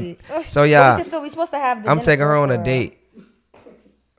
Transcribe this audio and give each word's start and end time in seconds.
See. 0.00 0.18
So 0.46 0.62
yeah, 0.64 0.96
we 0.96 1.18
we 1.20 1.28
supposed 1.28 1.52
to 1.52 1.58
have. 1.58 1.82
The 1.84 1.90
I'm 1.90 2.00
taking 2.00 2.24
her 2.24 2.34
on 2.36 2.50
a 2.50 2.62
date. 2.62 2.98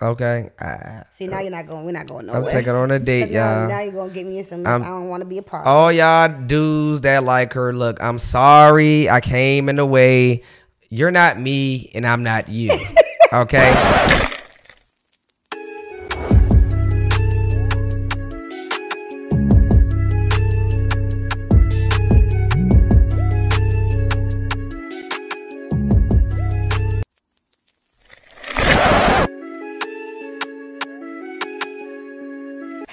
Okay, 0.02 0.50
I, 0.60 1.04
See 1.10 1.28
now 1.28 1.40
you're 1.40 1.50
not 1.52 1.68
going. 1.68 1.86
We're 1.86 1.94
not 1.94 2.08
going 2.08 2.26
nowhere. 2.26 2.42
I'm 2.44 2.48
taking 2.50 2.74
her 2.74 2.78
on 2.80 2.92
a 2.92 3.00
date, 3.12 3.32
y'all. 3.32 3.68
now 3.70 3.80
you're 3.80 3.94
gonna 3.94 4.12
get 4.14 4.26
me 4.26 4.40
in 4.40 4.44
some. 4.44 4.64
mess 4.64 4.72
I'm- 4.74 4.84
I 4.84 4.88
don't 4.88 5.08
want 5.08 5.22
to 5.22 5.26
be 5.26 5.38
a 5.38 5.42
part. 5.42 5.66
All 5.66 5.90
y'all 5.92 6.28
dudes 6.28 7.02
that 7.02 7.24
like 7.24 7.54
her, 7.54 7.72
look, 7.72 8.02
I'm 8.04 8.20
sorry 8.20 9.10
I 9.10 9.22
came 9.22 9.70
in 9.70 9.78
the 9.78 9.86
way. 9.86 10.44
You're 10.90 11.12
not 11.12 11.40
me, 11.40 11.92
and 11.96 12.06
I'm 12.06 12.24
not 12.24 12.50
you. 12.50 12.72
Okay. 13.34 14.32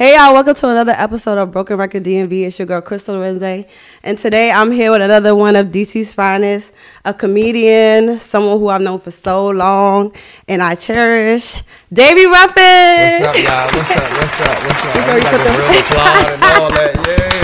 Hey 0.02 0.16
y'all, 0.16 0.32
welcome 0.32 0.56
to 0.56 0.68
another 0.68 0.90
episode 0.96 1.38
of 1.38 1.52
Broken 1.52 1.76
Record 1.76 2.02
DMV. 2.02 2.46
It's 2.48 2.58
your 2.58 2.66
girl 2.66 2.80
Crystal 2.80 3.14
Arinze, 3.14 3.68
and 4.02 4.18
today 4.18 4.50
I'm 4.50 4.72
here 4.72 4.90
with 4.90 5.00
another 5.00 5.36
one 5.36 5.54
of 5.54 5.68
DC's 5.68 6.12
finest, 6.12 6.72
a 7.04 7.14
comedian, 7.14 8.18
someone 8.18 8.58
who 8.58 8.66
I've 8.66 8.80
known 8.82 8.98
for 8.98 9.12
so 9.12 9.50
long 9.50 10.12
and 10.48 10.60
I 10.60 10.74
cherish, 10.74 11.62
Davy 11.92 12.26
Ruffin. 12.26 13.22
What's 13.22 13.28
up, 13.28 13.44
y'all? 13.44 13.66
What's 13.78 13.90
up? 13.92 14.10
What's 14.10 14.40
up? 14.40 14.62
What's 14.64 14.82
up? 14.82 14.94
That's 14.94 15.06
where 15.06 15.18
you 15.18 15.22
Like 15.22 15.30
put 15.30 15.44
the- 15.44 15.52
real 15.52 15.62
and 16.34 16.42
all 16.42 16.68
that. 16.70 16.92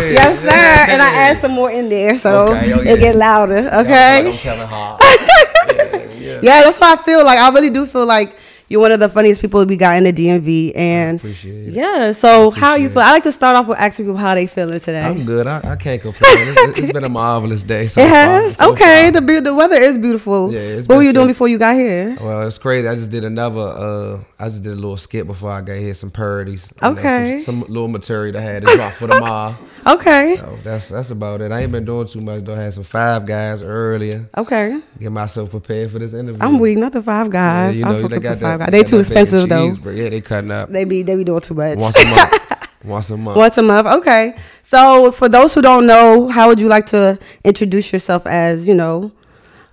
Yeah. 0.02 0.10
Yes, 0.10 0.40
sir. 0.40 0.46
yeah. 0.48 0.86
And 0.90 1.00
I 1.00 1.14
add 1.30 1.36
some 1.36 1.52
more 1.52 1.70
in 1.70 1.88
there 1.88 2.16
so 2.16 2.56
Okay, 2.56 2.74
okay. 2.74 2.92
it 2.92 2.98
get 2.98 3.14
louder. 3.14 3.58
Okay. 3.72 4.24
Like 4.24 4.34
I'm 4.34 4.38
Kevin 4.40 4.66
Hart. 4.66 5.00
yeah, 5.06 5.94
yeah. 6.18 6.38
Yeah, 6.42 6.60
that's 6.64 6.80
what 6.80 6.98
I 6.98 7.02
feel 7.04 7.24
like. 7.24 7.38
I 7.38 7.50
really 7.50 7.70
do 7.70 7.86
feel 7.86 8.04
like 8.06 8.36
you're 8.68 8.80
one 8.80 8.92
of 8.92 9.00
the 9.00 9.08
funniest 9.08 9.40
people 9.40 9.64
we 9.64 9.76
got 9.76 9.96
in 9.96 10.04
the 10.04 10.12
DMV. 10.12 10.72
And 10.76 11.18
appreciate 11.18 11.68
it. 11.68 11.72
yeah, 11.72 12.12
so 12.12 12.50
how 12.50 12.74
you 12.74 12.90
feel? 12.90 13.00
I 13.00 13.12
like 13.12 13.22
to 13.22 13.32
start 13.32 13.56
off 13.56 13.66
with 13.66 13.78
asking 13.78 14.06
people 14.06 14.18
how 14.18 14.34
they 14.34 14.46
feeling 14.46 14.78
today. 14.78 15.02
I'm 15.02 15.24
good. 15.24 15.46
I, 15.46 15.72
I 15.72 15.76
can't 15.76 16.00
complain. 16.00 16.32
It's, 16.36 16.78
it's 16.78 16.92
been 16.92 17.04
a 17.04 17.08
marvelous 17.08 17.62
day. 17.62 17.86
So 17.88 18.00
it 18.02 18.08
has 18.08 18.56
so 18.56 18.72
okay. 18.72 19.10
far. 19.10 19.12
The 19.12 19.22
beau- 19.22 19.40
the 19.40 19.54
weather 19.54 19.76
is 19.76 19.96
beautiful. 19.96 20.52
Yeah, 20.52 20.60
it's 20.60 20.88
what 20.88 20.96
were 20.96 21.02
you 21.02 21.12
doing 21.14 21.28
before 21.28 21.48
you 21.48 21.58
got 21.58 21.76
here? 21.76 22.16
Well, 22.20 22.46
it's 22.46 22.58
crazy. 22.58 22.86
I 22.86 22.94
just 22.94 23.10
did 23.10 23.24
another. 23.24 23.60
Uh, 23.60 24.22
I 24.38 24.48
just 24.48 24.62
did 24.62 24.72
a 24.72 24.76
little 24.76 24.96
skit 24.98 25.26
before 25.26 25.50
I 25.50 25.62
got 25.62 25.78
here. 25.78 25.94
Some 25.94 26.10
parodies. 26.10 26.70
Okay. 26.82 27.40
some, 27.40 27.62
some 27.62 27.72
little 27.72 27.88
material 27.88 28.36
I 28.36 28.40
had 28.40 28.64
to 28.64 28.76
drop 28.76 28.92
for 28.92 29.06
the 29.06 29.18
mall. 29.20 29.56
Okay, 29.88 30.36
So 30.38 30.58
that's 30.62 30.88
that's 30.90 31.10
about 31.10 31.40
it. 31.40 31.50
I 31.50 31.62
ain't 31.62 31.72
been 31.72 31.84
doing 31.84 32.06
too 32.06 32.20
much 32.20 32.44
though. 32.44 32.54
I 32.54 32.62
had 32.64 32.74
some 32.74 32.84
five 32.84 33.24
guys 33.26 33.62
earlier. 33.62 34.28
okay. 34.36 34.80
Get 35.00 35.10
myself 35.12 35.50
prepared 35.50 35.90
for 35.90 35.98
this 35.98 36.12
interview. 36.14 36.42
I'm 36.42 36.58
weak. 36.58 36.76
Not 36.78 36.92
the 36.92 37.02
five 37.02 37.30
guys. 37.30 37.74
Yeah, 37.76 37.86
you 37.86 37.94
I'm 37.96 38.02
know, 38.02 38.08
they 38.08 38.18
got 38.18 38.30
with 38.32 38.40
five 38.42 38.58
guys. 38.60 38.68
They 38.70 38.82
got 38.82 38.88
too 38.88 38.98
expensive 38.98 39.48
though. 39.48 39.74
cheese, 39.74 39.84
yeah, 39.98 40.08
they 40.10 40.20
cutting 40.20 40.50
up 40.50 40.68
They 40.70 40.84
be 40.84 41.02
they 41.02 41.14
be 41.16 41.24
doing 41.24 41.40
too 41.40 41.54
much. 41.54 41.78
once 41.78 41.96
a 41.96 42.06
month. 42.14 42.68
once 42.84 43.10
a 43.10 43.16
month. 43.16 43.36
Once 43.38 43.58
a 43.58 43.62
month. 43.62 43.86
Okay. 43.88 44.34
So 44.62 45.10
for 45.12 45.28
those 45.28 45.54
who 45.54 45.62
don't 45.62 45.86
know, 45.86 46.28
how 46.28 46.48
would 46.48 46.60
you 46.60 46.68
like 46.68 46.86
to 46.86 47.18
introduce 47.44 47.92
yourself 47.92 48.26
as? 48.26 48.68
You 48.68 48.74
know. 48.74 49.12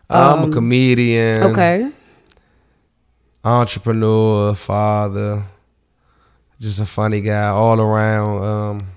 I'm 0.09 0.49
a 0.51 0.53
comedian. 0.53 1.43
Um, 1.43 1.51
Okay. 1.51 1.91
entrepreneur, 3.43 4.53
father, 4.55 5.43
just 6.59 6.79
a 6.79 6.85
funny 6.85 7.21
guy 7.21 7.47
all 7.47 7.79
around. 7.81 8.43
Um, 8.43 8.87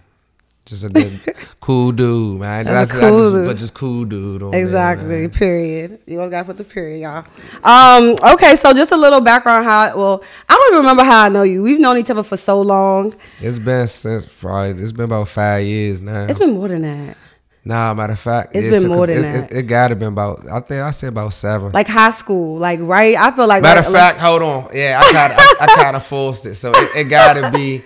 just 0.69 0.84
a 0.84 0.88
good, 0.91 1.20
cool 1.61 1.92
dude, 1.92 2.38
man. 2.41 2.66
That's 2.66 2.92
a 2.94 2.97
I 2.98 3.00
cool 3.00 3.22
just, 3.30 3.34
dude. 3.36 3.47
but 3.47 3.56
just 3.56 3.74
cool 3.74 4.05
dude. 4.05 4.42
on 4.42 4.50
there, 4.50 4.61
Exactly. 4.64 5.08
man. 5.08 5.30
period. 5.30 5.98
You 6.06 6.19
always 6.19 6.30
gotta 6.30 6.44
put 6.44 6.58
the 6.58 6.64
period, 6.64 7.00
y'all. 7.00 7.24
Um. 7.64 8.14
Okay. 8.34 8.55
So 8.55 8.72
just 8.74 8.92
a 8.92 8.96
little 8.96 9.20
background. 9.20 9.64
How? 9.64 9.96
Well, 9.96 10.22
I 10.48 10.55
don't 10.55 10.69
even 10.74 10.78
remember 10.80 11.05
how 11.05 11.24
I 11.24 11.28
know 11.30 11.42
you. 11.42 11.62
We've 11.62 11.80
known 11.80 11.96
each 11.96 12.11
other 12.11 12.22
for 12.22 12.36
so 12.36 12.61
long. 12.61 13.14
It's 13.41 13.58
been 13.58 13.86
since 13.86 14.27
probably 14.27 14.83
it's 14.83 14.92
been 14.92 15.06
about 15.06 15.29
five 15.29 15.64
years 15.64 16.01
now. 16.01 16.24
It's 16.24 16.39
been 16.39 16.55
more 16.55 16.68
than 16.68 16.83
that. 16.83 17.17
nah, 17.64 17.92
matter 17.95 18.12
of 18.12 18.18
fact, 18.20 18.55
It's 18.55 18.67
it's- 18.67 18.83
been 18.83 18.90
more 18.92 19.06
than 19.06 19.18
it's- 19.18 19.42
that. 19.45 19.52
It, 19.52 19.58
it 19.58 19.62
gotta 19.64 19.96
been 19.96 20.08
about. 20.08 20.46
I 20.50 20.61
think 20.61 20.83
I 20.83 20.90
said 20.90 21.08
about 21.08 21.33
seven. 21.33 21.73
Like 21.73 21.89
high 21.89 22.11
school. 22.11 22.58
Like 22.58 22.79
right. 22.83 23.17
I 23.17 23.30
feel 23.30 23.46
like 23.48 23.62
Matter 23.62 23.80
right- 23.80 23.86
of 23.89 23.92
fact, 23.95 24.18
hold 24.18 24.42
on. 24.42 24.68
Yeah, 24.74 25.00
I 25.02 25.12
kind 25.12 25.33
of, 25.33 25.39
I, 25.39 25.56
I 25.79 25.83
kind 25.83 25.96
of 25.96 26.05
forced 26.05 26.45
it. 26.46 26.55
So 26.56 26.73
it, 26.74 26.90
it 26.96 27.05
gotta 27.05 27.50
be, 27.56 27.83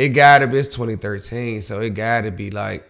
it 0.00 0.08
gotta 0.10 0.46
be. 0.46 0.58
It's 0.58 0.68
2013, 0.68 1.60
so 1.60 1.80
it 1.80 1.90
gotta 1.90 2.30
be 2.30 2.50
like, 2.50 2.88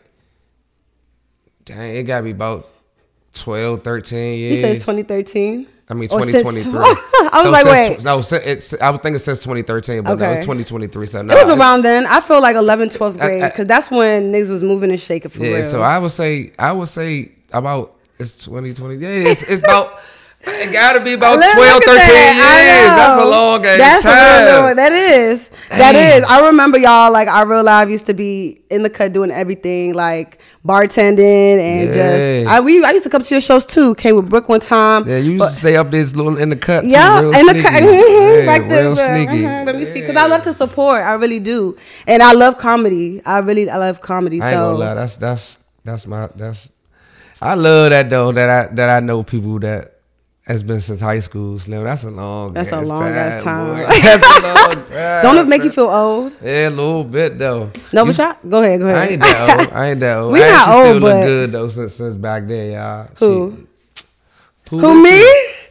dang, 1.64 1.96
it 1.96 2.04
gotta 2.04 2.24
be 2.24 2.30
about 2.30 2.68
12, 3.34 3.82
13 3.82 4.38
years. 4.38 4.54
He 4.56 4.62
says 4.62 4.74
2013. 4.80 5.66
I 5.88 5.94
mean, 5.94 6.08
Or 6.12 6.22
since- 6.22 6.32
2023. 6.42 6.80
I 7.32 7.42
was 7.42 7.44
No, 7.44 7.50
like, 7.50 7.62
since- 7.64 7.98
wait. 7.98 8.04
no, 8.04 8.18
it's. 8.46 8.80
I 8.80 8.90
would 8.90 9.02
think 9.02 9.16
it 9.16 9.20
says 9.20 9.40
2013, 9.40 10.02
but 10.02 10.10
no, 10.18 10.24
Okay. 10.24 10.32
it's 10.34 10.42
2023. 10.42 11.06
So 11.08 11.22
no, 11.22 11.34
It 11.36 11.46
was 11.46 11.58
around 11.58 11.82
then. 11.82 12.06
I 12.06 12.20
feel 12.20 12.40
like 12.40 12.54
11th, 12.56 12.96
12th 12.96 13.20
I- 13.20 13.26
grade 13.26 13.42
because 13.42 13.66
that's 13.66 13.90
when 13.90 14.32
niggas 14.32 14.50
was 14.50 14.62
moving 14.62 14.90
and 14.90 15.00
shaking 15.00 15.30
for 15.30 15.44
Yeah, 15.44 15.56
real. 15.56 15.64
so 15.64 15.82
I 15.82 15.98
would 15.98 16.12
say, 16.12 16.52
I 16.58 16.70
would 16.72 16.88
say 16.88 17.32
about 17.52 17.96
it's 18.18 18.44
2020. 18.44 18.96
Yeah, 18.96 19.08
it's, 19.30 19.42
it's 19.42 19.62
about. 19.64 19.98
It 20.42 20.72
gotta 20.72 21.00
be 21.00 21.12
about 21.14 21.38
Look- 21.38 21.52
12, 21.54 21.82
13 21.84 22.00
at 22.00 22.34
years. 22.34 22.96
That's 22.96 23.22
a 23.22 23.24
long 23.26 23.66
ass 23.66 23.76
That's 23.78 24.02
time. 24.04 24.14
a 24.14 24.66
long- 24.66 24.76
That 24.76 24.92
is. 24.92 25.50
Dang. 25.68 25.94
is. 25.94 26.24
I 26.28 26.46
remember 26.46 26.78
y'all 26.78 27.12
like 27.12 27.28
our 27.28 27.46
real 27.46 27.62
life 27.62 27.88
used 27.90 28.06
to 28.06 28.14
be 28.14 28.62
in 28.70 28.82
the 28.82 28.88
cut 28.90 29.12
doing 29.12 29.30
everything 29.30 29.94
like 29.94 30.40
bartending 30.66 31.58
and 31.60 31.94
Yeah. 31.94 32.40
just. 32.42 32.52
I 32.52 32.60
we 32.60 32.82
I 32.84 32.90
used 32.92 33.04
to 33.04 33.10
come 33.10 33.22
to 33.22 33.34
your 33.34 33.40
shows 33.42 33.66
too. 33.66 33.94
Came 33.96 34.16
with 34.16 34.28
Brooke 34.30 34.48
one 34.48 34.60
time. 34.60 35.06
Yeah, 35.06 35.18
you 35.18 35.32
used 35.32 35.38
but- 35.40 35.48
to 35.50 35.54
stay 35.56 35.76
up 35.76 35.90
this 35.90 36.16
little 36.16 36.36
in 36.38 36.48
the 36.48 36.56
cut. 36.56 36.82
too, 36.82 36.88
yeah, 36.88 37.20
real 37.20 37.34
in 37.34 37.46
the 37.46 37.52
sneaky. 37.52 37.62
cut, 37.62 37.82
mhm, 37.82 38.38
Yeah, 38.40 38.46
like 38.46 38.68
this. 38.68 38.82
real 38.86 38.98
uh, 38.98 39.06
sneaky. 39.08 39.42
mhm, 39.42 39.66
let 39.66 39.76
me 39.76 39.84
see, 39.84 40.00
because 40.00 40.16
I 40.16 40.26
love 40.26 40.42
to 40.44 40.54
support. 40.54 41.02
I 41.02 41.12
really 41.12 41.38
do, 41.40 41.76
and 42.08 42.22
I 42.22 42.32
love 42.32 42.56
comedy. 42.58 43.20
I 43.26 43.38
really, 43.38 43.68
I 43.70 43.76
love 43.76 44.00
comedy. 44.00 44.40
I 44.40 44.46
ain't 44.48 44.54
so 44.56 44.72
gonna 44.72 44.78
lie, 44.84 44.94
that's 44.94 45.16
that's 45.16 45.58
that's 45.84 46.06
my 46.06 46.28
that's. 46.34 46.68
I 47.42 47.54
love 47.54 47.90
that 47.90 48.08
though 48.10 48.32
that 48.32 48.48
I 48.50 48.74
that 48.74 48.90
I 48.90 49.00
know 49.00 49.22
people 49.22 49.58
that 49.60 49.92
has 50.46 50.62
been 50.62 50.80
since 50.80 51.00
high 51.00 51.18
school. 51.20 51.58
Slim, 51.58 51.84
that's 51.84 52.02
a 52.04 52.10
long. 52.10 52.52
That's 52.52 52.72
a 52.72 52.80
long 52.80 53.02
ass 53.04 53.42
time. 53.42 53.76
That's 53.86 54.22
a 54.24 54.42
long 54.42 54.86
time. 54.88 55.22
don't 55.22 55.36
it 55.38 55.48
make 55.48 55.62
you 55.62 55.70
feel 55.70 55.88
old? 55.88 56.34
Yeah, 56.42 56.68
a 56.68 56.70
little 56.70 57.04
bit 57.04 57.38
though. 57.38 57.70
No, 57.92 58.02
You- 58.04 58.12
but 58.12 58.18
y'all 58.18 58.36
go 58.48 58.62
ahead, 58.62 58.80
go 58.80 58.86
ahead. 58.88 58.96
I 58.98 59.06
ain't 59.12 59.20
that 59.22 59.60
old. 59.60 59.72
I 59.72 59.90
ain't 59.90 60.00
that 60.00 60.16
old. 60.18 60.32
We 60.32 60.42
I 60.42 60.48
not 60.50 60.68
old, 60.68 60.84
still 60.86 61.00
but- 61.00 61.14
look 61.16 61.24
good 61.26 61.52
though 61.52 61.68
since 61.68 61.94
since 61.94 62.14
back 62.16 62.46
then, 62.46 62.72
y'all. 62.72 63.08
Who? 63.18 63.66
She- 64.68 64.76
Who 64.76 65.02
me? 65.02 65.20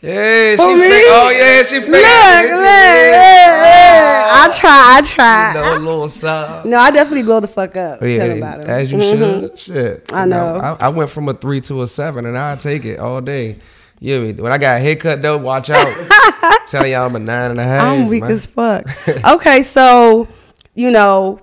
Yeah, 0.02 0.56
she 0.56 0.74
me? 0.76 0.82
fake- 0.82 1.04
Oh 1.10 1.30
yeah, 1.36 1.62
she 1.64 1.80
fake. 1.82 1.90
Look, 1.92 2.02
look, 2.02 2.64
yeah, 2.64 3.64
yeah. 3.66 4.30
I 4.32 4.50
try, 4.58 4.98
I 4.98 5.02
try. 5.04 5.54
No 5.56 5.78
little 5.84 6.08
something. 6.08 6.72
No, 6.72 6.78
I 6.80 6.92
definitely 6.92 7.24
glow 7.24 7.42
the 7.42 7.48
fuck 7.50 7.76
up. 7.76 8.00
Oh, 8.02 8.06
yeah, 8.06 8.24
about 8.24 8.60
it. 8.62 8.68
Mm-hmm. 8.68 8.70
as 8.70 8.92
you 8.92 9.02
should. 9.02 9.60
Shit, 9.60 10.14
I 10.14 10.24
You 10.24 10.30
know. 10.30 10.56
I, 10.56 10.86
I 10.86 10.90
went 10.90 11.10
from 11.10 11.28
a 11.28 11.34
three 11.34 11.60
to 11.62 11.82
a 11.82 11.88
seven, 11.88 12.26
and 12.26 12.38
I 12.38 12.56
take 12.56 12.86
it 12.86 12.98
all 13.00 13.20
day. 13.20 13.58
You 14.00 14.22
me? 14.22 14.34
When 14.34 14.52
I 14.52 14.58
got 14.58 14.78
a 14.78 14.80
haircut 14.80 15.22
though, 15.22 15.38
watch 15.38 15.70
out. 15.70 15.88
Telling 16.70 16.92
y'all 16.92 17.06
I'm 17.06 17.16
a 17.16 17.20
nine 17.20 17.52
and 17.52 17.60
a 17.60 17.64
half. 17.64 17.84
I'm 17.84 18.08
weak 18.08 18.24
man. 18.24 18.32
as 18.32 18.46
fuck. 18.46 18.86
okay, 19.34 19.62
so 19.62 20.28
you 20.74 20.92
know, 20.92 21.40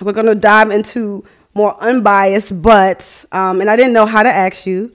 we're 0.00 0.12
gonna 0.12 0.34
dive 0.34 0.70
into 0.70 1.24
more 1.54 1.76
unbiased, 1.82 2.62
but 2.62 3.24
um, 3.32 3.60
and 3.60 3.68
I 3.68 3.76
didn't 3.76 3.92
know 3.92 4.06
how 4.06 4.22
to 4.22 4.28
ask 4.28 4.66
you. 4.66 4.92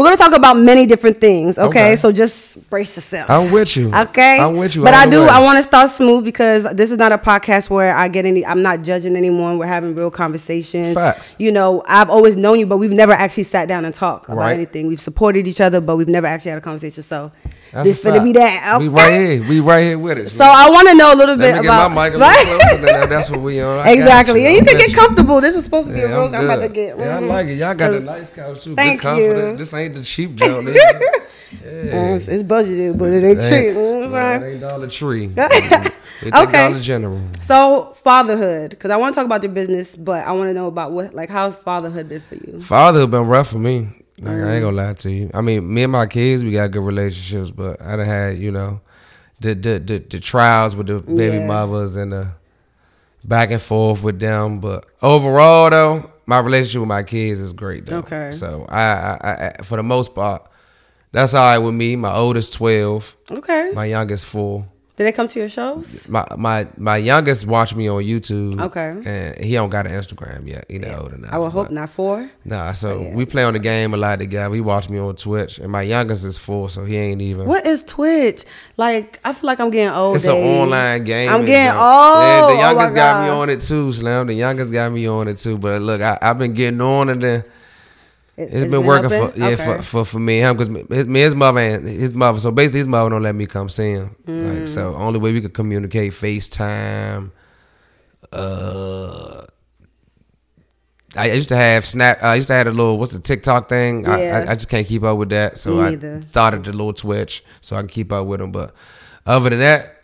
We're 0.00 0.06
gonna 0.06 0.16
talk 0.16 0.32
about 0.34 0.56
many 0.56 0.86
different 0.86 1.20
things. 1.20 1.58
Okay, 1.58 1.66
Okay. 1.88 1.96
so 1.96 2.10
just 2.10 2.70
brace 2.70 2.96
yourself. 2.96 3.28
I'm 3.30 3.52
with 3.52 3.76
you. 3.76 3.94
Okay, 3.94 4.38
I'm 4.40 4.56
with 4.56 4.74
you. 4.74 4.82
But 4.82 4.94
I 4.94 5.06
do. 5.06 5.22
way. 5.22 5.28
I 5.28 5.40
want 5.42 5.58
to 5.58 5.62
start 5.62 5.90
smooth 5.90 6.24
because 6.24 6.64
this 6.72 6.90
is 6.90 6.96
not 6.96 7.12
a 7.12 7.18
podcast 7.18 7.68
where 7.68 7.94
I 7.94 8.08
get 8.08 8.24
any. 8.24 8.44
I'm 8.46 8.62
not 8.62 8.80
judging 8.82 9.14
anyone. 9.14 9.58
We're 9.58 9.66
having 9.66 9.94
real 9.94 10.10
conversations. 10.10 10.94
Facts. 10.94 11.34
You 11.38 11.52
know, 11.52 11.82
I've 11.86 12.08
always 12.08 12.34
known 12.34 12.58
you, 12.58 12.66
but 12.66 12.78
we've 12.78 12.90
never 12.92 13.12
actually 13.12 13.42
sat 13.44 13.68
down 13.68 13.84
and 13.84 13.94
talked 13.94 14.24
about 14.26 14.38
Right. 14.38 14.54
anything. 14.54 14.88
We've 14.88 15.00
supported 15.00 15.46
each 15.46 15.60
other, 15.60 15.82
but 15.82 15.96
we've 15.96 16.08
never 16.08 16.26
actually 16.26 16.52
had 16.52 16.58
a 16.58 16.62
conversation. 16.62 17.02
So 17.02 17.30
That's 17.72 17.88
this 17.88 18.04
a 18.04 18.08
finna 18.10 18.24
be 18.24 18.32
that. 18.32 18.74
Okay? 18.76 18.88
We 18.88 18.88
right 18.88 19.12
here. 19.12 19.48
We 19.48 19.60
right 19.60 19.82
here 19.84 19.98
with 19.98 20.18
it. 20.18 20.30
So 20.30 20.44
man. 20.44 20.54
I 20.56 20.70
want 20.70 20.88
to 20.88 20.94
know 20.94 21.14
a 21.14 21.16
little 21.16 21.36
bit 21.36 21.52
Let 21.54 21.62
me 21.62 21.68
about 21.68 21.88
get 21.88 21.94
my 21.94 22.08
mic 22.08 22.14
a 22.14 22.18
Right? 22.18 22.44
little 22.46 22.58
closer. 22.60 22.86
Then 22.86 23.08
that's 23.08 23.30
what 23.30 23.40
we 23.40 23.60
on. 23.60 23.78
I 23.86 23.92
exactly, 23.92 24.44
and 24.46 24.54
you 24.54 24.60
I'm 24.60 24.66
can 24.66 24.76
get 24.78 24.94
comfortable. 24.96 25.40
This 25.40 25.54
is 25.56 25.64
supposed 25.64 25.86
to 25.88 25.92
be 25.92 26.00
Yeah, 26.00 26.06
a 26.06 26.20
real. 26.20 26.34
I'm, 26.34 26.44
about 26.46 26.56
to 26.62 26.68
get. 26.68 26.98
Yeah, 26.98 27.18
I 27.18 27.20
mhm. 27.20 27.28
like 27.28 27.46
it. 27.46 27.54
Y'all 27.54 27.74
got 27.74 27.90
the 27.90 27.96
'Cause- 27.98 28.04
nice 28.04 28.30
couch 28.30 28.64
too. 28.64 28.74
Thank 28.74 29.02
you. 29.04 29.56
This 29.56 29.72
ain't 29.74 29.94
the 29.94 30.02
cheap 30.02 30.34
joint. 30.34 30.66
nigga. 30.68 31.00
Mm, 31.64 32.14
It's, 32.16 32.28
it's 32.28 32.42
budgeted, 32.44 32.96
but 32.96 33.06
it 33.10 33.24
ain't 33.24 33.40
cheap. 33.40 33.76
Mm, 33.76 34.42
it 34.42 34.52
ain't 34.52 34.60
Dollar 34.60 34.86
Tree. 34.88 35.30
Okay. 36.22 36.36
It's 36.36 36.52
Dollar 36.52 36.80
General. 36.80 37.20
So 37.46 37.92
fatherhood, 38.02 38.70
because 38.70 38.90
I 38.90 38.96
want 38.98 39.14
to 39.14 39.18
talk 39.18 39.24
about 39.24 39.42
your 39.42 39.52
business, 39.52 39.96
but 39.96 40.26
I 40.26 40.32
want 40.32 40.50
to 40.50 40.54
know 40.54 40.66
about 40.66 40.92
what, 40.92 41.14
like, 41.14 41.30
how's 41.30 41.56
fatherhood 41.56 42.10
been 42.10 42.20
for 42.20 42.34
you? 42.34 42.60
Fatherhood 42.60 43.10
been 43.10 43.26
rough 43.26 43.48
for 43.48 43.58
me. 43.58 43.88
Like, 44.20 44.34
I 44.34 44.38
Mm. 44.38 44.52
ain't 44.54 44.62
gonna 44.64 44.76
lie 44.76 44.92
to 44.92 45.10
you. 45.10 45.30
I 45.32 45.40
mean, 45.40 45.72
me 45.72 45.82
and 45.84 45.92
my 45.92 46.06
kids, 46.06 46.44
we 46.44 46.52
got 46.52 46.70
good 46.70 46.82
relationships, 46.84 47.50
but 47.50 47.80
I 47.80 47.96
done 47.96 48.06
had, 48.06 48.38
you 48.38 48.50
know, 48.50 48.80
the 49.40 49.54
the 49.54 49.78
the, 49.78 49.98
the 49.98 50.18
trials 50.20 50.76
with 50.76 50.88
the 50.88 50.98
baby 51.00 51.36
Yeah. 51.38 51.46
mothers 51.46 51.96
and 51.96 52.12
the 52.12 52.28
back 53.24 53.50
and 53.50 53.60
forth 53.62 54.02
with 54.02 54.20
them. 54.20 54.60
But 54.60 54.84
overall, 55.02 55.70
though, 55.70 56.10
my 56.26 56.38
relationship 56.38 56.80
with 56.80 56.88
my 56.88 57.02
kids 57.02 57.40
is 57.40 57.52
great. 57.54 57.86
Though. 57.86 57.98
Okay. 57.98 58.32
So 58.32 58.66
I, 58.68 58.82
I, 58.82 59.16
I 59.58 59.62
for 59.62 59.76
the 59.76 59.82
most 59.82 60.14
part, 60.14 60.46
That's 61.12 61.34
all 61.34 61.42
right 61.42 61.58
with 61.58 61.74
me. 61.74 61.96
My 61.96 62.14
oldest 62.14 62.52
twelve. 62.52 63.16
Okay. 63.30 63.72
My 63.74 63.86
youngest 63.86 64.26
four. 64.26 64.66
Did 65.00 65.06
they 65.06 65.12
come 65.12 65.28
to 65.28 65.38
your 65.38 65.48
shows? 65.48 66.06
My 66.10 66.26
my 66.36 66.66
my 66.76 66.98
youngest 66.98 67.46
watch 67.46 67.74
me 67.74 67.88
on 67.88 68.02
YouTube. 68.02 68.60
Okay. 68.60 68.90
And 69.06 69.42
he 69.42 69.54
don't 69.54 69.70
got 69.70 69.86
an 69.86 69.92
Instagram 69.92 70.46
yet. 70.46 70.66
He 70.68 70.76
not 70.76 70.98
old 70.98 71.14
enough. 71.14 71.32
I 71.32 71.38
would 71.38 71.52
hope 71.52 71.70
not 71.70 71.88
four. 71.88 72.30
Nah, 72.44 72.72
so 72.72 73.00
yeah. 73.00 73.14
we 73.14 73.24
play 73.24 73.42
on 73.44 73.54
the 73.54 73.60
game 73.60 73.94
a 73.94 73.96
lot 73.96 74.18
together. 74.18 74.54
He 74.54 74.60
watch 74.60 74.90
me 74.90 74.98
on 74.98 75.16
Twitch, 75.16 75.58
and 75.58 75.72
my 75.72 75.80
youngest 75.80 76.26
is 76.26 76.36
four, 76.36 76.68
so 76.68 76.84
he 76.84 76.98
ain't 76.98 77.22
even. 77.22 77.46
What 77.46 77.64
is 77.64 77.82
Twitch? 77.82 78.44
Like 78.76 79.18
I 79.24 79.32
feel 79.32 79.46
like 79.46 79.58
I'm 79.58 79.70
getting 79.70 79.96
old. 79.96 80.16
It's 80.16 80.26
an 80.26 80.32
online 80.34 81.04
game. 81.04 81.30
I'm 81.30 81.46
getting 81.46 81.74
Yeah, 81.74 82.42
old. 82.42 82.50
the 82.50 82.56
Oh, 82.56 82.60
youngest 82.60 82.94
got 82.94 83.24
me 83.24 83.30
on 83.30 83.48
it 83.48 83.62
too, 83.62 83.90
Slim. 83.94 84.26
The 84.26 84.34
youngest 84.34 84.70
got 84.70 84.92
me 84.92 85.08
on 85.08 85.28
it 85.28 85.38
too. 85.38 85.56
But 85.56 85.80
look, 85.80 86.02
I, 86.02 86.18
I've 86.20 86.36
been 86.36 86.52
getting 86.52 86.82
on 86.82 87.08
it. 87.08 87.24
And 87.24 87.44
It- 88.40 88.52
it's 88.54 88.70
been, 88.70 88.84
working 88.84 89.10
helping? 89.10 89.32
for 89.32 89.38
yeah 89.38 89.46
Okay. 89.48 89.64
for, 89.76 89.82
for 89.82 90.04
for 90.04 90.18
me 90.18 90.40
and 90.40 90.60
him 90.60 90.72
because 90.74 90.96
his, 90.98 91.06
me, 91.06 91.20
his 91.20 91.34
mother 91.34 91.60
and 91.60 91.86
his 91.86 92.12
mother. 92.14 92.40
So 92.40 92.50
basically, 92.50 92.78
his 92.78 92.86
mother 92.86 93.10
don't 93.10 93.22
let 93.22 93.34
me 93.34 93.46
come 93.46 93.68
see 93.68 93.92
him. 93.92 94.16
Like 94.26 94.66
so, 94.66 94.94
only 94.94 95.18
way 95.18 95.32
we 95.32 95.40
could 95.40 95.54
communicate 95.54 96.12
FaceTime. 96.12 97.30
Uh. 98.32 99.46
I 101.16 101.32
used 101.32 101.48
to 101.48 101.56
have 101.56 101.84
Snap. 101.84 102.22
I 102.22 102.36
used 102.36 102.46
to 102.48 102.54
have 102.54 102.68
a 102.68 102.70
little 102.70 102.96
what's 102.96 103.12
the 103.12 103.18
TikTok 103.20 103.68
thing. 103.68 104.08
I, 104.08 104.22
Yeah. 104.22 104.44
I, 104.48 104.52
I 104.52 104.54
just 104.54 104.68
can't 104.68 104.86
keep 104.86 105.02
up 105.02 105.18
with 105.18 105.30
that, 105.30 105.58
so 105.58 105.74
Me 105.82 105.96
I 106.08 106.20
started 106.20 106.64
the 106.64 106.70
little 106.70 106.92
Twitch 106.92 107.42
so 107.60 107.74
I 107.74 107.80
can 107.80 107.88
keep 107.88 108.12
up 108.12 108.26
with 108.26 108.40
him. 108.40 108.52
But 108.52 108.72
other 109.26 109.50
than 109.50 109.58
that, 109.58 110.02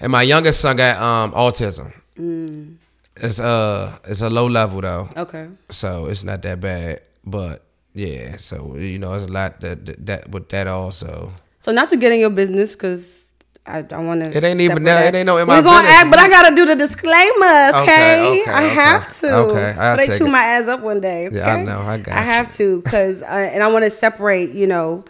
and 0.00 0.10
my 0.10 0.22
youngest 0.22 0.60
son 0.60 0.76
got 0.76 0.96
um 1.00 1.32
autism. 1.32 1.92
Mm. 2.18 2.76
It's 3.16 3.38
uh 3.38 3.98
it's 4.04 4.22
a 4.22 4.30
low 4.30 4.46
level 4.46 4.80
though, 4.80 5.10
Okay. 5.14 5.46
so 5.70 6.06
it's 6.06 6.24
not 6.24 6.40
that 6.42 6.58
bad. 6.58 7.02
But 7.26 7.64
yeah, 7.94 8.36
so 8.36 8.76
you 8.76 8.98
know, 8.98 9.10
there's 9.10 9.24
a 9.24 9.32
lot 9.32 9.60
that 9.60 9.86
that, 9.86 10.06
that 10.06 10.30
with 10.30 10.48
that 10.50 10.66
also. 10.66 11.32
So 11.60 11.72
not 11.72 11.88
to 11.90 11.96
get 11.96 12.12
in 12.12 12.20
your 12.20 12.30
business 12.30 12.72
because 12.74 13.30
I, 13.66 13.78
I 13.90 13.98
want 14.04 14.20
to. 14.20 14.36
It 14.36 14.44
ain't 14.44 14.60
even 14.60 14.84
that- 14.84 15.14
it 15.14 15.16
ain't 15.16 15.26
no 15.26 15.38
in 15.38 15.46
my 15.46 15.56
We're 15.56 15.62
gonna 15.62 15.80
business. 15.82 15.96
act, 16.02 16.10
but 16.10 16.18
I 16.20 16.28
gotta 16.28 16.54
do 16.54 16.66
the 16.66 16.76
disclaimer. 16.76 17.68
Okay, 17.82 17.82
Okay, 17.82 18.42
okay, 18.42 18.50
I 18.50 18.64
okay. 18.66 18.74
have 18.74 19.20
to. 19.20 19.34
Okay, 19.34 19.80
I'll 19.80 19.96
But 19.96 20.06
they 20.06 20.18
chew 20.18 20.26
it. 20.26 20.30
my 20.30 20.44
ass 20.44 20.68
up 20.68 20.80
one 20.80 21.00
day. 21.00 21.30
Yeah, 21.32 21.54
I 21.54 21.62
know, 21.64 21.78
I 21.80 21.96
got 21.98 22.14
I 22.14 22.20
you. 22.20 22.24
have 22.26 22.54
to 22.58 22.82
because, 22.82 23.22
uh, 23.22 23.26
and 23.52 23.62
I 23.62 23.72
want 23.72 23.84
to 23.84 23.90
separate. 23.90 24.50
You 24.50 24.66
know. 24.66 25.04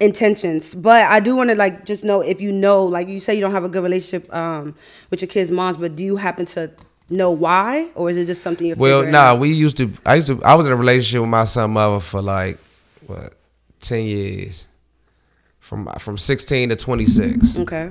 intentions 0.00 0.74
but 0.74 1.02
i 1.12 1.20
do 1.20 1.36
want 1.36 1.48
to 1.48 1.54
like 1.54 1.84
just 1.86 2.02
know 2.02 2.20
if 2.20 2.40
you 2.40 2.50
know 2.50 2.84
like 2.84 3.06
you 3.06 3.20
say 3.20 3.32
you 3.36 3.40
don't 3.40 3.52
have 3.52 3.62
a 3.62 3.68
good 3.68 3.84
relationship 3.84 4.26
um 4.34 4.74
with 5.10 5.20
your 5.22 5.28
kids 5.28 5.48
moms 5.48 5.78
but 5.78 5.94
do 5.94 6.02
you 6.02 6.16
happen 6.16 6.44
to 6.44 6.68
know 7.12 7.30
why 7.30 7.90
or 7.94 8.10
is 8.10 8.18
it 8.18 8.26
just 8.26 8.42
something 8.42 8.66
you're 8.66 8.76
Well, 8.76 9.04
nah, 9.04 9.32
out? 9.32 9.40
we 9.40 9.52
used 9.52 9.76
to. 9.78 9.92
I 10.04 10.16
used 10.16 10.26
to. 10.28 10.42
I 10.42 10.54
was 10.54 10.66
in 10.66 10.72
a 10.72 10.76
relationship 10.76 11.20
with 11.20 11.30
my 11.30 11.44
son 11.44 11.72
mother 11.72 12.00
for 12.00 12.20
like 12.22 12.58
what 13.06 13.34
ten 13.80 14.04
years, 14.04 14.66
from 15.60 15.86
from 15.98 16.18
sixteen 16.18 16.68
to 16.70 16.76
twenty 16.76 17.06
six. 17.06 17.58
okay 17.58 17.90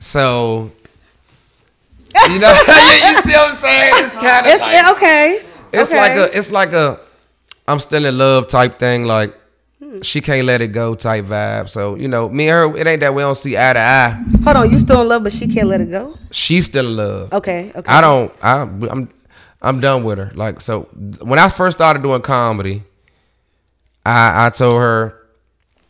So. 0.00 0.70
You 2.30 2.38
know, 2.38 2.48
you 2.50 3.22
see 3.22 3.32
what 3.32 3.48
I'm 3.50 3.54
saying? 3.54 3.92
It's 3.96 4.14
kind 4.14 4.46
of 4.46 4.52
it's 4.52 4.62
like, 4.62 4.96
okay 4.96 5.44
it's 5.74 5.90
okay. 5.90 6.00
like 6.00 6.16
a, 6.32 6.38
it's 6.38 6.52
like 6.52 6.72
a, 6.72 7.00
I'm 7.66 7.78
still 7.80 8.04
in 8.04 8.16
love 8.16 8.48
type 8.48 8.74
thing. 8.74 9.04
Like 9.04 9.34
She 10.02 10.20
can't 10.20 10.46
let 10.46 10.60
it 10.60 10.68
go 10.68 10.94
type 10.94 11.24
vibe. 11.26 11.68
So 11.68 11.94
you 11.94 12.08
know, 12.08 12.28
me 12.28 12.48
and 12.48 12.72
her, 12.72 12.78
it 12.78 12.86
ain't 12.86 13.00
that 13.00 13.14
we 13.14 13.22
don't 13.22 13.34
see 13.36 13.56
eye 13.56 13.72
to 13.74 13.78
eye. 13.78 14.24
hold 14.44 14.56
on 14.56 14.70
you 14.70 14.78
still 14.78 15.02
in 15.02 15.08
love 15.08 15.22
but 15.24 15.32
she 15.32 15.46
can't 15.46 15.68
let 15.68 15.80
it 15.80 15.90
go 15.90 16.14
She's 16.30 16.66
still 16.66 16.86
in 16.86 16.96
love. 16.96 17.32
okay 17.32 17.70
okay 17.74 17.92
I 17.92 18.00
don't. 18.00 18.32
I, 18.42 18.60
I'm. 18.62 19.08
I'm 19.62 19.80
done 19.80 20.04
with 20.04 20.18
her. 20.18 20.30
Like 20.34 20.60
so, 20.60 20.82
when 21.22 21.38
I 21.38 21.48
first 21.48 21.78
started 21.78 22.02
doing 22.02 22.20
comedy, 22.20 22.82
I 24.04 24.46
I 24.46 24.50
told 24.50 24.80
her 24.80 25.14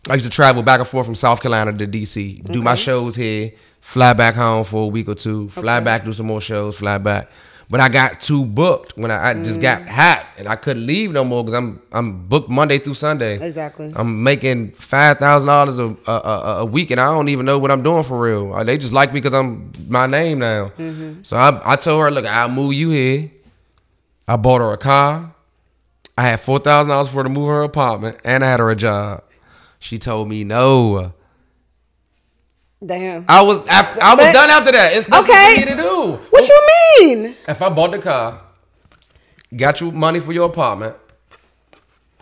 I 0.09 0.15
used 0.15 0.25
to 0.27 0.31
travel 0.31 0.63
back 0.63 0.79
and 0.81 0.89
forth 0.89 1.07
from 1.07 1.15
South 1.15 1.41
Carolina 1.41 1.73
to 1.73 1.87
DC, 1.87 2.45
do 2.53 2.63
my 2.63 2.75
shows 2.75 3.17
here, 3.17 3.53
fly 3.81 4.13
back 4.13 4.35
home 4.35 4.65
for 4.65 4.85
a 4.85 4.87
week 4.87 5.09
or 5.09 5.15
two, 5.15 5.49
fly 5.49 5.77
Okay. 5.77 5.85
back 5.85 6.05
do 6.05 6.13
some 6.13 6.27
more 6.27 6.41
shows, 6.41 6.77
fly 6.79 6.99
back. 6.99 7.29
But 7.75 7.81
I 7.81 7.89
got 7.89 8.21
too 8.21 8.45
booked 8.45 8.97
when 8.97 9.11
I, 9.11 9.31
I 9.31 9.35
just 9.35 9.61
got 9.61 9.81
Mm. 9.83 9.89
hot 9.89 10.25
and 10.39 10.47
I 10.47 10.55
couldn't 10.55 10.87
leave 10.87 11.11
no 11.11 11.25
more 11.25 11.43
because 11.43 11.59
I'm 11.59 11.83
I'm 11.91 12.29
booked 12.29 12.49
Monday 12.49 12.79
through 12.79 12.95
Sunday. 12.95 13.35
Exactly. 13.45 13.93
I'm 13.97 14.23
making 14.23 14.71
five 14.93 15.19
thousand 15.19 15.49
dollars 15.49 15.81
a 15.81 15.97
a 16.07 16.65
week 16.65 16.93
and 16.93 17.01
I 17.01 17.07
don't 17.07 17.29
even 17.31 17.45
know 17.47 17.59
what 17.59 17.73
I'm 17.73 17.83
doing 17.83 18.05
for 18.05 18.17
real. 18.21 18.55
Uh, 18.55 18.63
They 18.63 18.79
just 18.79 18.93
like 18.93 19.13
me 19.13 19.21
because 19.21 19.35
I'm 19.35 19.73
my 19.89 20.07
name 20.07 20.39
now. 20.39 20.71
Mm-hmm. 20.79 21.25
So 21.25 21.37
I 21.37 21.49
I 21.73 21.75
told 21.75 22.01
her, 22.03 22.13
look, 22.13 22.27
I'll 22.27 22.49
move 22.49 22.75
you 22.75 22.91
here. 22.91 23.33
I 24.29 24.37
bought 24.37 24.61
her 24.61 24.73
a 24.73 24.79
car. 24.79 25.35
I 26.17 26.23
had 26.29 26.39
four 26.39 26.61
thousand 26.61 26.91
dollars 26.91 27.09
for 27.09 27.17
her 27.17 27.23
to 27.25 27.29
move 27.29 27.49
her 27.49 27.65
apartment, 27.65 28.19
and 28.23 28.45
I 28.45 28.51
had 28.53 28.61
her 28.61 28.71
a 28.71 28.77
job. 28.77 29.25
She 29.81 29.99
told 29.99 30.29
me 30.29 30.45
no. 30.45 31.13
Damn 32.85 33.25
I 33.29 33.43
was 33.43 33.61
I, 33.69 33.81
I 34.03 34.15
was 34.15 34.27
But- 34.27 34.33
done 34.33 34.51
after 34.51 34.73
that. 34.73 34.93
It's 34.95 35.09
nothing 35.09 35.31
Okay. 35.31 35.55
for 35.55 35.61
me 35.61 35.77
to 35.77 35.83
do. 35.83 36.19
what 36.31 36.49
you 36.49 36.69
mean 37.01 37.37
If 37.49 37.63
I 37.63 37.69
bought 37.69 37.93
the 37.93 37.99
car, 37.99 38.41
got 39.57 39.81
you 39.81 39.91
money 39.91 40.21
for 40.21 40.33
your 40.33 40.47
apartment, 40.49 40.97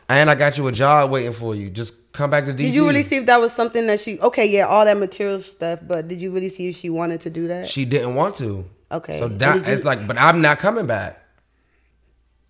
and 0.08 0.30
I 0.30 0.34
got 0.34 0.56
you 0.58 0.66
a 0.68 0.72
job 0.72 1.10
waiting 1.10 1.32
for 1.32 1.54
you, 1.54 1.70
just 1.70 2.12
come 2.12 2.28
back 2.30 2.44
to 2.44 2.52
DC. 2.52 2.56
did 2.58 2.74
you 2.74 2.86
really 2.86 3.02
see 3.02 3.16
if 3.16 3.26
that 3.26 3.38
was 3.40 3.52
something 3.52 3.86
that 3.86 3.98
she 3.98 4.18
okay 4.20 4.46
yeah 4.48 4.66
all 4.66 4.84
that 4.84 4.98
material 4.98 5.40
stuff 5.40 5.80
but 5.86 6.08
did 6.08 6.18
you 6.18 6.30
really 6.30 6.50
see 6.50 6.68
if 6.68 6.76
she 6.76 6.90
wanted 6.90 7.20
to 7.22 7.30
do 7.30 7.48
that 7.48 7.68
She 7.68 7.84
didn't 7.86 8.14
want 8.14 8.34
to. 8.36 8.64
Okay. 8.90 9.18
So 9.18 9.28
that, 9.28 9.54
you- 9.66 9.72
it's 9.72 9.84
like, 9.84 10.06
but 10.06 10.18
I'm 10.18 10.42
not 10.42 10.58
coming 10.58 10.86
back. 10.86 11.18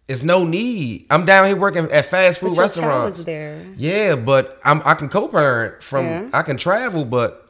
It's 0.09 0.25
no 0.25 0.45
need. 0.45 1.07
I'm 1.09 1.25
down 1.25 1.47
here 1.47 1.55
working 1.57 1.85
at 1.93 2.05
fast 2.07 2.41
food 2.41 2.59
restaurants. 2.59 3.23
there. 3.23 3.65
Yeah, 3.77 4.17
but 4.17 4.59
I'm 4.65 4.83
I 4.85 4.95
can 4.95 5.09
co-parent 5.09 5.83
from 5.85 6.05
Yeah. 6.05 6.29
I 6.33 6.43
can 6.43 6.57
travel, 6.57 7.05
but 7.05 7.42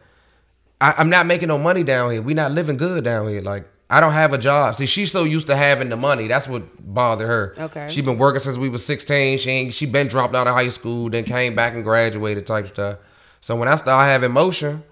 I, 0.82 0.94
I'm 0.98 1.08
not 1.08 1.26
making 1.26 1.46
no 1.46 1.58
money 1.58 1.84
down 1.84 2.10
here. 2.10 2.20
We 2.20 2.34
not 2.34 2.50
living 2.50 2.76
good 2.76 3.04
down 3.04 3.28
here. 3.28 3.40
Like 3.40 3.68
I 3.88 4.00
don't 4.00 4.12
have 4.12 4.32
a 4.32 4.38
job. 4.38 4.74
See, 4.74 4.86
she's 4.86 5.12
so 5.12 5.22
used 5.22 5.46
to 5.46 5.56
having 5.56 5.88
the 5.88 5.96
money. 5.96 6.26
That's 6.26 6.48
what 6.48 6.62
bothered 6.92 7.28
her. 7.28 7.54
Okay. 7.56 7.88
She 7.88 8.02
been 8.02 8.18
working 8.18 8.40
since 8.40 8.56
we 8.56 8.68
was 8.68 8.84
16. 8.84 9.38
She 9.38 9.50
ain't 9.50 9.72
she 9.72 9.86
been 9.86 10.08
dropped 10.08 10.34
out 10.34 10.48
of 10.48 10.54
high 10.54 10.70
school, 10.70 11.08
then 11.08 11.22
came 11.22 11.54
back 11.54 11.74
and 11.74 11.84
graduated 11.84 12.46
type 12.46 12.66
stuff. 12.66 12.98
So 13.40 13.54
when 13.54 13.68
I 13.68 13.76
started 13.76 14.10
having 14.10 14.32
motion, 14.32 14.82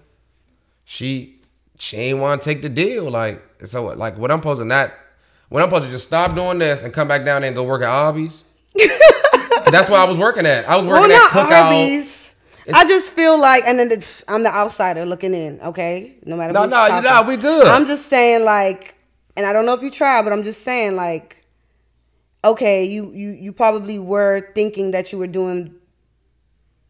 she 0.85 1.41
she 1.77 1.97
ain't 1.97 2.19
want 2.19 2.41
to 2.41 2.45
take 2.45 2.61
the 2.61 2.69
deal. 2.69 3.09
Like 3.11 3.41
so, 3.65 3.87
like 3.87 4.17
what 4.17 4.31
I'm 4.31 4.39
supposed 4.39 4.61
to 4.61 4.65
not, 4.65 4.93
what 5.49 5.61
I'm 5.61 5.67
supposed 5.67 5.85
to 5.85 5.91
just 5.91 6.07
stop 6.07 6.35
doing 6.35 6.57
this 6.59 6.83
and 6.83 6.93
come 6.93 7.09
back 7.09 7.25
down 7.25 7.41
there 7.41 7.49
and 7.49 7.55
go 7.55 7.65
work 7.65 7.81
at 7.81 7.89
Arby's. 7.89 8.45
That's 9.69 9.89
where 9.89 9.99
I 9.99 10.05
was 10.05 10.17
working 10.17 10.45
at. 10.45 10.69
I 10.69 10.77
was 10.77 10.85
well 10.85 11.01
working 11.01 11.15
not 11.17 11.35
at 11.35 11.49
Cookout. 11.49 11.63
Arby's 11.65 12.20
I 12.73 12.85
just 12.85 13.11
feel 13.11 13.39
like, 13.39 13.63
and 13.65 13.79
then 13.79 13.91
it's, 13.91 14.23
I'm 14.27 14.43
the 14.43 14.53
outsider 14.53 15.05
looking 15.05 15.33
in. 15.33 15.59
Okay, 15.61 16.15
no 16.25 16.35
matter. 16.35 16.53
No, 16.53 16.63
no, 16.63 16.69
talking. 16.69 17.03
no, 17.03 17.21
we 17.23 17.37
good. 17.37 17.67
I'm 17.67 17.87
just 17.87 18.07
saying, 18.09 18.45
like, 18.45 18.95
and 19.35 19.45
I 19.45 19.53
don't 19.53 19.65
know 19.65 19.73
if 19.73 19.81
you 19.81 19.91
tried, 19.91 20.23
but 20.23 20.33
I'm 20.33 20.43
just 20.43 20.63
saying, 20.63 20.95
like, 20.95 21.45
okay, 22.43 22.85
you 22.85 23.11
you 23.11 23.29
you 23.31 23.53
probably 23.53 23.99
were 23.99 24.51
thinking 24.55 24.91
that 24.91 25.11
you 25.11 25.17
were 25.17 25.27
doing 25.27 25.75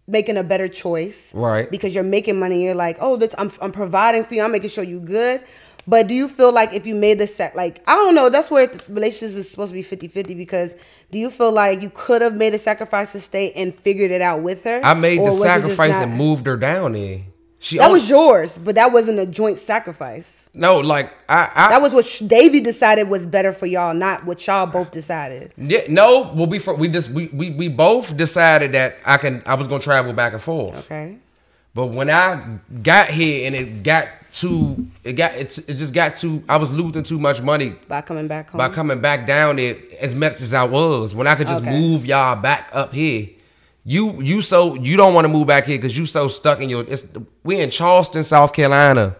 making 0.07 0.37
a 0.37 0.43
better 0.43 0.67
choice, 0.67 1.33
Right. 1.33 1.69
Because 1.71 1.95
you're 1.95 2.03
making 2.03 2.37
money. 2.37 2.63
You're 2.65 2.75
like, 2.75 2.97
oh, 2.99 3.15
this, 3.15 3.33
I'm 3.37 3.51
I'm 3.61 3.71
providing 3.71 4.25
for 4.25 4.33
you. 4.35 4.43
I'm 4.43 4.51
making 4.51 4.69
sure 4.69 4.83
you're 4.83 4.99
good. 4.99 5.41
But 5.87 6.07
do 6.07 6.13
you 6.13 6.27
feel 6.27 6.53
like 6.53 6.73
if 6.73 6.85
you 6.85 6.95
made 6.95 7.17
the 7.19 7.27
set, 7.27 7.55
like 7.55 7.83
I 7.87 7.95
don't 7.95 8.15
know, 8.15 8.29
that's 8.29 8.51
where 8.51 8.67
the 8.67 8.93
relationships 8.93 9.35
is 9.35 9.49
supposed 9.49 9.69
to 9.69 9.73
be 9.73 9.83
50-50 9.83 10.37
because 10.37 10.75
do 11.11 11.17
you 11.19 11.29
feel 11.31 11.51
like 11.51 11.81
you 11.81 11.89
could 11.93 12.21
have 12.21 12.35
made 12.37 12.53
a 12.53 12.57
sacrifice 12.59 13.11
to 13.13 13.19
stay 13.19 13.51
and 13.53 13.73
figured 13.73 14.11
it 14.11 14.21
out 14.21 14.41
with 14.43 14.63
her? 14.65 14.81
I 14.83 14.93
made 14.93 15.17
the 15.19 15.23
was 15.23 15.35
it 15.39 15.47
just 15.47 15.61
sacrifice 15.61 15.93
not- 15.93 16.03
and 16.03 16.17
moved 16.17 16.45
her 16.47 16.57
down 16.57 16.93
there. 16.93 17.21
She 17.63 17.77
That 17.77 17.85
own- 17.87 17.91
was 17.93 18.09
yours, 18.09 18.57
but 18.57 18.73
that 18.73 18.91
wasn't 18.91 19.19
a 19.19 19.25
joint 19.27 19.59
sacrifice. 19.59 20.45
no, 20.55 20.79
like 20.79 21.13
I, 21.29 21.47
I 21.55 21.69
That 21.69 21.81
was 21.83 21.93
what 21.93 22.07
Sh- 22.07 22.19
Davy 22.21 22.59
decided 22.59 23.07
was 23.07 23.27
better 23.27 23.53
for 23.53 23.67
y'all, 23.67 23.93
not 23.93 24.25
what 24.25 24.45
y'all 24.47 24.65
both 24.65 24.89
decided. 24.89 25.53
Yeah, 25.57 25.81
no, 25.87 26.31
well, 26.33 26.47
we 26.47 26.57
for, 26.57 26.73
we 26.73 26.87
just 26.89 27.11
we, 27.11 27.27
we 27.27 27.51
we 27.51 27.67
both 27.69 28.17
decided 28.17 28.71
that 28.71 28.95
I 29.05 29.17
can 29.17 29.43
I 29.45 29.53
was 29.53 29.67
gonna 29.67 29.83
travel 29.83 30.11
back 30.13 30.33
and 30.33 30.41
forth. 30.41 30.75
Okay. 30.85 31.17
But 31.75 31.87
when 31.87 32.09
I 32.09 32.57
got 32.81 33.09
here 33.09 33.45
and 33.45 33.55
it 33.55 33.83
got 33.83 34.07
too, 34.31 34.87
it 35.03 35.13
got 35.13 35.35
it, 35.35 35.57
it 35.69 35.75
just 35.75 35.93
got 35.93 36.15
too. 36.15 36.43
I 36.47 36.57
was 36.57 36.71
losing 36.71 37.03
too 37.03 37.19
much 37.19 37.41
money 37.41 37.75
By 37.87 38.01
coming 38.01 38.27
back 38.27 38.49
home. 38.49 38.57
by 38.57 38.69
coming 38.69 38.99
back 39.01 39.27
down 39.27 39.57
there 39.57 39.75
as 39.99 40.15
much 40.15 40.41
as 40.41 40.53
I 40.53 40.63
was. 40.63 41.13
When 41.13 41.27
I 41.27 41.35
could 41.35 41.47
just 41.47 41.61
Okay. 41.63 41.79
move 41.79 42.05
y'all 42.05 42.35
back 42.35 42.69
up 42.73 42.93
here. 42.93 43.29
You 43.83 44.21
you 44.21 44.41
so 44.41 44.75
you 44.75 44.95
don't 44.97 45.13
want 45.13 45.25
to 45.25 45.29
move 45.29 45.47
back 45.47 45.65
here 45.65 45.77
because 45.77 45.97
you 45.97 46.05
so 46.05 46.27
stuck 46.27 46.61
in 46.61 46.69
your. 46.69 46.85
It's 46.87 47.07
we 47.43 47.59
in 47.59 47.69
Charleston, 47.71 48.23
South 48.23 48.53
Carolina. 48.53 49.15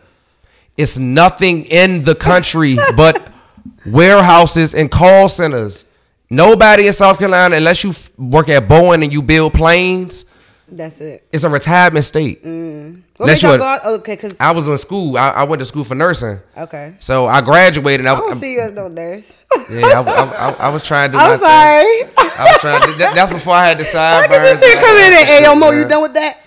It's 0.77 0.97
nothing 0.97 1.65
in 1.65 2.03
the 2.03 2.15
country 2.15 2.77
but 2.95 3.27
warehouses 3.85 4.73
and 4.75 4.89
call 4.91 5.29
centers. 5.29 5.85
Nobody 6.29 6.87
in 6.87 6.93
South 6.93 7.17
Carolina, 7.17 7.57
unless 7.57 7.83
you 7.83 7.89
f- 7.89 8.09
work 8.17 8.47
at 8.49 8.67
Boeing 8.67 9.03
and 9.03 9.11
you 9.11 9.21
build 9.21 9.53
planes, 9.53 10.25
That's 10.73 11.01
it. 11.01 11.27
it's 11.33 11.43
a 11.43 11.49
retirement 11.49 12.05
state. 12.05 12.39
What 12.43 12.49
Unless 12.51 13.43
made 13.43 13.49
y'all 13.49 13.57
go? 13.57 13.77
Okay, 13.95 14.15
because 14.15 14.35
I 14.39 14.51
was 14.51 14.67
in 14.69 14.77
school. 14.77 15.17
I, 15.17 15.29
I 15.31 15.43
went 15.43 15.59
to 15.59 15.65
school 15.65 15.83
for 15.83 15.95
nursing. 15.95 16.39
okay. 16.57 16.95
So 17.01 17.27
I 17.27 17.41
graduated. 17.41 18.05
I, 18.05 18.13
I 18.13 18.15
don't 18.15 18.31
I- 18.31 18.35
see 18.35 18.53
you 18.53 18.61
as 18.61 18.71
no 18.71 18.87
nurse. 18.87 19.35
yeah, 19.69 19.81
I, 20.07 20.55
I, 20.59 20.69
was 20.69 20.85
trying 20.85 21.11
to 21.11 21.17
I'm 21.19 21.31
thing. 21.31 21.39
sorry. 21.39 21.83
I 22.17 22.43
was 22.47 22.57
trying 22.61 22.81
to. 22.83 22.97
That, 22.99 23.11
that's 23.15 23.31
before 23.33 23.53
I 23.53 23.65
had 23.67 23.77
the 23.77 23.81
I 23.85 23.85
sideburns. 23.85 24.31
can 24.39 24.43
just 24.43 24.61
see 24.61 24.73
coming 24.75 25.03
in. 25.03 25.25
Hey, 25.27 25.43
yo, 25.43 25.55
Mo, 25.55 25.71
you 25.71 25.87
done 25.87 26.01
with 26.03 26.13
that? 26.13 26.39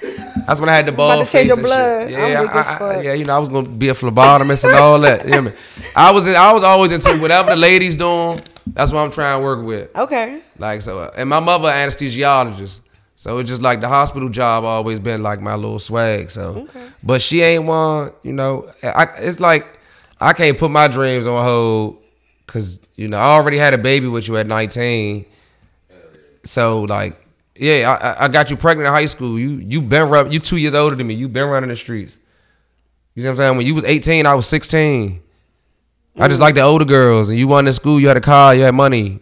That's 0.47 0.61
when 0.61 0.69
I 0.71 0.75
had 0.77 0.87
the 0.87 0.93
ball. 0.93 1.13
About 1.13 1.27
to 1.27 1.33
change 1.33 1.49
your 1.49 1.57
blood. 1.59 2.09
shit. 2.09 2.19
Yeah, 2.19 2.47
I, 2.51 2.77
I, 2.97 3.01
yeah, 3.03 3.13
you 3.13 3.25
know, 3.27 3.37
I 3.37 3.39
was 3.39 3.49
gonna 3.51 3.69
be 3.69 3.91
a 3.91 3.95
phlebotomist 3.95 4.65
and 4.65 4.75
all 4.75 4.99
that. 5.01 5.25
You 5.27 5.31
know 5.33 5.37
I 5.39 5.41
mean? 5.43 5.55
I 5.95 6.13
was, 6.13 6.27
in, 6.27 6.35
I 6.35 6.53
was 6.53 6.63
always 6.63 6.93
into 6.93 7.11
whatever 7.21 7.51
the 7.51 7.57
ladies 7.57 7.97
doing. 7.99 8.41
That's 8.69 8.91
what 8.91 9.01
I'm 9.01 9.11
trying 9.11 9.39
to 9.39 9.45
work 9.45 9.65
with. 9.65 9.95
Okay. 9.95 10.41
Like 10.59 10.81
so, 10.83 10.99
uh, 11.01 11.11
and 11.17 11.29
my 11.29 11.41
mother 11.41 11.69
anesthesiologist. 11.71 12.81
So 13.25 13.39
it's 13.39 13.49
just 13.49 13.63
like 13.63 13.81
the 13.81 13.89
hospital 13.89 14.29
job 14.29 14.65
always 14.65 15.01
been 15.01 15.23
like 15.23 15.41
my 15.41 15.55
little 15.55 15.79
swag. 15.79 16.29
So, 16.29 16.69
Okay. 16.69 16.89
but 17.03 17.23
she 17.23 17.41
ain't 17.41 17.65
one. 17.65 18.13
You 18.23 18.35
know, 18.35 18.71
I, 18.83 19.05
it's 19.17 19.41
like 19.41 19.67
I 20.21 20.35
can't 20.35 20.59
put 20.59 20.71
my 20.71 20.89
dreams 20.89 21.27
on 21.27 21.43
hold 21.43 22.03
because 22.45 22.81
you 22.97 23.09
know 23.09 23.17
I 23.17 23.31
already 23.31 23.57
had 23.57 23.73
a 23.73 23.79
baby 23.79 24.09
with 24.09 24.29
you 24.29 24.37
at 24.37 24.47
19. 24.47 25.25
So 26.45 26.83
like, 26.83 27.17
yeah, 27.57 28.17
I, 28.21 28.27
I- 28.27 28.29
got 28.29 28.51
you 28.51 28.59
pregnant 28.59 28.89
in 28.89 28.93
high 28.93 29.07
school. 29.07 29.39
You 29.39 29.53
you 29.53 29.81
been 29.81 30.11
run, 30.11 30.31
you 30.31 30.39
two 30.39 30.59
years 30.59 30.75
older 30.75 30.95
than 30.95 31.07
me. 31.07 31.15
You 31.15 31.27
been 31.27 31.49
running 31.49 31.71
the 31.71 31.77
streets. 31.77 32.19
You 33.15 33.23
know 33.23 33.31
what 33.31 33.33
I'm 33.33 33.37
saying? 33.39 33.57
When 33.57 33.67
you 33.67 33.75
was 33.75 33.85
18, 33.85 34.27
I 34.27 34.35
was 34.35 34.47
16. 34.49 35.23
I 36.19 36.29
just 36.29 36.41
mm. 36.41 36.43
like 36.43 36.57
the 36.57 36.61
older 36.61 36.85
girls, 36.85 37.31
and 37.31 37.39
you 37.39 37.49
went 37.49 37.69
to 37.69 37.73
school. 37.73 37.99
You 37.99 38.09
had 38.09 38.19
a 38.19 38.21
car. 38.21 38.55
You 38.55 38.65
had 38.65 38.75
money. 38.75 39.21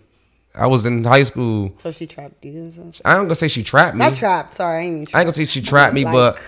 I 0.54 0.66
was 0.66 0.84
in 0.86 1.02
high 1.04 1.22
school. 1.22 1.72
So 1.78 1.90
she 1.90 2.06
trapped 2.06 2.44
you. 2.44 2.70
I 3.04 3.12
ain't 3.16 3.24
gonna 3.24 3.34
say 3.34 3.48
she 3.48 3.62
trapped 3.62 3.96
me. 3.96 4.04
Not 4.04 4.14
trapped. 4.14 4.54
Sorry, 4.54 4.78
I 4.78 4.82
ain't 4.82 4.94
mean 4.94 5.06
I 5.14 5.20
ain't 5.20 5.26
gonna 5.26 5.34
say 5.34 5.46
she 5.46 5.62
trapped 5.62 5.94
me, 5.94 6.04
Like- 6.04 6.12
but 6.12 6.38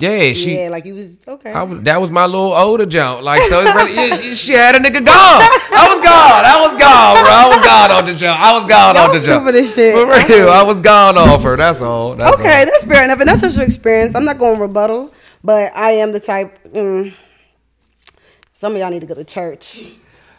yeah, 0.00 0.32
she. 0.32 0.56
yeah, 0.56 0.68
like 0.68 0.84
you 0.84 0.94
was 0.94 1.18
okay. 1.26 1.50
I 1.50 1.64
was, 1.64 1.82
that 1.82 2.00
was 2.00 2.08
my 2.12 2.24
little 2.24 2.52
older 2.52 2.86
jump. 2.86 3.22
Like 3.22 3.42
so, 3.42 3.60
it's 3.60 3.74
really, 3.74 3.94
yeah, 3.96 4.16
she, 4.16 4.34
she 4.34 4.52
had 4.52 4.76
a 4.76 4.78
nigga 4.78 5.04
gone. 5.04 5.08
I 5.10 5.90
was 5.90 5.98
gone. 6.04 6.44
I 6.46 6.56
was 6.70 6.78
gone, 6.78 7.14
bro. 7.18 7.32
I 7.32 7.48
was 7.56 7.66
gone 7.66 7.90
on 7.90 8.06
the 8.06 8.14
jump. 8.14 8.40
I 8.40 8.52
was 8.60 8.70
gone 8.70 8.94
Y'all 8.94 9.04
on 9.10 9.16
the 9.16 9.26
jump. 9.26 9.42
stupid 9.42 9.54
as 9.58 9.74
shit. 9.74 9.94
For 9.94 10.06
real, 10.06 10.50
I 10.50 10.62
was 10.62 10.80
gone 10.80 11.18
off 11.18 11.42
her. 11.42 11.56
That's 11.56 11.80
all. 11.80 12.14
That's 12.14 12.30
okay, 12.38 12.60
all. 12.60 12.66
that's 12.66 12.84
fair 12.84 13.02
enough, 13.04 13.18
and 13.18 13.28
that's 13.28 13.40
just 13.40 13.56
your 13.56 13.64
experience. 13.66 14.14
I'm 14.14 14.24
not 14.24 14.38
going 14.38 14.54
to 14.54 14.62
rebuttal, 14.62 15.12
but 15.42 15.72
I 15.74 15.90
am 15.92 16.12
the 16.12 16.20
type. 16.20 16.56
Mm, 16.72 17.12
some 18.52 18.72
of 18.74 18.78
y'all 18.78 18.90
need 18.90 19.00
to 19.00 19.06
go 19.06 19.14
to 19.14 19.24
church. 19.24 19.82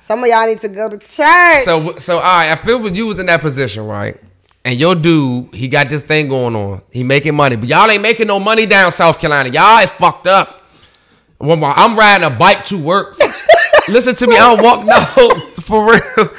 Some 0.10 0.24
of 0.24 0.28
y'all 0.32 0.48
need 0.48 0.60
to 0.62 0.70
go 0.70 0.90
to 0.90 0.98
church. 0.98 1.66
So 1.66 1.94
so 2.00 2.16
all 2.16 2.24
right, 2.24 2.50
I 2.50 2.56
feel 2.56 2.82
when 2.82 2.96
you 2.96 3.06
was 3.06 3.20
in 3.20 3.28
that 3.28 3.42
position, 3.42 3.86
right? 3.86 4.20
And 4.66 4.80
your 4.80 4.96
dude, 4.96 5.54
he 5.54 5.68
got 5.68 5.88
this 5.88 6.02
thing 6.02 6.30
going 6.30 6.56
on. 6.56 6.82
He 6.92 7.04
making 7.04 7.36
money, 7.36 7.58
but 7.58 7.70
y'all 7.70 7.88
ain't 7.92 8.02
making 8.02 8.26
no 8.26 8.40
money 8.40 8.66
down 8.66 8.92
South 8.92 9.20
Carolina. 9.20 9.50
Y'all 9.50 9.78
is 9.84 9.92
fucked 9.92 10.26
up. 10.26 10.64
My- 11.40 11.76
I'm 11.78 11.96
riding 11.96 12.26
a 12.26 12.32
bike 12.32 12.66
to 12.66 12.78
work. 12.84 13.18
Listen 13.88 14.16
to 14.16 14.26
me, 14.26 14.36
I 14.36 14.56
don't 14.56 14.64
walk 14.64 14.84
no 14.84 15.30
for 15.62 15.92
real. 15.92 16.30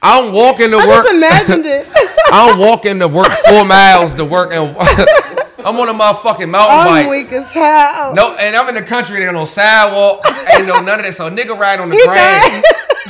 I'm 0.00 0.32
walking 0.32 0.70
to 0.70 0.78
I 0.78 0.86
work. 0.86 1.04
just 1.04 1.12
imagined 1.14 1.66
it. 1.66 1.86
I'm 2.32 2.58
walking 2.58 2.98
to 3.00 3.08
work 3.08 3.28
four 3.46 3.66
miles 3.66 4.14
to 4.14 4.24
work, 4.24 4.52
and 4.54 4.74
I'm 5.64 5.76
on 5.76 5.88
a 5.88 5.92
motherfucking 5.94 6.48
mountain 6.50 6.76
I'm 6.78 6.86
bike. 7.04 7.10
weak 7.10 7.32
as 7.32 7.52
hell. 7.52 8.14
No, 8.14 8.36
and 8.38 8.54
I'm 8.56 8.68
in 8.68 8.74
the 8.74 8.82
country. 8.82 9.18
There 9.18 9.28
ain't 9.28 9.36
no 9.36 9.44
sidewalks. 9.44 10.38
Ain't 10.56 10.66
no 10.66 10.80
none 10.80 11.00
of 11.00 11.06
that. 11.06 11.14
So 11.14 11.30
nigga 11.30 11.58
ride 11.58 11.80
on 11.80 11.88
the 11.88 11.96
He 11.96 12.04
grass. 12.04 12.62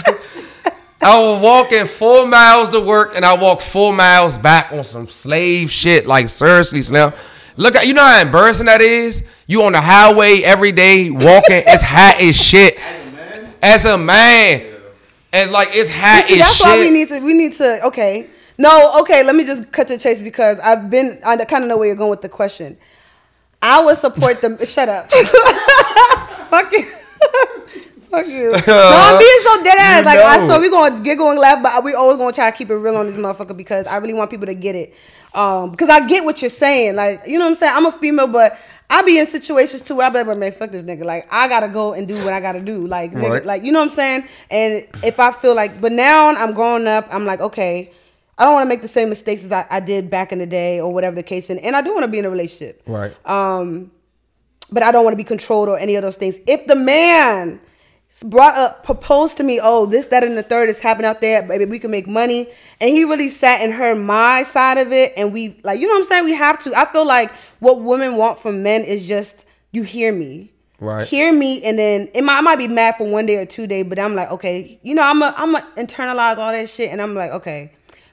I 1.04 1.18
was 1.18 1.40
walking 1.42 1.86
four 1.86 2.28
miles 2.28 2.68
to 2.70 2.80
work, 2.80 3.16
and 3.16 3.24
I 3.24 3.34
walked 3.36 3.62
four 3.62 3.92
miles 3.92 4.38
back 4.38 4.70
on 4.72 4.84
some 4.84 5.08
slave 5.08 5.70
shit. 5.70 6.06
Like 6.06 6.28
seriously, 6.28 6.80
Snell. 6.82 7.12
Look 7.56 7.74
at 7.74 7.86
you 7.86 7.92
know 7.94 8.04
how 8.04 8.20
embarrassing 8.22 8.66
that 8.66 8.80
is. 8.80 9.26
You 9.48 9.62
on 9.64 9.72
the 9.72 9.80
highway 9.80 10.40
every 10.44 10.70
day 10.72 11.10
walking. 11.10 11.22
it's 11.66 11.82
hot 11.82 12.20
as 12.20 12.36
shit. 12.36 12.78
As 12.78 13.04
a 13.04 13.10
man, 13.10 13.54
As 13.62 13.84
a 13.84 13.98
man. 13.98 14.60
Yeah. 14.60 14.78
and 15.32 15.50
like 15.50 15.68
it's 15.72 15.90
hot 15.90 16.24
See, 16.26 16.34
as 16.34 16.38
that's 16.40 16.56
shit. 16.58 16.66
why 16.66 16.78
we 16.78 16.90
need 16.90 17.08
to. 17.08 17.20
We 17.20 17.34
need 17.34 17.52
to. 17.54 17.86
Okay. 17.86 18.28
No. 18.58 19.00
Okay. 19.00 19.22
Let 19.24 19.34
me 19.34 19.44
just 19.44 19.72
cut 19.72 19.88
to 19.88 19.94
the 19.94 20.00
chase 20.00 20.20
because 20.20 20.58
I've 20.60 20.90
been. 20.90 21.18
I 21.24 21.36
kind 21.44 21.64
of 21.64 21.68
know 21.68 21.78
where 21.78 21.86
you're 21.86 21.96
going 21.96 22.10
with 22.10 22.22
the 22.22 22.28
question. 22.28 22.76
I 23.60 23.84
would 23.84 23.96
support 23.96 24.40
them. 24.40 24.58
shut 24.64 24.88
up. 24.88 25.10
Fuck 26.50 26.72
you. 26.72 26.82
Fuck 28.10 28.26
you. 28.26 28.50
No, 28.52 28.90
I'm 28.92 29.18
being 29.18 29.40
so 29.42 29.64
dead 29.64 29.78
ass. 29.78 30.04
Like 30.04 30.18
I 30.18 30.36
know. 30.38 30.44
swear 30.44 30.60
we 30.60 30.68
gonna 30.68 31.00
giggle 31.00 31.30
and 31.30 31.38
laugh, 31.40 31.62
but 31.62 31.82
we 31.82 31.94
always 31.94 32.18
gonna 32.18 32.32
try 32.32 32.50
to 32.50 32.56
keep 32.56 32.68
it 32.70 32.74
real 32.74 32.96
on 32.96 33.06
this 33.06 33.16
motherfucker 33.16 33.56
because 33.56 33.86
I 33.86 33.96
really 33.98 34.12
want 34.12 34.30
people 34.30 34.46
to 34.46 34.54
get 34.54 34.74
it. 34.74 34.94
Um, 35.34 35.70
because 35.70 35.88
I 35.88 36.06
get 36.06 36.22
what 36.24 36.42
you're 36.42 36.50
saying. 36.50 36.94
Like 36.96 37.22
you 37.26 37.38
know 37.38 37.46
what 37.46 37.50
I'm 37.50 37.54
saying. 37.54 37.72
I'm 37.74 37.86
a 37.86 37.92
female, 37.92 38.26
but 38.26 38.58
I 38.90 39.00
be 39.00 39.18
in 39.18 39.24
situations 39.24 39.80
too. 39.82 39.96
where 39.96 40.06
I 40.08 40.10
be 40.10 40.22
like, 40.22 40.36
man, 40.36 40.52
fuck 40.52 40.70
this 40.70 40.82
nigga. 40.82 41.04
Like 41.06 41.26
I 41.32 41.48
gotta 41.48 41.68
go 41.68 41.94
and 41.94 42.06
do 42.06 42.14
what 42.22 42.34
I 42.34 42.40
gotta 42.40 42.60
do. 42.60 42.86
Like 42.86 43.12
nigga, 43.12 43.30
Right. 43.30 43.46
like 43.46 43.62
you 43.64 43.72
know 43.72 43.78
what 43.78 43.84
I'm 43.86 43.90
saying. 43.90 44.24
And 44.50 44.86
if 45.02 45.18
I 45.18 45.30
feel 45.30 45.54
like, 45.54 45.80
but 45.80 45.92
now 45.92 46.28
I'm 46.28 46.52
growing 46.52 46.86
up. 46.86 47.08
I'm 47.10 47.24
like, 47.24 47.40
okay. 47.40 47.92
I 48.38 48.44
don't 48.44 48.54
want 48.54 48.64
to 48.64 48.68
make 48.68 48.82
the 48.82 48.88
same 48.88 49.08
mistakes 49.08 49.44
as 49.44 49.52
I, 49.52 49.66
I 49.70 49.80
did 49.80 50.10
back 50.10 50.32
in 50.32 50.38
the 50.38 50.46
day 50.46 50.80
or 50.80 50.92
whatever 50.92 51.16
the 51.16 51.22
case. 51.22 51.50
And, 51.50 51.60
and 51.60 51.76
I 51.76 51.82
do 51.82 51.92
want 51.92 52.04
to 52.04 52.10
be 52.10 52.18
in 52.18 52.24
a 52.24 52.30
relationship 52.30 52.82
right. 52.86 53.14
um, 53.28 53.90
but 54.70 54.82
I 54.82 54.90
don't 54.90 55.04
want 55.04 55.12
to 55.12 55.18
be 55.18 55.24
controlled 55.24 55.68
or 55.68 55.78
any 55.78 55.96
of 55.96 56.02
those 56.02 56.16
things. 56.16 56.38
If 56.46 56.66
the 56.66 56.74
man 56.74 57.60
brought 58.24 58.56
up, 58.56 58.84
proposed 58.84 59.36
to 59.38 59.42
me, 59.42 59.60
oh, 59.62 59.86
this, 59.86 60.06
that, 60.06 60.22
and 60.22 60.36
the 60.36 60.42
third 60.42 60.68
is 60.68 60.80
happening 60.80 61.06
out 61.06 61.20
there, 61.20 61.42
baby, 61.42 61.64
we 61.64 61.78
can 61.78 61.90
make 61.90 62.06
money, 62.06 62.46
and 62.80 62.90
he 62.90 63.04
really 63.04 63.28
sat 63.28 63.60
and 63.60 63.72
heard 63.72 63.98
my 63.98 64.42
side 64.42 64.78
of 64.78 64.92
it, 64.92 65.12
and 65.16 65.32
we, 65.32 65.60
like, 65.62 65.80
you 65.80 65.86
know 65.86 65.94
what 65.94 66.00
I'm 66.00 66.04
saying? 66.04 66.24
We 66.24 66.34
have 66.34 66.58
to. 66.60 66.74
I 66.76 66.84
feel 66.86 67.06
like 67.06 67.34
what 67.60 67.80
women 67.80 68.16
want 68.16 68.38
from 68.38 68.62
men 68.62 68.82
is 68.82 69.06
just, 69.08 69.46
you 69.72 69.82
hear 69.82 70.12
me. 70.12 70.52
Right. 70.78 71.06
Hear 71.06 71.32
me, 71.32 71.62
and 71.64 71.78
then 71.78 72.10
it 72.12 72.22
might, 72.22 72.38
I 72.38 72.40
might 72.40 72.58
be 72.58 72.68
mad 72.68 72.96
for 72.96 73.08
one 73.08 73.24
day 73.24 73.36
or 73.36 73.46
two 73.46 73.66
days, 73.66 73.84
but 73.84 73.98
I'm 73.98 74.14
like, 74.14 74.30
okay, 74.32 74.80
you 74.82 74.94
know, 74.94 75.02
I'm 75.02 75.22
a, 75.22 75.32
I'm 75.36 75.54
a 75.54 75.60
internalize 75.76 76.38
all 76.38 76.50
that 76.50 76.68
shit, 76.68 76.90
and 76.90 77.00
I'm 77.00 77.14
like, 77.14 77.30
okay, 77.30 77.72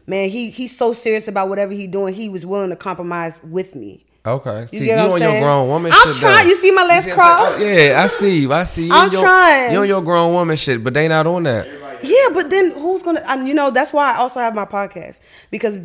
man, 0.10 0.30
he 0.30 0.50
he's 0.50 0.75
so 0.75 0.92
serious 0.94 1.28
about 1.28 1.48
whatever 1.50 1.72
he 1.72 1.88
doing, 1.88 2.13
he 2.13 2.28
was 2.30 2.46
willing 2.46 2.70
to 2.72 2.75
compromise 2.75 3.42
with 3.44 3.75
me. 3.75 4.06
Okay. 4.25 4.62
You 4.72 4.80
See, 4.80 4.86
get 4.86 5.01
you 5.04 5.10
what 5.10 5.16
I'm 5.16 5.22
your 5.22 5.30
saying? 5.32 5.44
grown 5.44 5.68
woman 5.70 5.92
I'm 5.96 6.13
trying- 6.13 6.44
though. 6.44 6.50
you 6.50 6.56
see 6.56 6.72
my 6.72 6.84
last 6.84 7.06
see 7.06 7.12
what 7.12 7.20
I'm 7.22 7.46
saying? 7.46 7.46
crossed? 7.48 7.60
Oh, 7.62 7.89
Yeah, 7.94 8.04
I 8.04 8.08
see 8.08 8.39
you. 8.39 8.54
I 8.54 8.63
see 8.63 8.86
you. 8.88 8.94
I'm 8.94 9.12
You 9.12 9.18
on- 9.20 9.24
trying. 9.24 9.72
You 9.72 9.80
on 9.80 9.88
your 9.88 10.01
grown 10.01 10.34
woman 10.34 10.58
shit, 10.58 10.84
but 10.84 10.94
they 10.94 11.08
not 11.08 11.25
on 11.25 11.44
that. 11.44 11.68
Yeah, 12.04 12.30
but 12.34 12.50
then 12.50 12.72
who's 12.72 13.01
gonna? 13.01 13.24
And 13.28 13.48
you 13.48 13.54
know, 13.54 13.72
that's 13.72 13.94
why 13.94 14.13
I 14.13 14.18
also 14.18 14.39
have 14.42 14.54
my 14.56 14.66
podcast 14.66 15.20
because 15.51 15.80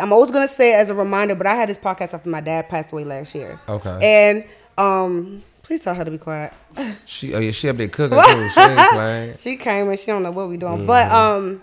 I'm 0.00 0.12
always 0.12 0.30
gonna 0.32 0.48
say 0.48 0.74
as 0.74 0.90
a 0.90 0.94
reminder. 0.94 1.34
But 1.36 1.46
I 1.46 1.54
had 1.54 1.68
this 1.68 1.78
podcast 1.78 2.12
after 2.14 2.28
my 2.30 2.40
dad 2.40 2.68
passed 2.68 2.92
away 2.92 3.04
last 3.04 3.34
year. 3.34 3.60
Okay. 3.68 3.98
And 4.02 4.44
um, 4.78 5.42
please 5.62 5.80
tell 5.80 5.94
her 5.94 6.04
to 6.04 6.10
be 6.10 6.18
quiet. 6.18 6.52
She, 7.06 7.34
oh 7.34 7.40
yeah, 7.40 7.50
she 7.52 7.68
up 7.68 7.76
there 7.76 7.88
cooking 7.88 8.18
too. 8.24 8.48
She 8.50 8.60
ain't 8.60 8.90
playing. 8.92 9.34
she 9.38 9.56
came 9.56 9.88
and 9.88 9.98
she 9.98 10.06
don't 10.06 10.22
know 10.22 10.30
what 10.30 10.48
we 10.48 10.56
doing. 10.56 10.86
But 10.86 11.10
um, 11.10 11.62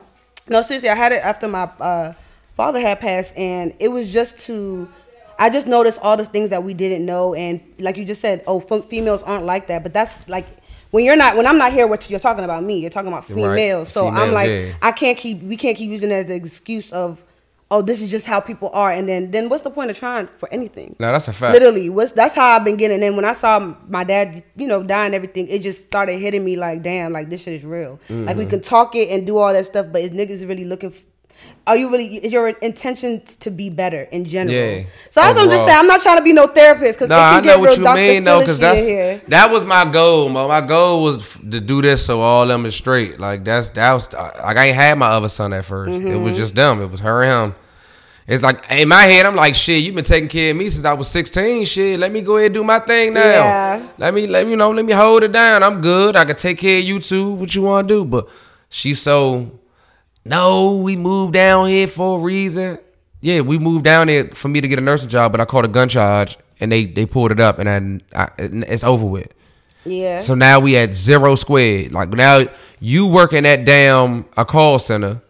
no, 0.49 0.61
seriously, 0.61 0.89
I 0.89 0.95
had 0.95 1.11
it 1.11 1.21
after 1.23 1.47
my 1.47 1.69
uh, 1.79 2.13
father 2.55 2.79
had 2.79 2.99
passed, 2.99 3.35
and 3.37 3.73
it 3.79 3.89
was 3.89 4.11
just 4.13 4.39
to. 4.47 4.89
I 5.39 5.51
just 5.51 5.67
noticed 5.67 5.99
all 6.01 6.17
the 6.17 6.25
things 6.25 6.49
that 6.49 6.63
we 6.63 6.73
didn't 6.73 7.05
know, 7.05 7.35
and 7.35 7.61
like 7.77 7.95
you 7.97 8.05
just 8.05 8.21
said, 8.21 8.43
oh, 8.47 8.59
f- 8.59 8.85
females 8.85 9.21
aren't 9.21 9.45
like 9.45 9.67
that. 9.67 9.83
But 9.83 9.93
that's 9.93 10.27
like 10.27 10.47
when 10.89 11.05
you're 11.05 11.15
not, 11.15 11.37
when 11.37 11.45
I'm 11.45 11.59
not 11.59 11.71
here, 11.73 11.85
what 11.85 12.09
you're 12.09 12.19
talking 12.19 12.43
about 12.43 12.63
me. 12.63 12.79
You're 12.79 12.89
talking 12.89 13.09
about 13.09 13.29
Right. 13.29 13.35
females. 13.35 13.91
So 13.91 14.07
I'm 14.07 14.31
like, 14.33 14.49
yeah. 14.49 14.73
I 14.81 14.91
can't 14.93 15.15
keep, 15.15 15.43
we 15.43 15.55
can't 15.55 15.77
keep 15.77 15.91
using 15.91 16.09
it 16.09 16.13
as 16.15 16.29
an 16.31 16.37
excuse 16.37 16.91
of, 16.91 17.23
oh, 17.69 17.81
this 17.81 18.01
is 18.01 18.09
just 18.09 18.25
how 18.27 18.39
people 18.39 18.69
are, 18.73 18.91
and 18.91 19.07
then 19.09 19.31
then 19.31 19.49
what's 19.49 19.63
the 19.63 19.69
point 19.71 19.89
of 19.91 19.97
trying 19.97 20.27
for 20.27 20.47
anything? 20.53 20.95
No, 20.99 21.11
that's 21.11 21.27
a 21.27 21.33
fact. 21.33 21.53
Literally, 21.53 21.89
what's 21.89 22.11
that's 22.13 22.33
how 22.35 22.45
I've 22.55 22.63
been 22.65 22.77
getting. 22.77 22.95
And 22.95 23.03
then 23.03 23.15
when 23.15 23.25
I 23.25 23.33
saw 23.33 23.75
my 23.87 24.03
dad, 24.03 24.43
you 24.55 24.67
know, 24.67 24.83
dying, 24.83 25.13
everything, 25.13 25.47
it 25.49 25.61
just 25.61 25.85
started 25.85 26.17
hitting 26.19 26.43
me 26.45 26.55
like, 26.55 26.81
damn, 26.83 27.11
like 27.13 27.29
this 27.29 27.43
shit 27.43 27.53
is 27.53 27.65
real. 27.65 27.99
Like 28.09 28.37
we 28.37 28.43
Mm-hmm. 28.43 28.49
can 28.51 28.61
talk 28.61 28.95
it 28.95 29.09
and 29.09 29.27
do 29.27 29.37
all 29.37 29.51
that 29.53 29.65
stuff, 29.65 29.87
but 29.91 30.01
is 30.01 30.11
niggas 30.11 30.47
really 30.47 30.65
looking? 30.65 30.93
Are 31.65 31.75
you 31.75 31.91
really? 31.91 32.15
Is 32.17 32.31
your 32.31 32.49
intention 32.49 33.21
to 33.41 33.51
be 33.51 33.69
better 33.69 34.03
in 34.03 34.23
general? 34.25 34.55
Yeah. 34.55 34.83
So 35.09 35.19
that's 35.21 35.35
what 35.35 35.43
I'm 35.43 35.49
just 35.49 35.65
saying. 35.65 35.77
I'm 35.79 35.87
not 35.87 36.01
trying 36.01 36.17
to 36.17 36.23
be 36.23 36.31
no 36.33 36.47
therapist 36.47 36.93
because 36.93 37.09
No, 37.09 37.17
it 37.17 37.19
I 37.19 37.33
can 37.35 37.43
know 37.43 37.51
get 37.53 37.59
what 37.59 37.69
real 37.69 37.77
you 37.79 37.83
Dr. 37.83 37.95
mean 37.95 38.23
though, 38.23 38.39
because 38.39 38.59
that's 38.59 38.79
here. 38.79 39.21
that 39.27 39.51
was 39.51 39.65
my 39.65 39.89
goal. 39.91 40.29
Mo. 40.29 40.47
My 40.47 40.61
goal 40.61 41.03
was 41.03 41.33
to 41.33 41.59
do 41.59 41.81
this 41.81 42.05
so 42.05 42.21
all 42.21 42.47
them 42.47 42.65
is 42.65 42.75
straight. 42.75 43.19
Like 43.19 43.43
that's 43.43 43.69
that 43.71 43.91
was 43.93 44.11
like 44.13 44.55
I 44.57 44.67
ain't 44.67 44.75
had 44.77 44.97
my 44.97 45.07
other 45.07 45.29
son 45.29 45.51
at 45.53 45.65
1st 45.65 45.87
It 45.97 46.01
Mm-hmm. 46.03 46.23
was 46.23 46.37
just 46.37 46.55
them. 46.55 46.81
It 46.81 46.87
was 46.91 47.01
her 47.01 47.23
and 47.23 47.51
him. 47.53 47.59
It's 48.27 48.43
like 48.43 48.61
in 48.69 48.89
my 48.89 49.03
head, 49.03 49.25
I'm 49.25 49.35
like, 49.35 49.55
shit. 49.55 49.81
You've 49.83 49.95
been 49.95 50.03
taking 50.03 50.27
care 50.27 50.51
of 50.51 50.57
me 50.57 50.69
since 50.69 50.83
I 50.85 50.91
was 50.93 51.07
16. 51.07 51.63
Shit, 51.63 51.97
let 51.99 52.11
me 52.11 52.21
go 52.21 52.35
ahead 52.35 52.47
and 52.47 52.55
do 52.55 52.63
my 52.63 52.79
thing 52.79 53.13
now. 53.13 53.21
Yeah. 53.21 53.89
Let 53.99 54.13
me 54.13 54.27
let 54.27 54.45
me 54.45 54.51
you 54.51 54.57
know. 54.57 54.71
Let 54.71 54.83
me 54.85 54.91
hold 54.93 55.23
it 55.23 55.31
down. 55.31 55.63
I'm 55.63 55.79
good. 55.81 56.15
I 56.17 56.25
can 56.25 56.35
take 56.35 56.57
care 56.59 56.77
of 56.79 56.83
you 56.83 56.99
too. 56.99 57.31
What 57.31 57.55
you 57.55 57.61
want 57.61 57.87
to 57.87 57.93
do? 57.93 58.05
But 58.05 58.27
she's 58.69 59.01
so. 59.01 59.59
No, 60.27 60.75
we 60.75 60.95
moved 60.95 61.33
down 61.33 61.67
here 61.67 61.87
for 61.87 62.19
a 62.19 62.21
reason. 62.21 62.79
Yeah, 63.21 63.41
we 63.41 63.57
moved 63.57 63.83
down 63.83 64.07
there 64.07 64.27
for 64.29 64.47
me 64.47 64.61
to 64.61 64.67
get 64.67 64.77
a 64.77 64.81
nursing 64.81 65.09
job, 65.09 65.31
but 65.31 65.41
I 65.41 65.45
caught 65.45 65.65
a 65.65 65.69
gun 65.69 65.89
charge 65.89 66.37
and 66.59 66.71
they 66.71 66.85
they 66.85 67.05
pulled 67.05 67.31
it 67.31 67.39
up 67.39 67.59
and 67.59 67.67
then 67.67 68.01
I, 68.15 68.29
it's 68.37 68.83
over 68.83 69.05
with. 69.05 69.33
Yeah. 69.85 70.19
So 70.19 70.35
now 70.35 70.59
we 70.59 70.77
at 70.77 70.93
zero 70.93 71.35
squared. 71.35 71.93
Like 71.93 72.09
now 72.09 72.43
you 72.79 73.07
working 73.07 73.45
at 73.45 73.57
that 73.57 73.65
damn 73.65 74.25
a 74.35 74.45
call 74.45 74.79
center. 74.79 75.21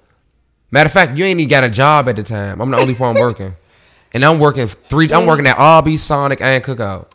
Matter 0.72 0.88
of 0.88 0.92
fact, 0.92 1.18
you 1.18 1.24
ain't 1.24 1.40
even 1.40 1.50
got 1.50 1.64
a 1.64 1.70
job 1.70 2.10
at 2.10 2.18
the 2.18 2.24
time. 2.24 2.60
I'm 2.60 2.70
the 2.70 2.78
only 2.78 2.94
one 2.96 3.16
working, 3.16 3.56
and 4.14 4.26
I'm 4.26 4.40
working 4.40 4.68
three. 4.68 5.10
I'm 5.12 5.26
working 5.26 5.48
at 5.48 5.58
Arby's, 5.58 6.04
Sonic, 6.04 6.42
and 6.42 6.64
Cookout. 6.64 7.08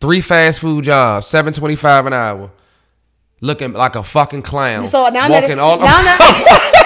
Three 0.00 0.20
fast 0.22 0.58
food 0.60 0.84
jobs, 0.84 1.28
seven 1.28 1.52
twenty 1.52 1.76
five 1.76 2.06
an 2.06 2.12
hour. 2.14 2.50
Looking 3.40 3.72
like 3.72 3.96
a 3.96 4.02
fucking 4.02 4.42
clown. 4.42 4.84
So 4.84 5.08
now 5.08 5.28
that 5.28 5.42
walking 5.42 5.58
all 5.58 5.78
now 5.78 6.02
that 6.02 6.18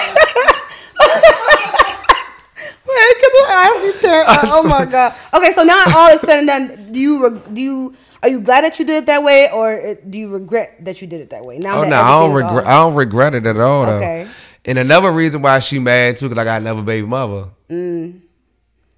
Wait, 2.87 3.15
cause 3.19 3.31
I 3.49 3.75
asked 3.75 3.83
you 4.03 4.09
Sharon, 4.09 4.25
uh, 4.27 4.41
oh 4.45 4.67
my 4.69 4.85
god. 4.85 5.13
Okay, 5.33 5.51
so 5.51 5.63
now 5.63 5.83
all 5.95 6.07
is 6.09 6.21
said 6.21 6.39
and 6.39 6.47
done. 6.47 6.91
Do 6.93 6.99
you 6.99 7.23
reg- 7.23 7.53
do 7.53 7.61
you 7.61 7.95
are 8.23 8.29
you 8.29 8.39
glad 8.39 8.63
that 8.63 8.79
you 8.79 8.85
did 8.85 9.03
it 9.03 9.05
that 9.07 9.21
way, 9.23 9.49
or 9.53 9.95
do 10.09 10.17
you 10.17 10.31
regret 10.31 10.83
that 10.85 11.01
you 11.01 11.07
did 11.07 11.21
it 11.21 11.29
that 11.31 11.43
way? 11.43 11.57
Now 11.59 11.79
Oh 11.79 11.81
that 11.81 11.89
no, 11.89 12.01
I 12.01 12.19
don't 12.21 12.33
regret. 12.33 12.65
I 12.65 12.81
don't 12.81 12.95
regret 12.95 13.35
it 13.35 13.45
at 13.45 13.57
all. 13.57 13.85
Though. 13.85 13.97
Okay. 13.97 14.27
And 14.63 14.79
another 14.79 15.11
reason 15.11 15.41
why 15.41 15.59
she 15.59 15.77
mad 15.79 16.17
too, 16.17 16.29
cause 16.29 16.37
I 16.37 16.43
got 16.43 16.61
another 16.61 16.81
baby 16.81 17.05
mother. 17.05 17.49
Mm. 17.69 18.21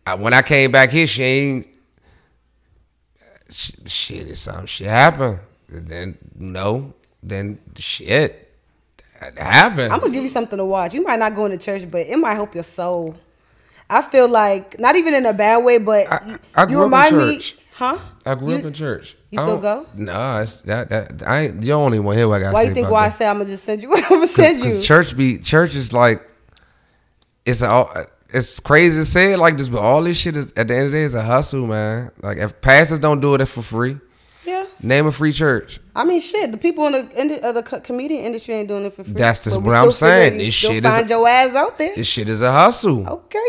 I, 0.05 0.15
when 0.15 0.33
I 0.33 0.41
came 0.43 0.71
back 0.71 0.91
here, 0.91 1.07
she 1.07 1.23
ain't. 1.23 1.67
Sh- 3.49 3.71
Shit, 3.85 4.27
it's 4.29 4.41
some 4.41 4.65
shit 4.65 4.87
happened. 4.87 5.39
And 5.69 5.87
then 5.87 6.17
no, 6.35 6.93
then 7.29 7.59
shit 7.77 8.43
that 9.19 9.37
happened. 9.37 9.91
I'm 9.93 9.99
gonna 9.99 10.13
give 10.13 10.23
you 10.23 10.29
something 10.29 10.57
to 10.57 10.65
watch. 10.65 10.93
You 10.93 11.03
might 11.03 11.19
not 11.19 11.33
go 11.33 11.45
into 11.45 11.57
church, 11.57 11.89
but 11.89 12.01
it 12.05 12.17
might 12.17 12.35
help 12.35 12.53
your 12.55 12.63
soul. 12.63 13.15
I 13.89 14.01
feel 14.01 14.27
like 14.27 14.79
not 14.79 14.95
even 14.95 15.13
in 15.13 15.25
a 15.25 15.33
bad 15.33 15.57
way, 15.63 15.77
but 15.77 16.11
I- 16.11 16.21
you- 16.27 16.37
I 16.55 16.61
you 16.63 16.67
grew 16.67 16.77
up 16.79 16.85
in 16.85 16.91
remind 16.91 17.11
church. 17.11 17.55
me, 17.57 17.63
huh? 17.75 17.97
I 18.25 18.35
grew 18.35 18.49
You- 18.51 18.57
up 18.57 18.65
in 18.65 18.73
church. 18.73 19.15
you 19.31 19.39
still 19.39 19.57
go? 19.57 19.85
No, 19.95 20.39
it's 20.41 20.61
that 20.61 20.89
that 20.89 21.23
I 21.25 21.39
ain't. 21.45 21.63
You 21.63 21.69
don't 21.69 21.93
even 21.93 22.05
want 22.05 22.15
to 22.15 22.19
hear 22.19 22.27
what 22.27 22.35
I 22.41 22.43
got. 22.45 22.53
Why 22.53 22.63
you 22.63 22.73
think 22.73 22.89
why 22.89 23.03
I 23.03 23.07
that. 23.07 23.13
say 23.13 23.27
I'm 23.27 23.37
gonna 23.37 23.49
just 23.49 23.63
send 23.63 23.81
you? 23.81 23.93
I'm 23.95 24.01
gonna 24.09 24.27
send 24.27 24.63
you. 24.63 24.81
Church 24.81 25.15
be 25.17 25.37
church 25.39 25.75
is 25.75 25.93
like 25.93 26.21
it's 27.45 27.61
a 27.61 28.07
it's 28.33 28.59
crazy 28.59 28.97
to 28.99 29.05
say 29.05 29.31
it 29.33 29.37
like 29.37 29.57
this, 29.57 29.69
but 29.69 29.79
all 29.79 30.03
this 30.03 30.17
shit 30.17 30.35
is 30.35 30.51
at 30.57 30.67
the 30.67 30.75
end 30.75 30.85
of 30.87 30.91
the 30.91 30.97
day 30.97 31.03
is 31.03 31.15
a 31.15 31.23
hustle, 31.23 31.65
man. 31.65 32.11
Like 32.21 32.37
if 32.37 32.59
pastors 32.61 32.99
don't 32.99 33.21
do 33.21 33.35
it 33.35 33.45
for 33.45 33.61
free, 33.61 33.97
name 34.81 35.07
a 35.07 35.11
free 35.11 35.31
church. 35.31 35.79
I 35.95 36.03
mean, 36.03 36.21
shit. 36.21 36.51
The 36.51 36.57
people 36.57 36.85
in 36.87 36.93
the 36.93 37.19
in 37.21 37.27
the, 37.29 37.45
uh, 37.47 37.51
the 37.51 37.63
co- 37.63 37.79
comedian 37.79 38.23
industry 38.25 38.53
ain't 38.55 38.67
doing 38.67 38.85
it 38.85 38.93
for 38.93 39.03
free. 39.03 39.13
That's 39.13 39.43
just 39.43 39.59
what 39.61 39.75
I'm 39.75 39.83
figure 39.83 39.91
saying. 39.93 40.37
This 40.37 40.53
shit 40.53 40.85
is 40.85 40.91
find 40.91 41.05
a- 41.05 41.09
your 41.09 41.27
ass 41.27 41.55
out 41.55 41.77
there. 41.77 41.95
This 41.95 42.07
shit 42.07 42.29
is 42.29 42.41
a 42.41 42.51
hustle. 42.51 43.07
Okay, 43.07 43.39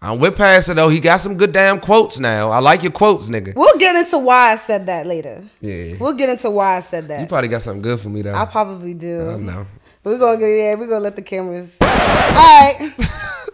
I'm 0.00 0.18
with 0.18 0.36
Pastor 0.36 0.74
though. 0.74 0.88
He 0.88 1.00
got 1.00 1.18
some 1.18 1.36
good 1.36 1.52
damn 1.52 1.80
quotes 1.80 2.18
now. 2.18 2.50
I 2.50 2.58
like 2.60 2.82
your 2.82 2.92
quotes, 2.92 3.28
nigga. 3.28 3.54
we'll 3.54 3.78
get 3.78 3.94
into 3.94 4.18
why 4.18 4.52
I 4.52 4.56
said 4.56 4.86
that 4.86 5.06
later. 5.06 5.44
Yeah. 5.60 5.96
We'll 6.00 6.14
get 6.14 6.28
into 6.30 6.50
why 6.50 6.76
I 6.76 6.80
said 6.80 7.08
that. 7.08 7.20
You 7.20 7.26
probably 7.26 7.48
got 7.48 7.62
something 7.62 7.82
good 7.82 8.00
for 8.00 8.08
me 8.08 8.22
though. 8.22 8.34
I 8.34 8.44
probably 8.46 8.94
do. 8.94 9.30
I 9.30 9.36
know. 9.36 9.66
We're 10.04 10.18
gonna 10.18 10.40
go. 10.40 10.46
Yeah, 10.46 10.74
we're 10.74 10.88
gonna 10.88 11.00
let 11.00 11.14
the 11.16 11.22
cameras. 11.22 11.76
All 11.80 11.86
right. 11.88 12.92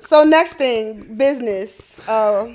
so 0.01 0.25
next 0.25 0.55
thing, 0.55 1.17
business. 1.17 2.01
Uh, 2.09 2.55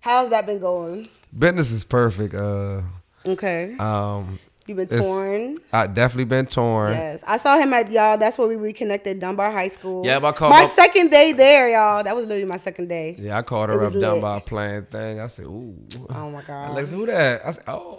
how's 0.00 0.28
that 0.30 0.44
been 0.44 0.58
going? 0.58 1.08
Business 1.38 1.70
is 1.70 1.84
perfect. 1.84 2.34
Uh, 2.34 2.82
Okay. 3.26 3.76
um, 3.78 4.38
You've 4.66 4.76
been 4.76 4.86
it's- 4.86 5.00
torn. 5.00 5.58
I 5.72 5.86
definitely 5.88 6.24
been 6.26 6.46
torn. 6.46 6.92
Yes, 6.92 7.24
I 7.26 7.38
saw 7.38 7.58
him 7.58 7.72
at 7.72 7.90
y'all. 7.90 8.16
That's 8.16 8.38
where 8.38 8.46
we 8.46 8.54
reconnected, 8.56 9.18
Dunbar 9.18 9.50
High 9.50 9.68
School. 9.68 10.06
Yeah, 10.06 10.20
but 10.20 10.28
I 10.34 10.38
called 10.38 10.52
my 10.52 10.60
my- 10.60 10.66
second 10.66 11.10
day 11.10 11.32
there, 11.32 11.68
y'all. 11.70 12.04
That 12.04 12.14
was 12.14 12.26
literally 12.26 12.48
my 12.48 12.56
second 12.56 12.88
day. 12.88 13.16
Yeah, 13.18 13.36
I 13.38 13.42
called 13.42 13.70
her 13.70 13.78
was 13.78 13.88
up 13.88 13.94
lit. 13.94 14.22
done 14.22 14.40
playing 14.42 14.84
thing. 14.84 15.20
I 15.20 15.26
said, 15.26 15.46
ooh. 15.46 15.74
Oh 16.14 16.30
my 16.30 16.42
god. 16.42 16.70
Alexa, 16.70 16.94
who 16.94 17.06
that? 17.06 17.40
I 17.44 17.50
said, 17.50 17.64
oh, 17.66 17.98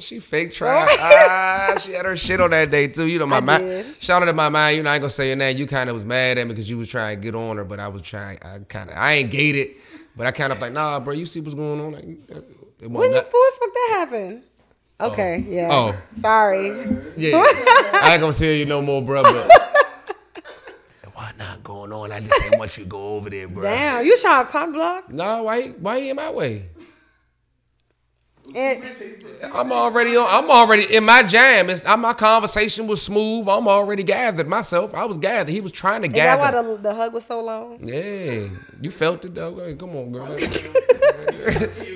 she 0.00 0.18
fake 0.18 0.50
tried. 0.54 0.88
ah, 0.98 1.76
she 1.80 1.92
had 1.92 2.04
her 2.04 2.16
shit 2.16 2.40
on 2.40 2.50
that 2.50 2.70
day 2.72 2.88
too. 2.88 3.06
You 3.06 3.20
know, 3.20 3.26
my 3.26 3.40
mind. 3.40 3.94
Shout 4.00 4.22
out 4.22 4.26
to 4.26 4.32
my 4.32 4.48
mind. 4.48 4.78
You 4.78 4.82
know, 4.82 4.90
I 4.90 4.94
ain't 4.94 5.02
gonna 5.02 5.10
say 5.10 5.28
your 5.28 5.36
name. 5.36 5.56
You 5.56 5.68
kind 5.68 5.88
of 5.88 5.94
was 5.94 6.04
mad 6.04 6.36
at 6.38 6.46
me 6.48 6.52
because 6.52 6.68
you 6.68 6.78
was 6.78 6.88
trying 6.88 7.16
to 7.18 7.22
get 7.22 7.36
on 7.36 7.58
her, 7.58 7.64
but 7.64 7.78
I 7.78 7.86
was 7.86 8.02
trying. 8.02 8.38
I 8.42 8.58
kind 8.68 8.90
of, 8.90 8.96
I 8.96 9.14
ain't 9.14 9.30
gated, 9.30 9.68
but 10.16 10.26
I 10.26 10.32
kind 10.32 10.52
of 10.52 10.58
like, 10.60 10.72
nah, 10.72 10.98
bro. 10.98 11.12
You 11.14 11.26
see 11.26 11.40
what's 11.40 11.54
going 11.54 11.80
on? 11.80 11.92
Like, 11.92 12.04
it 12.04 12.44
when 12.88 12.92
wasn't 12.92 13.14
the 13.14 13.20
that- 13.20 13.30
fuck 13.30 13.72
that 13.74 13.88
happened? 13.98 14.42
Oh. 15.00 15.10
Okay, 15.12 15.44
yeah. 15.48 15.68
Oh. 15.72 15.96
sorry. 16.14 16.68
yeah. 17.16 17.42
I 17.42 18.10
ain't 18.12 18.20
gonna 18.20 18.32
tell 18.34 18.50
you 18.52 18.66
no 18.66 18.80
more, 18.82 19.02
bro. 19.02 19.22
But 19.22 19.50
why 21.14 21.32
not 21.38 21.62
going 21.64 21.92
on? 21.92 22.12
I 22.12 22.20
just 22.20 22.42
ain't 22.44 22.58
want 22.58 22.76
you 22.78 22.84
to 22.84 22.90
go 22.90 23.16
over 23.16 23.28
there, 23.30 23.48
bro. 23.48 23.62
Damn, 23.62 24.04
you 24.06 24.16
trying 24.20 24.46
to 24.46 24.52
cock 24.52 24.72
block? 24.72 25.12
Nah, 25.12 25.42
why? 25.42 25.68
Why 25.70 25.96
you 25.96 26.10
in 26.10 26.16
my 26.16 26.30
way? 26.30 26.66
And 28.54 28.84
I'm 29.52 29.72
already 29.72 30.16
on. 30.16 30.26
I'm 30.28 30.50
already 30.50 30.94
in 30.94 31.04
my 31.04 31.22
jam. 31.22 31.70
It's, 31.70 31.84
my 31.84 32.12
conversation 32.12 32.86
was 32.86 33.02
smooth. 33.02 33.48
I'm 33.48 33.66
already 33.66 34.02
gathered 34.02 34.48
myself. 34.48 34.94
I 34.94 35.04
was 35.04 35.18
gathered. 35.18 35.52
He 35.52 35.60
was 35.60 35.72
trying 35.72 36.02
to 36.02 36.08
is 36.08 36.14
that 36.14 36.38
gather. 36.38 36.62
why 36.62 36.74
the, 36.76 36.82
the 36.82 36.94
hug 36.94 37.14
was 37.14 37.24
so 37.24 37.42
long? 37.42 37.78
yeah, 37.82 38.48
you 38.80 38.90
felt 38.90 39.24
it 39.24 39.34
though. 39.34 39.54
Hey, 39.56 39.74
come 39.74 39.96
on, 39.96 40.12
girl. 40.12 40.28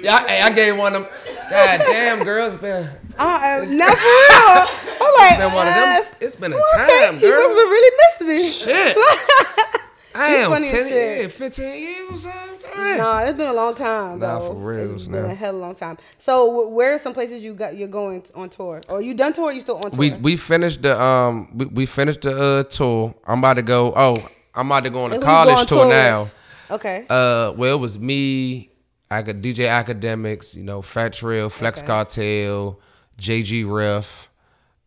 yeah, 0.02 0.24
I, 0.28 0.42
I 0.44 0.52
gave 0.52 0.76
one 0.76 0.94
of 0.94 1.02
them. 1.02 1.12
God 1.50 1.80
damn, 1.86 2.24
girls 2.24 2.56
been. 2.56 2.88
Uh, 3.18 3.64
never. 3.68 3.96
I'm 3.96 5.14
like, 5.18 5.38
been 5.38 5.52
one 5.54 5.68
of 5.68 5.74
them. 5.74 6.02
It's 6.20 6.36
been 6.36 6.52
a 6.52 6.56
time, 6.56 7.20
girl. 7.20 7.40
must 7.40 7.56
have 7.56 7.70
really 7.70 7.96
missed 7.98 8.20
me. 8.22 8.50
Shit. 8.50 8.96
Am 10.18 10.50
funny 10.50 10.70
10 10.70 10.88
shit. 10.88 10.92
years, 10.92 11.32
15 11.32 11.80
years 11.80 12.10
or 12.10 12.16
something. 12.16 12.70
Damn. 12.74 12.98
No, 12.98 13.18
it's 13.18 13.32
been 13.38 13.48
a 13.48 13.52
long 13.52 13.74
time. 13.74 14.18
Nah, 14.18 14.38
though. 14.38 14.52
for 14.52 14.58
reals, 14.58 14.94
It's 14.94 15.08
been 15.08 15.24
a 15.24 15.34
hell 15.34 15.50
of 15.54 15.56
a 15.56 15.58
long 15.58 15.74
time. 15.74 15.96
So, 16.18 16.68
where 16.68 16.94
are 16.94 16.98
some 16.98 17.14
places 17.14 17.42
you 17.42 17.54
got? 17.54 17.76
You're 17.76 17.88
going 17.88 18.22
on 18.34 18.48
tour, 18.50 18.80
or 18.88 19.00
you 19.00 19.14
done 19.14 19.32
tour? 19.32 19.46
Or 19.46 19.52
you 19.52 19.60
still 19.62 19.76
on 19.76 19.90
tour? 19.90 19.98
We 19.98 20.10
we 20.12 20.36
finished 20.36 20.82
the 20.82 21.00
um 21.00 21.48
we, 21.56 21.66
we 21.66 21.86
finished 21.86 22.22
the 22.22 22.36
uh, 22.36 22.62
tour. 22.64 23.14
I'm 23.26 23.38
about 23.38 23.54
to 23.54 23.62
go. 23.62 23.92
Oh, 23.96 24.14
I'm 24.54 24.66
about 24.66 24.84
to 24.84 24.90
go 24.90 25.04
on 25.04 25.12
a 25.12 25.14
And 25.14 25.22
who 25.22 25.28
you 25.28 25.34
college 25.36 25.54
going 25.54 25.66
tour 25.66 25.84
tour 25.84 25.88
now. 25.90 26.28
Okay. 26.70 27.06
Uh, 27.08 27.52
well, 27.56 27.74
it 27.76 27.78
was 27.78 27.98
me, 27.98 28.70
I 29.10 29.22
got 29.22 29.36
DJ 29.36 29.68
Akademiks, 29.68 30.54
you 30.54 30.64
know, 30.64 30.82
Fat 30.82 31.12
Trel, 31.12 31.48
Flex 31.48 31.80
Okay. 31.80 31.86
Cartel, 31.86 32.80
JG 33.20 33.72
Riff, 33.72 34.28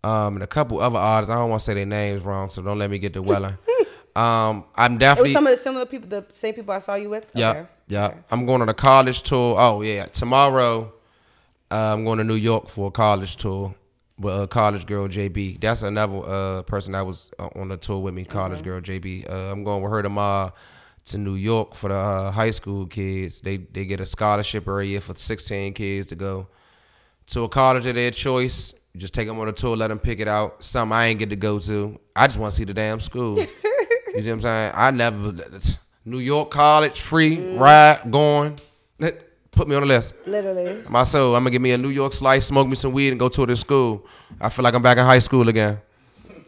um, 0.04 0.36
and 0.36 0.44
a 0.44 0.48
couple 0.48 0.80
other 0.82 0.98
artists. 1.00 1.32
I 1.32 1.36
don't 1.36 1.50
want 1.50 1.62
to 1.62 1.66
say 1.66 1.74
their 1.76 1.86
names 1.86 2.22
wrong, 2.24 2.50
so 2.50 2.62
don't 2.62 2.78
let 2.80 2.90
me 2.92 3.00
get 3.00 3.14
the 3.14 3.22
welling. 3.22 3.58
Um, 4.16 4.66
I'm 4.76 4.94
it 4.94 4.96
was 4.96 5.00
definitely 5.00 5.34
some 5.34 5.48
of 5.48 5.52
the 5.52 5.58
similar 5.58 5.86
people, 5.86 6.10
the 6.10 6.26
same 6.34 6.54
people 6.54 6.74
I 6.74 6.80
saw 6.80 6.96
you 6.96 7.10
with. 7.10 7.30
yeah 7.34 7.50
Okay. 7.52 7.66
yeah. 7.88 8.06
Okay. 8.08 8.18
I'm 8.32 8.46
going 8.46 8.62
on 8.62 8.70
a 8.70 8.74
college 8.74 9.24
tour. 9.24 9.56
Oh 9.60 9.82
yeah, 9.82 10.06
tomorrow. 10.06 10.94
Uh, 11.72 11.94
I'm 11.94 12.04
going 12.04 12.18
to 12.18 12.24
New 12.24 12.34
York 12.36 12.68
for 12.68 12.88
a 12.88 12.92
college 12.92 13.36
tour 13.36 13.76
with 14.18 14.34
a 14.42 14.48
college 14.48 14.86
girl 14.88 15.08
JB. 15.08 15.62
That's 15.62 15.84
another 15.84 16.18
uh, 16.26 16.62
person 16.64 16.94
that 16.94 17.06
was 17.06 17.32
uh, 17.38 17.48
on 17.56 17.70
the 17.70 17.78
tour 17.78 18.00
with 18.00 18.14
me. 18.14 18.26
College 18.26 18.64
girl 18.64 18.82
JB. 18.82 19.32
Uh, 19.32 19.52
I'm 19.52 19.64
going 19.64 19.84
with 19.84 19.92
her 19.92 20.02
tomorrow 20.02 20.52
to 21.06 21.18
New 21.18 21.36
York 21.36 21.76
for 21.76 21.90
the 21.90 21.96
uh, 21.96 22.32
high 22.32 22.52
school 22.52 22.88
kids. 22.88 23.42
They 23.42 23.58
they 23.58 23.86
get 23.86 24.00
a 24.00 24.06
scholarship 24.06 24.64
every 24.68 24.88
year 24.90 25.02
for 25.02 25.16
16 25.16 25.74
kids 25.74 26.08
to 26.08 26.16
go 26.16 26.48
to 27.28 27.44
a 27.44 27.50
college 27.50 27.86
of 27.86 27.96
their 27.96 28.12
choice. 28.12 28.74
You 28.94 29.00
just 29.00 29.14
take 29.14 29.28
them 29.28 29.40
on 29.40 29.48
a 29.48 29.52
tour, 29.52 29.78
let 29.78 29.88
them 29.90 30.00
pick 30.00 30.20
it 30.20 30.28
out. 30.28 30.64
Something 30.64 30.94
I 30.96 31.06
ain't 31.06 31.20
get 31.20 31.30
to 31.30 31.36
go 31.36 31.60
to. 31.60 32.00
I 32.16 32.26
just 32.26 32.40
want 32.40 32.54
to 32.54 32.58
see 32.58 32.64
the 32.66 32.74
damn 32.74 33.00
school. 33.00 33.38
you 34.16 34.22
know 34.22 34.28
what 34.28 34.34
I'm 34.34 34.42
saying? 34.42 34.72
I 34.76 34.92
never. 34.92 35.34
New 36.06 36.20
York 36.20 36.50
College, 36.50 37.00
free, 37.02 37.38
mm. 37.38 37.60
ride, 37.60 38.12
going. 38.12 38.60
Put 39.52 39.68
me 39.68 39.76
on 39.76 39.82
the 39.82 39.88
list. 39.88 40.14
Literally. 40.26 40.84
My 40.88 41.04
soul, 41.04 41.36
I'm 41.36 41.42
gonna 41.42 41.52
give 41.52 41.62
me 41.62 41.72
a 41.72 41.78
New 41.78 41.90
York 41.90 42.14
slice, 42.14 42.46
smoke 42.46 42.68
me 42.68 42.76
some 42.76 42.94
weed, 42.94 43.10
and 43.10 43.20
go 43.20 43.28
to 43.30 43.46
this 43.46 43.60
school. 43.60 44.06
I 44.40 44.48
feel 44.48 44.64
like 44.64 44.74
I'm 44.74 44.82
back 44.82 44.98
in 44.98 45.04
high 45.04 45.20
school 45.20 45.50
again. 45.50 45.82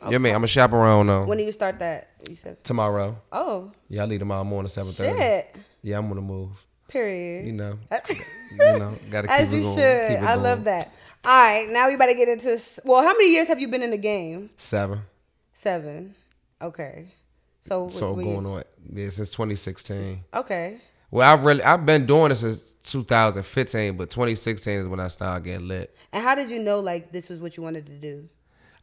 You 0.06 0.12
know 0.12 0.20
me? 0.20 0.30
I'm 0.32 0.44
a 0.44 0.48
chaperone 0.48 1.08
though. 1.08 1.26
When 1.26 1.38
do 1.38 1.44
you 1.44 1.52
start 1.52 1.80
that? 1.80 2.10
You 2.28 2.36
said. 2.36 2.64
Tomorrow. 2.64 3.18
Oh 3.32 3.72
Yeah, 3.90 4.04
I 4.04 4.06
leave 4.06 4.20
tomorrow 4.20 4.44
morning, 4.44 4.70
seven 4.70 4.92
thirty. 4.94 5.18
shit. 5.18 5.56
Yeah, 5.84 5.98
I'm 5.98 6.08
gonna 6.08 6.22
move. 6.22 6.52
Period. 6.88 7.46
You 7.48 7.54
know, 7.54 7.80
you 8.52 8.80
know, 8.80 8.96
gotta 9.10 9.28
keep 9.28 9.40
As 9.40 9.52
it 9.52 9.58
you 9.58 9.64
going. 9.64 9.78
should. 9.78 10.12
I 10.18 10.34
going. 10.36 10.44
love 10.44 10.64
that. 10.66 10.92
All 11.24 11.32
right, 11.32 11.68
now 11.70 11.88
we 11.88 11.96
better 11.98 12.14
get 12.14 12.30
into. 12.30 12.60
Well, 12.86 13.02
how 13.02 13.14
many 13.14 13.32
years 13.32 13.48
have 13.48 13.60
you 13.60 13.68
been 13.68 13.84
in 13.84 13.92
the 13.92 13.98
game? 13.98 14.50
Seven. 14.58 15.02
Seven. 15.54 16.16
Okay. 16.62 17.08
So. 17.62 17.90
So 17.90 18.18
you- 18.18 18.26
going 18.26 18.46
on 18.46 18.64
yeah, 18.94 19.10
since 19.10 19.32
2016. 19.32 20.24
Okay. 20.34 20.78
Well, 21.12 21.30
I 21.30 21.42
really 21.42 21.64
I've 21.64 21.86
been 21.86 22.06
doing 22.06 22.30
this 22.30 22.40
since 22.40 22.76
2015, 22.84 23.98
but 23.98 24.10
2016 24.10 24.80
is 24.80 24.88
when 24.88 25.00
I 25.00 25.10
started 25.10 25.44
getting 25.44 25.68
lit. 25.68 25.96
And 26.14 26.24
how 26.24 26.36
did 26.36 26.50
you 26.50 26.60
know 26.60 26.80
like 26.80 27.12
this 27.12 27.30
is 27.30 27.40
what 27.40 27.58
you 27.58 27.64
wanted 27.64 27.86
to 27.88 27.94
do? 27.94 28.30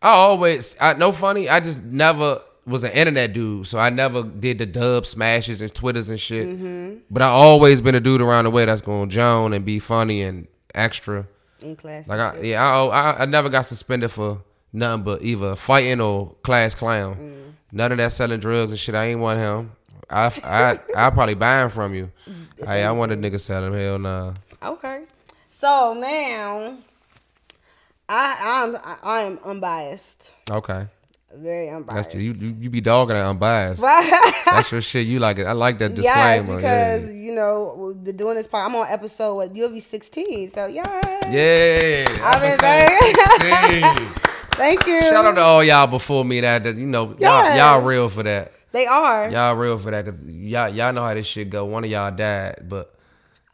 I 0.03 0.11
always, 0.11 0.77
I 0.81 0.93
no 0.93 1.11
funny. 1.11 1.49
I 1.49 1.61
just 1.61 1.83
never 1.83 2.41
was 2.67 2.85
an 2.85 2.93
internet 2.93 3.33
dude, 3.33 3.67
so 3.67 3.79
I 3.79 3.89
never 3.91 4.23
did 4.23 4.59
the 4.59 4.67
dub 4.67 5.07
smashes 5.07 5.63
and 5.63 5.75
twitters 5.75 6.11
and 6.11 6.21
shit. 6.21 6.47
Mm-hmm. 6.47 6.99
But 7.11 7.23
I 7.23 7.29
always 7.29 7.81
been 7.81 7.95
a 7.95 8.01
dude 8.01 8.21
around 8.21 8.45
the 8.45 8.51
way 8.51 8.67
that's 8.67 8.83
going 8.83 9.09
to 9.09 9.15
joan 9.15 9.55
and 9.55 9.65
be 9.65 9.79
funny 9.79 10.23
and 10.23 10.47
extra. 10.75 11.27
In 11.61 11.77
class. 11.77 12.09
Like 12.09 12.21
I, 12.21 12.41
yeah, 12.41 12.63
I, 12.63 12.85
I 12.87 13.23
I 13.23 13.25
never 13.25 13.49
got 13.49 13.63
suspended 13.63 14.11
for 14.13 14.43
nothing 14.73 15.05
but 15.05 15.23
either 15.23 15.57
fighting 15.57 16.01
or 16.01 16.35
class 16.43 16.75
clown. 16.75 17.17
Mm. 17.17 17.53
None 17.73 17.93
of 17.93 17.99
that 17.99 18.13
selling 18.13 18.41
drugs 18.41 18.73
and 18.73 18.79
shit. 18.79 18.95
I 18.95 19.07
ain't 19.07 19.21
want 19.21 19.39
him. 19.39 19.73
I 20.11 20.27
I 20.43 20.79
I 20.97 21.11
probably 21.11 21.35
buy 21.35 21.63
him 21.63 21.71
from 21.71 21.95
you. 21.95 22.11
Hey, 22.65 22.83
I 22.85 22.93
want 22.93 23.13
a 23.13 23.17
nigga 23.17 23.39
selling. 23.39 23.73
Hell 23.79 23.99
nah. 23.99 24.35
Okay. 24.63 25.03
So 25.51 25.95
now, 25.99 26.77
I 28.09 28.37
I'm 28.43 28.77
I, 28.77 28.97
I 29.03 29.21
am 29.23 29.39
unbiased, 29.45 30.33
Okay. 30.51 30.87
very 31.37 31.69
unbiased. 31.69 32.13
That's 32.13 32.23
you, 32.23 32.33
you. 32.33 32.57
You 32.59 32.71
be 32.71 32.81
dogging 32.81 33.17
that 33.17 33.27
unbiased. 33.27 33.83
Right. 33.83 34.33
That's 34.47 34.73
your 34.73 34.81
shit. 34.81 35.07
You 35.07 35.19
like 35.19 35.39
it. 35.39 35.47
I 35.47 35.53
like 35.53 35.79
that 35.81 35.97
yes, 35.99 36.47
because 36.47 37.13
yeah. 37.13 37.21
you 37.21 37.33
know 37.33 37.75
we've 37.79 38.03
been 38.03 38.17
doing 38.17 38.37
this 38.37 38.47
part. 38.47 38.69
I'm 38.69 38.75
on 38.77 38.87
episode 38.89 39.55
you'll 39.55 39.71
be 39.71 39.81
16. 39.81 40.51
So 40.51 40.67
yeah. 40.67 41.01
Yeah, 41.29 42.07
I've 42.23 42.41
been 42.41 42.59
very- 42.59 44.01
16. 44.01 44.25
Thank 44.59 44.87
you. 44.87 45.01
Shout 45.01 45.25
out 45.25 45.37
to 45.37 45.41
all 45.41 45.63
y'all 45.63 45.87
before 45.87 46.25
me 46.25 46.41
that, 46.41 46.65
that 46.65 46.77
you 46.77 46.87
know 46.87 47.15
y'all 47.19 47.57
y'all 47.57 47.85
real 47.85 48.09
for 48.09 48.25
that. 48.25 48.53
They 48.73 48.87
are. 48.87 49.31
Y'all 49.31 49.55
real 49.55 49.79
for 49.79 49.91
that 49.93 50.05
cuz 50.05 50.19
y'all 50.21 50.69
y'all 50.69 50.93
know 50.93 51.03
how 51.03 51.15
this 51.15 51.27
shit 51.27 51.49
go. 51.49 51.65
One 51.65 51.85
of 51.85 51.91
y'all 51.91 52.11
died, 52.11 52.67
but 52.69 52.95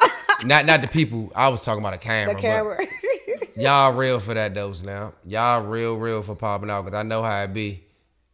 not 0.45 0.65
not 0.65 0.81
the 0.81 0.89
people. 0.89 1.31
I 1.35 1.49
was 1.49 1.65
talking 1.65 1.83
about 1.83 1.95
a 1.95 1.99
camera. 1.99 2.35
the 2.35 2.41
camera. 2.41 2.79
Y'all 3.57 3.93
real 3.93 4.19
for 4.19 4.35
that 4.35 4.53
dose 4.53 4.83
now. 4.83 5.13
Y'all 5.25 5.63
real 5.63 5.97
real 5.97 6.23
for 6.23 6.35
popping 6.35 6.71
out 6.71 6.85
because 6.85 6.99
I 6.99 7.05
know 7.05 7.23
how 7.23 7.45
it 7.45 7.55
be, 7.55 7.85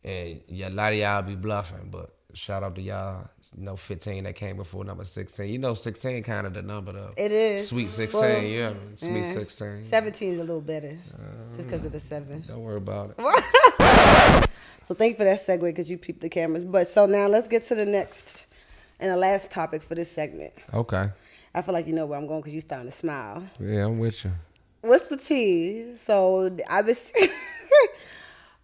and 0.02 0.40
yeah, 0.48 0.68
a 0.68 0.70
lot 0.70 0.94
of 0.94 0.98
y'all 0.98 1.20
be 1.20 1.36
bluffing. 1.36 1.90
But 1.90 2.14
shout 2.34 2.62
out 2.62 2.74
to 2.76 2.82
y'all. 2.82 3.28
You 3.56 3.64
know, 3.64 3.76
15 3.76 4.24
that 4.24 4.36
came 4.36 4.56
before 4.56 4.84
number 4.84 5.04
16. 5.04 5.50
You 5.50 5.58
know, 5.58 5.74
16 5.74 6.22
kind 6.22 6.46
of 6.46 6.54
the 6.54 6.62
number 6.62 6.92
though. 6.92 7.12
It 7.16 7.32
is. 7.32 7.68
Sweet 7.68 7.90
16, 7.90 8.20
Well, 8.20 8.42
yeah. 8.42 8.72
Sweet 8.94 9.20
yeah. 9.20 9.32
16. 9.32 9.84
17 9.84 10.34
is 10.34 10.40
a 10.40 10.44
little 10.44 10.60
better, 10.60 10.98
uh, 11.14 11.54
just 11.54 11.68
because 11.68 11.84
of 11.84 11.92
the 11.92 12.00
seven. 12.00 12.44
Don't 12.46 12.60
worry 12.60 12.78
about 12.78 13.14
it. 13.18 14.48
So 14.90 14.94
thank 14.94 15.12
you 15.12 15.16
for 15.18 15.24
that 15.24 15.38
segue 15.38 15.60
because 15.60 15.88
you 15.88 15.96
peeped 15.98 16.20
the 16.20 16.28
cameras. 16.28 16.64
But 16.64 16.88
so 16.88 17.06
now 17.06 17.28
let's 17.28 17.46
get 17.46 17.64
to 17.66 17.76
the 17.76 17.86
next 17.86 18.46
and 18.98 19.08
the 19.08 19.16
last 19.16 19.52
topic 19.52 19.84
for 19.84 19.94
this 19.94 20.10
segment. 20.10 20.52
Okay. 20.74 21.10
I 21.54 21.62
feel 21.62 21.74
like 21.74 21.86
you 21.86 21.94
know 21.94 22.06
where 22.06 22.18
I'm 22.18 22.26
going 22.26 22.40
because 22.40 22.52
you're 22.52 22.60
starting 22.60 22.90
to 22.90 22.96
smile. 22.96 23.44
Yeah, 23.60 23.84
I'm 23.86 23.94
with 23.94 24.24
you. 24.24 24.32
What's 24.80 25.06
the 25.06 25.16
tea? 25.16 25.96
So 25.96 26.56
I 26.68 26.80
was. 26.80 27.12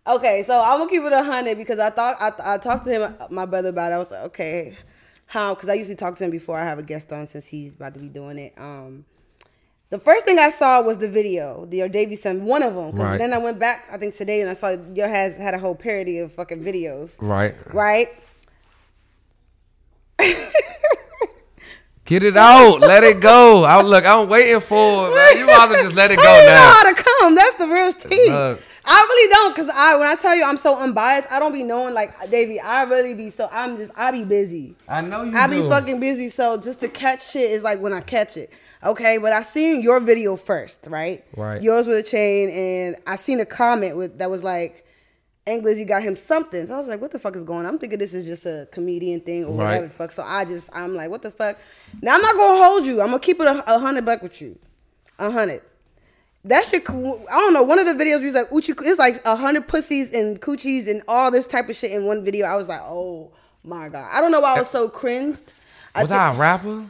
okay, 0.09 0.42
so 0.42 0.61
I'm 0.64 0.79
gonna 0.79 0.90
keep 0.90 1.03
it 1.03 1.12
a 1.12 1.23
hundred 1.23 1.57
because 1.59 1.79
I 1.79 1.90
thought 1.90 2.16
I, 2.21 2.55
I 2.55 2.59
talked 2.59 2.85
to 2.87 2.90
him, 2.92 3.14
my 3.31 3.47
brother, 3.47 3.69
about 3.71 3.92
it. 3.92 3.95
I 3.95 3.99
was 3.99 4.11
like, 4.11 4.23
okay, 4.25 4.77
how? 5.27 5.55
Because 5.55 5.69
I 5.69 5.75
usually 5.75 5.97
talk 5.97 6.16
to 6.16 6.25
him 6.25 6.31
before 6.31 6.59
I 6.59 6.64
have 6.64 6.79
a 6.79 6.83
guest 6.83 7.12
on 7.12 7.27
since 7.27 7.47
he's 7.47 7.75
about 7.75 7.95
to 7.95 8.01
be 8.01 8.09
doing 8.09 8.38
it. 8.38 8.55
Um, 8.57 9.05
the 9.90 9.99
first 9.99 10.25
thing 10.25 10.38
I 10.38 10.49
saw 10.51 10.83
was 10.83 10.99
the 10.99 11.09
video, 11.09 11.64
the 11.64 11.77
your 11.79 11.88
Davy 11.88 12.16
son, 12.16 12.45
one 12.45 12.62
of 12.62 12.75
them. 12.75 12.90
Because 12.90 13.07
Right. 13.11 13.19
then 13.19 13.33
I 13.33 13.38
went 13.38 13.59
back, 13.59 13.87
I 13.90 13.99
think 13.99 14.14
today, 14.16 14.40
and 14.40 14.51
I 14.51 14.55
saw 14.55 14.77
your 14.95 15.09
has 15.09 15.37
had 15.37 15.55
a 15.55 15.59
whole 15.59 15.75
parody 15.77 16.19
of 16.19 16.33
fucking 16.33 16.62
videos, 16.62 17.16
Right. 17.21 17.55
right? 17.73 18.09
Get 22.05 22.23
it 22.23 22.37
out. 22.37 22.79
let 22.81 23.03
it 23.03 23.21
go. 23.21 23.64
I 23.64 23.83
look, 23.83 24.05
I'm 24.07 24.29
waiting 24.29 24.61
for 24.61 25.09
it, 25.11 25.14
man. 25.16 25.38
You 25.38 25.47
might 25.47 25.64
as 25.64 25.71
well 25.71 25.83
just 25.83 25.97
let 25.97 26.12
it 26.12 26.21
I 26.21 26.23
go 26.23 26.29
don't 26.29 26.42
even 26.42 26.55
know 26.55 26.61
now. 26.61 26.73
how 26.73 26.95
to 26.95 27.03
come. 27.03 27.35
That's 27.35 27.57
the 27.57 27.66
real 27.66 27.92
tea. 27.92 28.31
Look. 28.31 28.61
I 28.88 29.07
really 29.09 29.33
don't, 29.35 29.57
cause 29.57 29.68
I 29.75 29.96
when 29.99 30.07
I 30.07 30.14
tell 30.14 30.35
you 30.37 30.44
I'm 30.44 30.57
so 30.57 30.79
unbiased, 30.79 31.31
I 31.33 31.38
don't 31.40 31.53
be 31.53 31.62
knowing 31.64 31.92
like 31.92 32.31
Davy. 32.31 32.61
I 32.61 32.85
really 32.85 33.14
be 33.14 33.31
so 33.31 33.49
I'm 33.51 33.77
just 33.77 33.90
I 33.96 34.12
be 34.12 34.22
busy. 34.25 34.77
I 34.88 35.01
know 35.01 35.25
you 35.25 35.37
I 35.37 35.46
be 35.49 35.57
do. 35.57 35.68
fucking 35.68 35.99
busy, 35.99 36.29
so 36.29 36.57
just 36.57 36.81
to 36.81 36.88
catch 36.88 37.31
shit 37.31 37.51
is 37.51 37.62
like 37.64 37.81
when 37.81 37.92
I 37.92 38.01
catch 38.01 38.37
it. 38.37 38.53
Okay, 38.85 39.18
but 39.20 39.33
I 39.33 39.42
seen 39.42 39.83
your 39.83 39.99
video 39.99 40.37
first, 40.37 40.87
right? 40.88 41.25
Right. 41.37 41.61
Yours 41.61 41.87
with 41.88 41.96
a 41.99 42.03
chain, 42.03 42.49
and 42.51 42.96
I 43.07 43.16
seen 43.16 43.40
a 43.40 43.46
comment 43.46 43.96
with 43.96 44.18
that 44.18 44.31
was 44.31 44.44
like, 44.44 44.87
"English, 45.46 45.79
you 45.79 45.85
got 45.85 46.03
him 46.03 46.14
something." 46.14 46.66
So 46.68 46.75
I 46.75 46.77
was 46.77 46.87
like, 46.87 47.01
"What 47.01 47.11
the 47.11 47.18
fuck 47.18 47.35
is 47.35 47.42
going 47.42 47.66
on?" 47.66 47.75
I'm 47.75 47.79
thinking 47.81 47.99
this 47.99 48.14
is 48.14 48.25
just 48.27 48.46
a 48.46 48.68
comedian 48.70 49.20
thing 49.20 49.44
or 49.46 49.55
Right. 49.55 49.64
whatever 49.66 49.87
the 49.88 49.94
fuck. 49.94 50.11
So 50.12 50.22
I 50.22 50.44
just 50.44 50.70
I'm 50.77 50.94
like, 50.94 51.11
"What 51.11 51.22
the 51.22 51.33
fuck?" 51.33 51.59
Now 52.03 52.14
I'm 52.14 52.22
not 52.22 52.37
gonna 52.37 52.64
hold 52.64 52.87
you. 52.87 53.01
I'm 53.01 53.09
gonna 53.09 53.18
keep 53.18 53.40
it 53.40 53.46
a, 53.49 53.75
a 53.75 53.79
hundred 53.81 54.05
buck 54.05 54.22
with 54.22 54.40
you, 54.40 54.57
a 55.18 55.29
hundred. 55.31 55.62
That 56.47 56.65
shit, 56.65 56.85
cool. 56.85 57.25
I 57.33 57.41
don't 57.41 57.53
know. 57.53 57.65
One 57.65 57.81
of 57.81 57.87
the 57.87 57.93
videos 57.93 58.23
was 58.23 58.35
like, 58.35 58.53
Uchi, 58.53 58.73
it's 58.73 58.99
like 58.99 59.21
a 59.25 59.35
hundred 59.35 59.67
pussies 59.67 60.13
and 60.13 60.41
coochies 60.41 60.89
and 60.89 61.03
all 61.09 61.31
this 61.31 61.47
type 61.47 61.69
of 61.69 61.75
shit 61.75 61.91
in 61.91 62.05
one 62.05 62.25
video. 62.25 62.47
I 62.47 62.55
was 62.55 62.69
like, 62.69 62.83
oh 62.83 63.33
my 63.65 63.89
god. 63.89 64.09
I 64.13 64.21
don't 64.21 64.31
know 64.31 64.41
why 64.41 64.55
I 64.55 64.59
was 64.59 64.71
so 64.71 64.89
cringed. 64.89 65.53
Was 65.95 66.11
I 66.11 66.33
a 66.33 66.39
rapper? 66.39 66.87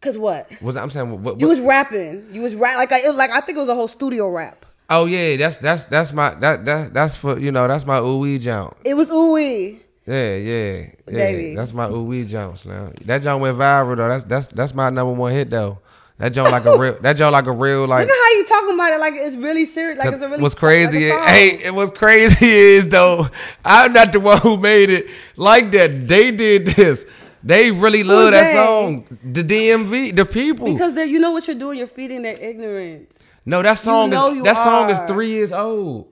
Cause 0.00 0.18
what? 0.18 0.50
Was 0.60 0.76
I, 0.76 0.82
I'm 0.82 0.90
saying 0.90 1.10
what, 1.10 1.20
what, 1.20 1.40
You 1.40 1.48
was 1.48 1.60
rapping. 1.60 2.28
You 2.30 2.42
was 2.42 2.54
rap 2.54 2.76
like 2.76 2.92
it 2.92 3.08
was 3.08 3.16
like 3.16 3.30
I 3.30 3.40
think 3.40 3.56
it 3.56 3.60
was 3.60 3.70
a 3.70 3.74
whole 3.74 3.88
studio 3.88 4.28
rap. 4.28 4.66
Oh 4.90 5.06
yeah, 5.06 5.36
that's 5.36 5.58
that's 5.58 5.86
that's 5.86 6.12
my 6.12 6.34
that 6.36 6.66
that 6.66 6.92
that's 6.92 7.16
for 7.16 7.38
you 7.38 7.50
know 7.50 7.66
that's 7.66 7.86
my 7.86 7.98
ooh 7.98 8.38
jump. 8.38 8.76
It 8.84 8.94
was 8.94 9.10
ooh. 9.10 9.36
Yeah, 9.38 9.78
yeah, 10.06 10.36
yeah. 10.36 11.16
Davy. 11.16 11.54
That's 11.54 11.72
my 11.72 11.88
ooh 11.88 12.24
jumps 12.26 12.66
now. 12.66 12.92
That 13.06 13.22
jump 13.22 13.40
went 13.40 13.56
viral 13.56 13.96
though. 13.96 14.08
That's 14.08 14.24
that's 14.24 14.48
that's 14.48 14.74
my 14.74 14.90
number 14.90 15.14
one 15.14 15.32
hit 15.32 15.48
though. 15.48 15.78
That 16.18 16.32
jump 16.32 16.52
like 16.52 16.64
a 16.64 16.78
real 16.78 16.96
that 17.00 17.14
jump 17.14 17.32
like 17.32 17.46
a 17.46 17.52
real 17.52 17.88
like. 17.88 18.06
Look 18.06 18.16
at 18.16 18.22
how 18.22 18.38
you 18.38 18.46
talking 18.46 18.74
about 18.74 18.92
it 18.92 19.00
like 19.00 19.14
it's 19.16 19.36
really 19.36 19.66
serious. 19.66 19.98
Like 19.98 20.12
it's 20.12 20.22
a 20.22 20.28
really 20.28 20.42
what's 20.42 20.54
crazy? 20.54 21.10
like 21.10 21.28
hey, 21.28 21.48
it 21.64 21.74
was 21.74 21.90
crazy 21.90 22.46
is 22.48 22.88
though. 22.88 23.28
I'm 23.64 23.92
not 23.92 24.12
the 24.12 24.20
one 24.20 24.38
who 24.40 24.56
made 24.56 24.90
it 24.90 25.06
like 25.36 25.72
that. 25.72 26.06
They 26.06 26.30
did 26.30 26.66
this. 26.66 27.04
They 27.42 27.70
really 27.72 28.04
love 28.04 28.30
that 28.30 28.44
they? 28.44 28.54
song. 28.54 29.06
The 29.22 29.42
DMV, 29.42 30.14
the 30.16 30.24
people. 30.24 30.72
because 30.72 30.96
you 30.96 31.18
know 31.18 31.32
what 31.32 31.46
you're 31.46 31.56
doing. 31.56 31.78
You're 31.78 31.86
feeding 31.88 32.22
their 32.22 32.38
ignorance. 32.40 33.18
no, 33.44 33.60
that 33.62 33.78
song 33.78 34.10
know 34.10 34.30
is 34.30 34.36
you 34.36 34.42
that 34.44 34.56
song 34.56 34.90
is 34.90 34.98
three 35.08 35.30
years 35.30 35.52
old. 35.52 36.08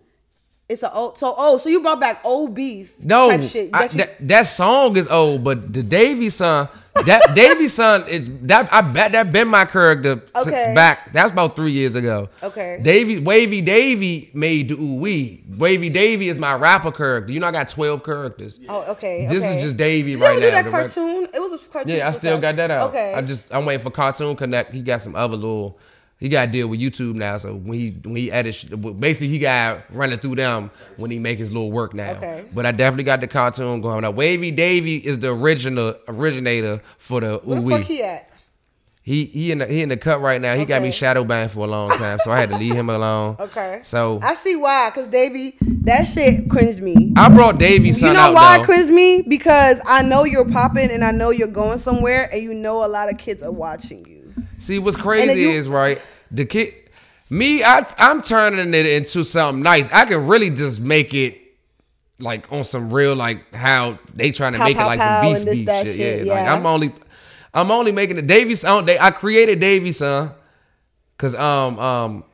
It's 0.68 0.82
a 0.82 0.92
old. 0.92 1.18
So 1.18 1.32
oh, 1.36 1.58
so 1.58 1.68
you 1.68 1.80
brought 1.80 2.00
back 2.00 2.20
old 2.24 2.54
beef. 2.54 3.02
No, 3.04 3.30
type 3.30 3.42
shit. 3.48 3.70
I- 3.72 3.86
That 3.86 3.92
you- 3.92 3.98
that, 3.98 4.28
that 4.28 4.46
song 4.48 4.96
is 4.96 5.06
old, 5.06 5.44
but 5.44 5.72
the 5.72 5.82
Davy 5.82 6.28
son, 6.28 6.68
that 6.94 7.34
Davy 7.34 7.68
son 7.68 8.06
is 8.08 8.28
that 8.42 8.72
I 8.72 8.80
bet 8.80 9.12
that 9.12 9.32
been 9.32 9.48
my 9.48 9.64
character 9.64 10.22
since 10.42 10.74
back. 10.74 11.12
That's 11.12 11.32
about 11.32 11.56
three 11.56 11.72
years 11.72 11.94
ago. 11.94 12.28
Okay. 12.42 12.78
Davy 12.82 13.18
Wavy 13.18 13.60
Davy 13.60 14.30
made 14.34 14.70
wee. 14.72 15.42
Wavy 15.56 15.88
Davy 15.88 16.28
is 16.28 16.38
my 16.38 16.54
rapper 16.54 16.92
character. 16.92 17.32
You 17.32 17.40
know 17.40 17.46
I 17.46 17.52
got 17.52 17.68
twelve 17.68 18.04
characters. 18.04 18.60
oh, 18.68 18.90
okay. 18.92 19.26
This 19.26 19.42
okay. 19.42 19.58
is 19.58 19.64
just 19.64 19.76
Davy 19.76 20.16
right 20.16 20.38
now. 20.38 20.50
that 20.50 20.70
cartoon? 20.70 21.28
It 21.32 21.40
was 21.40 21.52
a 21.52 21.58
cartoon. 21.68 21.96
Yeah, 21.96 22.08
I 22.08 22.12
still 22.12 22.38
got 22.38 22.56
that 22.56 22.70
out. 22.70 22.90
Okay. 22.90 23.14
I 23.14 23.22
just 23.22 23.52
I'm 23.54 23.64
waiting 23.64 23.82
for 23.82 23.90
Cartoon 23.90 24.36
Connect. 24.36 24.72
He 24.72 24.82
got 24.82 25.02
some 25.02 25.16
other 25.16 25.36
little. 25.36 25.78
He 26.22 26.28
got 26.28 26.46
to 26.46 26.52
deal 26.52 26.68
with 26.68 26.78
YouTube 26.78 27.16
now, 27.16 27.36
so 27.36 27.52
when 27.52 27.76
he 27.76 27.90
when 28.04 28.14
he 28.14 28.30
edits, 28.30 28.62
basically 28.62 29.26
he 29.26 29.40
got 29.40 29.82
running 29.90 30.20
through 30.20 30.36
them 30.36 30.70
when 30.96 31.10
he 31.10 31.18
make 31.18 31.36
his 31.36 31.50
little 31.50 31.72
work 31.72 31.94
now. 31.94 32.12
Okay. 32.12 32.44
But 32.54 32.64
I 32.64 32.70
definitely 32.70 33.02
got 33.02 33.20
the 33.20 33.26
cartoon 33.26 33.80
going. 33.80 34.02
Now 34.02 34.12
Wavy 34.12 34.52
Davy 34.52 34.98
is 34.98 35.18
the 35.18 35.32
original 35.34 35.96
originator 36.06 36.80
for 36.98 37.20
the 37.20 37.38
Where 37.38 37.60
the 37.60 37.70
fuck 37.70 37.80
he 37.80 38.04
at? 38.04 38.30
He 39.02 39.24
he 39.24 39.50
in 39.50 39.58
the 39.58 39.66
he 39.66 39.82
in 39.82 39.88
the 39.88 39.96
cut 39.96 40.20
right 40.20 40.40
now. 40.40 40.54
He 40.54 40.64
got 40.64 40.80
me 40.80 40.92
shadow 40.92 41.24
banned 41.24 41.50
for 41.50 41.64
a 41.64 41.68
long 41.68 41.90
time, 41.90 42.20
so 42.22 42.30
I 42.30 42.38
had 42.38 42.50
to 42.52 42.56
leave 42.56 42.74
him 42.74 42.88
alone. 42.88 43.36
Okay. 43.40 43.80
So 43.82 44.20
I 44.22 44.34
see 44.34 44.54
why, 44.54 44.92
cause 44.94 45.08
Davy, 45.08 45.54
that 45.82 46.04
shit 46.04 46.48
cringed 46.48 46.80
me. 46.80 47.12
I 47.16 47.28
brought 47.28 47.58
Davy 47.58 47.92
son 47.92 48.10
You 48.10 48.14
know 48.14 48.32
why 48.32 48.58
though. 48.58 48.62
it 48.62 48.66
cringed 48.66 48.92
me? 48.92 49.22
Because 49.22 49.80
I 49.86 50.02
know 50.04 50.22
you're 50.22 50.48
popping 50.48 50.92
and 50.92 51.04
I 51.04 51.10
know 51.10 51.30
you're 51.30 51.48
going 51.48 51.78
somewhere, 51.78 52.28
and 52.32 52.40
you 52.40 52.54
know 52.54 52.84
a 52.84 52.86
lot 52.86 53.10
of 53.10 53.18
kids 53.18 53.42
are 53.42 53.50
watching 53.50 54.06
you. 54.06 54.11
See 54.62 54.78
what's 54.78 54.96
crazy 54.96 55.40
you- 55.40 55.50
is 55.50 55.66
right. 55.68 56.00
The 56.30 56.44
kid, 56.46 56.74
me, 57.28 57.62
I 57.64 57.84
I'm 57.98 58.22
turning 58.22 58.72
it 58.74 58.86
into 58.86 59.24
something 59.24 59.62
nice. 59.62 59.90
I 59.92 60.04
can 60.04 60.26
really 60.26 60.50
just 60.50 60.80
make 60.80 61.12
it 61.14 61.38
like 62.20 62.50
on 62.52 62.62
some 62.62 62.92
real 62.92 63.16
like 63.16 63.52
how 63.54 63.98
they 64.14 64.30
trying 64.30 64.52
to 64.52 64.58
Pow, 64.60 64.64
make 64.66 64.76
pow, 64.76 64.84
it 64.84 64.86
like 64.86 65.00
pow, 65.00 65.22
some 65.22 65.44
beef 65.44 65.44
this, 65.44 65.58
beef 65.58 65.68
shit. 65.86 65.96
shit, 65.96 66.26
Yeah, 66.26 66.32
like. 66.34 66.46
I'm 66.46 66.64
only 66.64 66.94
I'm 67.52 67.70
only 67.72 67.90
making 67.92 68.18
it 68.18 68.26
Davy 68.28 68.54
son. 68.54 68.84
They, 68.86 68.98
I 68.98 69.10
created 69.10 69.58
Davy 69.60 69.90
son 69.92 70.30
because 71.16 71.34
um 71.34 71.78
um 71.80 72.24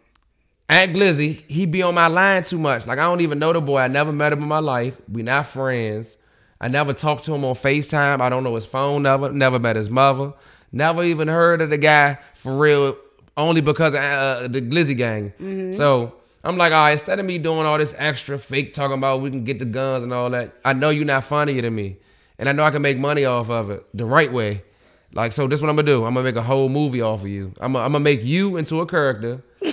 Ant 0.69 0.95
Glizzy 0.95 1.41
he 1.49 1.65
be 1.65 1.83
on 1.83 1.95
my 1.95 2.09
line 2.09 2.45
too 2.45 2.59
much. 2.59 2.87
Like 2.87 2.99
I 2.99 3.03
don't 3.05 3.23
even 3.23 3.39
know 3.39 3.53
the 3.55 3.61
boy. 3.63 3.79
I 3.79 3.89
never 3.89 4.13
met 4.13 4.33
him 4.35 4.43
in 4.43 4.49
my 4.49 4.59
life. 4.59 4.97
We 5.11 5.23
not 5.23 5.47
friends. 5.47 6.19
I 6.61 6.69
never 6.69 6.93
talked 6.93 7.25
to 7.25 7.35
him 7.35 7.45
on 7.47 7.55
FaceTime. 7.55 8.21
I 8.21 8.29
don't 8.29 8.45
know 8.45 8.55
his 8.57 8.67
phone 8.67 9.03
number. 9.05 9.33
Never 9.33 9.59
met 9.59 9.77
his 9.77 9.89
mother. 9.89 10.35
Never 10.73 11.03
even 11.03 11.29
heard 11.29 11.61
of 11.61 11.71
the 11.71 11.79
guy 11.79 12.19
for 12.35 12.57
real. 12.57 12.97
Only 13.37 13.61
because 13.61 13.95
of 13.95 14.01
uh, 14.01 14.49
the 14.49 14.61
Glizzy 14.61 14.97
gang. 14.97 15.33
Mm-hmm. 15.41 15.73
So 15.73 16.15
I'm 16.43 16.57
like, 16.57 16.73
all 16.73 16.85
right, 16.85 16.93
instead 16.93 17.21
of 17.21 17.27
me 17.27 17.39
doing 17.39 17.67
all 17.67 17.79
this 17.79 17.95
extra 17.97 18.39
fake 18.39 18.75
talking 18.75 18.99
about 18.99 19.21
we 19.21 19.31
can 19.31 19.45
get 19.45 19.59
the 19.59 19.65
guns 19.65 20.03
and 20.03 20.13
all 20.13 20.31
that, 20.31 20.55
I 20.65 20.73
know 20.73 20.91
you're 20.91 21.05
not 21.05 21.25
funnier 21.25 21.63
than 21.63 21.75
me. 21.75 21.99
And 22.39 22.49
I 22.49 22.53
know 22.53 22.65
I 22.65 22.71
can 22.71 22.83
make 22.83 22.99
money 22.99 23.25
off 23.25 23.51
of 23.51 23.71
it 23.71 23.85
the 23.95 24.05
right 24.05 24.33
way. 24.33 24.63
Like, 25.13 25.33
so 25.33 25.47
this 25.47 25.61
what 25.61 25.71
I'm 25.71 25.77
gonna 25.77 25.87
do. 25.87 26.05
I'm 26.05 26.15
gonna 26.15 26.25
make 26.25 26.37
a 26.37 26.43
whole 26.43 26.69
movie 26.69 27.01
off 27.01 27.23
of 27.23 27.29
you. 27.29 27.53
I'm 27.61 27.73
gonna, 27.73 27.85
I'm 27.85 27.93
gonna 27.93 28.05
make 28.05 28.23
you 28.23 28.57
into 28.57 28.81
a 28.81 28.87
character. 28.87 29.43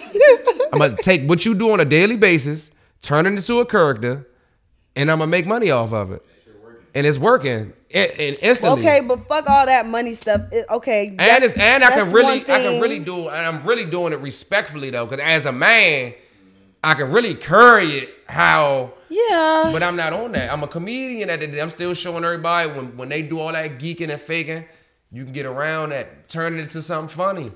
I'm 0.73 0.79
gonna 0.79 0.95
take 0.97 1.27
what 1.27 1.45
you 1.45 1.53
do 1.53 1.71
on 1.71 1.79
a 1.79 1.85
daily 1.85 2.15
basis, 2.15 2.71
turn 3.01 3.25
it 3.25 3.33
into 3.33 3.59
a 3.59 3.65
character, 3.65 4.27
and 4.95 5.11
I'm 5.11 5.19
gonna 5.19 5.29
make 5.29 5.45
money 5.45 5.71
off 5.71 5.93
of 5.93 6.11
it. 6.11 6.25
And 6.93 7.05
it's 7.05 7.17
working. 7.17 7.73
And, 7.95 8.37
instantly. 8.41 8.81
Okay, 8.81 9.01
but 9.01 9.25
fuck 9.25 9.49
all 9.49 9.65
that 9.65 9.87
money 9.87 10.13
stuff. 10.13 10.41
It- 10.51 10.65
okay, 10.69 11.15
And 11.17 11.43
it's, 11.43 11.57
and 11.57 11.83
I 11.83 11.91
can 11.91 12.11
really 12.11 12.41
I 12.41 12.43
can 12.43 12.81
really 12.81 12.99
do 12.99 13.29
and 13.29 13.47
I'm 13.47 13.65
really 13.65 13.85
doing 13.85 14.11
it 14.11 14.19
respectfully 14.19 14.89
though, 14.89 15.05
because 15.05 15.23
as 15.23 15.45
a 15.45 15.51
man, 15.51 16.13
I 16.83 16.93
can 16.93 17.11
really 17.11 17.35
carry 17.35 17.99
it 17.99 18.09
how 18.27 18.93
yeah. 19.09 19.69
but 19.71 19.81
I'm 19.81 19.95
not 19.95 20.13
on 20.13 20.33
that. 20.33 20.51
I'm 20.51 20.63
a 20.63 20.67
comedian 20.67 21.29
at 21.29 21.39
the. 21.39 21.61
I'm 21.61 21.69
still 21.69 21.93
showing 21.93 22.23
everybody 22.25 22.69
when, 22.71 22.97
when 22.97 23.09
they 23.09 23.21
do 23.21 23.39
all 23.39 23.51
that 23.51 23.79
geeking 23.79 24.09
and 24.09 24.19
faking, 24.19 24.65
you 25.11 25.23
can 25.23 25.33
get 25.33 25.45
around 25.45 25.89
that, 25.89 26.27
turn 26.27 26.55
it 26.55 26.59
into 26.59 26.81
something 26.81 27.15
funny. 27.15 27.51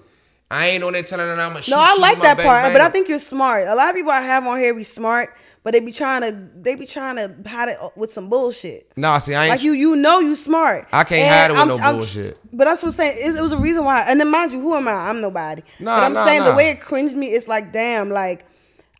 I 0.51 0.67
ain't 0.67 0.83
on 0.83 0.93
there 0.93 1.03
telling 1.03 1.27
them 1.27 1.39
I'm 1.39 1.55
a 1.55 1.61
No, 1.69 1.77
I 1.77 1.95
like 1.97 2.21
that 2.21 2.37
part, 2.37 2.73
but 2.73 2.81
I 2.81 2.89
think 2.89 3.07
you're 3.07 3.19
smart. 3.19 3.67
A 3.67 3.75
lot 3.75 3.89
of 3.89 3.95
people 3.95 4.11
I 4.11 4.21
have 4.21 4.45
on 4.47 4.57
here 4.57 4.73
be 4.73 4.83
smart, 4.83 5.35
but 5.63 5.73
they 5.73 5.79
be 5.79 5.91
trying 5.91 6.21
to 6.21 6.49
they 6.61 6.75
be 6.75 6.85
trying 6.85 7.15
to 7.17 7.49
hide 7.49 7.69
it 7.69 7.77
with 7.95 8.11
some 8.13 8.29
bullshit. 8.29 8.91
Nah, 8.95 9.17
see, 9.17 9.35
I 9.35 9.45
ain't 9.45 9.51
Like 9.51 9.61
you, 9.63 9.73
you 9.73 9.95
know, 9.95 10.19
you 10.19 10.35
smart. 10.35 10.87
I 10.91 11.03
can't 11.03 11.21
And 11.21 11.29
hide 11.29 11.45
it 11.45 11.53
with 11.53 11.59
I'm- 11.59 11.67
no 11.67 11.75
I'm- 11.85 11.95
bullshit. 11.97 12.37
But 12.51 12.65
that's 12.65 12.81
what 12.81 12.87
I'm 12.89 12.93
saying. 12.93 13.17
It, 13.17 13.35
it 13.35 13.41
was 13.41 13.51
a 13.51 13.57
reason 13.57 13.83
why. 13.85 14.01
And 14.07 14.19
then 14.19 14.29
mind 14.31 14.51
you, 14.51 14.61
who 14.61 14.75
am 14.75 14.87
I? 14.87 15.09
I'm 15.09 15.21
nobody. 15.21 15.61
Nah, 15.79 15.97
but 15.97 16.03
I'm 16.03 16.13
nah, 16.13 16.25
saying 16.25 16.39
nah. 16.39 16.49
the 16.51 16.55
way 16.55 16.69
it 16.71 16.79
cringed 16.81 17.15
me, 17.15 17.27
it's 17.27 17.47
like, 17.47 17.71
damn, 17.73 18.09
like 18.09 18.45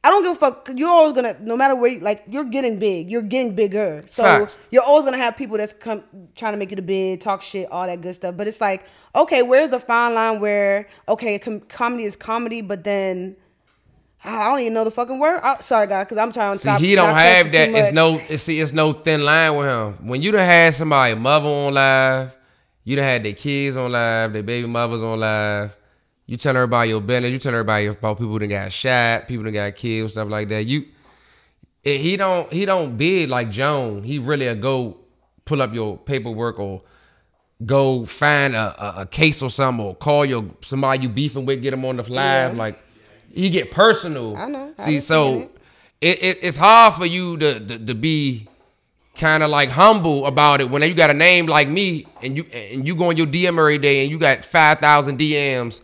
I 0.02 0.10
don't 0.12 0.24
give 0.24 0.32
a 0.32 0.36
fuck. 0.36 0.70
You're 0.76 0.90
always 0.90 1.14
gonna, 1.14 1.36
no 1.42 1.58
matter 1.58 1.76
where, 1.76 1.92
you, 1.92 2.00
like 2.00 2.24
you're 2.30 2.46
getting 2.46 2.80
big, 2.80 3.12
you're 3.12 3.22
getting 3.22 3.54
bigger. 3.54 4.02
So 4.08 4.24
Facts. 4.24 4.58
you're 4.72 4.84
always 4.84 5.04
gonna 5.04 5.18
have 5.18 5.36
people 5.36 5.58
that's 5.58 5.74
come 5.74 6.04
trying 6.38 6.54
to 6.54 6.58
make 6.58 6.70
you 6.70 6.78
the 6.78 6.82
bid, 6.82 7.20
talk 7.20 7.42
shit, 7.42 7.70
all 7.70 7.86
that 7.86 8.00
good 8.00 8.16
stuff. 8.16 8.38
But 8.38 8.48
it's 8.48 8.62
like, 8.62 8.86
okay, 9.14 9.44
where's 9.44 9.70
the 9.70 9.80
fine 9.80 10.14
line 10.14 10.40
where 10.40 10.88
okay, 11.10 11.38
com- 11.38 11.60
comedy 11.62 12.04
is 12.04 12.16
comedy, 12.16 12.62
but 12.62 12.86
then 12.86 13.36
I 14.24 14.50
don't 14.50 14.60
even 14.60 14.74
know 14.74 14.84
the 14.84 14.92
fucking 14.92 15.18
word. 15.18 15.40
Oh, 15.44 15.56
sorry, 15.62 15.88
guys, 15.88 16.06
because 16.06 16.18
I'm 16.18 16.32
trying 16.32 16.54
to 16.54 16.60
See, 16.60 16.64
stop. 16.64 16.82
he 16.82 16.94
don't 16.96 17.16
have 17.16 17.52
that. 17.52 17.70
It's 17.70 17.94
no. 17.94 18.22
It's, 18.28 18.44
see, 18.44 18.60
it's 18.60 18.74
no 18.74 18.94
thin 18.94 19.24
line 19.24 19.56
with 19.56 19.68
him. 19.68 20.08
When 20.08 20.22
you 20.22 20.32
done 20.32 20.46
had 20.46 20.74
somebody 20.74 21.16
mother 21.16 21.48
on 21.48 21.74
live, 21.74 22.36
you 22.84 22.96
done 22.96 23.06
had 23.06 23.24
their 23.24 23.34
kids 23.34 23.78
on 23.78 23.92
live, 23.92 24.34
their 24.34 24.44
baby 24.44 24.68
mothers 24.68 25.02
on 25.02 25.20
live. 25.20 25.76
You 26.26 26.38
tell 26.38 26.56
everybody 26.56 26.90
your 26.90 27.02
business. 27.02 27.32
You 27.32 27.40
tell 27.40 27.54
everybody 27.54 27.88
about 27.88 28.20
people 28.20 28.38
that 28.38 28.48
got 28.48 28.72
shot, 28.72 29.28
people 29.28 29.46
that 29.46 29.52
got 29.52 29.76
killed, 29.76 30.12
stuff 30.12 30.28
like 30.28 30.50
that. 30.50 30.66
You, 30.66 30.86
eh, 31.86 31.98
he 31.98 32.18
don't. 32.18 32.52
He 32.52 32.66
don't 32.66 32.98
bid 32.98 33.30
like 33.30 33.50
Joan. 33.52 34.04
He 34.04 34.20
really 34.20 34.48
a 34.48 34.56
go 34.56 34.98
pull 35.46 35.62
up 35.62 35.74
your 35.74 35.98
paperwork 35.98 36.60
or 36.60 36.82
go 37.66 38.06
find 38.06 38.56
a, 38.56 39.00
a, 39.00 39.02
a 39.02 39.06
case 39.06 39.42
or 39.42 39.50
something 39.50 39.86
or 39.86 39.96
call 39.96 40.26
your 40.26 40.46
somebody 40.62 41.04
you 41.04 41.10
beefing 41.10 41.46
with, 41.46 41.62
get 41.62 41.72
them 41.72 41.86
on 41.86 41.98
the 41.98 42.04
live. 42.04 42.54
Yeah. 42.54 42.58
Like 42.58 42.80
he 43.34 43.50
get 43.50 43.72
personal. 43.72 44.36
I 44.38 44.48
know. 44.48 44.74
I 44.78 44.86
See, 44.86 45.00
so 45.00 45.42
it. 45.42 45.52
it, 46.02 46.24
it 46.24 46.40
it's 46.44 46.58
hard 46.58 46.94
for 46.94 47.06
you 47.06 47.38
to 47.38 47.60
to, 47.60 47.80
to 47.86 47.96
be 47.96 48.48
kind 49.16 49.44
of 49.44 49.50
like 49.50 49.70
humble 49.70 50.26
about 50.26 50.62
it 50.62 50.70
when 50.70 50.82
you 50.82 50.94
got 50.94 51.10
a 51.10 51.14
name 51.14 51.46
like 51.46 51.68
me 51.68 52.06
and 52.22 52.38
you 52.38 52.44
and 52.54 52.88
you 52.88 52.96
go 52.96 53.10
on 53.10 53.18
your 53.18 53.28
DM 53.28 53.58
every 53.60 53.78
day 53.78 54.02
and 54.02 54.10
you 54.12 54.18
got 54.18 54.46
five 54.46 54.80
thousand 54.80 55.20
DMs 55.20 55.82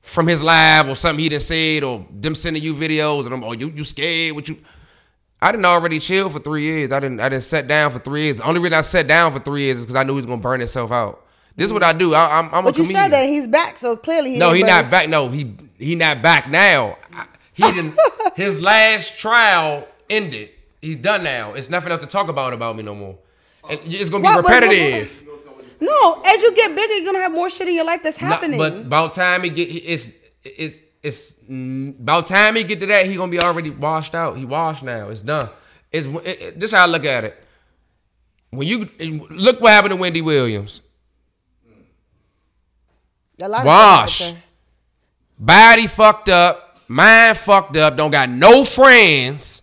from 0.00 0.26
his 0.26 0.42
live 0.42 0.88
or 0.88 0.96
something 0.96 1.22
he 1.22 1.28
done 1.28 1.38
said 1.40 1.84
or 1.84 2.04
them 2.10 2.34
sending 2.34 2.62
you 2.62 2.74
videos 2.74 3.26
and 3.26 3.34
I'm 3.34 3.44
oh 3.44 3.52
you 3.52 3.68
you 3.68 3.84
scared 3.84 4.34
what 4.34 4.48
you 4.48 4.56
I 5.40 5.50
didn't 5.50 5.66
already 5.66 5.98
chill 5.98 6.30
for 6.30 6.38
three 6.38 6.62
years. 6.62 6.92
I 6.92 7.00
didn't 7.00 7.20
I 7.20 7.28
didn't 7.28 7.42
sit 7.42 7.66
down 7.66 7.90
for 7.90 7.98
three 7.98 8.22
years. 8.24 8.36
The 8.38 8.44
only 8.44 8.60
reason 8.60 8.78
I 8.78 8.82
sat 8.82 9.08
down 9.08 9.32
for 9.32 9.40
three 9.40 9.62
years 9.62 9.78
is 9.78 9.84
because 9.84 9.96
I 9.96 10.04
knew 10.04 10.12
he 10.12 10.18
was 10.18 10.26
gonna 10.26 10.40
burn 10.40 10.60
himself 10.60 10.92
out. 10.92 11.26
This 11.56 11.66
is 11.66 11.72
what 11.72 11.82
I 11.82 11.92
do. 11.92 12.14
I, 12.14 12.38
I'm, 12.38 12.54
I'm 12.54 12.64
But 12.64 12.76
you 12.78 12.84
comedian. 12.84 13.02
said 13.02 13.12
that 13.12 13.28
he's 13.28 13.46
back, 13.48 13.76
so 13.76 13.96
clearly 13.96 14.34
he 14.34 14.38
No, 14.38 14.52
didn't 14.54 14.68
he 14.68 14.72
not 14.72 14.90
back. 14.90 15.08
No, 15.08 15.28
he 15.28 15.54
he 15.82 15.94
not 15.94 16.22
back 16.22 16.48
now. 16.48 16.96
He 17.54 17.62
didn't. 17.64 17.94
his 18.36 18.62
last 18.62 19.18
trial 19.18 19.86
ended. 20.08 20.50
He's 20.80 20.96
done 20.96 21.22
now. 21.24 21.54
It's 21.54 21.68
nothing 21.70 21.92
else 21.92 22.00
to 22.00 22.06
talk 22.06 22.28
about 22.28 22.52
about 22.52 22.76
me 22.76 22.82
no 22.82 22.94
more. 22.94 23.18
And 23.68 23.78
it's 23.84 24.10
gonna 24.10 24.22
be 24.22 24.26
What- 24.28 24.36
what- 24.36 24.44
what- 24.44 24.62
repetitive. 24.62 25.22
No, 25.80 26.22
as 26.24 26.40
you 26.40 26.54
get 26.54 26.74
bigger, 26.76 26.94
you're 26.94 27.06
gonna 27.06 27.18
have 27.22 27.32
more 27.32 27.50
shit 27.50 27.66
in 27.68 27.74
your 27.74 27.84
life 27.84 28.02
that's 28.04 28.20
Not- 28.20 28.32
happening. 28.34 28.56
but 28.58 28.72
about 28.72 29.14
time 29.14 29.42
he 29.42 29.50
get 29.50 29.64
it's 29.68 30.10
it's 30.44 30.82
it's 31.02 31.32
mm, 31.50 31.98
about 32.00 32.26
time 32.26 32.54
he 32.54 32.62
get 32.62 32.78
to 32.80 32.86
that 32.86 33.06
he 33.06 33.16
gonna 33.16 33.30
be 33.32 33.40
already 33.40 33.70
washed 33.70 34.14
out. 34.14 34.36
He 34.36 34.44
washed 34.44 34.84
now. 34.84 35.08
It's 35.08 35.22
done. 35.22 35.48
It's 35.90 36.06
it, 36.06 36.26
it- 36.40 36.60
this 36.60 36.70
how 36.70 36.84
I 36.84 36.86
look 36.86 37.04
at 37.04 37.24
it. 37.24 37.36
When 38.50 38.68
you 38.68 38.88
look 39.30 39.60
what 39.60 39.72
happened 39.72 39.90
to 39.92 39.96
Wendy 39.96 40.20
Williams. 40.22 40.80
A 43.40 43.48
lot 43.48 43.60
of 43.60 43.66
Wash. 43.66 44.32
Stuff 45.44 45.50
out 45.50 45.74
there. 45.74 45.76
Body 45.76 45.86
fucked 45.86 46.28
up, 46.28 46.76
mind 46.88 47.38
fucked 47.38 47.76
up, 47.76 47.96
don't 47.96 48.10
got 48.10 48.28
no 48.28 48.64
friends. 48.64 49.62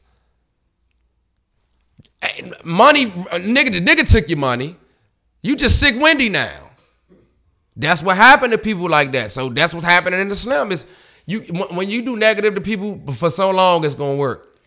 Eh, 2.21 2.51
Money, 2.63 3.05
nigga, 3.07 3.71
the 3.71 3.81
nigga 3.81 4.09
took 4.09 4.27
your 4.29 4.37
money. 4.37 4.75
You 5.41 5.55
just 5.55 5.79
sick 5.79 5.95
Wendy 5.99 6.29
now. 6.29 6.69
That's 7.75 8.01
what 8.01 8.17
happened 8.17 8.51
to 8.51 8.57
people 8.57 8.89
like 8.89 9.13
that. 9.13 9.31
So 9.31 9.47
that's 9.49 9.73
what's 9.73 9.85
happening 9.85 10.19
in 10.19 10.27
the 10.27 10.35
slum. 10.35 10.71
Is 10.73 10.85
you 11.25 11.39
when 11.41 11.75
when 11.75 11.89
you 11.89 12.01
do 12.03 12.17
negative 12.17 12.55
to 12.55 12.61
people 12.61 12.99
for 13.13 13.29
so 13.29 13.51
long, 13.51 13.85
it's 13.85 13.95
gonna 13.95 14.15
work. 14.17 14.57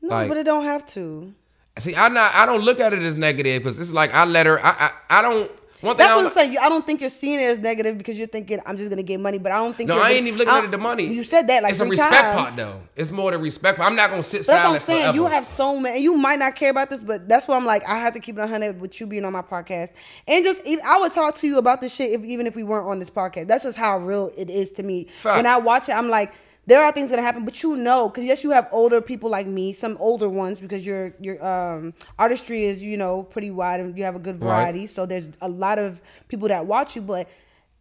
No, 0.00 0.14
Like- 0.14 0.28
but 0.28 0.36
it 0.36 0.44
don't 0.44 0.62
have 0.64 0.86
to. 0.94 1.34
See, 1.78 1.96
I 1.96 2.06
not 2.08 2.34
I 2.34 2.46
don't 2.46 2.60
look 2.62 2.78
at 2.78 2.92
it 2.92 3.02
as 3.02 3.16
negative 3.16 3.62
because 3.64 3.78
it's 3.80 3.90
like 3.90 4.14
I 4.14 4.24
let 4.26 4.46
her. 4.46 4.64
I 4.64 4.70
I, 5.08 5.18
I 5.18 5.22
don't. 5.22 5.50
One 5.82 5.96
thing 5.96 6.06
That's 6.06 6.16
what 6.16 6.24
I'm 6.26 6.30
saying. 6.30 6.52
You- 6.52 6.60
I 6.60 6.68
don't 6.68 6.86
think 6.86 7.00
you're 7.00 7.10
seeing 7.10 7.40
it 7.40 7.44
as 7.44 7.58
negative 7.58 7.98
because 7.98 8.16
you're 8.16 8.28
thinking 8.28 8.60
I'm 8.64 8.76
just 8.76 8.88
gonna 8.88 9.02
get 9.02 9.18
money, 9.20 9.38
but 9.38 9.50
I 9.52 9.58
don't 9.58 9.76
think. 9.76 9.88
No, 9.88 9.96
you're 9.96 10.04
I 10.04 10.12
ain't 10.12 10.26
even 10.28 10.38
looking 10.38 10.54
at 10.54 10.70
the 10.70 10.78
money. 10.78 11.04
You 11.06 11.24
said 11.24 11.48
that 11.48 11.62
like 11.64 11.72
it's 11.72 11.80
a 11.80 11.84
three 11.84 11.90
respect 11.90 12.12
times. 12.12 12.36
part 12.38 12.54
though. 12.56 12.80
It's 12.94 13.10
more 13.10 13.30
the 13.32 13.38
respect 13.38 13.78
part. 13.78 13.90
I'm 13.90 13.96
not 13.96 14.10
gonna 14.10 14.22
sit 14.22 14.46
That's 14.46 14.48
what 14.48 14.56
I'm 14.56 14.62
silent 14.62 14.82
saying. 14.82 15.00
forever. 15.02 15.16
You 15.16 15.26
have 15.26 15.44
so 15.44 15.78
many. 15.80 15.96
And 15.96 16.04
You 16.04 16.14
might 16.16 16.38
not 16.38 16.54
care 16.56 16.70
about 16.70 16.88
this, 16.88 17.02
but 17.02 17.28
that's 17.28 17.48
why 17.48 17.56
I'm 17.56 17.66
like, 17.66 17.86
I 17.88 17.98
have 17.98 18.12
to 18.14 18.20
keep 18.20 18.36
it 18.38 18.40
100 18.40 18.80
with 18.80 19.00
you 19.00 19.06
being 19.06 19.24
on 19.24 19.32
my 19.32 19.42
podcast. 19.42 19.88
And 20.28 20.44
just, 20.44 20.64
even- 20.64 20.84
I 20.86 20.98
would 20.98 21.12
talk 21.12 21.34
to 21.36 21.46
you 21.46 21.58
about 21.58 21.80
this 21.80 21.94
shit 21.94 22.12
if, 22.12 22.24
even 22.24 22.46
if 22.46 22.54
we 22.54 22.62
weren't 22.62 22.86
on 22.86 23.00
this 23.00 23.10
podcast. 23.10 23.48
That's 23.48 23.64
just 23.64 23.76
how 23.78 23.98
real 23.98 24.30
it 24.36 24.48
is 24.50 24.70
to 24.72 24.82
me. 24.84 25.04
Fact. 25.04 25.36
When 25.36 25.46
I 25.46 25.58
watch 25.58 25.88
it, 25.88 25.92
I'm 25.96 26.08
like, 26.08 26.32
there 26.66 26.82
are 26.84 26.92
things 26.92 27.10
that 27.10 27.18
happen, 27.18 27.44
but 27.44 27.62
you 27.62 27.76
know, 27.76 28.08
because 28.08 28.24
yes, 28.24 28.44
you 28.44 28.50
have 28.50 28.68
older 28.70 29.00
people 29.00 29.28
like 29.28 29.46
me, 29.46 29.72
some 29.72 29.96
older 29.98 30.28
ones, 30.28 30.60
because 30.60 30.86
your 30.86 31.14
your 31.20 31.44
um, 31.44 31.94
artistry 32.18 32.64
is 32.64 32.82
you 32.82 32.96
know 32.96 33.24
pretty 33.24 33.50
wide 33.50 33.80
and 33.80 33.96
you 33.98 34.04
have 34.04 34.14
a 34.16 34.20
good 34.20 34.40
Right. 34.40 34.48
variety. 34.54 34.86
So 34.86 35.04
there's 35.06 35.30
a 35.40 35.48
lot 35.48 35.78
of 35.78 36.00
people 36.28 36.48
that 36.48 36.66
watch 36.66 36.94
you, 36.96 37.02
but 37.02 37.28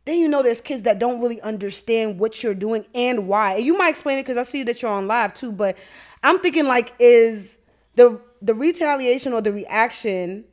then 0.05 0.17
you 0.19 0.27
know 0.27 0.41
there's 0.41 0.61
kids 0.61 0.83
that 0.83 0.97
don't 0.99 1.21
really 1.21 1.39
understand 1.41 2.19
what 2.19 2.41
you're 2.43 2.55
doing 2.55 2.85
and 2.95 3.27
why. 3.27 3.55
And 3.55 3.65
you 3.65 3.77
might 3.77 3.89
explain 3.89 4.17
it 4.17 4.23
because 4.23 4.37
I 4.37 4.43
see 4.43 4.63
that 4.63 4.81
you're 4.81 4.91
on 4.91 5.07
live 5.07 5.33
too. 5.35 5.51
But 5.51 5.77
I'm 6.23 6.39
thinking 6.39 6.65
like, 6.65 6.93
is 6.99 7.59
the 7.95 8.19
the 8.41 8.55
retaliation 8.55 9.33
or 9.33 9.41
the 9.41 9.53
reaction 9.53 10.45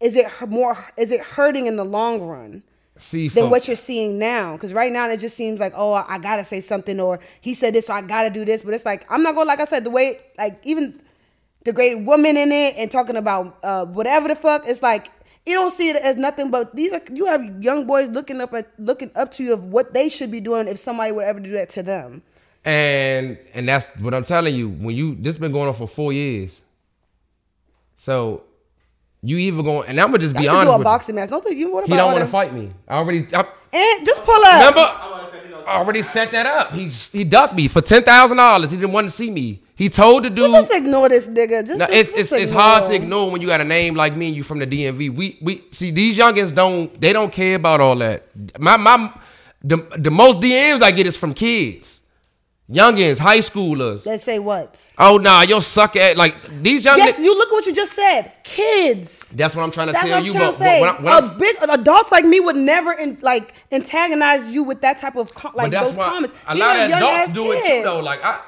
is 0.00 0.16
it 0.16 0.26
more 0.48 0.76
is 0.96 1.12
it 1.12 1.20
hurting 1.20 1.66
in 1.66 1.76
the 1.76 1.84
long 1.84 2.20
run? 2.20 2.64
See, 2.98 3.28
than 3.28 3.44
folks, 3.44 3.50
what 3.50 3.68
you're 3.68 3.76
seeing 3.76 4.18
now. 4.18 4.52
Because 4.52 4.74
right 4.74 4.92
now 4.92 5.08
it 5.08 5.18
just 5.18 5.36
seems 5.36 5.58
like, 5.58 5.72
oh, 5.76 5.92
I 5.92 6.18
gotta 6.18 6.44
say 6.44 6.60
something, 6.60 7.00
or 7.00 7.20
he 7.40 7.54
said 7.54 7.74
this, 7.74 7.86
so 7.86 7.94
I 7.94 8.02
gotta 8.02 8.30
do 8.30 8.44
this. 8.44 8.62
But 8.62 8.74
it's 8.74 8.84
like 8.84 9.06
I'm 9.10 9.22
not 9.22 9.34
gonna, 9.34 9.48
like 9.48 9.60
I 9.60 9.64
said, 9.64 9.84
the 9.84 9.90
way, 9.90 10.18
like 10.38 10.60
even 10.64 11.00
the 11.64 11.72
great 11.72 12.04
woman 12.04 12.36
in 12.36 12.52
it 12.52 12.74
and 12.76 12.90
talking 12.90 13.16
about 13.16 13.58
uh, 13.62 13.86
whatever 13.86 14.28
the 14.28 14.34
fuck, 14.34 14.62
it's 14.66 14.82
like 14.82 15.10
you 15.46 15.54
don't 15.54 15.70
see 15.70 15.90
it 15.90 15.96
as 15.96 16.16
nothing 16.16 16.50
but 16.50 16.74
these 16.74 16.92
are 16.92 17.00
you 17.12 17.26
have 17.26 17.62
young 17.62 17.86
boys 17.86 18.08
looking 18.10 18.40
up 18.40 18.52
at 18.54 18.68
looking 18.78 19.10
up 19.16 19.32
to 19.32 19.42
you 19.42 19.54
of 19.54 19.64
what 19.64 19.92
they 19.92 20.08
should 20.08 20.30
be 20.30 20.40
doing 20.40 20.68
if 20.68 20.78
somebody 20.78 21.10
would 21.12 21.24
ever 21.24 21.40
do 21.40 21.50
that 21.52 21.68
to 21.70 21.82
them. 21.82 22.22
and 22.64 23.38
and 23.54 23.68
that's 23.68 23.88
what 23.96 24.14
I'm 24.14 24.24
telling 24.24 24.54
you. 24.54 24.68
When 24.68 24.94
you 24.94 25.16
this 25.16 25.38
been 25.38 25.52
going 25.52 25.68
on 25.68 25.74
for 25.74 25.88
four 25.88 26.12
years, 26.12 26.60
so 27.96 28.44
you 29.22 29.38
even 29.38 29.64
going 29.64 29.88
and 29.88 30.00
I'm 30.00 30.08
gonna 30.08 30.18
just 30.18 30.36
be 30.36 30.48
honest 30.48 30.66
do 30.66 30.72
a 30.72 30.78
with 30.78 30.84
boxing 30.84 31.14
match. 31.14 31.30
Don't 31.30 31.44
think 31.44 31.58
you. 31.58 31.72
What 31.72 31.84
about 31.84 31.94
He 31.94 31.96
don't 31.96 32.12
want 32.12 32.24
to 32.24 32.30
fight 32.30 32.52
me. 32.52 32.70
I 32.88 32.96
already 32.96 33.26
I, 33.32 33.40
And 33.72 34.06
just 34.06 34.22
pull 34.24 34.34
up. 34.44 34.58
remember. 34.74 34.80
I 35.64 35.76
already 35.78 36.02
set 36.02 36.32
that 36.32 36.44
up. 36.44 36.72
He 36.72 36.86
he 36.88 37.22
ducked 37.24 37.54
me 37.54 37.68
for 37.68 37.80
ten 37.80 38.02
thousand 38.02 38.36
dollars. 38.36 38.70
He 38.72 38.76
didn't 38.76 38.92
want 38.92 39.06
to 39.06 39.10
see 39.12 39.30
me. 39.30 39.62
He 39.76 39.88
told 39.88 40.24
the 40.24 40.28
So 40.28 40.34
dude. 40.34 40.50
just 40.52 40.74
ignore 40.74 41.08
this 41.08 41.26
nigga. 41.28 41.64
Just, 41.66 41.78
No, 41.78 41.86
just- 41.86 41.92
it's 41.92 42.10
it's, 42.14 42.30
just 42.30 42.42
it's 42.42 42.52
hard 42.52 42.86
to 42.86 42.94
ignore. 42.94 43.04
ignore 43.04 43.30
when 43.32 43.40
you 43.40 43.46
got 43.48 43.60
a 43.60 43.64
name 43.64 43.94
like 43.94 44.14
me 44.16 44.28
and 44.28 44.36
you 44.36 44.42
from 44.42 44.58
the 44.58 44.66
DMV. 44.66 45.14
We 45.14 45.38
we 45.40 45.64
see 45.70 45.90
these 45.92 46.18
youngins 46.18 46.54
don't 46.54 47.00
they 47.00 47.12
don't 47.12 47.32
care 47.32 47.54
about 47.56 47.80
all 47.80 47.96
that. 47.96 48.24
My 48.58 48.76
my 48.76 49.12
the 49.62 49.76
the 49.96 50.10
most 50.10 50.40
DMs 50.40 50.82
I 50.82 50.90
get 50.90 51.06
is 51.06 51.16
from 51.16 51.32
kids, 51.32 52.01
youngins, 52.70 53.18
high 53.18 53.38
schoolers. 53.38 54.06
Let's 54.06 54.24
say 54.24 54.38
what? 54.38 54.90
Oh 54.98 55.16
nah, 55.18 55.42
you'll 55.42 55.60
suck 55.60 55.96
at 55.96 56.16
like 56.16 56.34
these 56.62 56.84
young. 56.84 56.98
Yes, 56.98 57.18
ni- 57.18 57.24
you 57.24 57.34
look 57.36 57.48
at 57.48 57.52
what 57.52 57.66
you 57.66 57.74
just 57.74 57.92
said. 57.92 58.32
Kids. 58.42 59.21
That's 59.34 59.54
what 59.54 59.62
I'm 59.62 59.70
trying 59.70 59.88
to 59.88 59.92
That's 59.92 60.04
tell 60.04 60.12
what 60.12 60.18
I'm 60.18 60.24
you. 60.26 60.32
trying 60.32 60.44
but 60.46 60.52
to 60.52 60.58
say. 60.58 60.80
when 60.80 60.90
I- 60.90 61.00
when 61.00 61.24
a 61.24 61.28
big 61.38 61.56
adults 61.70 62.12
like 62.12 62.24
me 62.24 62.40
would 62.40 62.56
never 62.56 62.92
in, 62.92 63.18
like 63.22 63.54
antagonize 63.72 64.50
you 64.50 64.62
with 64.64 64.80
that 64.82 64.98
type 64.98 65.16
of 65.16 65.34
co- 65.34 65.50
like 65.54 65.72
those 65.72 65.96
comments. 65.96 66.32
a 66.46 66.54
These 66.54 66.60
lot 66.60 66.76
of 66.78 66.90
adults 66.92 67.32
do 67.32 67.52
it 67.52 67.64
too 67.64 67.82
though. 67.82 68.00
Like 68.00 68.20
I, 68.24 68.38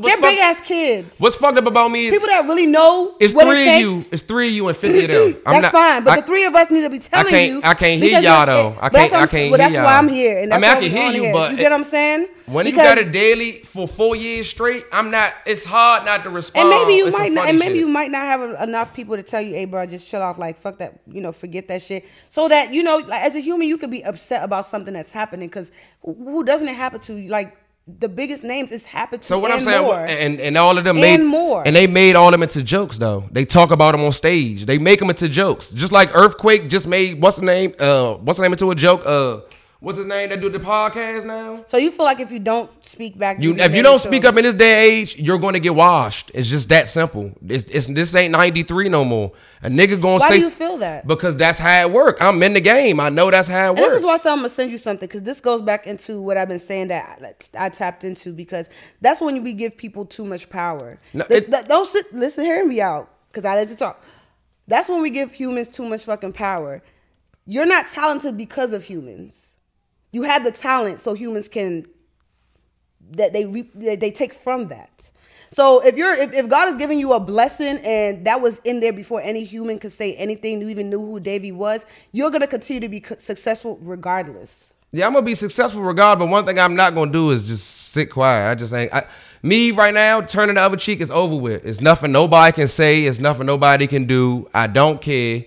They're 0.00 0.20
big 0.20 0.38
ass 0.38 0.60
kids. 0.60 1.18
What's 1.18 1.36
fucked 1.36 1.58
up 1.58 1.66
about 1.66 1.90
me? 1.90 2.06
is 2.06 2.12
People 2.12 2.28
that 2.28 2.44
really 2.44 2.66
know 2.66 3.14
it's 3.20 3.34
what 3.34 3.46
three 3.48 3.68
it 3.68 3.74
of 3.84 3.90
you. 3.90 4.02
It's 4.12 4.22
three 4.22 4.48
of 4.48 4.54
you 4.54 4.68
and 4.68 4.76
fifty 4.76 5.04
of 5.04 5.10
them. 5.10 5.42
I'm 5.46 5.52
that's 5.52 5.62
not- 5.64 5.72
fine, 5.72 6.04
but 6.04 6.12
I- 6.12 6.20
the 6.20 6.26
three 6.26 6.44
of 6.44 6.54
us 6.54 6.70
need 6.70 6.82
to 6.82 6.90
be 6.90 6.98
telling 6.98 7.28
can't- 7.30 7.50
you. 7.52 7.60
I 7.64 7.74
can't 7.74 8.02
hear 8.02 8.20
y'all, 8.20 8.46
though. 8.46 8.76
I 8.80 8.88
can't- 8.88 9.12
I 9.12 9.26
can't 9.26 9.50
Well, 9.50 9.58
that's 9.58 9.74
why. 9.74 9.84
I'm 9.98 10.08
here, 10.08 10.38
and 10.42 10.52
I 10.52 10.58
mean, 10.58 10.70
I 10.70 10.80
can 10.80 10.90
hear 10.90 11.10
you, 11.12 11.32
but 11.32 11.50
you 11.52 11.56
get 11.56 11.70
what 11.70 11.78
I'm 11.80 11.84
saying? 11.84 12.28
When 12.46 12.66
you 12.66 12.72
got 12.72 12.98
it 12.98 13.10
daily 13.10 13.62
for 13.64 13.88
four 13.88 14.14
years 14.14 14.48
straight, 14.50 14.84
I'm 14.92 15.10
not. 15.10 15.32
It's 15.46 15.64
hard 15.64 16.04
not 16.04 16.24
to 16.24 16.30
respond. 16.30 16.68
and 16.70 16.78
maybe 16.78 16.92
you 16.98 17.10
might 17.10 17.32
not, 17.32 17.48
and 17.48 17.58
maybe 17.58 17.78
you 17.78 17.88
might 17.88 18.10
not 18.10 18.22
have 18.22 18.42
enough 18.68 18.92
people 18.92 19.16
to 19.16 19.22
tell 19.22 19.40
you, 19.40 19.54
"Hey, 19.54 19.64
bro, 19.64 19.86
just 19.86 20.10
chill 20.10 20.20
off. 20.34 20.38
Like, 20.38 20.58
fuck 20.58 20.78
that. 20.78 21.00
You 21.06 21.20
know, 21.20 21.32
forget 21.32 21.68
that 21.68 21.82
shit." 21.82 22.04
So 22.28 22.48
that 22.48 22.72
you 22.72 22.82
know, 22.82 22.96
like 22.98 23.22
as 23.22 23.34
a 23.36 23.40
human, 23.40 23.68
you 23.68 23.78
could 23.78 23.90
be 23.90 24.04
upset 24.04 24.42
about 24.42 24.66
something 24.66 24.94
that's 24.94 25.12
happening 25.12 25.48
because 25.48 25.70
who 26.02 26.44
doesn't 26.44 26.68
it 26.68 26.74
happen 26.74 27.00
to? 27.00 27.26
Like 27.28 27.56
the 27.86 28.08
biggest 28.08 28.42
names, 28.42 28.72
it's 28.72 28.86
happened 28.86 29.22
to. 29.22 29.28
So 29.28 29.38
what 29.38 29.50
I'm 29.50 29.60
saying, 29.60 29.82
more. 29.82 30.04
and 30.06 30.40
and 30.40 30.56
all 30.56 30.78
of 30.78 30.84
them 30.84 30.96
And 30.96 31.02
made 31.22 31.26
more. 31.26 31.62
and 31.66 31.76
they 31.76 31.86
made 31.86 32.16
all 32.16 32.28
of 32.28 32.32
them 32.32 32.42
into 32.42 32.62
jokes 32.62 32.98
though. 32.98 33.28
They 33.30 33.44
talk 33.44 33.70
about 33.70 33.92
them 33.92 34.00
on 34.02 34.12
stage. 34.12 34.64
They 34.66 34.78
make 34.78 34.98
them 35.00 35.10
into 35.10 35.28
jokes, 35.28 35.70
just 35.70 35.92
like 35.92 36.14
Earthquake 36.14 36.68
just 36.68 36.86
made 36.88 37.20
what's 37.22 37.36
the 37.36 37.44
name? 37.46 37.74
Uh, 37.78 38.14
what's 38.14 38.38
the 38.38 38.42
name 38.42 38.52
into 38.52 38.70
a 38.70 38.74
joke? 38.74 39.02
Uh, 39.04 39.40
what's 39.84 39.98
his 39.98 40.06
name 40.06 40.30
that 40.30 40.40
do 40.40 40.48
the 40.48 40.58
podcast 40.58 41.24
now? 41.24 41.62
So 41.66 41.76
you 41.76 41.90
feel 41.92 42.04
like 42.06 42.18
if 42.18 42.30
you 42.32 42.40
don't 42.40 42.70
speak 42.84 43.16
back, 43.18 43.38
You, 43.40 43.54
if 43.56 43.74
you 43.74 43.82
don't 43.82 44.00
to- 44.00 44.06
speak 44.08 44.24
up 44.24 44.36
in 44.36 44.42
this 44.44 44.54
day 44.54 44.72
and 44.88 44.92
age, 44.92 45.18
you're 45.18 45.38
going 45.38 45.52
to 45.54 45.60
get 45.60 45.74
washed. 45.74 46.30
It's 46.34 46.48
just 46.48 46.68
that 46.70 46.88
simple. 46.88 47.30
It's, 47.46 47.64
it's 47.64 47.86
this 47.86 48.14
ain't 48.14 48.32
'93 48.32 48.88
no 48.88 49.04
more. 49.04 49.32
A 49.62 49.68
nigga 49.68 50.00
gonna 50.00 50.18
Why 50.18 50.28
say 50.28 50.38
do 50.38 50.44
you 50.44 50.50
feel 50.50 50.76
that? 50.78 51.06
because 51.06 51.36
that's 51.36 51.58
how 51.58 51.80
it 51.82 51.90
work. 51.90 52.16
I'm 52.20 52.42
in 52.42 52.54
the 52.54 52.60
game. 52.60 52.98
I 53.00 53.08
know 53.10 53.30
that's 53.30 53.48
how 53.48 53.66
it 53.66 53.68
And 53.68 53.78
this 53.78 53.92
is 53.92 54.04
why 54.04 54.14
I'm 54.24 54.38
gonna 54.38 54.48
send 54.48 54.70
you 54.72 54.78
something 54.78 55.06
because 55.06 55.22
this 55.22 55.40
goes 55.40 55.62
back 55.62 55.86
into 55.86 56.20
what 56.20 56.36
I've 56.36 56.48
been 56.48 56.58
saying 56.58 56.88
that 56.88 57.20
I, 57.56 57.66
I 57.66 57.68
tapped 57.70 58.04
into 58.04 58.32
because 58.32 58.68
that's 59.00 59.20
when 59.20 59.42
we 59.42 59.52
give 59.54 59.76
people 59.76 60.04
too 60.04 60.24
much 60.24 60.50
power. 60.50 60.98
No, 61.12 61.24
This- 61.28 61.44
it- 61.44 61.50
that- 61.50 61.68
don't 61.68 61.86
sit, 61.86 62.12
listen, 62.12 62.44
hear 62.44 62.66
me 62.66 62.80
out 62.80 63.08
because 63.32 63.46
I 63.46 63.54
let 63.54 63.68
you 63.70 63.76
talk. 63.76 64.02
That's 64.66 64.88
when 64.88 65.02
we 65.02 65.10
give 65.10 65.32
humans 65.32 65.68
too 65.68 65.86
much 65.86 66.04
fucking 66.04 66.32
power. 66.32 66.82
You're 67.46 67.66
not 67.66 67.88
talented 67.88 68.36
because 68.38 68.72
of 68.72 68.84
humans. 68.84 69.43
You 70.14 70.22
had 70.22 70.44
the 70.44 70.52
talent 70.52 71.00
so 71.00 71.14
humans 71.14 71.48
can 71.48 71.86
that 73.10 73.32
they 73.32 73.46
re, 73.46 73.62
they 73.74 74.12
take 74.12 74.32
from 74.32 74.68
that. 74.68 75.10
So 75.50 75.84
if 75.84 75.96
you're 75.96 76.14
if, 76.14 76.32
if 76.32 76.48
God 76.48 76.68
is 76.68 76.76
giving 76.76 77.00
you 77.00 77.14
a 77.14 77.20
blessing 77.20 77.78
and 77.84 78.24
that 78.24 78.40
was 78.40 78.60
in 78.60 78.78
there 78.78 78.92
before 78.92 79.20
any 79.20 79.42
human 79.42 79.80
could 79.80 79.90
say 79.90 80.14
anything, 80.14 80.60
you 80.60 80.68
even 80.68 80.88
knew 80.88 81.00
who 81.00 81.18
Davy 81.18 81.50
was, 81.50 81.84
you're 82.12 82.30
gonna 82.30 82.46
continue 82.46 82.80
to 82.80 82.88
be 82.88 83.02
successful 83.18 83.76
regardless. 83.82 84.72
Yeah, 84.92 85.08
I'm 85.08 85.14
gonna 85.14 85.26
be 85.26 85.34
successful 85.34 85.82
regardless. 85.82 86.26
But 86.26 86.30
one 86.30 86.46
thing 86.46 86.60
I'm 86.60 86.76
not 86.76 86.94
gonna 86.94 87.10
do 87.10 87.32
is 87.32 87.42
just 87.42 87.66
sit 87.66 88.10
quiet. 88.10 88.52
I 88.52 88.54
just 88.54 88.72
ain't. 88.72 88.94
I, 88.94 89.08
me 89.42 89.72
right 89.72 89.92
now, 89.92 90.20
turning 90.20 90.54
the 90.54 90.60
other 90.60 90.76
cheek 90.76 91.00
is 91.00 91.10
over 91.10 91.34
with. 91.34 91.66
It's 91.66 91.80
nothing 91.80 92.12
nobody 92.12 92.52
can 92.52 92.68
say. 92.68 93.06
It's 93.06 93.18
nothing 93.18 93.46
nobody 93.46 93.88
can 93.88 94.04
do. 94.04 94.48
I 94.54 94.68
don't 94.68 95.02
care. 95.02 95.44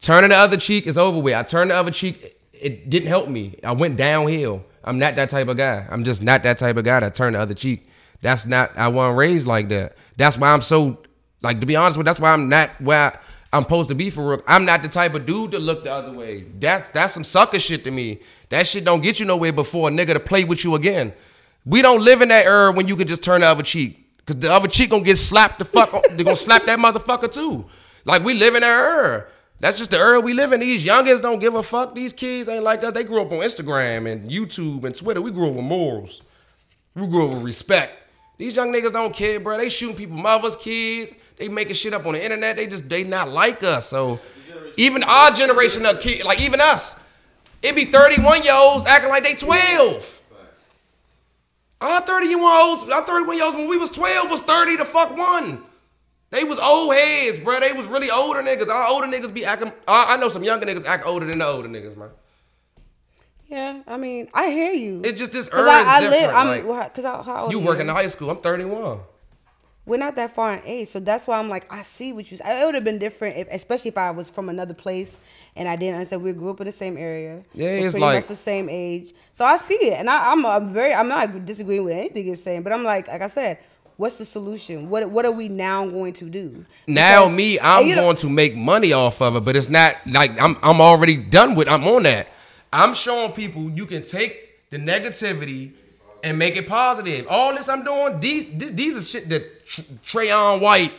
Turning 0.00 0.30
the 0.30 0.36
other 0.36 0.56
cheek 0.56 0.88
is 0.88 0.98
over 0.98 1.20
with. 1.20 1.34
I 1.34 1.44
turn 1.44 1.68
the 1.68 1.76
other 1.76 1.92
cheek. 1.92 2.34
It 2.60 2.90
didn't 2.90 3.08
help 3.08 3.28
me. 3.28 3.58
I 3.64 3.72
went 3.72 3.96
downhill. 3.96 4.64
I'm 4.84 4.98
not 4.98 5.16
that 5.16 5.30
type 5.30 5.48
of 5.48 5.56
guy. 5.56 5.86
I'm 5.90 6.04
just 6.04 6.22
not 6.22 6.42
that 6.44 6.58
type 6.58 6.76
of 6.76 6.84
guy 6.84 7.00
that 7.00 7.14
turn 7.14 7.34
the 7.34 7.40
other 7.40 7.54
cheek. 7.54 7.86
That's 8.22 8.46
not. 8.46 8.76
I 8.76 8.88
wasn't 8.88 9.18
raised 9.18 9.46
like 9.46 9.68
that. 9.68 9.96
That's 10.16 10.36
why 10.36 10.52
I'm 10.52 10.62
so. 10.62 11.02
Like 11.40 11.60
to 11.60 11.66
be 11.66 11.76
honest 11.76 11.96
with, 11.96 12.04
that's 12.04 12.18
why 12.18 12.32
I'm 12.32 12.48
not 12.48 12.70
where 12.80 13.12
I, 13.12 13.18
I'm 13.52 13.62
supposed 13.62 13.88
to 13.90 13.94
be 13.94 14.10
for 14.10 14.30
real. 14.30 14.42
I'm 14.46 14.64
not 14.64 14.82
the 14.82 14.88
type 14.88 15.14
of 15.14 15.24
dude 15.24 15.52
to 15.52 15.58
look 15.58 15.84
the 15.84 15.92
other 15.92 16.12
way. 16.12 16.46
That's 16.58 16.90
that's 16.90 17.14
some 17.14 17.24
sucker 17.24 17.60
shit 17.60 17.84
to 17.84 17.90
me. 17.90 18.20
That 18.48 18.66
shit 18.66 18.84
don't 18.84 19.02
get 19.02 19.20
you 19.20 19.26
nowhere 19.26 19.52
before 19.52 19.88
a 19.88 19.92
nigga 19.92 20.14
to 20.14 20.20
play 20.20 20.44
with 20.44 20.64
you 20.64 20.74
again. 20.74 21.12
We 21.64 21.82
don't 21.82 22.02
live 22.02 22.22
in 22.22 22.28
that 22.28 22.46
era 22.46 22.72
when 22.72 22.88
you 22.88 22.96
can 22.96 23.06
just 23.06 23.22
turn 23.22 23.42
the 23.42 23.46
other 23.46 23.62
cheek. 23.62 24.04
Cause 24.26 24.36
the 24.36 24.52
other 24.52 24.68
cheek 24.68 24.90
gonna 24.90 25.04
get 25.04 25.16
slapped 25.16 25.58
the 25.58 25.64
fuck. 25.64 25.90
They're 26.10 26.24
gonna 26.24 26.36
slap 26.36 26.64
that 26.64 26.78
motherfucker 26.78 27.32
too. 27.32 27.66
Like 28.04 28.24
we 28.24 28.34
live 28.34 28.54
in 28.54 28.60
that 28.60 28.68
era. 28.68 29.26
That's 29.60 29.76
just 29.76 29.90
the 29.90 29.98
era 29.98 30.20
we 30.20 30.34
live 30.34 30.52
in. 30.52 30.60
These 30.60 30.84
youngins 30.84 31.20
don't 31.20 31.40
give 31.40 31.54
a 31.54 31.62
fuck. 31.62 31.94
These 31.94 32.12
kids 32.12 32.48
ain't 32.48 32.62
like 32.62 32.84
us. 32.84 32.92
They 32.92 33.02
grew 33.04 33.22
up 33.22 33.32
on 33.32 33.38
Instagram 33.38 34.10
and 34.10 34.30
YouTube 34.30 34.84
and 34.84 34.94
Twitter. 34.94 35.20
We 35.20 35.32
grew 35.32 35.48
up 35.48 35.54
with 35.54 35.64
morals. 35.64 36.22
We 36.94 37.06
grew 37.06 37.26
up 37.26 37.34
with 37.34 37.42
respect. 37.42 37.92
These 38.38 38.54
young 38.54 38.72
niggas 38.72 38.92
don't 38.92 39.12
care, 39.12 39.40
bro. 39.40 39.56
They 39.56 39.68
shooting 39.68 39.96
people, 39.96 40.16
mothers, 40.16 40.54
kids. 40.56 41.12
They 41.36 41.48
making 41.48 41.74
shit 41.74 41.92
up 41.92 42.06
on 42.06 42.12
the 42.12 42.22
internet. 42.22 42.56
They 42.56 42.68
just 42.68 42.88
they 42.88 43.02
not 43.02 43.28
like 43.28 43.64
us. 43.64 43.88
So 43.88 44.20
even 44.76 45.02
our 45.02 45.32
generation 45.32 45.84
of 45.86 46.00
kids, 46.00 46.24
like 46.24 46.40
even 46.40 46.60
us, 46.60 47.04
it 47.62 47.74
be 47.74 47.86
31 47.86 48.44
year 48.44 48.54
olds 48.54 48.86
acting 48.86 49.10
like 49.10 49.24
they 49.24 49.34
12. 49.34 50.20
Our 51.80 52.00
31 52.00 52.30
year 52.30 52.64
olds, 52.64 52.90
our 52.90 53.04
31 53.04 53.36
year 53.36 53.44
olds 53.44 53.56
when 53.56 53.68
we 53.68 53.76
was 53.76 53.90
12 53.90 54.30
was 54.30 54.40
30 54.40 54.76
to 54.78 54.84
fuck 54.84 55.16
one. 55.16 55.62
They 56.30 56.44
was 56.44 56.58
old 56.58 56.92
heads, 56.94 57.38
bro. 57.38 57.58
They 57.60 57.72
was 57.72 57.86
really 57.86 58.10
older 58.10 58.42
niggas. 58.42 58.68
Our 58.68 58.88
older 58.88 59.06
niggas 59.06 59.32
be 59.32 59.44
acting. 59.44 59.72
I 59.86 60.14
I 60.14 60.16
know 60.18 60.28
some 60.28 60.42
younger 60.44 60.66
niggas 60.66 60.84
act 60.84 61.06
older 61.06 61.24
than 61.26 61.38
the 61.38 61.46
older 61.46 61.68
niggas, 61.68 61.96
man. 61.96 62.10
Yeah, 63.48 63.82
I 63.86 63.96
mean, 63.96 64.28
I 64.34 64.50
hear 64.50 64.72
you. 64.72 65.00
It's 65.04 65.18
just 65.18 65.32
this 65.32 65.48
era 65.50 65.70
I, 65.70 65.76
I 65.96 66.00
different. 66.02 66.22
live. 66.26 66.34
I'm 66.34 66.66
like, 66.68 66.94
cause 66.94 67.04
I, 67.06 67.22
how 67.22 67.44
old 67.44 67.52
you 67.52 67.60
work 67.60 67.78
in 67.80 67.88
high 67.88 68.06
school. 68.08 68.28
I'm 68.30 68.38
31. 68.42 69.00
We're 69.86 69.96
not 69.96 70.16
that 70.16 70.34
far 70.34 70.52
in 70.52 70.60
age, 70.66 70.88
so 70.88 71.00
that's 71.00 71.26
why 71.26 71.38
I'm 71.38 71.48
like, 71.48 71.72
I 71.72 71.80
see 71.80 72.12
what 72.12 72.30
you. 72.30 72.36
It 72.44 72.66
would 72.66 72.74
have 72.74 72.84
been 72.84 72.98
different, 72.98 73.38
if, 73.38 73.48
especially 73.50 73.88
if 73.88 73.96
I 73.96 74.10
was 74.10 74.28
from 74.28 74.50
another 74.50 74.74
place 74.74 75.18
and 75.56 75.66
I 75.66 75.76
didn't 75.76 75.94
understand. 75.94 76.22
We 76.22 76.34
grew 76.34 76.50
up 76.50 76.60
in 76.60 76.66
the 76.66 76.72
same 76.72 76.98
area. 76.98 77.42
Yeah, 77.54 77.68
We're 77.68 77.76
it's 77.86 77.92
pretty 77.94 78.04
like- 78.04 78.16
much 78.18 78.26
the 78.28 78.36
same 78.36 78.68
age, 78.68 79.14
so 79.32 79.46
I 79.46 79.56
see 79.56 79.76
it, 79.76 79.94
and 79.98 80.10
I, 80.10 80.30
I'm, 80.30 80.44
I'm 80.44 80.74
very, 80.74 80.92
I'm 80.92 81.08
not 81.08 81.46
disagreeing 81.46 81.84
with 81.84 81.94
anything 81.94 82.26
you're 82.26 82.36
saying, 82.36 82.64
but 82.64 82.74
I'm 82.74 82.84
like, 82.84 83.08
like 83.08 83.22
I 83.22 83.28
said, 83.28 83.60
what's 83.98 84.16
the 84.16 84.24
solution? 84.24 84.88
What, 84.88 85.10
what 85.10 85.26
are 85.26 85.32
we 85.32 85.48
now 85.50 85.86
going 85.86 86.14
to 86.14 86.30
do? 86.30 86.64
Now 86.86 87.24
Because- 87.24 87.36
me, 87.36 87.60
I'm 87.60 87.86
you 87.86 87.94
know- 87.96 88.02
going 88.04 88.16
to 88.16 88.30
make 88.30 88.56
money 88.56 88.94
off 88.94 89.20
of 89.20 89.36
it, 89.36 89.44
but 89.44 89.54
it's 89.56 89.68
not 89.68 89.96
like 90.06 90.30
I'm 90.40 90.56
I'm 90.62 90.80
already 90.80 91.16
done 91.16 91.54
with. 91.54 91.68
I'm 91.68 91.84
on 91.84 92.04
that. 92.04 92.28
I'm 92.72 92.94
showing 92.94 93.32
people 93.32 93.68
you 93.70 93.84
can 93.86 94.02
take 94.04 94.70
the 94.70 94.78
negativity 94.78 95.72
and 96.24 96.38
make 96.38 96.56
it 96.56 96.68
positive. 96.68 97.26
All 97.28 97.54
this 97.54 97.68
I'm 97.68 97.84
doing, 97.84 98.18
these 98.20 98.46
these, 98.74 98.96
are 98.96 99.02
shit 99.02 99.28
that 99.28 99.66
Tr- 99.66 99.80
Trayon 100.04 100.60
White 100.60 100.92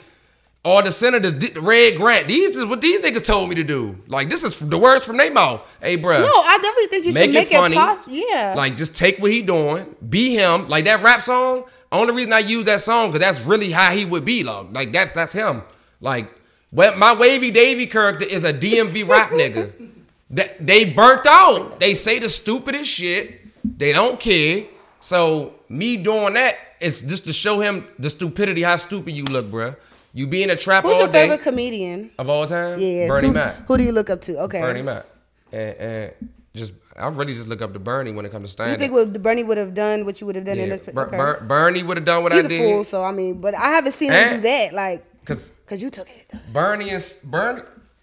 or 0.66 0.82
the 0.82 0.92
senators, 0.92 1.56
Red 1.58 1.98
Grant. 1.98 2.28
These 2.28 2.58
is 2.58 2.66
what 2.66 2.82
these 2.82 3.00
niggas 3.02 3.26
told 3.26 3.50
me 3.50 3.56
to 3.56 3.64
do. 3.64 3.96
Like 4.08 4.30
this 4.30 4.44
is 4.44 4.58
the 4.60 4.78
words 4.78 5.06
from 5.06 5.18
their 5.18 5.32
mouth. 5.32 5.62
Hey, 5.82 5.96
bro. 5.96 6.20
No, 6.22 6.28
I 6.28 6.58
definitely 6.62 6.88
think 6.88 7.06
you 7.06 7.14
make 7.14 7.24
should 7.26 7.34
make 7.34 7.52
it 7.52 7.56
funny. 7.58 7.76
possible. 7.76 8.16
Yeah, 8.16 8.54
Like 8.58 8.76
just 8.76 8.96
take 8.98 9.20
what 9.20 9.32
he 9.32 9.42
doing, 9.42 9.96
be 10.10 10.34
him. 10.36 10.68
Like 10.70 10.86
that 10.86 11.02
rap 11.04 11.22
song. 11.22 11.66
Only 11.92 12.14
reason 12.14 12.34
I 12.34 12.40
use 12.40 12.66
that 12.66 12.82
song 12.82 13.12
because 13.12 13.22
that's 13.22 13.42
really 13.42 13.72
how 13.72 13.92
he 13.92 14.06
would 14.06 14.26
be. 14.26 14.44
Like, 14.44 14.68
like 14.72 14.92
that's 14.92 15.12
that's 15.12 15.34
him. 15.34 15.64
Like 16.02 16.32
well, 16.72 16.96
my 16.98 17.16
wavy 17.16 17.52
Davy 17.52 17.88
character 17.88 18.26
is 18.26 18.44
a 18.44 18.54
DMV 18.54 19.08
rap 19.08 19.32
nigga. 19.32 19.72
That 20.32 20.64
they 20.64 20.86
burnt 20.86 21.26
out. 21.26 21.80
They 21.80 21.96
say 21.96 22.20
the 22.20 22.30
stupidest 22.30 22.88
shit. 22.88 23.42
They 23.64 23.92
don't 23.94 24.20
care. 24.20 24.66
So 25.00 25.56
me 25.70 25.98
doing 25.98 26.36
that 26.36 26.56
is 26.80 27.02
just 27.02 27.26
to 27.26 27.34
show 27.34 27.60
him 27.60 27.88
the 27.98 28.12
stupidity, 28.12 28.62
how 28.62 28.76
stupid 28.76 29.14
you 29.14 29.24
look, 29.24 29.48
bruh. 29.48 29.76
You 30.14 30.28
be 30.28 30.44
in 30.44 30.52
a 30.52 30.56
trap 30.56 30.84
who's 30.84 30.94
all 30.94 31.00
your 31.00 31.08
day 31.08 31.24
favorite 31.24 31.42
comedian? 31.42 32.12
of 32.20 32.30
all 32.30 32.46
time. 32.46 32.76
Yeah, 32.78 33.08
Bernie 33.08 33.28
who, 33.30 33.34
Mac. 33.34 33.56
Who 33.68 33.78
do 33.78 33.84
you 33.84 33.92
look 33.92 34.12
up 34.12 34.22
to? 34.22 34.38
Okay, 34.42 34.62
Bernie 34.62 34.84
Mac. 34.84 35.06
And, 35.52 35.76
and 35.78 36.14
just 36.54 36.74
I 37.00 37.08
really 37.10 37.34
just 37.34 37.48
look 37.48 37.62
up 37.62 37.74
to 37.74 37.80
Bernie 37.80 38.12
when 38.12 38.26
it 38.26 38.32
comes 38.32 38.50
to 38.50 38.52
stand 38.52 38.72
You 38.72 38.78
think 38.78 38.94
what 38.94 39.22
Bernie 39.22 39.44
would 39.44 39.58
have 39.58 39.74
done 39.74 40.06
what 40.06 40.20
you 40.20 40.28
would 40.28 40.36
have 40.36 40.46
done 40.46 40.58
in 40.58 40.70
this? 40.70 40.82
Okay. 40.88 41.18
Ber- 41.18 41.42
Bernie 41.48 41.84
would 41.84 41.98
have 41.98 42.06
done 42.06 42.24
what 42.24 42.34
He's 42.34 42.44
I 42.44 42.46
a 42.46 42.50
did. 42.50 42.62
fool, 42.62 42.84
so 42.84 43.04
I 43.04 43.12
mean, 43.12 43.40
but 43.42 43.54
I 43.56 43.70
haven't 43.70 43.94
seen 43.94 44.12
him 44.12 44.18
Eh? 44.28 44.36
do 44.38 44.42
that, 44.44 44.74
like, 44.74 45.06
Cause 45.26 45.52
cause 45.68 45.82
you 45.82 45.90
took 45.90 46.10
it. 46.10 46.32
Bernie 46.52 46.90
is 46.90 47.22
Bernie. 47.24 47.62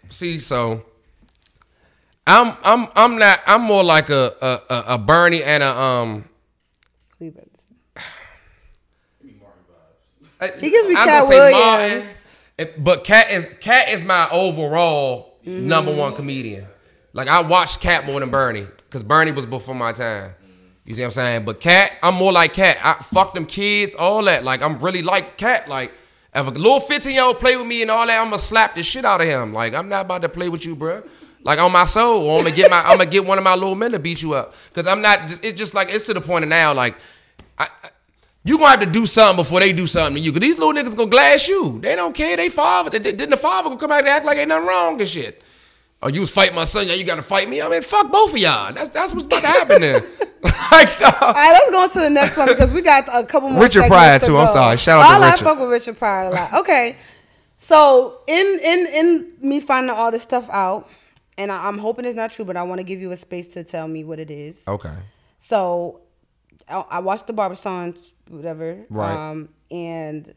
See, 0.09 0.39
so 0.39 0.85
I'm 2.27 2.57
I'm 2.63 2.87
I'm 2.95 3.19
not. 3.19 3.41
I'm 3.47 3.63
more 3.63 3.83
like 3.83 4.11
a 4.11 4.33
a, 4.41 4.75
a, 4.75 4.85
a 4.95 4.99
Bernie 4.99 5.43
and 5.43 5.63
a 5.63 5.77
um. 5.77 6.25
Cleveland. 7.17 7.51
He 10.61 10.71
gives 10.71 10.87
me 10.87 10.95
Katt 10.95 11.29
Williams. 11.29 12.37
but 12.79 13.05
Katt 13.05 13.31
is 13.31 13.47
Katt 13.61 13.89
is 13.89 14.05
my 14.05 14.29
overall 14.31 15.33
Mm-hmm. 15.47 15.69
number 15.69 15.95
one 15.95 16.13
comedian. 16.17 16.67
Like 17.13 17.29
I 17.29 17.41
watched 17.41 17.81
Katt 17.81 18.05
more 18.05 18.19
than 18.19 18.31
Bernie 18.31 18.67
because 18.89 19.03
Bernie 19.03 19.33
was 19.33 19.47
before 19.47 19.75
my 19.75 19.93
time. 19.93 20.33
You 20.85 20.95
see 20.95 21.03
what 21.03 21.07
I'm 21.07 21.11
saying? 21.13 21.45
But 21.45 21.61
Katt, 21.61 21.93
I'm 22.03 22.15
more 22.15 22.33
like 22.33 22.53
Katt. 22.55 22.79
I 22.83 22.95
fuck 22.95 23.35
them 23.35 23.45
kids, 23.47 23.95
all 23.95 24.23
that. 24.25 24.45
Like 24.45 24.63
I'm 24.63 24.79
really 24.79 25.03
like 25.03 25.37
Katt. 25.37 25.69
Like 25.69 25.91
if 26.35 26.47
a 26.47 26.51
little 26.51 26.81
15 26.81 27.13
year 27.13 27.25
old 27.25 27.41
play 27.41 27.57
with 27.57 27.67
me 27.67 27.83
and 27.83 27.91
all 27.91 28.07
that, 28.07 28.19
I'm 28.21 28.27
gonna 28.27 28.39
slap 28.39 28.75
the 28.77 28.83
shit 28.83 29.05
out 29.05 29.21
of 29.21 29.27
him. 29.27 29.53
Like 29.53 29.75
I'm 29.75 29.89
not 29.89 30.05
about 30.07 30.23
to 30.23 30.29
play 30.29 30.49
with 30.49 30.65
you, 30.65 30.77
bro. 30.77 31.03
Like 31.43 31.59
on 31.59 31.73
my 31.73 31.85
soul, 31.85 32.31
I'm 32.39 32.45
gonna 32.45 32.55
get 32.55 32.71
my, 32.71 32.81
I'm 32.81 32.99
gonna 32.99 33.11
get 33.11 33.25
one 33.25 33.39
of 33.39 33.45
my 33.45 33.55
little 33.55 33.75
men 33.75 33.93
to 33.93 33.99
beat 33.99 34.23
you 34.23 34.35
up. 34.35 34.55
Cause 34.75 34.87
I'm 34.87 35.03
not. 35.03 35.19
It's 35.45 35.59
just 35.59 35.75
like 35.75 35.89
it's 35.91 36.07
to 36.07 36.15
the 36.15 36.21
point 36.21 36.45
of 36.45 36.49
now. 36.51 36.73
Like 36.73 36.95
I, 37.59 37.65
I- 37.83 37.91
you 38.45 38.59
gonna 38.59 38.71
have 38.71 38.81
to 38.81 38.87
do 38.87 39.07
something 39.07 39.43
before 39.43 39.59
they 39.59 39.73
do 39.73 39.89
something 39.89 40.15
to 40.15 40.21
you. 40.21 40.31
Cause 40.31 40.41
these 40.41 40.57
little 40.57 40.73
niggas 40.73 40.97
gonna 40.97 41.11
glass 41.11 41.49
you. 41.49 41.81
They 41.81 41.97
don't 41.97 42.15
care. 42.15 42.37
They 42.37 42.49
father. 42.49 42.91
They, 42.91 43.01
didn't 43.01 43.31
the 43.31 43.37
father 43.37 43.69
gonna 43.71 43.81
come 43.81 43.89
back 43.91 44.01
and 44.03 44.09
act 44.09 44.25
like 44.25 44.39
ain't 44.39 44.51
nothing 44.51 44.69
wrong 44.69 45.01
and 45.01 45.11
shit. 45.11 45.43
Or 46.03 46.11
you 46.11 46.21
was 46.21 46.31
fighting 46.31 46.55
my 46.55 46.65
son, 46.65 46.87
now 46.89 46.95
you 46.95 47.05
gotta 47.05 47.23
fight 47.23 47.49
me. 47.49 47.63
I 47.63 47.69
mean, 47.69 47.83
fuck 47.83 48.11
both 48.13 48.33
of 48.33 48.39
y'all. 48.39 48.73
That's 48.73 48.91
that's 48.91 49.15
what's 49.15 49.27
about 49.27 49.41
to 49.41 49.47
happen 49.47 49.81
then. 49.81 50.03
like, 50.71 51.01
uh, 51.01 51.13
All 51.23 51.33
right, 51.33 51.51
let's 51.53 51.71
go 51.71 51.83
on 51.83 51.91
to 51.91 52.01
the 52.01 52.11
next 52.11 52.37
one 52.37 52.47
because 52.49 52.71
we 52.73 52.83
got 52.83 53.09
a 53.13 53.25
couple 53.25 53.49
more. 53.49 53.63
Richard 53.63 53.81
segments 53.83 53.97
Pryor, 53.97 54.19
to 54.19 54.27
too. 54.27 54.37
I'm 54.37 54.47
sorry. 54.49 54.77
Shout 54.77 55.01
out 55.01 55.09
to 55.09 55.15
All 55.17 55.23
I 55.23 55.31
Richard. 55.31 55.45
fuck 55.45 55.59
with 55.59 55.71
Richard 55.71 55.99
Pryor 55.99 56.29
a 56.29 56.31
lot. 56.31 56.53
Okay, 56.61 56.97
so 57.57 58.21
in 58.29 58.59
in 58.63 58.87
in 58.87 59.33
me 59.41 59.61
finding 59.61 59.91
all 59.91 60.11
this 60.11 60.23
stuff 60.23 60.49
out, 60.51 60.87
and 61.39 61.51
I, 61.51 61.67
I'm 61.67 61.79
hoping 61.79 62.05
it's 62.05 62.15
not 62.15 62.31
true, 62.31 62.45
but 62.45 62.57
I 62.57 62.63
want 62.63 62.79
to 62.79 62.85
give 62.85 63.01
you 63.01 63.11
a 63.13 63.17
space 63.17 63.49
to 63.49 63.65
tell 63.65 63.89
me 63.89 64.05
what 64.05 64.19
it 64.21 64.31
is. 64.31 64.63
okay. 64.69 64.95
So 65.39 66.03
I, 66.69 66.85
I 66.91 66.99
watched 67.01 67.27
the 67.27 67.33
Barbasons, 67.33 68.15
whatever. 68.29 68.85
Right. 68.91 69.31
Um, 69.31 69.49
and 69.71 70.35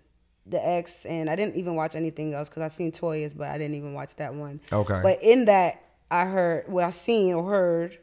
the 0.49 0.65
X, 0.65 1.05
and 1.05 1.29
I 1.29 1.35
didn't 1.35 1.55
even 1.55 1.75
watch 1.75 1.95
anything 1.95 2.33
else 2.33 2.49
because 2.49 2.63
I 2.63 2.67
seen 2.69 2.91
Toys, 2.91 3.33
but 3.33 3.49
I 3.49 3.57
didn't 3.57 3.75
even 3.75 3.93
watch 3.93 4.15
that 4.15 4.33
one. 4.33 4.59
Okay. 4.71 4.99
But 5.01 5.21
in 5.21 5.45
that, 5.45 5.81
I 6.09 6.25
heard, 6.25 6.65
well, 6.67 6.87
I 6.87 6.89
seen 6.89 7.33
or 7.33 7.49
heard 7.49 7.97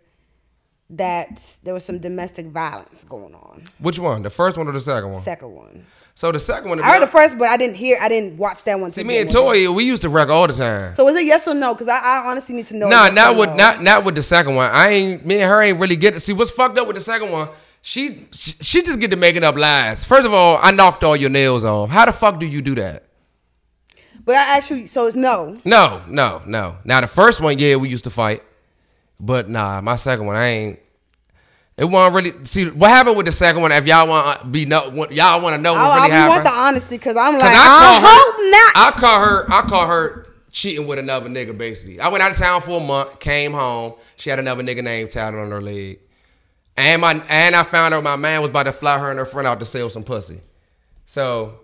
that 0.91 1.57
there 1.65 1.75
was 1.75 1.85
some 1.85 1.99
domestic 1.99 2.47
violence 2.47 3.05
going 3.05 3.35
on. 3.35 3.65
Which 3.79 3.99
one? 3.99 4.23
The 4.23 4.31
first 4.31 4.57
one 4.57 4.69
or 4.69 4.73
the 4.73 4.81
second 4.81 5.13
one? 5.13 5.23
Second 5.23 5.53
one. 5.53 5.85
So 6.15 6.33
the 6.33 6.39
second 6.39 6.71
one, 6.71 6.81
I 6.81 6.93
heard 6.93 7.03
the 7.03 7.07
first, 7.07 7.37
but 7.37 7.49
I 7.49 7.59
didn't 7.59 7.77
hear. 7.77 7.99
I 8.01 8.09
didn't 8.09 8.39
watch 8.39 8.65
that 8.65 8.81
one. 8.81 8.91
see 8.91 9.05
me 9.05 9.19
and. 9.19 9.29
Toya, 9.29 9.75
we 9.75 9.85
used 9.85 10.01
to 10.01 10.09
wreck 10.09 10.31
all 10.31 10.47
the 10.47 10.55
time. 10.55 10.95
So 10.95 11.07
is 11.09 11.17
it 11.17 11.27
yes 11.27 11.47
or 11.47 11.53
no? 11.53 11.75
Because 11.75 11.89
I, 11.89 11.99
I 11.99 12.31
honestly 12.31 12.57
need 12.57 12.67
to 12.69 12.77
know. 12.77 12.89
Nah, 12.89 13.05
yes 13.07 13.15
not 13.15 13.37
with 13.37 13.51
no. 13.51 13.57
not 13.57 13.83
not 13.83 14.05
with 14.05 14.15
the 14.15 14.23
second 14.23 14.55
one. 14.55 14.71
I 14.71 14.89
ain't 14.89 15.27
me 15.27 15.41
and 15.41 15.51
her 15.51 15.61
ain't 15.61 15.79
really 15.79 15.97
get 15.97 16.15
to 16.15 16.21
see 16.21 16.33
what's 16.33 16.51
fucked 16.51 16.79
up 16.79 16.87
with 16.87 16.97
the 16.97 17.03
second 17.03 17.33
one. 17.33 17.51
She 17.89 18.27
she, 18.33 18.51
she 18.61 18.83
just 18.83 18.99
get 18.99 19.13
to 19.13 19.17
making 19.17 19.45
up 19.45 19.55
lies. 19.55 20.03
First 20.03 20.27
of 20.27 20.35
all, 20.35 20.59
I 20.61 20.73
knocked 20.73 21.05
all 21.05 21.15
your 21.15 21.31
nails 21.31 21.65
off. 21.65 21.89
How 21.89 22.05
the 22.05 22.13
fuck 22.13 22.41
do 22.41 22.45
you 22.45 22.61
do 22.61 22.75
that? 22.75 23.05
But 24.25 24.35
I 24.35 24.57
actually, 24.57 24.87
so 24.87 25.07
it's 25.07 25.15
no. 25.15 25.57
No, 25.65 26.03
no, 26.09 26.43
no. 26.47 26.79
Now 26.85 27.01
the 27.01 27.07
first 27.07 27.41
one, 27.41 27.61
yeah, 27.61 27.77
we 27.77 27.89
used 27.89 28.03
to 28.03 28.11
fight, 28.11 28.43
but 29.21 29.49
nah, 29.49 29.81
my 29.83 29.95
second 29.95 30.27
one, 30.27 30.35
I 30.35 30.47
ain't. 30.49 30.81
It 31.77 31.85
wasn't 31.85 32.17
really 32.17 32.45
see 32.45 32.69
what 32.71 32.91
happened 32.91 33.19
with 33.19 33.27
the 33.27 33.31
second 33.33 33.63
one. 33.63 33.71
If 33.71 33.87
y'all 33.87 34.03
uh, 34.03 34.07
want 34.09 34.41
to 34.41 34.47
be 34.47 34.67
know, 34.67 34.91
y'all 35.11 35.41
want 35.41 35.55
to 35.55 35.63
know 35.63 35.75
what 35.75 35.83
I, 35.83 35.95
really 36.01 36.13
I 36.13 36.17
happened. 36.17 36.31
want 36.31 36.45
the 36.45 36.61
honesty 36.61 36.97
because 36.97 37.17
I'm 37.17 37.35
like, 37.35 37.43
Cause 37.43 37.55
I, 37.55 37.69
caught 37.69 38.03
hope 38.03 38.51
not. 38.51 38.73
I 38.75 39.01
caught 39.01 39.29
her. 39.29 39.53
I 39.53 39.69
caught 39.69 39.89
her 39.89 40.27
cheating 40.51 40.89
with 40.89 40.99
another 40.99 41.29
nigga. 41.29 41.57
Basically, 41.57 42.01
I 42.01 42.09
went 42.09 42.25
out 42.25 42.33
of 42.33 42.37
town 42.37 42.63
for 42.63 42.81
a 42.81 42.85
month. 42.85 43.21
Came 43.21 43.53
home. 43.53 43.95
She 44.17 44.29
had 44.29 44.41
another 44.41 44.65
nigga 44.65 44.83
name 44.83 45.07
tatted 45.07 45.39
on 45.39 45.53
her 45.53 45.63
leg. 45.63 46.01
And 46.77 47.01
my 47.01 47.23
and 47.29 47.57
I 47.57 47.63
found 47.63 47.95
out 47.95 48.03
my 48.05 48.17
man 48.17 48.43
was 48.43 48.51
about 48.51 48.65
to 48.65 48.73
fly 48.73 48.99
her 48.99 49.11
and 49.11 49.19
her 49.19 49.27
friend 49.27 49.47
out 49.49 49.61
to 49.61 49.65
sell 49.65 49.89
some 49.89 50.05
pussy. 50.05 50.41
So 51.07 51.61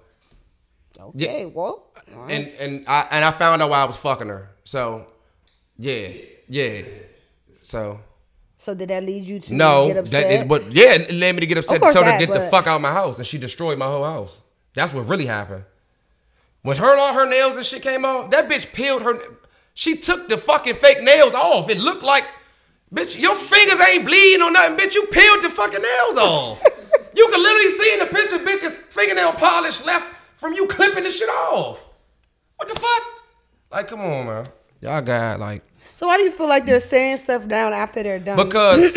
okay, 0.99 1.47
well, 1.47 1.91
and 2.29 2.47
and 2.59 2.85
I 2.87 3.09
and 3.11 3.25
I 3.25 3.31
found 3.31 3.61
out 3.61 3.71
why 3.71 3.83
I 3.83 3.85
was 3.85 3.97
fucking 3.97 4.29
her. 4.29 4.51
So 4.65 5.07
yeah, 5.79 6.09
yeah. 6.49 6.83
So 7.59 8.01
so 8.63 8.75
did 8.75 8.91
that 8.91 9.03
lead 9.03 9.25
you 9.25 9.41
to 9.41 9.55
no, 9.55 9.89
get 9.89 9.97
upset? 9.97 10.47
but 10.47 10.71
yeah, 10.71 10.93
it 10.93 11.13
led 11.13 11.35
me 11.35 11.41
to 11.41 11.47
get 11.47 11.59
upset. 11.59 11.81
Told 11.81 11.95
her 11.95 12.13
to 12.13 12.27
get 12.27 12.33
the 12.33 12.49
fuck 12.49 12.69
out 12.69 12.77
of 12.77 12.81
my 12.81 12.93
house, 12.93 13.19
and 13.19 13.27
she 13.27 13.37
destroyed 13.37 13.77
my 13.77 13.87
whole 13.87 14.05
house. 14.05 14.41
That's 14.75 14.93
what 14.93 15.09
really 15.09 15.27
happened. 15.27 15.65
When 16.63 16.77
her 16.77 16.97
all 16.97 17.13
her 17.13 17.29
nails 17.29 17.57
and 17.57 17.67
shit 17.67 17.83
came 17.83 18.05
off, 18.05 18.31
that 18.31 18.49
bitch 18.49 18.73
peeled 18.73 19.03
her. 19.03 19.19
She 19.75 19.97
took 19.97 20.29
the 20.29 20.39
fucking 20.39 20.75
fake 20.75 21.03
nails 21.03 21.35
off. 21.35 21.69
It 21.69 21.79
looked 21.79 22.05
like, 22.05 22.25
bitch, 22.93 23.21
your 23.21 23.35
fingers 23.35 23.81
ain't 23.89 24.05
bleeding 24.05 24.43
or 24.43 24.51
nothing, 24.51 24.77
bitch. 24.77 24.95
You 24.95 25.07
peeled 25.07 25.43
the 25.43 25.51
fucking 25.51 25.83
nails 25.83 26.19
off. 26.19 26.63
you 27.15 27.29
can 27.31 27.43
literally 27.43 27.71
see 27.71 27.93
in 27.95 27.99
the 28.01 28.07
picture, 28.07 28.39
bitch, 28.39 28.63
it's 28.63 28.75
fingernail 28.75 29.33
polish 29.33 29.85
left 29.85 30.15
from 30.37 30.53
you 30.55 30.67
clipping 30.67 31.05
the 31.05 31.11
shit 31.11 31.29
off. 31.29 31.85
What 32.57 32.69
the 32.69 32.75
fuck? 32.75 33.03
Like, 33.71 33.89
come 33.89 34.01
on, 34.01 34.27
man. 34.27 34.49
Y'all 34.81 35.01
got 35.01 35.39
like 35.39 35.63
so 36.03 36.09
why 36.09 36.17
do 36.17 36.25
you 36.25 36.33
feel 36.33 36.49
like 36.49 36.67
they're 36.67 36.81
saying 36.81 37.19
stuff 37.19 37.47
down 37.47 37.73
after 37.73 38.03
they're 38.03 38.19
done? 38.19 38.37
because 38.37 38.97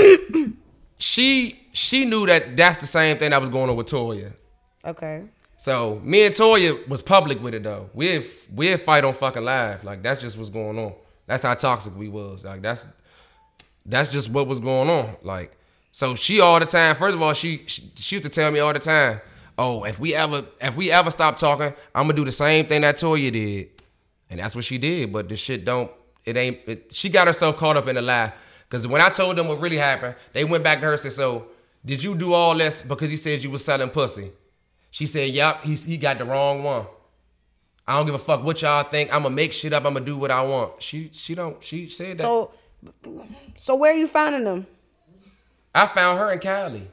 she 0.97 1.59
she 1.71 2.03
knew 2.05 2.25
that 2.25 2.57
that's 2.57 2.79
the 2.79 2.87
same 2.87 3.17
thing 3.17 3.29
that 3.29 3.39
was 3.39 3.51
going 3.51 3.69
on 3.69 3.75
with 3.75 3.87
Toya. 3.87 4.33
okay, 4.83 5.23
So 5.57 6.01
me 6.03 6.25
and 6.25 6.33
Toya 6.33 6.87
was 6.87 7.03
public 7.03 7.43
with 7.43 7.53
it 7.53 7.61
though. 7.61 7.91
We'd 7.93 8.25
we'd 8.55 8.81
fight 8.81 9.03
on 9.03 9.13
fucking 9.13 9.43
live. 9.43 9.83
Like 9.83 10.01
that's 10.01 10.19
just 10.19 10.35
what's 10.35 10.49
going 10.49 10.79
on. 10.79 10.93
That's 11.27 11.43
how 11.43 11.53
toxic 11.53 11.95
we 11.95 12.09
was. 12.09 12.43
Like 12.43 12.63
that's 12.63 12.85
that's 13.85 14.11
just 14.11 14.29
what 14.31 14.47
was 14.47 14.59
going 14.59 14.89
on. 14.89 15.15
Like 15.23 15.57
so 15.95 16.13
she 16.13 16.41
all 16.41 16.59
the 16.59 16.65
time. 16.65 16.93
First 16.93 17.15
of 17.15 17.21
all, 17.21 17.33
she 17.33 17.63
she, 17.67 17.89
she 17.95 18.17
used 18.17 18.23
to 18.23 18.29
tell 18.29 18.51
me 18.51 18.59
all 18.59 18.73
the 18.73 18.79
time, 18.79 19.21
"Oh, 19.57 19.85
if 19.85 19.97
we 19.97 20.13
ever 20.13 20.43
if 20.59 20.75
we 20.75 20.91
ever 20.91 21.09
stop 21.09 21.37
talking, 21.37 21.73
I'm 21.95 22.03
gonna 22.03 22.13
do 22.15 22.25
the 22.25 22.33
same 22.33 22.65
thing 22.65 22.81
that 22.81 22.97
Toya 22.97 23.31
did." 23.31 23.69
And 24.29 24.41
that's 24.41 24.55
what 24.55 24.65
she 24.65 24.77
did. 24.77 25.13
But 25.13 25.29
the 25.29 25.37
shit 25.37 25.63
don't. 25.63 25.89
It 26.25 26.35
ain't. 26.35 26.59
It, 26.67 26.93
she 26.93 27.07
got 27.07 27.27
herself 27.27 27.55
caught 27.55 27.77
up 27.77 27.87
in 27.87 27.95
the 27.95 28.01
lie. 28.01 28.33
Because 28.67 28.85
when 28.89 28.99
I 28.99 29.07
told 29.07 29.37
them 29.37 29.47
what 29.47 29.61
really 29.61 29.77
happened, 29.77 30.15
they 30.33 30.43
went 30.43 30.65
back 30.65 30.79
to 30.79 30.85
her 30.87 30.91
and 30.91 30.99
said, 30.99 31.13
"So 31.13 31.47
did 31.85 32.03
you 32.03 32.13
do 32.13 32.33
all 32.33 32.57
this 32.57 32.81
because 32.81 33.09
he 33.09 33.15
said 33.15 33.41
you 33.41 33.49
was 33.49 33.63
selling 33.63 33.89
pussy?" 33.89 34.31
She 34.91 35.05
said, 35.05 35.29
"Yup, 35.29 35.63
he 35.63 35.75
he 35.75 35.95
got 35.95 36.17
the 36.17 36.25
wrong 36.25 36.61
one. 36.61 36.87
I 37.87 37.95
don't 37.95 38.05
give 38.05 38.15
a 38.15 38.19
fuck 38.19 38.43
what 38.43 38.61
y'all 38.61 38.83
think. 38.83 39.15
I'm 39.15 39.23
gonna 39.23 39.33
make 39.33 39.53
shit 39.53 39.71
up. 39.71 39.85
I'm 39.85 39.93
gonna 39.93 40.05
do 40.05 40.17
what 40.17 40.29
I 40.29 40.41
want." 40.41 40.81
She 40.81 41.09
she 41.13 41.35
don't. 41.35 41.63
She 41.63 41.87
said 41.87 42.17
that. 42.17 42.23
so 42.23 42.51
so 43.55 43.75
where 43.75 43.93
are 43.93 43.97
you 43.97 44.07
finding 44.07 44.43
them? 44.43 44.67
I 45.73 45.87
found 45.87 46.19
her 46.19 46.31
in 46.31 46.39
Cali. 46.39 46.87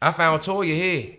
I 0.00 0.12
found 0.12 0.42
Toya 0.42 0.74
here, 0.74 1.16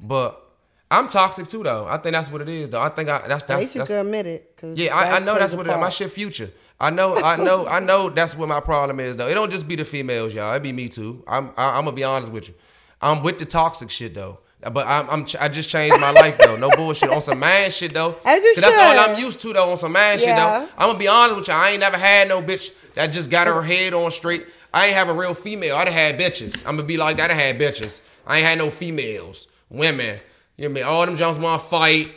but 0.00 0.42
I'm 0.90 1.08
toxic 1.08 1.46
too 1.48 1.62
though. 1.62 1.86
I 1.86 1.98
think 1.98 2.14
that's 2.14 2.30
what 2.30 2.40
it 2.40 2.48
is 2.48 2.70
though. 2.70 2.80
I 2.80 2.88
think 2.88 3.08
I 3.08 3.26
that's 3.26 3.44
that's, 3.44 3.60
least 3.60 3.74
you 3.74 3.80
that's 3.80 3.90
admit 3.90 4.26
it. 4.26 4.60
Yeah, 4.74 4.94
I, 4.94 5.16
I 5.16 5.18
know 5.18 5.36
that's 5.36 5.54
what 5.54 5.66
it 5.66 5.70
is. 5.70 5.76
My 5.76 5.88
shit 5.88 6.10
future. 6.10 6.50
I 6.78 6.90
know, 6.90 7.16
I 7.16 7.36
know, 7.36 7.66
I 7.66 7.80
know 7.80 8.10
that's 8.10 8.36
what 8.36 8.48
my 8.48 8.60
problem 8.60 9.00
is 9.00 9.16
though. 9.16 9.28
It 9.28 9.34
don't 9.34 9.50
just 9.50 9.66
be 9.66 9.76
the 9.76 9.84
females, 9.84 10.34
y'all. 10.34 10.54
It 10.54 10.62
be 10.62 10.72
me 10.72 10.88
too. 10.88 11.24
I'm 11.26 11.50
I, 11.56 11.78
I'm 11.78 11.84
gonna 11.84 11.96
be 11.96 12.04
honest 12.04 12.32
with 12.32 12.48
you. 12.48 12.54
I'm 13.00 13.22
with 13.22 13.38
the 13.38 13.46
toxic 13.46 13.90
shit 13.90 14.14
though. 14.14 14.40
But 14.60 14.86
I'm, 14.86 15.08
I'm 15.10 15.24
ch- 15.24 15.36
I 15.36 15.48
just 15.48 15.68
changed 15.68 16.00
my 16.00 16.10
life 16.10 16.38
though. 16.38 16.56
No 16.56 16.70
bullshit 16.70 17.10
on 17.10 17.20
some 17.20 17.38
man 17.38 17.70
shit 17.70 17.92
though. 17.92 18.16
As 18.24 18.42
you 18.42 18.54
That's 18.56 18.78
all. 18.78 18.98
I'm 18.98 19.18
used 19.18 19.40
to 19.40 19.52
though 19.52 19.70
on 19.70 19.76
some 19.76 19.92
man 19.92 20.18
shit 20.18 20.34
though. 20.34 20.66
I'm 20.78 20.88
gonna 20.88 20.98
be 20.98 21.08
honest 21.08 21.36
with 21.36 21.48
you. 21.48 21.54
I 21.54 21.70
ain't 21.70 21.80
never 21.80 21.98
had 21.98 22.28
no 22.28 22.42
bitch 22.42 22.72
that 22.94 23.08
just 23.08 23.30
got 23.30 23.46
her 23.46 23.62
head 23.62 23.92
on 23.94 24.10
straight. 24.10 24.46
I 24.72 24.86
ain't 24.86 24.94
have 24.94 25.08
a 25.08 25.14
real 25.14 25.34
female. 25.34 25.76
I 25.76 25.84
done 25.84 25.94
had 25.94 26.18
bitches. 26.18 26.66
I'm 26.66 26.76
gonna 26.76 26.88
be 26.88 26.96
like 26.96 27.18
that. 27.18 27.30
I 27.30 27.34
had 27.34 27.58
bitches. 27.58 28.00
I 28.26 28.38
ain't 28.38 28.46
had 28.46 28.58
no 28.58 28.70
females, 28.70 29.46
women. 29.68 30.18
You 30.56 30.68
know 30.68 30.72
what 30.72 30.80
I 30.80 30.82
mean? 30.82 30.84
All 30.84 31.06
them 31.06 31.16
jumps 31.16 31.40
want 31.40 31.62
to 31.62 31.68
fight. 31.68 32.12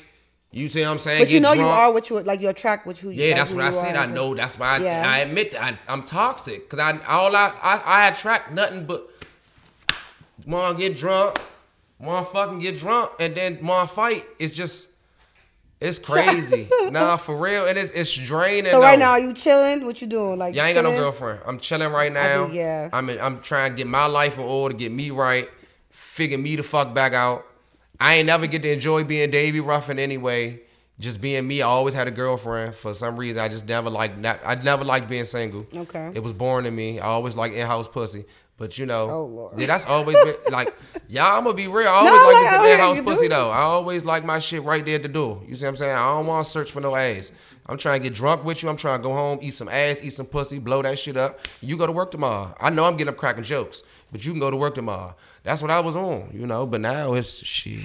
You 0.52 0.68
see 0.68 0.82
what 0.82 0.90
I'm 0.90 0.98
saying? 0.98 1.22
But 1.22 1.30
you 1.30 1.40
Get 1.40 1.44
know 1.44 1.54
you 1.54 1.62
are 1.62 1.94
what 1.94 2.10
you 2.10 2.22
like. 2.22 2.42
You 2.42 2.50
attract 2.50 2.88
what 2.88 3.04
you. 3.04 3.12
Yeah, 3.12 3.28
like 3.28 3.36
that's 3.36 3.52
what 3.52 3.64
I 3.66 3.70
said. 3.72 3.96
I 3.96 4.08
know. 4.08 4.34
That's 4.34 4.58
why 4.58 4.78
I, 4.78 4.80
Yeah. 4.80 5.04
I 5.06 5.20
admit 5.20 5.52
that 5.52 5.62
I, 5.62 5.78
I'm 5.94 6.04
toxic 6.04 6.68
because 6.68 6.80
I 6.80 6.98
all 7.06 7.36
I, 7.36 7.54
I 7.62 7.78
I 7.86 8.08
attract 8.08 8.52
nothing 8.52 8.86
but 8.86 9.08
want 10.48 10.78
to 10.78 10.82
get 10.90 10.98
drunk, 10.98 11.40
want 12.00 12.26
to 12.26 12.34
fucking 12.34 12.60
get 12.60 12.78
drunk, 12.78 13.12
and 13.20 13.36
then 13.36 13.58
to 13.58 13.88
fight. 13.88 14.26
It's 14.40 14.54
just 14.54 14.90
it's 15.82 16.00
crazy. 16.12 16.68
nah, 16.92 17.18
for 17.18 17.38
real, 17.38 17.66
and 17.66 17.78
it's 17.78 17.92
it's 17.92 18.14
draining. 18.14 18.72
So 18.72 18.82
right 18.82 18.96
though. 18.98 19.06
now, 19.06 19.12
are 19.12 19.20
you 19.20 19.34
chilling? 19.34 19.86
What 19.86 20.02
you 20.02 20.08
doing? 20.08 20.38
Like 20.38 20.56
Yeah, 20.56 20.66
I 20.66 20.68
ain't 20.68 20.76
got 20.76 20.84
no 20.84 20.98
girlfriend. 20.98 21.42
I'm 21.46 21.60
chilling 21.60 21.92
right 21.92 22.12
now. 22.12 22.48
do, 22.48 22.54
yeah. 22.54 22.90
I'm 22.92 23.10
in, 23.10 23.20
I'm 23.20 23.42
trying 23.42 23.72
to 23.72 23.78
get 23.78 23.88
my 23.88 24.06
life 24.06 24.38
in 24.38 24.44
order, 24.44 24.76
get 24.76 24.92
me 24.92 25.12
right, 25.12 25.50
figure 25.90 26.38
me 26.38 26.56
the 26.56 26.64
fuck 26.64 26.94
back 26.94 27.14
out. 27.14 27.46
I 28.00 28.16
ain't 28.16 28.28
never 28.28 28.48
get 28.48 28.62
to 28.62 28.72
enjoy 28.72 29.04
being 29.04 29.30
Davy 29.30 29.60
Ruffin 29.60 30.00
anyway. 30.00 30.62
Just 31.00 31.22
being 31.22 31.48
me. 31.48 31.62
I 31.62 31.68
always 31.68 31.94
had 31.94 32.10
a 32.10 32.12
girlfriend. 32.12 32.76
For 32.76 32.94
some 32.94 33.16
reason, 33.18 33.42
I 33.42 33.48
just 33.48 33.66
never 33.66 33.90
liked. 33.90 34.18
Not, 34.18 34.40
I 34.46 34.56
never 34.56 34.84
liked 34.84 35.08
being 35.08 35.24
single. 35.24 35.66
Okay. 35.74 36.12
It 36.14 36.22
was 36.22 36.34
boring 36.34 36.66
to 36.66 36.72
me. 36.72 37.00
I 37.00 37.06
always 37.06 37.38
liked 37.38 37.56
in-house 37.56 37.88
pussy. 37.88 38.26
But 38.60 38.78
you 38.78 38.86
know, 38.86 39.10
Oh, 39.10 39.52
yeah, 39.58 39.66
that's 39.68 39.86
always 39.88 40.22
been 40.24 40.36
like, 40.52 40.68
y'all. 41.08 41.38
I'm 41.38 41.46
gonna 41.46 41.56
be 41.56 41.68
real. 41.68 41.88
I 41.88 41.92
always 41.94 42.12
No, 42.12 42.18
like 42.18 42.34
like, 42.36 42.44
this 42.44 42.60
oh, 42.60 42.74
in-house 42.92 43.02
pussy 43.06 43.26
do. 43.26 43.30
though. 43.30 43.50
I 43.50 43.60
always 43.62 44.04
like 44.06 44.26
my 44.26 44.38
shit 44.38 44.62
right 44.64 44.86
there 44.86 44.96
at 44.96 45.02
the 45.04 45.10
door. 45.10 45.42
You 45.48 45.56
see 45.56 45.66
what 45.66 45.70
I'm 45.72 45.76
saying? 45.78 45.96
I 45.96 46.06
don't 46.18 46.28
want 46.28 46.46
to 46.46 46.52
search 46.52 46.70
for 46.72 46.82
no 46.82 46.94
ass. 46.96 47.32
I'm 47.66 47.78
trying 47.78 48.02
to 48.02 48.04
get 48.10 48.16
drunk 48.16 48.44
with 48.44 48.62
you. 48.62 48.70
I'm 48.70 48.76
trying 48.78 49.00
to 49.00 49.04
go 49.08 49.14
home, 49.14 49.40
eat 49.42 49.52
some 49.52 49.70
ass, 49.70 50.04
eat 50.04 50.10
some 50.10 50.26
pussy, 50.26 50.60
blow 50.60 50.82
that 50.82 51.00
shit 51.00 51.16
up. 51.18 51.40
You 51.62 51.78
go 51.78 51.86
to 51.86 51.92
work 51.92 52.12
tomorrow. 52.12 52.54
I 52.60 52.70
know 52.70 52.84
I'm 52.84 52.98
getting 52.98 53.14
up 53.14 53.18
cracking 53.18 53.44
jokes, 53.44 53.84
but 54.12 54.26
you 54.26 54.32
can 54.32 54.40
go 54.40 54.50
to 54.52 54.58
work 54.58 54.76
tomorrow. 54.76 55.16
That's 55.44 55.62
what 55.62 55.72
I 55.72 55.80
was 55.80 55.96
on, 55.96 56.32
you 56.34 56.46
know. 56.48 56.66
But 56.66 56.82
now 56.82 57.14
it's 57.14 57.46
shit. 57.46 57.80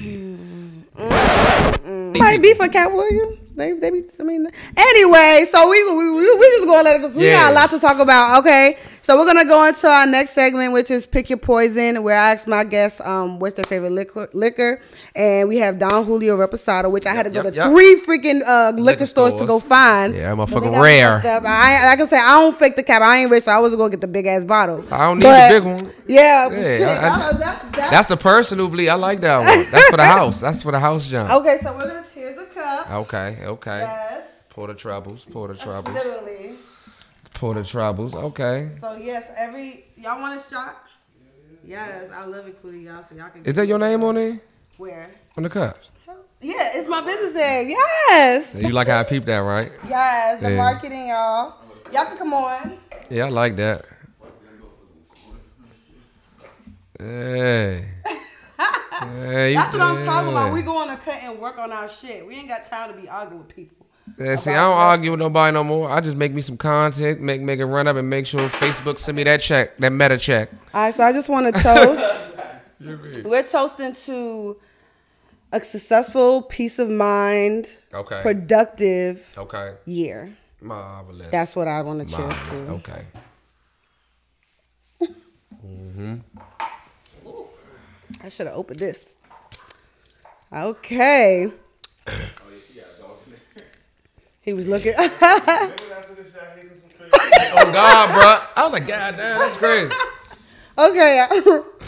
Might 0.96 2.38
be 2.42 2.54
for 2.54 2.66
Katt 2.68 2.90
Williams. 2.92 3.38
They, 3.56 3.72
they 3.72 3.90
be. 3.90 4.02
I 4.18 4.22
mean, 4.24 4.46
anyway. 4.76 5.44
So 5.48 5.68
we 5.70 5.78
we 5.96 6.10
we, 6.12 6.34
we 6.36 6.46
just 6.56 6.66
gonna 6.66 6.82
let 6.82 6.96
it 6.96 7.02
go. 7.02 7.08
We 7.08 7.26
Yeah. 7.26 7.40
got 7.44 7.52
a 7.52 7.54
lot 7.54 7.70
to 7.70 7.78
talk 7.78 7.98
about. 8.00 8.40
Okay. 8.40 8.76
So 9.02 9.16
we're 9.18 9.26
gonna 9.26 9.44
go 9.44 9.64
into 9.66 9.86
our 9.86 10.06
next 10.06 10.30
segment, 10.30 10.72
which 10.72 10.90
is 10.90 11.06
pick 11.06 11.28
your 11.30 11.38
poison, 11.38 12.02
where 12.02 12.16
I 12.18 12.32
ask 12.32 12.48
my 12.48 12.64
guests 12.64 13.00
um 13.00 13.38
what's 13.38 13.54
their 13.54 13.64
favorite 13.64 13.92
liquor, 13.92 14.28
liquor, 14.32 14.80
and 15.14 15.48
we 15.48 15.58
have 15.58 15.78
Don 15.78 16.04
Julio 16.04 16.36
Reposado, 16.36 16.90
which 16.90 17.06
I 17.06 17.14
had 17.14 17.24
to 17.24 17.30
go 17.30 17.42
yep, 17.42 17.52
to 17.52 17.54
yep. 17.56 17.66
three 17.66 18.00
freaking 18.00 18.42
uh, 18.46 18.70
liquor, 18.70 18.82
Liquor 18.82 19.06
stores, 19.06 19.34
to 19.34 19.46
go 19.46 19.60
find. 19.60 20.14
Yeah, 20.14 20.34
that 20.34 20.36
But 20.36 20.46
they 20.46 20.54
motherfucker 20.56 20.62
got 20.64 20.72
me 20.72 20.78
rare. 20.80 21.22
I, 21.46 21.92
I 21.92 21.96
can 21.96 22.06
say 22.08 22.16
I 22.18 22.40
don't 22.40 22.56
fake 22.56 22.76
the 22.76 22.82
cap. 22.82 23.02
I 23.02 23.18
ain't 23.18 23.30
rich, 23.30 23.44
so 23.44 23.52
I 23.52 23.58
wasn't 23.58 23.78
gonna 23.78 23.90
get 23.90 24.00
the 24.00 24.08
big 24.08 24.26
ass 24.26 24.44
bottles. 24.44 24.90
I 24.90 24.98
don't 25.06 25.18
need 25.18 25.24
But- 25.24 25.48
the 25.48 25.60
big 25.60 25.82
one. 25.84 25.92
Yeah, 26.06 26.50
Yeah, 26.50 26.62
shit, 26.64 26.82
I- 26.82 26.94
I- 26.94 27.32
that's, 27.32 27.62
that's, 27.62 27.90
that's, 27.90 28.06
the 28.08 28.16
personally. 28.16 28.88
I 28.88 28.94
like 28.94 29.20
that 29.20 29.38
one. 29.38 29.70
That's 29.70 29.86
for 29.90 29.96
the 29.96 30.04
house. 30.18 30.40
That's 30.40 30.62
for 30.62 30.72
the 30.72 30.80
house 30.80 31.06
jump. 31.06 31.30
okay. 31.30 31.58
So 31.62 31.72
we're 31.74 31.80
gonna 31.88 32.04
Okay, 32.90 33.38
okay. 33.44 33.80
Yes, 33.80 34.44
Pour 34.50 34.66
the 34.68 34.74
troubles. 34.74 35.24
Pour 35.26 35.48
the 35.48 35.54
troubles. 35.54 35.92
literally. 35.94 36.54
Pour 37.34 37.54
the 37.54 37.64
troubles. 37.64 38.14
Okay. 38.14 38.70
So 38.80 38.96
yes, 38.96 39.30
every 39.36 39.84
y'all 39.96 40.20
want 40.20 40.38
a 40.38 40.42
shot? 40.42 40.76
Yes, 41.64 42.10
I 42.12 42.24
love 42.26 42.46
including 42.46 42.82
y'all, 42.82 43.02
so 43.02 43.14
y'all 43.14 43.30
can. 43.30 43.44
Is 43.44 43.54
that 43.54 43.66
your 43.66 43.78
name 43.78 44.02
on 44.04 44.16
it? 44.16 44.40
Where? 44.76 45.10
On 45.36 45.42
the 45.42 45.48
cups? 45.50 45.88
Yeah, 46.40 46.72
it's 46.74 46.88
my 46.88 47.00
business 47.00 47.34
name. 47.34 47.70
Yes, 47.70 48.54
You 48.54 48.70
like 48.72 48.88
how 48.88 49.00
I 49.00 49.04
peeped 49.04 49.26
that, 49.26 49.38
right? 49.38 49.70
yes, 49.88 50.40
the 50.42 50.50
Yeah. 50.50 50.56
marketing, 50.58 51.08
y'all. 51.08 51.54
Y'all 51.92 52.04
can 52.04 52.18
come 52.18 52.34
on. 52.34 52.78
Yeah, 53.08 53.26
I 53.26 53.28
like 53.30 53.56
that. 53.56 53.86
Hey. 56.98 57.86
That's 59.00 59.72
what 59.72 59.82
I'm 59.82 60.04
talking 60.04 60.30
about. 60.30 60.52
We 60.52 60.62
go 60.62 60.76
on 60.78 60.90
a 60.90 60.96
cut 60.96 61.22
and 61.22 61.38
work 61.38 61.58
on 61.58 61.72
our 61.72 61.88
shit. 61.88 62.26
We 62.26 62.34
ain't 62.36 62.48
got 62.48 62.66
time 62.70 62.92
to 62.94 63.00
be 63.00 63.08
arguing 63.08 63.44
with 63.46 63.54
people. 63.54 63.86
Yeah, 64.18 64.36
see, 64.36 64.50
I 64.50 64.56
don't 64.56 64.76
argue 64.76 65.12
with 65.12 65.20
nobody 65.20 65.54
no 65.54 65.64
more. 65.64 65.90
I 65.90 66.00
just 66.00 66.16
make 66.16 66.32
me 66.34 66.42
some 66.42 66.58
content, 66.58 67.20
make 67.20 67.40
make 67.40 67.58
it 67.58 67.64
run 67.64 67.86
up, 67.88 67.96
and 67.96 68.08
make 68.08 68.26
sure 68.26 68.40
Facebook 68.40 68.98
send 68.98 69.16
me 69.16 69.22
that 69.24 69.40
check, 69.40 69.76
that 69.78 69.90
meta 69.90 70.18
check. 70.18 70.50
All 70.74 70.82
right, 70.82 70.94
so 70.94 71.04
I 71.04 71.12
just 71.12 71.28
want 71.28 71.54
to 71.54 71.62
toast. 71.62 72.20
We're 73.24 73.42
toasting 73.44 73.94
to 73.94 74.58
a 75.52 75.64
successful, 75.64 76.42
peace 76.42 76.78
of 76.78 76.90
mind, 76.90 77.78
Okay. 77.94 78.20
productive 78.22 79.34
Okay. 79.38 79.74
year. 79.86 80.36
Marvelous. 80.60 81.30
That's 81.30 81.56
what 81.56 81.66
I 81.68 81.80
want 81.82 82.06
to 82.06 82.14
cheers 82.14 82.34
to. 82.50 82.56
Okay. 82.72 83.02
Mm-hmm. 85.64 86.16
I 88.24 88.30
should 88.30 88.46
have 88.46 88.56
opened 88.56 88.78
this. 88.78 89.16
Okay. 90.50 91.52
He 94.40 94.52
was 94.54 94.66
looking. 94.66 94.94
Oh 97.56 97.72
God, 97.72 98.12
bro. 98.12 98.40
I 98.56 98.64
was 98.64 98.72
like, 98.72 98.88
God 98.88 99.16
damn, 99.16 99.38
that's 99.38 99.56
great. 99.58 99.92
okay. 100.76 101.26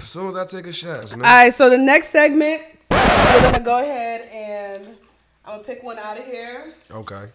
As 0.01 0.09
soon 0.09 0.29
as 0.29 0.37
I 0.37 0.45
take 0.45 0.67
a 0.67 0.73
shot, 0.73 1.11
man. 1.11 1.27
All 1.27 1.45
right. 1.45 1.53
So 1.53 1.69
the 1.69 1.77
next 1.79 2.09
segment, 2.09 2.63
we're 2.91 3.41
gonna 3.41 3.61
go 3.61 3.79
ahead 3.83 4.29
and 4.33 4.97
I'm 5.45 5.55
gonna 5.55 5.65
pick 5.65 5.83
one 5.83 5.99
out 5.99 6.19
of 6.19 6.25
here. 6.25 6.73
okay. 6.93 7.27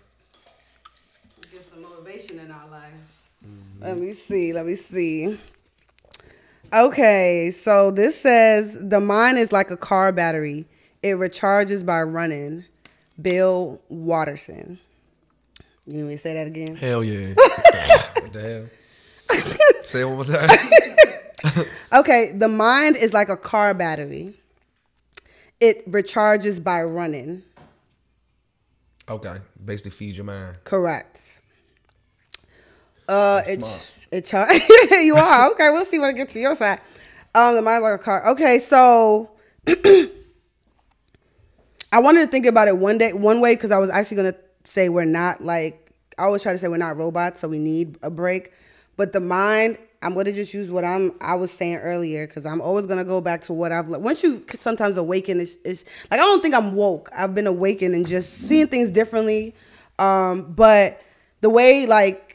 Get 1.52 1.66
some 1.66 1.82
motivation 1.82 2.40
in 2.40 2.50
our 2.52 2.70
lives. 2.70 3.20
Let 3.82 3.98
me 3.98 4.14
see. 4.14 4.54
Let 4.54 4.66
me 4.66 4.76
see. 4.76 5.38
Okay, 6.74 7.52
so 7.52 7.92
this 7.92 8.20
says 8.20 8.78
the 8.88 9.00
mind 9.00 9.38
is 9.38 9.52
like 9.52 9.72
a 9.72 9.78
car 9.78 10.12
battery. 10.12 10.66
It 11.04 11.16
recharges 11.16 11.86
by 11.86 12.02
running. 12.04 12.66
Bill 13.22 13.82
Watterson. 13.90 14.80
You 15.86 15.98
want 15.98 16.08
me 16.10 16.14
to 16.16 16.18
say 16.18 16.34
that 16.34 16.48
again? 16.48 16.76
Hell 16.76 17.04
yeah. 17.04 17.34
what 17.36 18.34
the 18.34 18.70
hell? 19.30 19.42
Say 19.84 20.02
it 20.02 20.06
one 20.06 20.16
more 20.16 20.26
time. 20.26 20.50
Okay, 21.94 22.32
the 22.34 22.48
mind 22.48 22.96
is 22.96 23.14
like 23.14 23.28
a 23.28 23.36
car 23.36 23.74
battery. 23.74 24.36
It 25.60 25.90
recharges 25.92 26.64
by 26.64 26.84
running. 26.84 27.44
Okay. 29.10 29.38
Basically, 29.64 29.92
feed 29.92 30.16
your 30.16 30.26
mind. 30.26 30.58
Correct. 30.64 31.42
Uh, 33.10 33.42
it's. 33.46 33.84
It 34.12 34.26
char- 34.26 34.48
you 34.92 35.16
are 35.16 35.52
okay. 35.52 35.70
We'll 35.72 35.86
see 35.86 36.00
when 36.00 36.10
it 36.10 36.18
gets 36.18 36.34
to 36.34 36.40
your 36.40 36.56
side. 36.56 36.80
Um, 37.34 37.56
the 37.56 37.62
mind 37.62 37.84
like 37.84 37.96
a 37.96 38.04
car. 38.04 38.30
Okay, 38.32 38.60
so 38.60 39.32
I 41.94 42.00
wanted 42.00 42.26
to 42.26 42.28
think 42.28 42.46
about 42.46 42.68
it 42.68 42.78
one 42.78 42.98
day, 42.98 43.14
one 43.14 43.40
way, 43.42 43.56
because 43.56 43.72
I 43.72 43.78
was 43.78 43.90
actually 43.90 44.18
gonna 44.18 44.36
say 44.64 44.90
we're 44.90 45.06
not 45.06 45.42
like 45.42 45.94
I 46.18 46.24
always 46.24 46.44
try 46.44 46.52
to 46.52 46.58
say 46.58 46.68
we're 46.68 46.78
not 46.78 46.98
robots, 46.98 47.40
so 47.40 47.48
we 47.48 47.60
need 47.60 47.98
a 48.04 48.10
break. 48.10 48.52
But 48.98 49.14
the 49.14 49.20
mind, 49.20 49.78
I'm 50.04 50.14
gonna 50.14 50.34
just 50.34 50.54
use 50.54 50.70
what 50.70 50.84
I'm 50.84 51.14
I 51.22 51.36
was 51.36 51.52
saying 51.52 51.78
earlier, 51.78 52.28
because 52.28 52.46
I'm 52.46 52.62
always 52.62 52.86
gonna 52.86 53.06
go 53.06 53.22
back 53.22 53.42
to 53.44 53.54
what 53.54 53.72
I've 53.72 53.88
le- 53.88 54.00
once 54.00 54.24
you 54.24 54.44
sometimes 54.54 54.98
awaken. 54.98 55.40
It's, 55.40 55.58
it's 55.64 55.86
like 56.10 56.20
I 56.20 56.24
don't 56.24 56.42
think 56.42 56.54
I'm 56.54 56.76
woke. 56.76 57.10
I've 57.16 57.34
been 57.34 57.48
awakened 57.48 57.96
and 57.96 58.06
just 58.06 58.34
seeing 58.34 58.68
things 58.68 58.90
differently. 58.90 59.56
Um, 60.00 60.52
but 60.54 61.02
the 61.42 61.50
way 61.50 61.86
like 61.86 62.31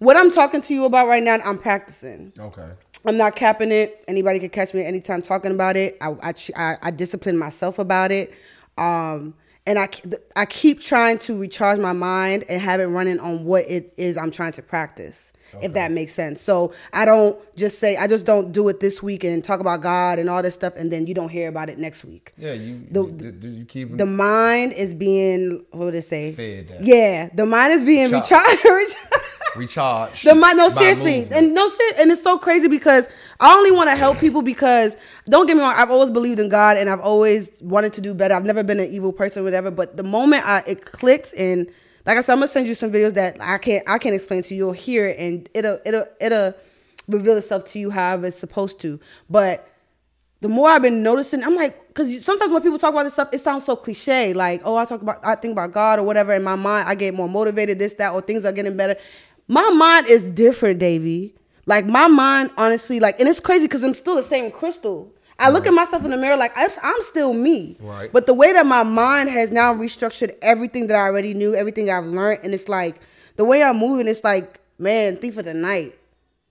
what 0.00 0.16
I'm 0.16 0.30
talking 0.30 0.60
to 0.62 0.74
you 0.74 0.84
about 0.84 1.06
right 1.06 1.22
now, 1.22 1.36
I'm 1.44 1.56
practicing. 1.58 2.32
Okay. 2.38 2.68
I'm 3.06 3.16
not 3.16 3.34
capping 3.36 3.72
it. 3.72 4.04
Anybody 4.08 4.38
could 4.40 4.52
catch 4.52 4.74
me 4.74 4.80
at 4.82 4.86
any 4.86 5.00
time 5.00 5.22
talking 5.22 5.54
about 5.54 5.76
it. 5.76 5.96
I 6.02 6.08
I, 6.22 6.34
I, 6.56 6.76
I 6.82 6.90
discipline 6.90 7.38
myself 7.38 7.78
about 7.78 8.10
it. 8.12 8.34
Um, 8.76 9.34
and 9.66 9.78
I, 9.78 9.88
I 10.36 10.46
keep 10.46 10.80
trying 10.80 11.18
to 11.18 11.38
recharge 11.38 11.78
my 11.78 11.92
mind 11.92 12.44
and 12.48 12.60
have 12.60 12.80
it 12.80 12.86
running 12.86 13.20
on 13.20 13.44
what 13.44 13.64
it 13.68 13.92
is 13.96 14.16
I'm 14.16 14.30
trying 14.30 14.52
to 14.52 14.62
practice, 14.62 15.32
if 15.62 15.74
that 15.74 15.92
makes 15.92 16.12
sense. 16.14 16.40
So 16.40 16.72
I 16.94 17.04
don't 17.04 17.38
just 17.56 17.78
say, 17.78 17.96
I 17.98 18.06
just 18.06 18.24
don't 18.26 18.52
do 18.52 18.68
it 18.68 18.80
this 18.80 19.02
week 19.02 19.22
and 19.22 19.44
talk 19.44 19.60
about 19.60 19.82
God 19.82 20.18
and 20.18 20.28
all 20.30 20.42
this 20.42 20.54
stuff, 20.54 20.74
and 20.76 20.90
then 20.90 21.06
you 21.06 21.12
don't 21.14 21.28
hear 21.28 21.48
about 21.48 21.68
it 21.68 21.78
next 21.78 22.04
week. 22.06 22.32
Yeah, 22.38 22.54
you 22.54 22.86
The- 22.90 23.02
you, 23.04 23.38
you, 23.42 23.50
you 23.58 23.64
keep 23.66 23.96
The 23.96 24.06
mind 24.06 24.72
is 24.72 24.92
being, 24.94 25.64
what 25.72 25.84
would 25.86 25.94
it 25.94 26.02
say? 26.02 26.32
Fed. 26.32 26.78
Yeah, 26.82 27.28
the 27.34 27.44
mind 27.46 27.74
is 27.74 27.84
being 27.84 28.10
Recharged. 28.10 28.64
recharged. 28.64 28.96
recharge. 29.56 30.22
The 30.22 30.34
mind, 30.34 30.58
no, 30.58 30.68
seriously, 30.68 31.20
movement. 31.20 31.44
and 31.44 31.54
no, 31.54 31.68
ser- 31.68 31.94
and 31.98 32.10
it's 32.10 32.22
so 32.22 32.38
crazy 32.38 32.68
because 32.68 33.08
I 33.40 33.52
only 33.52 33.70
want 33.70 33.90
to 33.90 33.96
help 33.96 34.18
people 34.18 34.42
because 34.42 34.96
don't 35.28 35.46
get 35.46 35.56
me 35.56 35.62
wrong, 35.62 35.74
I've 35.76 35.90
always 35.90 36.10
believed 36.10 36.40
in 36.40 36.48
God 36.48 36.76
and 36.76 36.88
I've 36.88 37.00
always 37.00 37.60
wanted 37.62 37.92
to 37.94 38.00
do 38.00 38.14
better. 38.14 38.34
I've 38.34 38.44
never 38.44 38.62
been 38.62 38.80
an 38.80 38.90
evil 38.90 39.12
person, 39.12 39.42
or 39.42 39.44
whatever. 39.44 39.70
But 39.70 39.96
the 39.96 40.02
moment 40.02 40.44
I 40.46 40.62
it 40.66 40.84
clicked 40.84 41.34
and 41.36 41.70
like 42.06 42.16
I 42.16 42.22
said, 42.22 42.32
I'm 42.32 42.38
gonna 42.38 42.48
send 42.48 42.66
you 42.66 42.74
some 42.74 42.90
videos 42.90 43.14
that 43.14 43.36
I 43.40 43.58
can't 43.58 43.88
I 43.88 43.98
can't 43.98 44.14
explain 44.14 44.42
to 44.44 44.54
you. 44.54 44.66
You'll 44.66 44.72
hear 44.72 45.06
it 45.06 45.18
and 45.18 45.48
it'll 45.54 45.78
it'll 45.84 46.06
it'll 46.20 46.54
reveal 47.08 47.36
itself 47.36 47.64
to 47.66 47.78
you 47.78 47.90
however 47.90 48.26
it's 48.26 48.38
supposed 48.38 48.80
to. 48.80 49.00
But 49.28 49.66
the 50.40 50.48
more 50.48 50.70
I've 50.70 50.80
been 50.80 51.02
noticing, 51.02 51.44
I'm 51.44 51.54
like, 51.54 51.88
because 51.88 52.24
sometimes 52.24 52.50
when 52.50 52.62
people 52.62 52.78
talk 52.78 52.92
about 52.92 53.02
this 53.02 53.12
stuff, 53.12 53.28
it 53.32 53.40
sounds 53.40 53.64
so 53.64 53.76
cliche. 53.76 54.32
Like, 54.32 54.62
oh, 54.64 54.76
I 54.76 54.86
talk 54.86 55.02
about, 55.02 55.18
I 55.22 55.34
think 55.34 55.52
about 55.52 55.72
God 55.72 55.98
or 55.98 56.04
whatever. 56.06 56.32
In 56.32 56.42
my 56.42 56.56
mind, 56.56 56.88
I 56.88 56.94
get 56.94 57.14
more 57.14 57.28
motivated, 57.28 57.78
this, 57.78 57.94
that, 57.94 58.14
or 58.14 58.22
things 58.22 58.46
are 58.46 58.52
getting 58.52 58.74
better. 58.74 58.96
My 59.50 59.68
mind 59.70 60.06
is 60.08 60.30
different, 60.30 60.78
Davy. 60.78 61.34
Like 61.66 61.84
my 61.84 62.06
mind, 62.06 62.50
honestly, 62.56 63.00
like, 63.00 63.18
and 63.18 63.28
it's 63.28 63.40
crazy 63.40 63.66
because 63.66 63.82
I'm 63.82 63.94
still 63.94 64.14
the 64.14 64.22
same 64.22 64.50
crystal. 64.52 65.12
I 65.40 65.50
look 65.50 65.66
at 65.66 65.72
myself 65.72 66.04
in 66.04 66.10
the 66.10 66.16
mirror 66.16 66.36
like 66.36 66.52
I'm, 66.54 66.70
I'm 66.82 67.02
still 67.02 67.32
me. 67.32 67.76
Right. 67.80 68.12
But 68.12 68.26
the 68.26 68.34
way 68.34 68.52
that 68.52 68.64
my 68.66 68.84
mind 68.84 69.28
has 69.30 69.50
now 69.50 69.74
restructured 69.74 70.36
everything 70.40 70.86
that 70.86 70.96
I 70.96 71.00
already 71.00 71.34
knew, 71.34 71.54
everything 71.54 71.90
I've 71.90 72.06
learned, 72.06 72.40
and 72.44 72.54
it's 72.54 72.68
like 72.68 73.00
the 73.36 73.44
way 73.44 73.62
I'm 73.62 73.78
moving, 73.78 74.06
it's 74.06 74.22
like, 74.22 74.60
man, 74.78 75.16
thief 75.16 75.36
of 75.36 75.46
the 75.46 75.54
night 75.54 75.94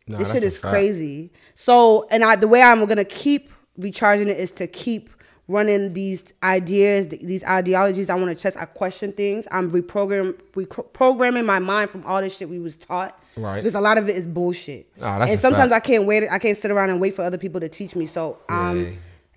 Nah, 0.07 0.17
this 0.17 0.33
shit 0.33 0.43
is 0.43 0.59
crazy. 0.59 1.31
So, 1.53 2.07
and 2.11 2.23
I, 2.23 2.35
the 2.35 2.47
way 2.47 2.61
I'm 2.61 2.83
gonna 2.85 3.05
keep 3.05 3.53
recharging 3.77 4.27
it 4.27 4.37
is 4.37 4.51
to 4.53 4.67
keep 4.67 5.09
running 5.49 5.93
these 5.93 6.23
ideas, 6.43 7.07
th- 7.07 7.21
these 7.21 7.43
ideologies. 7.43 8.09
I 8.09 8.15
want 8.15 8.29
to 8.29 8.35
test. 8.41 8.55
I 8.55 8.63
question 8.65 9.11
things. 9.11 9.47
I'm 9.51 9.69
reprogram, 9.71 10.33
reprogramming 10.53 11.43
my 11.45 11.59
mind 11.59 11.89
from 11.89 12.05
all 12.05 12.21
this 12.21 12.37
shit 12.37 12.47
we 12.49 12.59
was 12.59 12.77
taught. 12.77 13.21
Right. 13.35 13.61
Because 13.61 13.75
a 13.75 13.81
lot 13.81 13.97
of 13.97 14.07
it 14.07 14.15
is 14.15 14.25
bullshit. 14.27 14.87
Ah, 15.01 15.19
that's 15.19 15.31
and 15.31 15.39
sometimes 15.39 15.71
fact. 15.71 15.85
I 15.85 15.87
can't 15.91 16.05
wait. 16.05 16.23
I 16.29 16.39
can't 16.39 16.55
sit 16.57 16.71
around 16.71 16.91
and 16.91 17.01
wait 17.01 17.15
for 17.15 17.23
other 17.23 17.37
people 17.37 17.59
to 17.59 17.67
teach 17.67 17.95
me. 17.95 18.05
So 18.05 18.37
I'm 18.47 18.85
Yeah. 18.85 18.91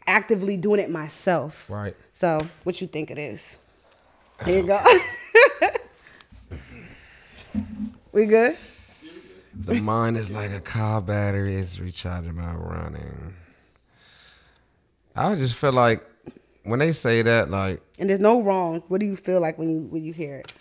actively 0.06 0.56
doing 0.56 0.78
it 0.80 0.90
myself. 0.90 1.68
Right. 1.70 1.96
So, 2.12 2.40
what 2.64 2.80
you 2.80 2.86
think 2.86 3.10
it 3.10 3.18
is? 3.18 3.58
Here 4.44 4.58
you 4.60 4.66
go. 4.66 4.80
we 8.12 8.26
good? 8.26 8.56
The 9.54 9.80
mind 9.80 10.16
is 10.16 10.30
like 10.30 10.50
a 10.50 10.60
car 10.60 11.00
battery. 11.00 11.54
It's 11.56 11.78
recharging 11.78 12.32
by 12.34 12.52
running. 12.54 13.34
I 15.14 15.34
just 15.34 15.54
feel 15.54 15.72
like 15.72 16.04
when 16.64 16.78
they 16.78 16.92
say 16.92 17.22
that, 17.22 17.50
like 17.50 17.80
And 17.98 18.08
there's 18.08 18.20
no 18.20 18.42
wrong. 18.42 18.82
What 18.88 19.00
do 19.00 19.06
you 19.06 19.16
feel 19.16 19.40
like 19.40 19.58
when 19.58 19.68
you 19.70 19.80
when 19.88 20.02
you 20.04 20.12
hear 20.12 20.36
it? 20.36 20.52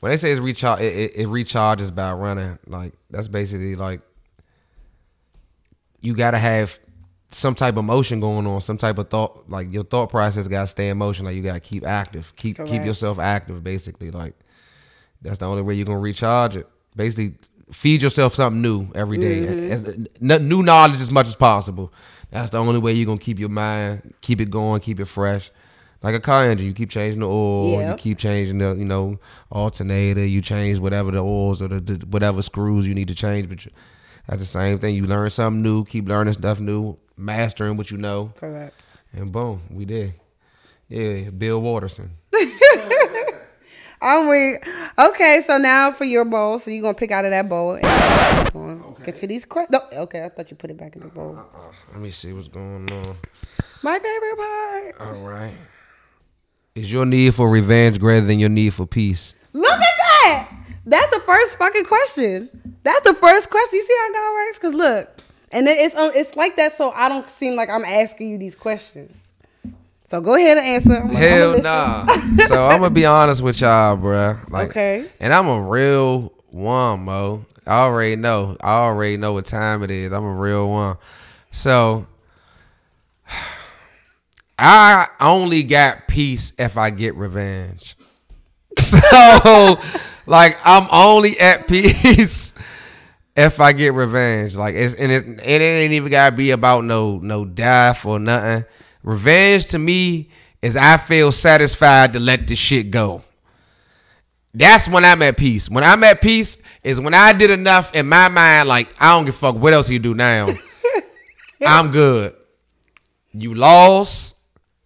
when 0.00 0.10
they 0.10 0.16
say 0.16 0.30
it's 0.32 0.40
recharge, 0.40 0.80
it, 0.80 0.96
it, 0.96 1.16
it 1.16 1.26
recharges 1.28 1.94
by 1.94 2.12
running. 2.12 2.58
Like 2.66 2.94
that's 3.10 3.28
basically 3.28 3.74
like 3.76 4.00
you 6.00 6.14
gotta 6.14 6.38
have 6.38 6.78
some 7.32 7.54
type 7.54 7.76
of 7.76 7.84
motion 7.84 8.18
going 8.20 8.46
on, 8.46 8.60
some 8.60 8.78
type 8.78 8.98
of 8.98 9.08
thought. 9.08 9.44
Like 9.48 9.72
your 9.72 9.84
thought 9.84 10.10
process 10.10 10.48
gotta 10.48 10.66
stay 10.66 10.88
in 10.88 10.98
motion. 10.98 11.26
Like 11.26 11.36
you 11.36 11.42
gotta 11.42 11.60
keep 11.60 11.86
active, 11.86 12.34
keep 12.36 12.56
keep 12.56 12.84
yourself 12.84 13.18
active. 13.18 13.62
Basically, 13.62 14.10
like 14.10 14.34
that's 15.22 15.38
the 15.38 15.46
only 15.46 15.62
way 15.62 15.74
you're 15.74 15.86
gonna 15.86 15.98
recharge 15.98 16.56
it. 16.56 16.66
Basically, 16.96 17.34
feed 17.70 18.02
yourself 18.02 18.34
something 18.34 18.62
new 18.62 18.88
every 18.94 19.18
day. 19.18 19.40
Mm-hmm. 19.40 19.72
As- 20.22 20.38
n- 20.38 20.48
new 20.48 20.62
knowledge 20.62 21.00
as 21.00 21.10
much 21.10 21.28
as 21.28 21.36
possible. 21.36 21.92
That's 22.30 22.50
the 22.50 22.58
only 22.58 22.78
way 22.78 22.92
you're 22.92 23.06
gonna 23.06 23.18
keep 23.18 23.38
your 23.38 23.48
mind, 23.48 24.14
keep 24.20 24.40
it 24.40 24.50
going, 24.50 24.80
keep 24.80 25.00
it 25.00 25.06
fresh. 25.06 25.50
Like 26.02 26.14
a 26.14 26.20
car 26.20 26.44
engine, 26.44 26.66
you 26.66 26.72
keep 26.72 26.88
changing 26.90 27.20
the 27.20 27.26
oil, 27.28 27.72
Yeah. 27.80 27.90
you 27.90 27.96
keep 27.96 28.18
changing 28.18 28.58
the, 28.58 28.74
you 28.74 28.84
know, 28.86 29.18
alternator, 29.50 30.24
you 30.24 30.40
change 30.40 30.78
whatever 30.78 31.10
the 31.10 31.18
oils 31.18 31.60
or 31.60 31.68
the, 31.68 31.80
the 31.80 32.06
whatever 32.06 32.40
screws 32.40 32.86
you 32.88 32.94
need 32.94 33.08
to 33.08 33.14
change. 33.14 33.48
But 33.48 33.64
you, 33.66 33.70
that's 34.26 34.40
the 34.40 34.46
same 34.46 34.78
thing. 34.78 34.94
You 34.94 35.06
learn 35.06 35.28
something 35.28 35.60
new, 35.62 35.84
keep 35.84 36.08
learning 36.08 36.32
stuff 36.34 36.58
new, 36.60 36.96
mastering 37.18 37.76
what 37.76 37.90
you 37.90 37.98
know, 37.98 38.32
Correct. 38.36 38.74
and 39.12 39.30
boom, 39.30 39.60
we 39.70 39.84
did. 39.84 40.14
Yeah, 40.88 41.30
Bill 41.30 41.60
Watterson. 41.60 42.10
I'm 44.02 44.28
weak. 44.28 44.66
Okay, 44.98 45.40
so 45.44 45.58
now 45.58 45.92
for 45.92 46.04
your 46.04 46.24
bowl. 46.24 46.58
So 46.58 46.70
you're 46.70 46.82
gonna 46.82 46.94
pick 46.94 47.10
out 47.10 47.24
of 47.24 47.30
that 47.32 47.48
bowl 47.48 47.72
and 47.74 48.54
we're 48.54 48.76
get 49.04 49.16
to 49.16 49.26
these 49.26 49.44
questions. 49.44 49.78
No, 49.92 50.02
okay, 50.02 50.24
I 50.24 50.28
thought 50.30 50.50
you 50.50 50.56
put 50.56 50.70
it 50.70 50.76
back 50.78 50.94
in 50.96 51.02
the 51.02 51.08
uh, 51.08 51.10
bowl. 51.10 51.36
Uh, 51.38 51.58
uh, 51.58 51.72
let 51.92 52.00
me 52.00 52.10
see 52.10 52.32
what's 52.32 52.48
going 52.48 52.90
on. 52.90 53.16
My 53.82 53.98
favorite 53.98 54.36
part. 54.98 55.08
All 55.16 55.26
right. 55.28 55.54
Is 56.74 56.90
your 56.92 57.04
need 57.04 57.34
for 57.34 57.50
revenge 57.50 57.98
greater 57.98 58.24
than 58.26 58.38
your 58.38 58.48
need 58.48 58.72
for 58.74 58.86
peace? 58.86 59.34
Look 59.52 59.70
at 59.72 59.80
that. 59.80 60.50
That's 60.86 61.10
the 61.12 61.20
first 61.20 61.58
fucking 61.58 61.84
question. 61.84 62.48
That's 62.82 63.00
the 63.02 63.14
first 63.14 63.50
question. 63.50 63.78
You 63.78 63.84
see 63.84 63.96
how 63.98 64.12
God 64.12 64.34
works? 64.34 64.58
Cause 64.58 64.74
look, 64.74 65.22
and 65.52 65.66
it- 65.68 65.78
it's 65.78 65.94
um, 65.94 66.10
it's 66.14 66.36
like 66.36 66.56
that. 66.56 66.72
So 66.72 66.90
I 66.92 67.08
don't 67.08 67.28
seem 67.28 67.56
like 67.56 67.68
I'm 67.68 67.84
asking 67.84 68.30
you 68.30 68.38
these 68.38 68.54
questions. 68.54 69.29
So 70.10 70.20
go 70.20 70.34
ahead 70.34 70.58
and 70.58 70.66
answer. 70.66 70.94
I'm, 70.94 71.08
Hell 71.10 71.50
listen. 71.50 71.62
nah. 71.62 72.04
so 72.46 72.66
I'm 72.66 72.80
gonna 72.80 72.90
be 72.90 73.06
honest 73.06 73.42
with 73.42 73.60
y'all, 73.60 73.96
bruh. 73.96 74.50
Like, 74.50 74.70
Okay. 74.70 75.06
And 75.20 75.32
I'm 75.32 75.46
a 75.46 75.62
real 75.62 76.32
one, 76.48 77.04
Mo. 77.04 77.46
I 77.64 77.82
already 77.82 78.16
know. 78.16 78.56
I 78.60 78.72
already 78.72 79.18
know 79.18 79.34
what 79.34 79.44
time 79.44 79.84
it 79.84 79.90
is. 79.92 80.12
I'm 80.12 80.24
a 80.24 80.34
real 80.34 80.68
one. 80.68 80.96
So 81.52 82.08
I 84.58 85.06
only 85.20 85.62
got 85.62 86.08
peace 86.08 86.54
if 86.58 86.76
I 86.76 86.90
get 86.90 87.14
revenge. 87.14 87.96
So, 88.78 89.78
like, 90.26 90.56
I'm 90.64 90.88
only 90.90 91.38
at 91.38 91.68
peace 91.68 92.54
if 93.36 93.60
I 93.60 93.72
get 93.72 93.94
revenge. 93.94 94.56
Like, 94.56 94.74
it's 94.74 94.94
and 94.94 95.12
it, 95.12 95.24
it 95.40 95.60
ain't 95.60 95.92
even 95.92 96.10
gotta 96.10 96.34
be 96.34 96.50
about 96.50 96.84
no 96.84 97.18
no 97.18 97.44
death 97.44 98.04
or 98.04 98.18
nothing. 98.18 98.64
Revenge 99.02 99.66
to 99.68 99.78
me 99.78 100.30
is 100.62 100.76
I 100.76 100.96
feel 100.96 101.32
satisfied 101.32 102.12
to 102.12 102.20
let 102.20 102.46
the 102.46 102.54
shit 102.54 102.90
go. 102.90 103.22
That's 104.52 104.88
when 104.88 105.04
I'm 105.04 105.22
at 105.22 105.36
peace. 105.36 105.70
When 105.70 105.84
I'm 105.84 106.02
at 106.04 106.20
peace 106.20 106.60
is 106.82 107.00
when 107.00 107.14
I 107.14 107.32
did 107.32 107.50
enough 107.50 107.94
in 107.94 108.08
my 108.08 108.28
mind. 108.28 108.68
Like 108.68 108.88
I 108.98 109.14
don't 109.14 109.24
give 109.24 109.34
a 109.34 109.38
fuck 109.38 109.56
what 109.56 109.72
else 109.72 109.88
you 109.88 109.98
do 109.98 110.14
now. 110.14 110.48
I'm 111.66 111.92
good. 111.92 112.34
You 113.32 113.54
lost. 113.54 114.40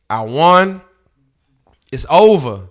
I 0.08 0.22
won. 0.22 0.82
It's 1.90 2.06
over. 2.10 2.68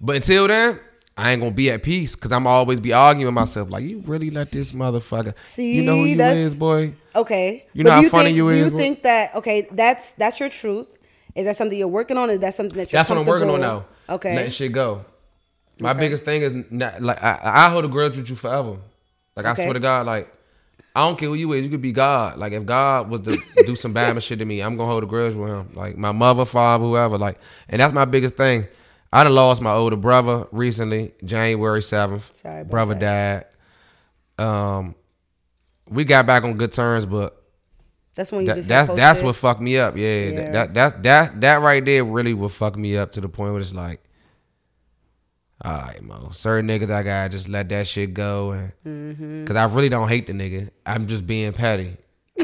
But 0.00 0.16
until 0.16 0.46
then, 0.46 0.78
I 1.16 1.32
ain't 1.32 1.40
gonna 1.42 1.54
be 1.54 1.70
at 1.70 1.82
peace 1.82 2.14
because 2.16 2.32
I'm 2.32 2.46
always 2.46 2.80
be 2.80 2.92
arguing 2.92 3.26
with 3.26 3.34
myself. 3.34 3.70
Like 3.70 3.84
you 3.84 3.98
really 4.06 4.30
let 4.30 4.52
this 4.52 4.72
motherfucker. 4.72 5.34
See, 5.42 5.76
you 5.76 5.82
know 5.82 5.98
who 5.98 6.04
you 6.06 6.20
is, 6.20 6.58
boy. 6.58 6.94
Okay. 7.14 7.66
You 7.74 7.84
know 7.84 7.90
But 7.90 7.94
how 7.94 8.02
do 8.02 8.08
funny 8.08 8.24
think, 8.26 8.36
you 8.36 8.48
is, 8.48 8.64
you 8.64 8.70
bro? 8.70 8.78
think 8.78 9.02
that 9.02 9.34
okay, 9.34 9.68
that's 9.72 10.12
that's 10.12 10.40
your 10.40 10.48
truth? 10.48 10.86
Is 11.34 11.44
that 11.44 11.56
something 11.56 11.78
you're 11.78 11.88
working 11.88 12.16
on? 12.16 12.30
Is 12.30 12.38
that 12.40 12.54
something 12.54 12.76
that 12.76 12.92
you're 12.92 12.98
That's 12.98 13.10
what 13.10 13.18
I'm 13.18 13.26
working 13.26 13.50
on 13.50 13.60
now. 13.60 13.84
Okay. 14.08 14.34
letting 14.34 14.50
shit 14.50 14.72
go. 14.72 15.04
My 15.78 15.90
Okay. 15.92 16.00
biggest 16.00 16.24
thing 16.24 16.42
is 16.42 16.52
not 16.70 17.00
like 17.02 17.22
I, 17.22 17.38
I 17.42 17.70
hold 17.70 17.84
a 17.84 17.88
grudge 17.88 18.16
with 18.16 18.28
you 18.28 18.36
forever. 18.36 18.78
Like 19.36 19.46
I 19.46 19.54
swear 19.54 19.72
to 19.74 19.80
God, 19.80 20.06
like 20.06 20.32
I 20.94 21.06
don't 21.06 21.18
care 21.18 21.28
who 21.28 21.34
you 21.34 21.52
is. 21.52 21.64
You 21.64 21.70
could 21.70 21.80
be 21.82 21.92
God. 21.92 22.38
Like 22.38 22.52
if 22.52 22.66
God 22.66 23.08
was 23.10 23.20
to 23.22 23.38
do 23.66 23.76
some 23.76 23.92
bad 23.92 24.20
shit 24.22 24.38
to 24.40 24.44
me, 24.44 24.60
I'm 24.60 24.76
gonna 24.76 24.90
hold 24.90 25.02
a 25.02 25.06
grudge 25.06 25.34
with 25.34 25.48
him. 25.48 25.70
Like 25.74 25.96
my 25.96 26.12
mother, 26.12 26.44
father, 26.44 26.84
whoever. 26.84 27.18
Like, 27.18 27.38
and 27.68 27.80
that's 27.80 27.92
my 27.94 28.04
biggest 28.04 28.36
thing. 28.36 28.66
I 29.12 29.24
done 29.24 29.34
lost 29.34 29.60
my 29.60 29.72
older 29.72 29.96
brother 29.96 30.46
recently, 30.52 31.12
January 31.24 31.82
seventh. 31.82 32.32
Sorry 32.34 32.60
about 32.60 32.70
brother 32.70 32.94
that. 32.94 33.52
died. 34.38 34.44
Um, 34.46 34.94
we 35.90 36.04
got 36.04 36.26
back 36.26 36.44
on 36.44 36.54
good 36.54 36.72
terms, 36.72 37.06
but 37.06 37.42
That's 38.14 38.30
when 38.30 38.42
you 38.42 38.46
that, 38.48 38.56
just 38.56 38.68
that's 38.68 38.94
that's 38.94 39.22
what 39.22 39.34
fucked 39.36 39.60
me 39.60 39.78
up. 39.78 39.96
Yeah, 39.96 40.24
Yeah. 40.24 40.50
That, 40.52 40.74
that 40.74 41.02
that 41.02 41.40
that 41.40 41.60
right 41.60 41.84
there 41.84 42.04
really 42.04 42.34
will 42.34 42.48
fuck 42.48 42.76
me 42.76 42.96
up 42.96 43.12
to 43.12 43.20
the 43.20 43.28
point 43.28 43.52
where 43.52 43.60
it's 43.60 43.74
like, 43.74 44.00
all 45.62 45.72
right, 45.72 46.02
mo. 46.02 46.28
Certain 46.30 46.68
niggas 46.68 46.90
I 46.90 47.02
gotta 47.02 47.28
just 47.28 47.48
let 47.48 47.68
that 47.70 47.86
shit 47.88 48.14
go, 48.14 48.52
and 48.52 48.72
Mm-hmm. 48.84 49.40
because 49.44 49.56
I 49.56 49.64
really 49.66 49.88
don't 49.88 50.08
hate 50.08 50.26
the 50.26 50.32
nigga. 50.32 50.70
I'm 50.86 51.06
just 51.06 51.26
being 51.26 51.52
petty. 51.52 51.96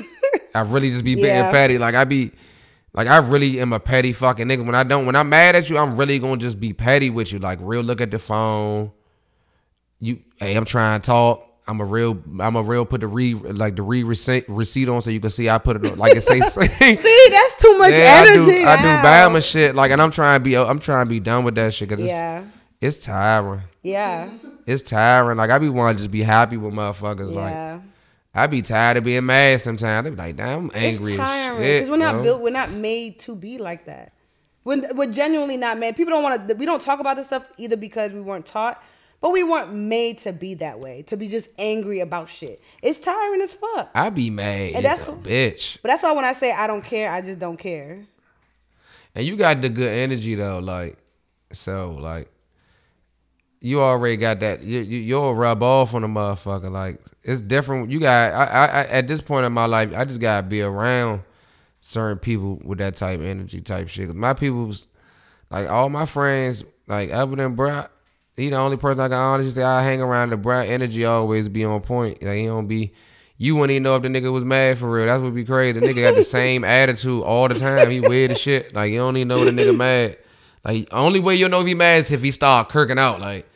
I 0.55 0.61
really 0.63 0.91
just 0.91 1.05
be 1.05 1.15
being 1.15 1.27
petty. 1.51 1.79
Like 1.79 1.95
I 1.95 2.05
be, 2.05 2.33
like 2.97 3.07
I 3.09 3.19
really 3.19 3.61
am 3.61 3.73
a 3.73 3.79
petty 3.81 4.13
fucking 4.13 4.47
nigga. 4.49 4.65
When 4.65 4.75
I 4.75 4.83
don't, 4.83 5.07
when 5.07 5.15
I'm 5.17 5.29
mad 5.29 5.55
at 5.55 5.69
you, 5.71 5.79
I'm 5.79 5.97
really 5.97 6.19
gonna 6.19 6.39
just 6.39 6.59
be 6.59 6.73
petty 6.73 7.11
with 7.11 7.33
you. 7.33 7.39
Like 7.39 7.59
real, 7.63 7.83
look 7.83 8.01
at 8.01 8.11
the 8.11 8.19
phone. 8.19 8.91
You, 10.01 10.19
hey, 10.37 10.57
I'm 10.57 10.65
trying 10.65 11.01
to 11.01 11.07
talk. 11.07 11.43
I'm 11.69 11.81
a 11.81 11.85
real, 11.85 12.23
I'm 12.39 12.55
a 12.55 12.63
real. 12.63 12.85
Put 12.85 13.01
the 13.01 13.09
re 13.09 13.35
like 13.35 13.75
the 13.75 13.83
re 13.83 14.03
receipt 14.05 14.45
receipt 14.49 14.89
on 14.89 15.03
so 15.03 15.11
you 15.11 15.19
can 15.19 15.31
see 15.31 15.51
I 15.51 15.59
put 15.59 15.77
it 15.77 15.91
on, 15.91 15.99
like 15.99 16.15
it 16.17 16.21
say. 16.23 16.41
See, 16.41 17.27
that's 17.31 17.61
too 17.61 17.77
much 17.79 17.93
Yeah, 17.95 18.25
energy. 18.29 18.65
I 18.65 18.77
do, 18.77 18.83
I 18.83 18.83
now. 19.03 19.03
do 19.03 19.09
Bama 19.39 19.51
shit. 19.51 19.75
Like, 19.75 19.91
and 19.91 20.01
I'm 20.01 20.13
trying 20.13 20.39
to 20.41 20.45
be, 20.45 20.57
I'm 20.57 20.79
trying 20.79 21.07
to 21.07 21.09
be 21.09 21.19
done 21.19 21.43
with 21.45 21.57
that 21.57 21.75
shit 21.75 21.89
because 21.89 22.05
Yeah. 22.05 22.45
it's, 22.81 22.97
it's 22.99 23.07
tiring. 23.07 23.63
Yeah. 23.83 24.31
It's 24.65 24.83
tiring. 24.83 25.39
Like, 25.39 25.51
I 25.51 25.59
be 25.59 25.69
wanting 25.69 25.97
to 25.97 26.03
just 26.05 26.13
be 26.13 26.23
happy 26.23 26.57
with 26.57 26.73
motherfuckers. 26.73 27.33
Like, 27.33 27.51
Yeah. 27.53 27.81
I 28.37 28.47
be 28.47 28.61
tired 28.61 28.99
of 28.99 29.05
being 29.05 29.25
mad 29.25 29.61
sometimes. 29.63 30.07
I 30.07 30.11
be 30.11 30.17
like, 30.17 30.37
damn, 30.37 30.65
I'm 30.67 30.71
angry 30.75 31.13
it's 31.13 31.19
tiring 31.21 31.59
because 31.61 31.89
we're 31.91 31.97
not 31.97 32.23
built. 32.23 32.43
We're 32.43 32.51
not 32.51 32.71
made 32.71 33.19
to 33.21 33.35
be 33.35 33.57
like 33.57 33.87
that. 33.87 34.13
We're, 34.65 34.83
we're 34.95 35.11
genuinely 35.11 35.57
not 35.57 35.79
made. 35.79 35.97
People 35.97 36.11
don't 36.13 36.23
want 36.23 36.49
to. 36.49 36.55
We 36.55 36.67
don't 36.67 36.83
talk 36.83 37.01
about 37.01 37.17
this 37.17 37.27
stuff 37.27 37.49
either 37.57 37.77
because 37.79 38.13
we 38.13 38.21
weren't 38.21 38.45
taught, 38.45 38.83
but 39.23 39.31
we 39.31 39.43
weren't 39.43 39.73
made 39.73 40.19
to 40.19 40.33
be 40.33 40.53
that 40.55 40.79
way. 40.81 41.03
To 41.03 41.17
be 41.17 41.29
just 41.29 41.49
angry 41.59 42.01
about 42.01 42.29
shit. 42.29 42.61
It's 42.83 42.99
tiring 42.99 43.41
as 43.41 43.55
fuck. 43.55 43.91
I 43.95 44.11
be 44.11 44.29
mad 44.29 44.73
And 44.75 44.85
that's- 44.85 45.09
a 45.09 45.13
bitch. 45.13 45.79
But 45.81 45.89
that's 45.89 46.03
why 46.03 46.13
when 46.13 46.25
I 46.27 46.33
say 46.33 46.53
I 46.53 46.67
don't 46.67 46.85
care, 46.85 47.11
I 47.11 47.23
just 47.23 47.39
don't 47.39 47.57
care. 47.57 48.05
And 49.15 49.25
you 49.25 49.37
got 49.37 49.63
the 49.63 49.71
good 49.71 49.89
energy 49.91 50.35
though, 50.35 50.59
like 50.59 50.99
so, 51.53 51.93
like 51.93 52.29
you 53.61 53.81
already 53.81 54.17
got 54.17 54.41
that. 54.41 54.63
You, 54.63 54.81
you 54.81 54.99
you'll 54.99 55.35
rub 55.35 55.63
off 55.63 55.95
on 55.95 56.05
a 56.05 56.09
motherfucker. 56.09 56.71
Like 56.71 57.01
it's 57.23 57.43
different. 57.43 57.91
You 57.91 58.01
got. 58.01 58.33
I, 58.33 58.45
I, 58.45 58.67
I 58.67 58.85
at 58.87 59.09
this 59.09 59.21
point 59.21 59.47
in 59.47 59.53
my 59.53 59.67
life, 59.67 59.93
I 59.97 60.05
just 60.05 60.21
gotta 60.21 60.47
be 60.47 60.63
around 60.63 61.23
certain 61.81 62.19
people 62.19 62.61
with 62.65 62.79
that 62.79 62.97
type 62.97 63.21
of 63.21 63.27
energy, 63.27 63.61
type 63.61 63.89
shit. 63.89 64.07
'Cause 64.07 64.15
my 64.15 64.35
people's 64.35 64.89
like 65.51 65.69
all 65.69 65.89
my 65.89 66.07
friends, 66.07 66.65
like 66.87 67.11
other 67.11 67.37
than 67.37 67.55
Brad, 67.55 67.89
he 68.37 68.51
the 68.51 68.57
only 68.57 68.77
person 68.77 69.01
I 69.01 69.09
can 69.09 69.19
honestly 69.19 69.53
say 69.53 69.63
I 69.63 69.83
hang 69.83 70.01
around. 70.01 70.31
The 70.31 70.37
Brad 70.37 70.69
energy 70.69 71.05
always 71.05 71.49
be 71.49 71.65
on 71.65 71.81
point. 71.81 72.23
Like 72.23 72.39
he 72.39 72.47
don't 72.47 72.67
be. 72.67 72.93
You 73.39 73.55
wouldn't 73.57 73.73
even 73.73 73.83
know 73.83 73.97
if 73.97 74.03
the 74.03 74.09
nigga 74.09 74.33
was 74.33 74.45
mad 74.45 74.79
for 74.79 74.91
real. 74.91 75.07
That's 75.07 75.23
what 75.23 75.35
be 75.35 75.45
crazy. 75.45 75.79
The 75.79 75.87
nigga 75.87 76.03
got 76.03 76.15
the 76.15 76.23
same 76.39 76.65
attitude 76.65 77.23
all 77.23 77.49
the 77.49 77.55
time. 77.55 77.91
He 77.91 78.01
weird 78.01 78.31
as 78.31 78.41
shit. 78.41 78.75
Like 78.75 78.91
you 78.91 78.99
don't 78.99 79.17
even 79.17 79.29
know 79.29 79.45
the 79.45 79.51
nigga 79.51 79.77
mad. 79.77 80.17
Like 80.65 80.89
only 80.93 81.21
way 81.21 81.35
you'll 81.37 81.49
know 81.51 81.61
if 81.61 81.67
he 81.67 81.75
mad 81.75 82.01
is 82.01 82.11
if 82.11 82.23
he 82.23 82.31
start 82.31 82.69
kirking 82.69 82.99
out. 82.99 83.21
Like 83.21 83.49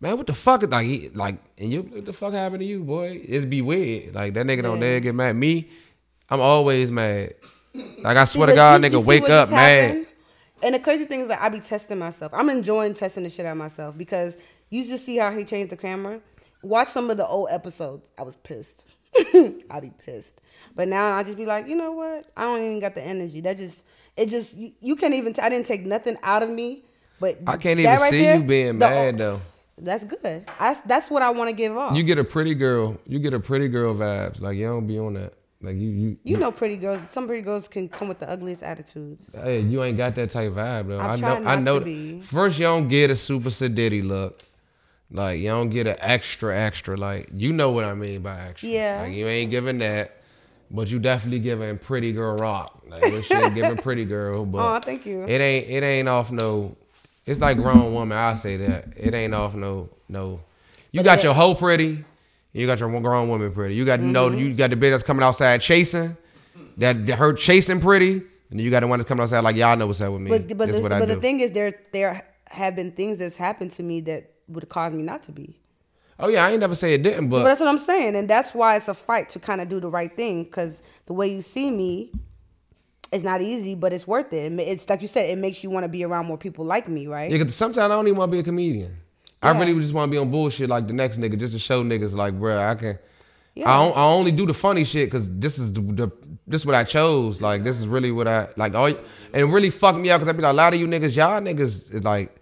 man, 0.00 0.16
what 0.16 0.26
the 0.26 0.34
fuck? 0.34 0.62
is 0.62 0.68
Like 0.68 0.86
he 0.86 1.08
like 1.10 1.36
and 1.58 1.72
you 1.72 1.82
what 1.82 2.04
the 2.04 2.12
fuck 2.12 2.32
happened 2.32 2.60
to 2.60 2.66
you, 2.66 2.82
boy? 2.82 3.20
It's 3.24 3.44
be 3.44 3.62
weird. 3.62 4.14
Like 4.14 4.34
that 4.34 4.46
nigga 4.46 4.62
don't 4.62 4.76
Yeah. 4.76 4.80
dare 4.86 5.00
get 5.00 5.14
mad. 5.14 5.36
Me, 5.36 5.68
I'm 6.28 6.40
always 6.40 6.90
mad. 6.90 7.34
Like 7.74 8.16
I 8.16 8.24
swear 8.26 8.48
See, 8.48 8.52
to 8.52 8.56
God, 8.56 8.80
nigga, 8.82 9.04
wake 9.04 9.28
up 9.28 9.48
happened? 9.48 10.06
And 10.62 10.74
the 10.74 10.78
crazy 10.78 11.04
thing 11.06 11.20
is 11.20 11.28
like 11.28 11.40
I 11.40 11.48
be 11.48 11.60
testing 11.60 11.98
myself. 11.98 12.32
I'm 12.34 12.48
enjoying 12.48 12.94
testing 12.94 13.24
the 13.24 13.30
shit 13.30 13.46
out 13.46 13.52
of 13.52 13.58
myself 13.58 13.98
because 13.98 14.36
you 14.70 14.84
just 14.84 15.04
see 15.04 15.16
how 15.16 15.32
he 15.32 15.44
changed 15.44 15.72
the 15.72 15.76
camera. 15.76 16.20
Watch 16.62 16.88
some 16.88 17.10
of 17.10 17.16
the 17.16 17.26
old 17.26 17.48
episodes. 17.50 18.08
I 18.18 18.22
was 18.22 18.36
pissed. 18.36 18.86
I 19.70 19.80
be 19.80 19.90
pissed. 19.98 20.40
But 20.76 20.86
now 20.88 21.16
I 21.16 21.24
just 21.24 21.36
be 21.36 21.44
like, 21.44 21.66
you 21.66 21.74
know 21.74 21.92
what? 21.92 22.30
I 22.36 22.42
don't 22.44 22.60
even 22.60 22.78
got 22.80 22.94
the 22.94 23.02
energy. 23.02 23.40
That 23.40 23.56
just 23.56 23.84
it 24.16 24.28
just 24.28 24.56
you, 24.56 24.72
you 24.80 24.96
can't 24.96 25.14
even. 25.14 25.34
I 25.40 25.48
didn't 25.48 25.66
take 25.66 25.84
nothing 25.84 26.16
out 26.22 26.42
of 26.42 26.50
me. 26.50 26.84
But 27.20 27.38
I 27.46 27.56
can't 27.56 27.78
even 27.78 27.92
right 27.92 28.10
see 28.10 28.20
there, 28.20 28.36
you 28.36 28.42
being 28.44 28.78
the- 28.78 28.88
mad 28.88 29.18
though. 29.18 29.40
That's 29.78 30.04
good. 30.04 30.44
I, 30.60 30.76
that's 30.86 31.10
what 31.10 31.22
I 31.22 31.30
want 31.30 31.50
to 31.50 31.56
give 31.56 31.76
off. 31.76 31.92
You 31.92 31.98
You, 31.98 32.04
get 32.04 32.18
a 32.18 32.24
pretty 32.24 32.54
girl. 32.54 32.98
You 33.06 33.18
get 33.18 33.32
a 33.34 33.40
pretty 33.40 33.68
girl 33.68 33.94
vibes. 33.94 34.40
Like 34.40 34.56
you 34.56 34.66
don't 34.66 34.86
be 34.86 34.98
on 34.98 35.14
that. 35.14 35.32
Like 35.60 35.76
you, 35.76 36.18
you, 36.24 36.36
know, 36.36 36.50
pretty 36.52 36.76
girls. 36.76 37.00
Some 37.10 37.26
pretty 37.26 37.42
girls 37.42 37.68
can 37.68 37.88
come 37.88 38.08
with 38.08 38.18
the 38.18 38.28
ugliest 38.28 38.62
attitudes. 38.62 39.32
Hey, 39.32 39.60
you 39.60 39.82
ain't 39.82 39.96
got 39.96 40.14
that 40.16 40.30
type 40.30 40.52
vibe 40.52 40.88
though. 40.88 40.98
I'm 41.00 41.10
I 41.10 41.14
know. 41.14 41.20
trying 41.20 41.46
I 41.46 41.54
know. 41.56 41.78
to 41.78 41.84
be. 41.84 42.20
First, 42.20 42.58
you 42.58 42.64
don't 42.64 42.88
get 42.88 43.10
a 43.10 43.16
super 43.16 43.48
sedity 43.48 44.04
look. 44.04 44.42
Like 45.10 45.40
you 45.40 45.48
don't 45.48 45.70
get 45.70 45.86
an 45.86 45.96
extra, 46.00 46.56
extra. 46.56 46.96
Like 46.96 47.30
you 47.32 47.52
know 47.52 47.70
what 47.70 47.84
I 47.84 47.94
mean 47.94 48.22
by 48.22 48.40
extra. 48.40 48.68
Yeah. 48.68 49.02
Like 49.02 49.12
you 49.14 49.26
ain't 49.26 49.50
giving 49.50 49.78
that, 49.78 50.21
but 50.72 50.90
you 50.90 50.98
definitely 50.98 51.38
giving 51.38 51.78
pretty 51.78 52.12
girl 52.12 52.36
rock. 52.36 52.82
Like 52.88 53.02
your 53.06 53.22
shit 53.22 53.54
giving 53.54 53.76
pretty 53.76 54.04
girl, 54.04 54.44
but 54.52 54.58
Aw, 54.58 54.80
thank 54.80 55.06
you. 55.06 55.22
It 55.24 55.40
ain't. 55.40 55.68
It 55.68 55.82
ain't 55.84 56.08
off 56.08 56.32
no. 56.32 56.76
It's 57.26 57.40
like 57.40 57.56
grown 57.58 57.92
woman. 57.94 58.18
I 58.18 58.34
say 58.34 58.56
that 58.56 58.88
it 58.96 59.14
ain't 59.14 59.34
off 59.34 59.54
no 59.54 59.88
no. 60.08 60.40
You 60.90 61.00
But 61.00 61.04
got 61.04 61.18
it 61.18 61.24
your 61.24 61.34
hoe 61.34 61.54
pretty. 61.54 62.04
You 62.52 62.66
got 62.66 62.80
your 62.80 63.00
grown 63.00 63.28
woman 63.28 63.52
pretty. 63.52 63.74
You 63.74 63.84
got 63.84 64.00
Mm-hmm. 64.00 64.38
you 64.38 64.54
got 64.54 64.70
the 64.70 64.76
bitch 64.76 64.90
that's 64.90 65.02
coming 65.02 65.22
outside 65.22 65.60
chasing. 65.60 66.16
That 66.78 66.96
her 66.96 67.32
chasing 67.34 67.80
pretty, 67.80 68.12
and 68.12 68.22
then 68.50 68.60
you 68.60 68.70
got 68.70 68.80
the 68.80 68.86
one 68.86 68.98
that's 68.98 69.08
coming 69.08 69.22
outside 69.22 69.40
like 69.40 69.56
y'all 69.56 69.76
know 69.76 69.86
what's 69.86 70.00
up 70.00 70.12
with 70.12 70.22
me. 70.22 70.30
But 70.30 70.56
but, 70.56 70.68
This 70.68 70.80
but 70.80 71.06
the 71.08 71.16
thing 71.16 71.40
is, 71.40 71.52
there 71.52 71.72
there 71.92 72.26
have 72.48 72.76
been 72.76 72.92
things 72.92 73.18
that's 73.18 73.36
happened 73.36 73.72
to 73.72 73.82
me 73.82 74.00
that 74.02 74.30
would 74.48 74.68
cause 74.68 74.92
me 74.92 75.02
not 75.02 75.22
to 75.24 75.32
be. 75.32 75.58
Oh 76.22 76.28
yeah, 76.28 76.46
I 76.46 76.50
ain't 76.52 76.60
never 76.60 76.74
say 76.76 76.94
it 76.94 77.02
didn't, 77.02 77.28
But 77.28 77.38
but 77.42 77.44
that's 77.48 77.60
what 77.60 77.68
I'm 77.68 77.78
saying, 77.78 78.14
and 78.16 78.30
that's 78.30 78.54
why 78.54 78.76
it's 78.76 78.88
a 78.88 78.94
fight 78.94 79.28
to 79.30 79.40
kind 79.40 79.60
of 79.60 79.68
do 79.68 79.80
the 79.80 79.88
right 79.88 80.14
thing 80.16 80.44
because 80.44 80.82
the 81.06 81.12
way 81.12 81.26
you 81.26 81.42
see 81.42 81.70
me, 81.70 82.12
it's 83.12 83.24
not 83.24 83.42
easy, 83.42 83.74
but 83.74 83.92
it's 83.92 84.06
worth 84.06 84.32
it. 84.32 84.52
It 84.52 84.60
It's 84.60 84.88
like 84.88 85.02
you 85.02 85.08
said, 85.08 85.28
it 85.28 85.36
makes 85.36 85.62
you 85.64 85.70
want 85.70 85.84
to 85.84 85.88
be 85.88 86.04
around 86.04 86.26
more 86.26 86.38
people 86.38 86.64
like 86.64 86.88
me, 86.88 87.06
right? 87.08 87.30
yeah, 87.30 87.42
'cause 87.42 87.54
sometimes 87.54 87.78
I 87.84 87.88
don't 87.88 88.06
even 88.06 88.18
want 88.18 88.30
to 88.30 88.36
be 88.36 88.38
a 88.40 88.44
comedian. 88.44 88.96
I 89.42 89.50
really 89.58 89.74
just 89.80 89.92
want 89.92 90.08
to 90.08 90.10
be 90.12 90.18
on 90.18 90.30
bullshit 90.30 90.68
like 90.70 90.86
the 90.86 90.92
next 90.92 91.18
nigga, 91.18 91.36
just 91.36 91.52
to 91.52 91.58
show 91.58 91.82
niggas 91.82 92.14
like, 92.14 92.38
bruh, 92.38 92.56
I 92.70 92.74
can. 92.76 92.98
Yeah. 93.54 93.68
I, 93.68 93.84
I 93.88 94.04
only 94.04 94.30
do 94.30 94.46
the 94.46 94.54
funny 94.54 94.84
shit 94.84 95.08
because 95.10 95.28
this 95.38 95.58
is 95.58 95.72
the, 95.72 95.80
the 95.80 96.10
this 96.46 96.62
is 96.62 96.66
what 96.66 96.76
I 96.76 96.84
chose. 96.84 97.42
Like 97.42 97.64
this 97.64 97.76
is 97.80 97.86
really 97.88 98.12
what 98.12 98.28
I 98.28 98.48
like. 98.56 98.74
All 98.74 98.86
and 98.86 98.96
it 99.34 99.44
really 99.44 99.68
fucked 99.70 99.98
me 99.98 100.10
up 100.10 100.20
because 100.20 100.32
I 100.32 100.36
be 100.36 100.42
like, 100.42 100.52
a 100.52 100.56
lot 100.56 100.72
of 100.72 100.80
you 100.80 100.86
niggas, 100.86 101.16
y'all 101.16 101.40
niggas 101.40 101.92
is 101.92 102.04
like, 102.04 102.34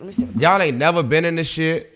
Let 0.00 0.06
me 0.06 0.12
see. 0.12 0.26
y'all 0.38 0.60
ain't 0.60 0.78
never 0.78 1.02
been 1.02 1.24
in 1.26 1.36
this 1.36 1.46
shit. 1.48 1.95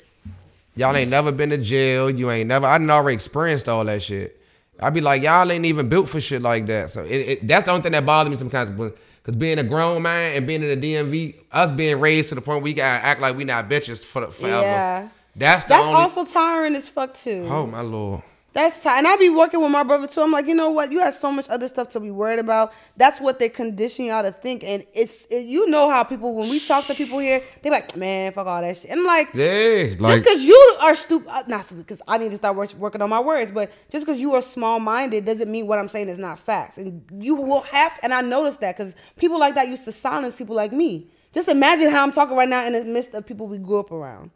Y'all 0.80 0.96
ain't 0.96 1.10
never 1.10 1.30
been 1.30 1.50
to 1.50 1.58
jail. 1.58 2.10
You 2.10 2.30
ain't 2.30 2.48
never. 2.48 2.66
I 2.66 2.78
done 2.78 2.90
already 2.90 3.14
experienced 3.14 3.68
all 3.68 3.84
that 3.84 4.02
shit. 4.02 4.40
I'd 4.80 4.94
be 4.94 5.02
like, 5.02 5.22
y'all 5.22 5.50
ain't 5.52 5.66
even 5.66 5.88
built 5.88 6.08
for 6.08 6.20
shit 6.20 6.40
like 6.40 6.66
that. 6.66 6.90
So 6.90 7.04
it, 7.04 7.16
it, 7.16 7.46
that's 7.46 7.66
the 7.66 7.72
only 7.72 7.82
thing 7.82 7.92
that 7.92 8.06
bothers 8.06 8.30
me 8.30 8.36
sometimes. 8.36 8.70
Because 8.70 9.36
being 9.36 9.58
a 9.58 9.62
grown 9.62 10.00
man 10.02 10.36
and 10.36 10.46
being 10.46 10.62
in 10.62 10.80
the 10.80 10.94
DMV, 10.94 11.36
us 11.52 11.70
being 11.70 12.00
raised 12.00 12.30
to 12.30 12.34
the 12.34 12.40
point 12.40 12.62
we 12.62 12.72
gotta 12.72 13.04
act 13.04 13.20
like 13.20 13.36
we 13.36 13.44
not 13.44 13.68
bitches 13.68 14.04
for 14.04 14.30
forever. 14.30 14.62
Yeah. 14.62 15.08
That's 15.36 15.64
the 15.64 15.70
That's 15.74 15.86
only. 15.86 16.00
also 16.00 16.24
tiring 16.24 16.74
as 16.74 16.88
fuck 16.88 17.14
too. 17.14 17.46
oh 17.48 17.66
my 17.66 17.82
lord. 17.82 18.22
That's 18.53 18.82
tight. 18.82 18.98
And 18.98 19.07
I 19.07 19.16
be 19.16 19.28
working 19.30 19.62
with 19.62 19.70
my 19.70 19.84
brother 19.84 20.09
too. 20.09 20.22
I'm 20.22 20.32
like, 20.32 20.46
you 20.48 20.57
know 20.57 20.70
what? 20.70 20.90
You 20.90 20.98
have 21.01 21.14
so 21.14 21.30
much 21.30 21.48
other 21.48 21.68
stuff 21.68 21.88
to 21.90 22.01
be 22.01 22.11
worried 22.11 22.40
about. 22.40 22.72
That's 22.96 23.20
what 23.20 23.38
they 23.38 23.48
condition 23.48 24.07
y'all 24.07 24.24
to 24.24 24.32
think. 24.32 24.64
And 24.64 24.84
it's 24.92 25.26
it, 25.26 25.46
you 25.46 25.68
know 25.68 25.88
how 25.88 26.03
people 26.03 26.34
when 26.34 26.48
we 26.48 26.59
talk 26.59 26.84
to 26.86 26.94
people 26.94 27.20
here, 27.20 27.40
they 27.62 27.70
like, 27.70 27.96
man, 27.96 28.32
fuck 28.32 28.48
all 28.48 28.61
that 28.61 28.76
shit. 28.76 28.90
And 28.90 29.01
I'm 29.01 29.07
like, 29.07 29.28
Yeah, 29.34 29.84
just 29.86 30.01
like 30.01 30.22
because 30.24 30.42
you 30.42 30.76
are 30.82 30.96
stupid, 30.96 31.28
uh, 31.28 31.44
not 31.46 31.64
stupid, 31.64 31.86
because 31.86 32.03
I 32.09 32.18
need 32.18 32.32
to 32.32 32.36
start 32.38 32.57
work, 32.57 32.72
working 32.74 33.03
on 33.03 33.09
my 33.09 33.20
words. 33.20 33.53
But 33.53 33.70
just 33.88 34.05
because 34.05 34.18
you 34.18 34.34
are 34.34 34.42
small 34.42 34.80
minded 34.80 35.24
doesn't 35.26 35.51
mean 35.51 35.68
what 35.68 35.78
I'm 35.78 35.88
saying 35.88 36.09
is 36.09 36.18
not 36.18 36.38
facts. 36.40 36.76
And 36.76 37.05
you 37.20 37.36
will 37.36 37.61
have, 37.61 38.01
and 38.03 38.12
I 38.12 38.20
noticed 38.20 38.61
that 38.62 38.76
because 38.76 38.96
people 39.16 39.38
like 39.38 39.55
that 39.55 39.68
used 39.68 39.84
to 39.84 39.92
silence 39.92 40.34
people 40.34 40.57
like 40.57 40.72
me. 40.72 41.07
Just 41.32 41.48
imagine 41.48 41.92
how 41.92 42.03
I'm 42.03 42.11
talking 42.11 42.36
right 42.36 42.48
now 42.48 42.66
in 42.66 42.72
the 42.72 42.82
midst 42.84 43.14
of 43.14 43.24
people 43.24 43.46
we 43.46 43.59
grew 43.59 43.78
up 43.78 43.92
around. 43.92 44.32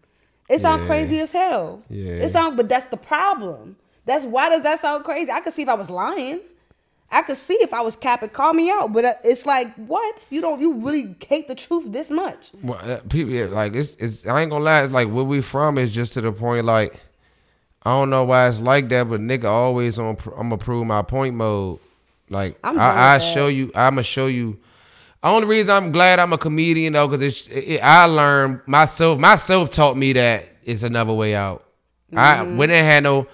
It 0.48 0.60
sounds 0.60 0.82
Yeah. 0.82 0.86
crazy 0.86 1.18
as 1.18 1.32
hell. 1.32 1.82
Yeah. 1.88 2.12
It 2.22 2.30
sound, 2.30 2.56
but 2.56 2.68
that's 2.68 2.88
the 2.90 2.96
problem. 2.96 3.74
That's 4.06 4.24
why 4.24 4.48
does 4.50 4.62
that 4.62 4.80
sound 4.80 5.04
crazy? 5.04 5.30
I 5.30 5.40
could 5.40 5.52
see 5.52 5.62
if 5.62 5.68
I 5.68 5.74
was 5.74 5.90
lying. 5.90 6.40
I 7.10 7.22
could 7.22 7.36
see 7.36 7.54
if 7.60 7.72
I 7.72 7.80
was 7.80 7.94
capping, 7.96 8.30
call 8.30 8.52
me 8.54 8.70
out. 8.70 8.92
But 8.92 9.04
uh, 9.04 9.12
it's 9.22 9.46
like, 9.46 9.72
what? 9.76 10.26
You 10.30 10.40
don't, 10.40 10.60
you 10.60 10.80
really 10.84 11.14
hate 11.26 11.46
the 11.48 11.54
truth 11.54 11.92
this 11.92 12.10
much? 12.10 12.50
Well, 12.62 12.78
uh, 12.82 13.00
people 13.08 13.32
yeah, 13.32 13.44
like 13.46 13.74
it's 13.74 13.94
it's 13.96 14.26
I 14.26 14.40
ain't 14.40 14.50
gonna 14.50 14.64
lie, 14.64 14.82
it's 14.82 14.92
like 14.92 15.08
where 15.08 15.24
we 15.24 15.40
from 15.40 15.78
is 15.78 15.92
just 15.92 16.14
to 16.14 16.20
the 16.20 16.32
point 16.32 16.64
like 16.64 17.00
I 17.84 17.90
don't 17.90 18.10
know 18.10 18.24
why 18.24 18.48
it's 18.48 18.60
like 18.60 18.88
that, 18.88 19.08
but 19.08 19.20
nigga 19.20 19.44
always 19.44 19.98
on 19.98 20.16
I'm 20.36 20.48
gonna 20.48 20.58
prove 20.58 20.86
my 20.86 21.02
point 21.02 21.34
mode. 21.34 21.78
Like 22.30 22.58
I'm 22.64 22.78
I, 22.78 23.14
I 23.14 23.18
show 23.18 23.48
you, 23.48 23.70
I'm 23.74 23.94
gonna 23.94 24.02
show 24.02 24.26
you. 24.26 24.58
Only 25.22 25.46
reason 25.46 25.70
I'm 25.70 25.92
glad 25.92 26.18
I'm 26.18 26.32
a 26.32 26.38
comedian 26.38 26.94
though, 26.94 27.06
because 27.06 27.22
it's 27.22 27.48
it, 27.48 27.78
I 27.78 28.06
learned 28.06 28.60
myself. 28.66 29.18
Myself 29.18 29.70
taught 29.70 29.96
me 29.96 30.14
that 30.14 30.46
it's 30.64 30.82
another 30.82 31.12
way 31.12 31.34
out. 31.34 31.64
I 32.16 32.38
Mm-hmm. 32.38 32.56
when 32.56 32.70
it 32.70 32.82
had 32.82 33.02
no. 33.04 33.26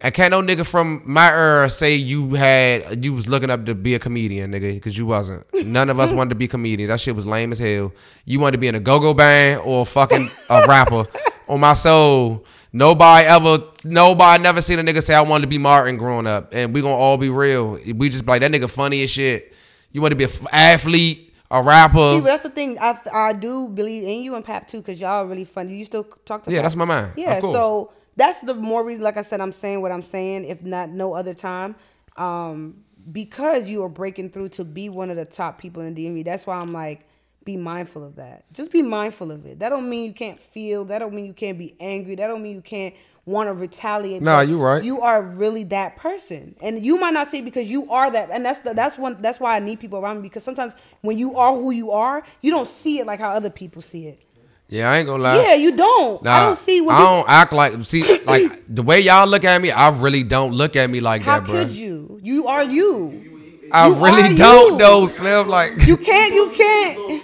I 0.00 0.10
can't 0.10 0.30
no 0.30 0.40
nigga 0.40 0.64
from 0.64 1.02
my 1.04 1.28
era 1.28 1.68
say 1.68 1.94
you 1.96 2.34
had 2.34 3.04
you 3.04 3.12
was 3.12 3.26
looking 3.26 3.50
up 3.50 3.66
to 3.66 3.74
be 3.74 3.94
a 3.94 3.98
comedian, 3.98 4.52
nigga, 4.52 4.74
because 4.74 4.96
you 4.96 5.06
wasn't. 5.06 5.44
None 5.66 5.90
of 5.90 5.98
us 5.98 6.12
wanted 6.12 6.28
to 6.30 6.34
be 6.36 6.46
comedians. 6.46 6.88
That 6.88 7.00
shit 7.00 7.16
was 7.16 7.26
lame 7.26 7.50
as 7.50 7.58
hell. 7.58 7.92
You 8.24 8.38
wanted 8.38 8.52
to 8.52 8.58
be 8.58 8.68
in 8.68 8.76
a 8.76 8.80
go-go 8.80 9.12
band 9.12 9.62
or 9.64 9.84
fucking 9.84 10.30
a 10.48 10.64
rapper. 10.68 11.04
On 11.48 11.58
my 11.58 11.74
soul, 11.74 12.44
nobody 12.72 13.26
ever, 13.26 13.58
nobody 13.82 14.40
never 14.42 14.60
seen 14.60 14.78
a 14.78 14.84
nigga 14.84 15.02
say 15.02 15.14
I 15.14 15.22
wanted 15.22 15.42
to 15.42 15.48
be 15.48 15.58
Martin 15.58 15.96
growing 15.96 16.26
up, 16.28 16.50
and 16.52 16.72
we 16.72 16.80
gonna 16.80 16.94
all 16.94 17.16
be 17.16 17.30
real. 17.30 17.78
We 17.96 18.08
just 18.08 18.24
be 18.24 18.30
like 18.30 18.42
that 18.42 18.52
nigga 18.52 18.70
funny 18.70 19.02
as 19.02 19.10
shit. 19.10 19.52
You 19.90 20.00
want 20.00 20.12
to 20.12 20.16
be 20.16 20.24
an 20.24 20.30
athlete, 20.52 21.34
a 21.50 21.60
rapper? 21.62 22.12
See, 22.12 22.20
but 22.20 22.26
that's 22.26 22.42
the 22.44 22.50
thing. 22.50 22.78
I 22.78 22.96
I 23.12 23.32
do 23.32 23.68
believe 23.70 24.04
in 24.04 24.22
you 24.22 24.36
and 24.36 24.44
Pap 24.44 24.68
too, 24.68 24.78
because 24.78 25.00
y'all 25.00 25.24
are 25.24 25.26
really 25.26 25.44
funny. 25.46 25.74
You 25.74 25.84
still 25.86 26.04
talk 26.24 26.44
to 26.44 26.50
Yeah, 26.52 26.58
Pap? 26.58 26.62
that's 26.64 26.76
my 26.76 26.84
man. 26.84 27.12
Yeah, 27.16 27.36
Of 27.38 27.42
so 27.50 27.92
that's 28.18 28.40
the 28.40 28.52
more 28.52 28.84
reason. 28.84 29.04
Like 29.04 29.16
I 29.16 29.22
said, 29.22 29.40
I'm 29.40 29.52
saying 29.52 29.80
what 29.80 29.92
I'm 29.92 30.02
saying, 30.02 30.44
if 30.44 30.62
not 30.62 30.90
no 30.90 31.14
other 31.14 31.34
time, 31.34 31.76
um, 32.16 32.82
because 33.10 33.70
you 33.70 33.82
are 33.84 33.88
breaking 33.88 34.30
through 34.30 34.50
to 34.50 34.64
be 34.64 34.88
one 34.88 35.08
of 35.08 35.16
the 35.16 35.24
top 35.24 35.58
people 35.58 35.82
in 35.82 35.94
DMV. 35.94 36.24
That's 36.24 36.46
why 36.46 36.56
I'm 36.56 36.72
like, 36.72 37.06
be 37.44 37.56
mindful 37.56 38.04
of 38.04 38.16
that. 38.16 38.52
Just 38.52 38.72
be 38.72 38.82
mindful 38.82 39.30
of 39.30 39.46
it. 39.46 39.60
That 39.60 39.70
don't 39.70 39.88
mean 39.88 40.04
you 40.04 40.12
can't 40.12 40.38
feel. 40.38 40.84
That 40.84 40.98
don't 40.98 41.14
mean 41.14 41.26
you 41.26 41.32
can't 41.32 41.56
be 41.56 41.74
angry. 41.80 42.16
That 42.16 42.26
don't 42.26 42.42
mean 42.42 42.56
you 42.56 42.60
can't 42.60 42.94
want 43.24 43.48
to 43.48 43.54
retaliate. 43.54 44.20
Nah, 44.20 44.40
but 44.40 44.48
you 44.48 44.60
right. 44.60 44.82
You 44.82 45.00
are 45.00 45.22
really 45.22 45.62
that 45.64 45.96
person, 45.96 46.56
and 46.60 46.84
you 46.84 46.98
might 46.98 47.14
not 47.14 47.28
see 47.28 47.40
because 47.40 47.70
you 47.70 47.90
are 47.90 48.10
that. 48.10 48.30
And 48.32 48.44
that's 48.44 48.58
the, 48.58 48.74
that's 48.74 48.98
one. 48.98 49.16
That's 49.22 49.38
why 49.38 49.56
I 49.56 49.60
need 49.60 49.78
people 49.78 49.98
around 50.00 50.16
me 50.16 50.22
because 50.24 50.42
sometimes 50.42 50.74
when 51.02 51.18
you 51.18 51.36
are 51.36 51.54
who 51.54 51.70
you 51.70 51.92
are, 51.92 52.22
you 52.42 52.50
don't 52.50 52.68
see 52.68 52.98
it 52.98 53.06
like 53.06 53.20
how 53.20 53.30
other 53.30 53.50
people 53.50 53.80
see 53.80 54.08
it. 54.08 54.20
Yeah, 54.68 54.90
I 54.90 54.98
ain't 54.98 55.06
gonna 55.06 55.22
lie. 55.22 55.36
yeah, 55.42 55.54
you 55.54 55.76
don't. 55.76 56.26
I 56.26 56.40
don't 56.44 56.56
see 56.58 56.80
what 56.80 56.94
I 56.94 56.98
don't 56.98 57.28
act 57.28 57.52
like 57.52 57.84
see 57.84 58.20
like 58.24 58.62
the 58.68 58.82
way 58.82 59.00
y'all 59.00 59.26
look 59.26 59.44
at 59.44 59.60
me. 59.60 59.70
I 59.70 59.88
really 59.90 60.22
don't 60.22 60.52
look 60.52 60.76
at 60.76 60.88
me 60.90 61.00
like 61.00 61.22
How 61.22 61.40
that, 61.40 61.46
bro. 61.48 61.56
How 61.56 61.64
could 61.64 61.74
you? 61.74 62.20
You 62.22 62.46
are 62.48 62.62
you. 62.64 63.24
I 63.72 63.88
You 63.88 63.94
really 63.94 64.34
don't 64.34 64.72
you. 64.72 64.78
though, 64.78 65.06
Slim. 65.06 65.48
Like, 65.48 65.72
You 65.86 65.96
can't. 65.96 66.34
You 66.34 66.50
can't. 66.56 67.22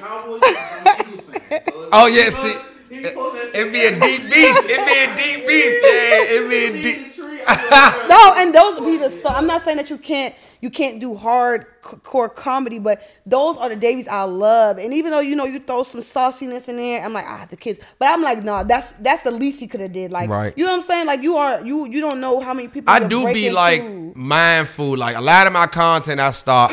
oh 1.93 2.07
yeah, 2.07 2.31
see, 2.31 2.55
it 2.91 3.73
be 3.73 3.85
a 3.87 3.91
deep 3.93 4.23
beef. 4.31 4.57
It 4.67 4.81
be 4.87 4.97
a 5.05 5.17
deep 5.17 5.47
beef. 5.47 5.73
Yeah, 5.83 6.37
it 6.37 6.51
be 6.51 6.67
a 6.67 6.83
deep. 6.83 7.11
No, 8.09 8.35
and 8.39 8.55
those 8.55 8.81
be 8.81 8.97
the. 8.97 9.11
So 9.11 9.29
I'm 9.29 9.47
not 9.47 9.61
saying 9.63 9.77
that 9.77 9.91
you 9.91 9.99
can't. 9.99 10.35
You 10.65 10.71
can't 10.71 10.99
do 10.99 11.15
hardcore 11.15 12.35
comedy, 12.35 12.79
but 12.79 13.03
those 13.27 13.59
are 13.59 13.69
the 13.69 13.77
Davies 13.77 14.09
I 14.09 14.23
love. 14.23 14.79
And 14.79 14.95
even 14.95 15.11
though 15.11 15.21
you 15.21 15.37
know 15.37 15.45
you 15.45 15.59
throw 15.59 15.83
some 15.83 16.01
sauciness 16.01 16.69
in 16.71 16.77
there, 16.79 17.05
I'm 17.05 17.13
like 17.13 17.27
ah 17.29 17.47
the 17.51 17.57
kids. 17.65 17.81
But 17.99 18.09
I'm 18.09 18.23
like 18.23 18.43
no, 18.43 18.65
that's 18.65 18.93
that's 18.95 19.23
the 19.25 19.31
least 19.31 19.61
he 19.61 19.67
could 19.67 19.81
have 19.81 19.93
did. 19.93 20.11
Like 20.11 20.31
Right. 20.31 20.55
you 20.57 20.65
know 20.65 20.71
what 20.73 20.77
I'm 20.79 20.83
saying? 20.83 21.07
Like 21.07 21.23
you 21.23 21.37
are 21.37 21.61
you 21.67 21.87
you 21.87 22.01
don't 22.01 22.19
know 22.19 22.41
how 22.41 22.55
many 22.55 22.69
people. 22.69 22.91
I 22.95 23.01
do 23.07 23.31
be 23.35 23.51
like 23.51 23.83
through. 23.83 24.15
mindful. 24.17 24.97
Like 24.97 25.17
a 25.17 25.21
lot 25.21 25.47
of 25.47 25.53
my 25.53 25.67
content, 25.67 26.19
I 26.19 26.31
stop 26.31 26.73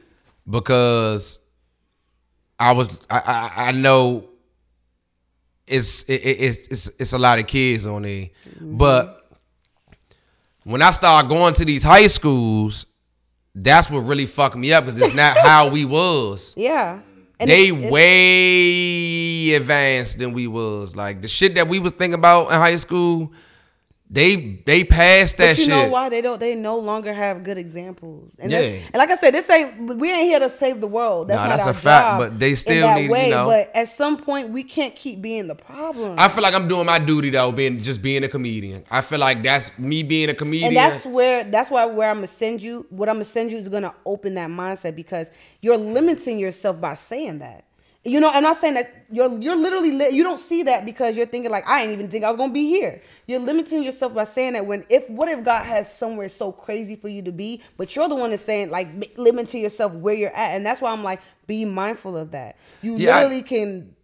because 0.50 1.38
I 2.58 2.72
was 2.72 2.90
I 3.08 3.22
I, 3.56 3.68
I 3.68 3.72
know 3.72 4.28
it's 5.66 6.02
it, 6.10 6.20
it- 6.26 6.40
it's 6.40 6.66
it's 6.68 6.90
it's 7.00 7.12
a 7.14 7.18
lot 7.18 7.38
of 7.38 7.46
kids 7.46 7.86
on 7.86 8.02
there, 8.02 8.28
but 8.60 9.16
when 10.64 10.82
I 10.82 10.90
start 10.90 11.26
going 11.28 11.54
to 11.54 11.64
these 11.64 11.82
high 11.82 12.06
schools, 12.06 12.84
that's 13.54 13.90
what 13.90 14.00
really 14.00 14.26
fucked 14.26 14.56
me 14.56 14.72
up 14.72 14.84
because 14.86 15.00
it's 15.00 15.14
not 15.14 15.36
how 15.38 15.68
we 15.70 15.84
was. 15.98 16.54
yeah. 16.56 17.00
And 17.38 17.48
they 17.48 17.68
it's- 17.68 17.78
it's- 17.78 17.90
way 17.92 19.54
advanced 19.54 20.18
than 20.18 20.32
we 20.32 20.46
was. 20.46 20.94
Like 20.94 21.22
the 21.22 21.28
shit 21.28 21.54
that 21.54 21.68
we 21.68 21.78
was 21.78 21.92
thinking 21.92 22.14
about 22.14 22.48
in 22.48 22.54
high 22.54 22.76
school, 22.76 23.32
they 24.12 24.60
they 24.66 24.82
passed 24.82 25.38
that 25.38 25.50
But 25.50 25.58
you 25.58 25.64
shit. 25.66 25.68
know 25.68 25.88
why 25.88 26.08
they 26.08 26.20
don't? 26.20 26.40
They 26.40 26.56
no 26.56 26.78
longer 26.78 27.14
have 27.14 27.44
good 27.44 27.56
examples. 27.58 28.32
And, 28.40 28.50
Yeah. 28.50 28.58
and 28.58 28.94
like 28.96 29.08
I 29.08 29.14
said, 29.14 29.32
this 29.32 29.48
ain't. 29.48 29.96
We 29.98 30.10
ain't 30.12 30.24
here 30.24 30.40
to 30.40 30.50
save 30.50 30.80
the 30.80 30.88
world. 30.88 31.28
That's 31.28 31.38
Nah, 31.40 31.46
not 31.46 31.56
that's 31.58 31.66
our 31.66 31.70
a 31.70 31.74
fact, 31.74 32.18
but 32.18 32.38
they 32.40 32.56
still 32.56 32.88
that 32.88 32.96
need, 32.96 33.04
you 33.04 33.10
way. 33.12 33.30
know. 33.30 33.46
But 33.46 33.70
at 33.72 33.86
some 33.86 34.16
point, 34.16 34.48
we 34.48 34.64
can't 34.64 34.96
keep 34.96 35.22
being 35.22 35.46
the 35.46 35.54
problem. 35.54 36.16
I 36.18 36.26
feel 36.28 36.42
like 36.42 36.54
I'm 36.54 36.66
doing 36.66 36.86
my 36.86 36.98
duty 36.98 37.30
though, 37.30 37.52
being 37.52 37.80
just 37.82 38.02
being 38.02 38.24
a 38.24 38.28
comedian. 38.28 38.82
I 38.90 39.00
feel 39.00 39.20
like 39.20 39.44
that's 39.44 39.78
me 39.78 40.02
being 40.02 40.28
a 40.28 40.34
comedian. 40.34 40.68
and 40.68 40.76
that's 40.76 41.06
where 41.06 41.44
that's 41.44 41.70
why 41.70 41.84
where 41.86 42.10
I'm 42.10 42.16
gonna 42.16 42.26
send 42.26 42.60
you. 42.62 42.86
What 42.90 43.08
I'm 43.08 43.14
gonna 43.16 43.24
send 43.26 43.52
you 43.52 43.58
is 43.58 43.68
gonna 43.68 43.94
open 44.04 44.34
that 44.34 44.50
mindset 44.50 44.96
because 44.96 45.30
you're 45.60 45.76
limiting 45.76 46.38
yourself 46.40 46.80
by 46.80 46.94
saying 46.94 47.38
that. 47.38 47.64
You 48.02 48.18
know, 48.18 48.30
I'm 48.30 48.42
not 48.42 48.56
saying 48.56 48.74
that 48.74 48.86
you're 49.12 49.30
you're 49.40 49.56
literally 49.56 49.90
li- 49.92 50.08
you 50.10 50.22
don't 50.22 50.40
see 50.40 50.62
that 50.62 50.86
because 50.86 51.16
you're 51.18 51.26
thinking 51.26 51.50
like 51.50 51.68
I 51.68 51.80
didn't 51.82 51.92
even 51.98 52.10
think 52.10 52.24
I 52.24 52.28
was 52.28 52.38
gonna 52.38 52.52
be 52.52 52.66
here. 52.66 53.02
You're 53.26 53.40
limiting 53.40 53.82
yourself 53.82 54.14
by 54.14 54.24
saying 54.24 54.54
that 54.54 54.64
when 54.64 54.84
if 54.88 55.08
what 55.10 55.28
if 55.28 55.44
God 55.44 55.66
has 55.66 55.94
somewhere 55.94 56.30
so 56.30 56.50
crazy 56.50 56.96
for 56.96 57.08
you 57.08 57.20
to 57.22 57.32
be, 57.32 57.62
but 57.76 57.94
you're 57.94 58.08
the 58.08 58.14
one 58.14 58.30
that's 58.30 58.42
saying 58.44 58.70
like 58.70 58.86
m- 58.88 59.02
limiting 59.18 59.62
yourself 59.62 59.92
where 59.92 60.14
you're 60.14 60.34
at, 60.34 60.56
and 60.56 60.64
that's 60.64 60.80
why 60.80 60.92
I'm 60.92 61.04
like 61.04 61.20
be 61.46 61.66
mindful 61.66 62.16
of 62.16 62.30
that. 62.30 62.56
You 62.80 62.96
Yeah, 62.96 63.16
I- 63.16 63.22
literally 63.24 63.42
can. 63.42 63.94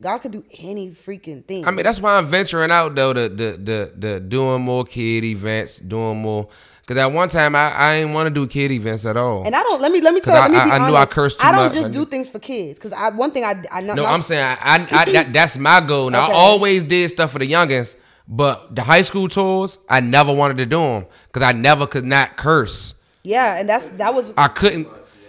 God 0.00 0.18
could 0.18 0.30
do 0.32 0.44
any 0.60 0.90
freaking 0.90 1.44
thing. 1.44 1.64
I 1.66 1.72
mean, 1.72 1.84
that's 1.84 2.00
why 2.00 2.16
I'm 2.18 2.26
venturing 2.26 2.70
out 2.72 2.94
though, 2.96 3.12
the 3.12 3.28
the 3.28 3.56
the, 3.56 3.92
the 3.96 4.20
doing 4.20 4.62
more 4.62 4.84
kid 4.84 5.24
events, 5.24 5.78
doing 5.78 6.18
more. 6.18 6.48
Cause 6.88 6.96
at 6.96 7.12
one 7.12 7.28
time 7.28 7.54
I, 7.54 7.78
I 7.78 7.98
didn't 8.00 8.14
want 8.14 8.28
to 8.28 8.30
do 8.34 8.46
kid 8.46 8.70
events 8.70 9.04
at 9.04 9.14
all. 9.18 9.44
And 9.44 9.54
I 9.54 9.62
don't 9.62 9.78
let 9.82 9.92
me 9.92 10.00
let 10.00 10.14
me 10.14 10.22
tell. 10.22 10.34
I- 10.34 10.48
let 10.48 10.50
me 10.50 10.56
be 10.56 10.60
I- 10.60 10.62
I 10.62 10.74
honest. 10.76 10.88
knew 10.90 10.96
I 10.96 11.04
cursed 11.04 11.38
too 11.38 11.46
I 11.46 11.52
don't 11.52 11.64
much. 11.66 11.74
just 11.74 11.88
I 11.88 11.90
do 11.90 12.04
things 12.06 12.30
for 12.30 12.38
kids 12.38 12.78
because 12.78 12.94
I 12.94 13.10
one 13.10 13.30
thing 13.30 13.44
I 13.44 13.62
I 13.70 13.82
not, 13.82 13.94
no, 13.96 14.06
I'm 14.06 14.22
saying 14.22 14.42
I, 14.42 14.56
I, 14.60 14.88
I 15.02 15.04
that, 15.12 15.32
that's 15.34 15.58
my 15.58 15.80
goal. 15.80 16.08
Now 16.08 16.24
Okay. 16.24 16.32
I 16.32 16.36
always 16.36 16.84
did 16.84 17.10
stuff 17.10 17.30
for 17.32 17.38
the 17.40 17.46
youngins, 17.46 17.94
but 18.26 18.74
the 18.74 18.82
high 18.82 19.02
school 19.02 19.28
tours 19.28 19.76
I 19.90 20.00
never 20.00 20.32
wanted 20.34 20.56
to 20.56 20.64
do 20.66 20.78
them 20.80 21.04
because 21.30 21.42
I 21.46 21.52
never 21.52 21.86
could 21.86 22.04
not 22.06 22.38
curse. 22.38 22.94
yeah, 23.22 23.56
and 23.58 23.68
that's 23.68 23.90
that 23.90 24.14
was. 24.14 24.32
I 24.38 24.48
couldn't. 24.48 24.88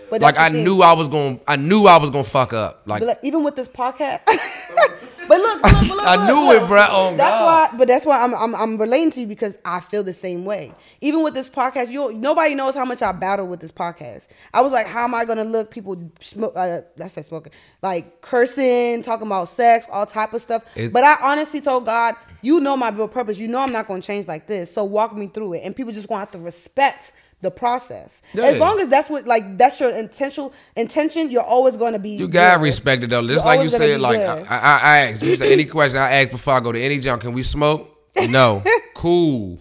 But 0.09 0.21
like 0.21 0.37
I 0.39 0.49
thing. 0.49 0.63
knew 0.63 0.81
I 0.81 0.93
was 0.93 1.09
going. 1.09 1.39
to 1.39 1.43
I 1.45 1.57
knew 1.57 1.87
I 1.87 1.97
was 1.97 2.09
gonna 2.09 2.23
fuck 2.23 2.53
up. 2.53 2.83
Like 2.85 3.03
like, 3.03 3.19
even 3.21 3.43
with 3.43 3.57
this 3.57 3.67
podcast. 3.67 4.21
but 5.29 5.39
look, 5.39 5.61
but 5.61 5.71
look, 5.73 5.87
but 5.87 5.95
look, 5.97 6.05
I 6.05 6.15
look, 6.15 6.25
knew 6.35 6.45
look. 6.53 6.63
it, 6.63 6.67
bro. 6.67 6.85
Oh, 6.89 7.15
that's 7.15 7.37
God. 7.39 7.71
why. 7.71 7.77
But 7.77 7.87
that's 7.87 8.05
why 8.05 8.21
I'm, 8.21 8.33
I'm 8.35 8.53
I'm 8.55 8.77
relating 8.77 9.11
to 9.11 9.21
you 9.21 9.27
because 9.27 9.57
I 9.63 9.79
feel 9.79 10.03
the 10.03 10.11
same 10.13 10.43
way. 10.43 10.73
Even 10.99 11.23
with 11.23 11.33
this 11.35 11.49
podcast, 11.49 11.89
you 11.91 12.11
nobody 12.13 12.55
knows 12.55 12.75
how 12.75 12.83
much 12.83 13.01
I 13.01 13.11
battle 13.13 13.47
with 13.47 13.61
this 13.61 13.71
podcast. 13.71 14.27
I 14.53 14.59
was 14.61 14.73
like, 14.73 14.87
how 14.87 15.05
am 15.05 15.15
I 15.15 15.23
gonna 15.23 15.45
look? 15.45 15.71
People 15.71 16.01
smoke. 16.19 16.53
Uh, 16.55 16.81
that's 16.97 17.13
said 17.13 17.23
smoking, 17.25 17.53
like 17.81 18.19
cursing, 18.21 19.03
talking 19.03 19.27
about 19.27 19.47
sex, 19.47 19.87
all 19.91 20.05
type 20.05 20.33
of 20.33 20.41
stuff. 20.41 20.63
It's- 20.75 20.91
but 20.91 21.03
I 21.05 21.15
honestly 21.21 21.61
told 21.61 21.85
God, 21.85 22.15
you 22.41 22.59
know 22.59 22.75
my 22.75 22.89
real 22.89 23.07
purpose. 23.07 23.37
You 23.37 23.47
know 23.47 23.59
I'm 23.61 23.71
not 23.71 23.87
gonna 23.87 24.01
change 24.01 24.27
like 24.27 24.47
this. 24.47 24.73
So 24.73 24.83
walk 24.83 25.15
me 25.15 25.27
through 25.27 25.53
it. 25.53 25.61
And 25.63 25.75
people 25.75 25.93
just 25.93 26.07
gonna 26.09 26.19
have 26.19 26.31
to 26.31 26.39
respect 26.39 27.13
the 27.41 27.51
process. 27.51 28.21
As 28.37 28.57
long 28.57 28.79
as 28.79 28.87
that's 28.89 29.09
what 29.09 29.25
like 29.25 29.57
that's 29.57 29.79
your 29.79 29.91
intentional 29.91 30.53
intention, 30.75 31.31
you're 31.31 31.43
always 31.43 31.77
gonna 31.77 31.99
be. 31.99 32.11
You 32.11 32.27
gotta 32.27 32.57
good. 32.57 32.63
respect 32.63 33.03
it 33.03 33.09
though. 33.09 33.25
Just 33.27 33.45
like 33.45 33.61
you 33.61 33.69
said, 33.69 34.01
like. 34.01 34.19
I, 34.19 34.43
I, 34.49 34.79
I 34.81 34.97
asked 35.09 35.23
any 35.23 35.65
question 35.65 35.99
I 35.99 36.21
ask 36.21 36.31
before 36.31 36.53
I 36.55 36.59
go 36.59 36.71
to 36.71 36.81
any 36.81 36.99
junk. 36.99 37.21
Can 37.21 37.33
we 37.33 37.43
smoke? 37.43 37.95
No. 38.27 38.63
cool. 38.93 39.59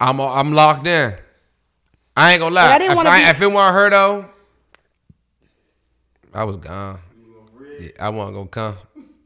I'm 0.00 0.20
I'm 0.20 0.52
locked 0.52 0.86
in. 0.86 1.14
I 2.16 2.32
ain't 2.32 2.40
gonna 2.40 2.54
lie. 2.54 2.64
And 2.64 2.72
I 2.72 2.78
didn't 2.78 2.98
I, 2.98 3.22
be- 3.22 3.28
if 3.30 3.42
it 3.42 3.52
weren't 3.52 3.74
her 3.74 3.90
though, 3.90 4.26
I 6.32 6.44
was 6.44 6.56
gone. 6.56 6.98
Yeah, 7.80 7.90
I 8.00 8.08
wasn't 8.10 8.36
gonna 8.36 8.48
come. 8.48 8.76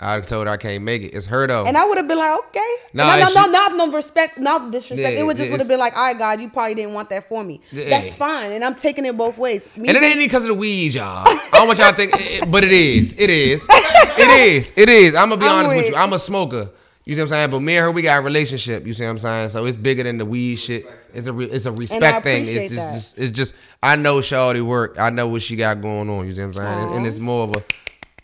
I 0.01 0.21
told 0.21 0.47
her 0.47 0.53
I 0.53 0.57
can't 0.57 0.85
make 0.85 1.03
it. 1.03 1.09
It's 1.09 1.27
her 1.27 1.47
though. 1.49 1.65
And 1.67 1.77
I 1.77 1.85
would 1.85 1.99
have 1.99 2.07
been 2.07 2.19
like, 2.19 2.39
okay. 2.47 2.75
Nah, 2.95 3.17
no, 3.17 3.29
no, 3.31 3.47
no, 3.47 3.51
not 3.51 3.77
no 3.77 3.91
respect, 3.93 4.39
not 4.39 4.71
disrespect. 4.71 5.15
Yeah, 5.15 5.21
it 5.21 5.27
would 5.27 5.37
just 5.37 5.51
would 5.51 5.59
have 5.59 5.69
been 5.69 5.81
like, 5.81 5.97
all 5.97 6.05
right, 6.05 6.17
God, 6.19 6.41
you 6.41 6.49
probably 6.49 6.77
didn't 6.77 6.95
want 6.95 7.11
that 7.11 7.29
for 7.29 7.43
me. 7.43 7.61
Yeah. 7.73 7.89
That's 7.91 8.15
fine, 8.15 8.53
and 8.53 8.65
I'm 8.65 8.77
taking 8.77 9.05
it 9.07 9.17
both 9.17 9.39
ways. 9.39 9.67
Me 9.77 9.89
and 9.89 9.97
it 9.97 10.03
ain't 10.05 10.19
because 10.19 10.43
of 10.43 10.49
the 10.49 10.55
weed, 10.55 10.95
y'all. 10.95 11.25
I 11.27 11.49
don't 11.53 11.67
want 11.67 11.81
y'all 11.81 11.91
to 11.91 11.97
think, 11.97 12.15
it- 12.15 12.43
it- 12.45 12.51
but 12.51 12.63
it 12.63 12.71
is. 12.73 13.15
It 13.19 13.31
is. 13.31 13.67
It 14.21 14.31
is. 14.57 14.73
It 14.77 14.89
is. 14.89 15.15
I'm 15.15 15.29
gonna 15.29 15.41
be 15.41 15.47
I'm 15.47 15.53
honest 15.59 15.77
with 15.77 15.85
with- 15.85 15.93
you. 15.95 15.97
I'm 15.97 16.13
a 16.13 16.19
smoker. 16.19 16.71
You 17.05 17.15
see 17.15 17.21
what 17.21 17.27
I'm 17.27 17.29
saying? 17.29 17.51
But 17.53 17.61
me 17.61 17.77
and 17.77 17.85
her, 17.85 17.91
we 17.93 18.03
got 18.03 18.19
a 18.19 18.21
relationship. 18.21 18.85
You 18.85 18.93
see 18.93 19.05
what 19.05 19.11
I'm 19.11 19.19
saying? 19.19 19.49
So 19.51 19.65
it's 19.65 19.77
bigger 19.77 20.03
than 20.03 20.19
the 20.19 20.25
weed 20.27 20.57
shit. 20.57 20.87
It's 21.15 21.27
a 21.29 21.33
re- 21.33 21.47
it's 21.47 21.65
a 21.67 21.73
respect 21.73 22.25
thing. 22.25 22.43
It's 22.43 22.51
just, 22.53 22.75
that. 22.75 22.95
just 22.95 23.19
it's 23.19 23.31
just 23.31 23.55
I 23.83 23.95
know 23.97 24.17
Shawty 24.19 24.61
work. 24.61 24.97
I 24.99 25.11
know 25.11 25.29
what 25.29 25.41
she 25.43 25.55
got 25.57 25.81
going 25.81 26.11
on. 26.11 26.27
You 26.27 26.35
see 26.35 26.41
what 26.41 26.49
I'm 26.49 26.53
saying? 26.55 26.79
And, 26.89 26.95
and 26.97 27.07
it's 27.07 27.19
more 27.21 27.45
of 27.45 27.51
a 27.57 27.65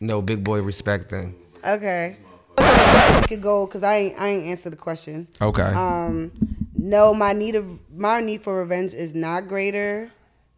you 0.00 0.08
know 0.08 0.20
big 0.20 0.42
boy 0.42 0.60
respect 0.62 1.08
thing. 1.10 1.34
Okay. 1.66 2.16
So 2.58 3.20
we 3.20 3.26
could 3.26 3.42
go 3.42 3.66
because 3.66 3.82
I 3.82 3.96
ain't 3.96 4.20
I 4.20 4.28
ain't 4.28 4.46
answered 4.46 4.72
the 4.72 4.76
question. 4.76 5.28
Okay. 5.40 5.62
Um, 5.62 6.32
no, 6.76 7.14
my 7.14 7.32
need 7.32 7.54
of 7.54 7.80
my 7.90 8.20
need 8.20 8.42
for 8.42 8.60
revenge 8.60 8.94
is 8.94 9.14
not 9.14 9.48
greater 9.48 10.10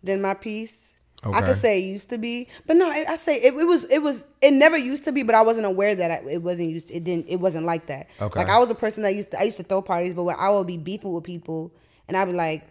than 0.03 0.21
my 0.21 0.35
peace. 0.35 0.93
Okay. 1.25 1.39
I 1.39 1.43
could 1.43 1.57
say 1.57 1.81
it 1.81 1.87
used 1.87 2.11
to 2.11 2.19
be, 2.19 2.49
but 2.67 2.77
no, 2.77 2.89
I 2.89 3.05
I 3.09 3.17
say 3.17 3.37
it, 3.37 3.55
it 3.55 3.67
was 3.67 3.85
it 3.85 4.03
was 4.03 4.27
it 4.41 4.53
never 4.53 4.77
used 4.77 5.05
to 5.05 5.13
be, 5.13 5.23
but 5.23 5.35
I 5.35 5.43
wasn't 5.43 5.67
aware 5.67 5.95
that 5.95 6.11
I, 6.11 6.31
it 6.31 6.43
wasn't 6.43 6.71
used. 6.71 6.91
It 6.91 7.05
didn't. 7.05 7.27
It 7.29 7.41
wasn't 7.41 7.67
like 7.67 7.87
that. 7.87 8.09
Okay. 8.21 8.39
Like 8.39 8.49
I 8.49 8.59
was 8.59 8.71
a 8.71 8.75
person 8.75 9.03
that 9.03 9.15
used 9.15 9.31
to 9.33 9.41
I 9.41 9.45
used 9.45 9.57
to 9.57 9.63
throw 9.65 9.83
parties, 9.83 10.15
but 10.15 10.25
when 10.25 10.37
I 10.39 10.51
would 10.51 10.67
be 10.67 10.77
beefing 10.77 11.13
with 11.13 11.25
people, 11.25 11.73
and 12.07 12.17
I'd 12.17 12.27
be 12.27 12.33
like, 12.33 12.65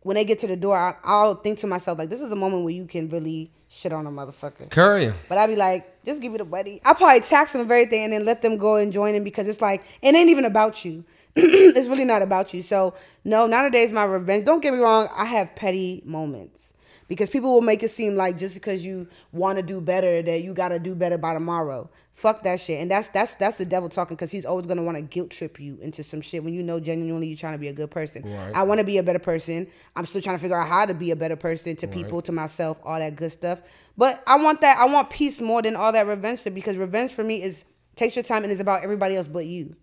when 0.00 0.16
they 0.16 0.24
get 0.24 0.40
to 0.40 0.46
the 0.46 0.56
door, 0.56 0.76
I, 0.76 0.96
I'll 1.04 1.36
think 1.36 1.60
to 1.60 1.66
myself 1.66 1.98
like, 1.98 2.10
this 2.10 2.20
is 2.20 2.32
a 2.32 2.36
moment 2.36 2.64
where 2.64 2.74
you 2.74 2.86
can 2.86 3.08
really 3.08 3.50
shit 3.68 3.92
on 3.92 4.06
a 4.06 4.10
motherfucker. 4.10 4.68
Courier. 4.70 5.14
But 5.28 5.38
I'd 5.38 5.46
be 5.46 5.56
like, 5.56 5.91
just 6.04 6.20
give 6.20 6.32
me 6.32 6.38
the 6.38 6.44
money. 6.44 6.80
I'll 6.84 6.94
probably 6.94 7.20
tax 7.20 7.52
them 7.52 7.62
and 7.62 7.70
everything 7.70 8.04
and 8.04 8.12
then 8.12 8.24
let 8.24 8.42
them 8.42 8.56
go 8.56 8.76
and 8.76 8.92
join 8.92 9.14
them 9.14 9.24
because 9.24 9.48
it's 9.48 9.60
like 9.60 9.82
it 10.02 10.14
ain't 10.14 10.30
even 10.30 10.44
about 10.44 10.84
you. 10.84 11.04
it's 11.36 11.88
really 11.88 12.04
not 12.04 12.22
about 12.22 12.52
you. 12.52 12.62
So 12.62 12.94
no, 13.24 13.46
nowadays 13.46 13.92
my 13.92 14.04
revenge. 14.04 14.44
Don't 14.44 14.62
get 14.62 14.74
me 14.74 14.80
wrong. 14.80 15.08
I 15.16 15.24
have 15.24 15.54
petty 15.54 16.02
moments 16.04 16.74
because 17.08 17.30
people 17.30 17.52
will 17.52 17.62
make 17.62 17.82
it 17.82 17.90
seem 17.90 18.16
like 18.16 18.38
just 18.38 18.54
because 18.54 18.84
you 18.84 19.08
want 19.32 19.58
to 19.58 19.62
do 19.62 19.80
better 19.80 20.22
that 20.22 20.42
you 20.42 20.54
got 20.54 20.68
to 20.68 20.78
do 20.78 20.94
better 20.94 21.18
by 21.18 21.34
tomorrow. 21.34 21.88
Fuck 22.14 22.42
that 22.44 22.60
shit. 22.60 22.80
And 22.80 22.90
that's 22.90 23.08
that's 23.08 23.34
that's 23.34 23.56
the 23.56 23.64
devil 23.64 23.88
talking 23.88 24.16
because 24.16 24.30
he's 24.30 24.44
always 24.44 24.66
gonna 24.66 24.82
want 24.82 24.96
to 24.96 25.02
guilt 25.02 25.30
trip 25.30 25.58
you 25.58 25.78
into 25.80 26.02
some 26.02 26.20
shit 26.20 26.44
when 26.44 26.52
you 26.52 26.62
know 26.62 26.78
genuinely 26.78 27.26
you're 27.26 27.36
trying 27.36 27.54
to 27.54 27.58
be 27.58 27.68
a 27.68 27.72
good 27.72 27.90
person. 27.90 28.22
Right. 28.24 28.52
I 28.54 28.62
want 28.64 28.80
to 28.80 28.84
be 28.84 28.98
a 28.98 29.02
better 29.02 29.18
person. 29.18 29.66
I'm 29.96 30.04
still 30.04 30.20
trying 30.20 30.36
to 30.36 30.40
figure 30.40 30.60
out 30.60 30.68
how 30.68 30.84
to 30.86 30.94
be 30.94 31.10
a 31.10 31.16
better 31.16 31.36
person 31.36 31.74
to 31.76 31.88
people, 31.88 32.20
to 32.22 32.32
myself, 32.32 32.78
all 32.84 32.98
that 32.98 33.16
good 33.16 33.32
stuff. 33.32 33.62
But 33.96 34.22
I 34.26 34.36
want 34.36 34.60
that. 34.60 34.78
I 34.78 34.84
want 34.84 35.10
peace 35.10 35.40
more 35.40 35.62
than 35.62 35.74
all 35.74 35.90
that 35.92 36.06
revenge 36.06 36.42
shit 36.42 36.54
because 36.54 36.76
revenge 36.76 37.12
for 37.12 37.24
me 37.24 37.42
is 37.42 37.64
takes 37.96 38.14
your 38.14 38.22
time 38.22 38.42
and 38.44 38.52
is 38.52 38.60
about 38.60 38.84
everybody 38.84 39.16
else 39.16 39.28
but 39.28 39.46
you. 39.46 39.74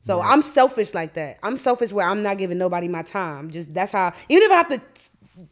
So 0.00 0.20
I'm 0.20 0.42
selfish 0.42 0.92
like 0.92 1.14
that. 1.14 1.38
I'm 1.42 1.56
selfish 1.56 1.90
where 1.90 2.06
I'm 2.06 2.22
not 2.22 2.36
giving 2.36 2.58
nobody 2.58 2.88
my 2.88 3.02
time. 3.02 3.50
Just 3.50 3.72
that's 3.72 3.92
how. 3.92 4.12
Even 4.28 4.42
if 4.42 4.50
I 4.50 4.54
have 4.56 4.68
to 4.68 4.80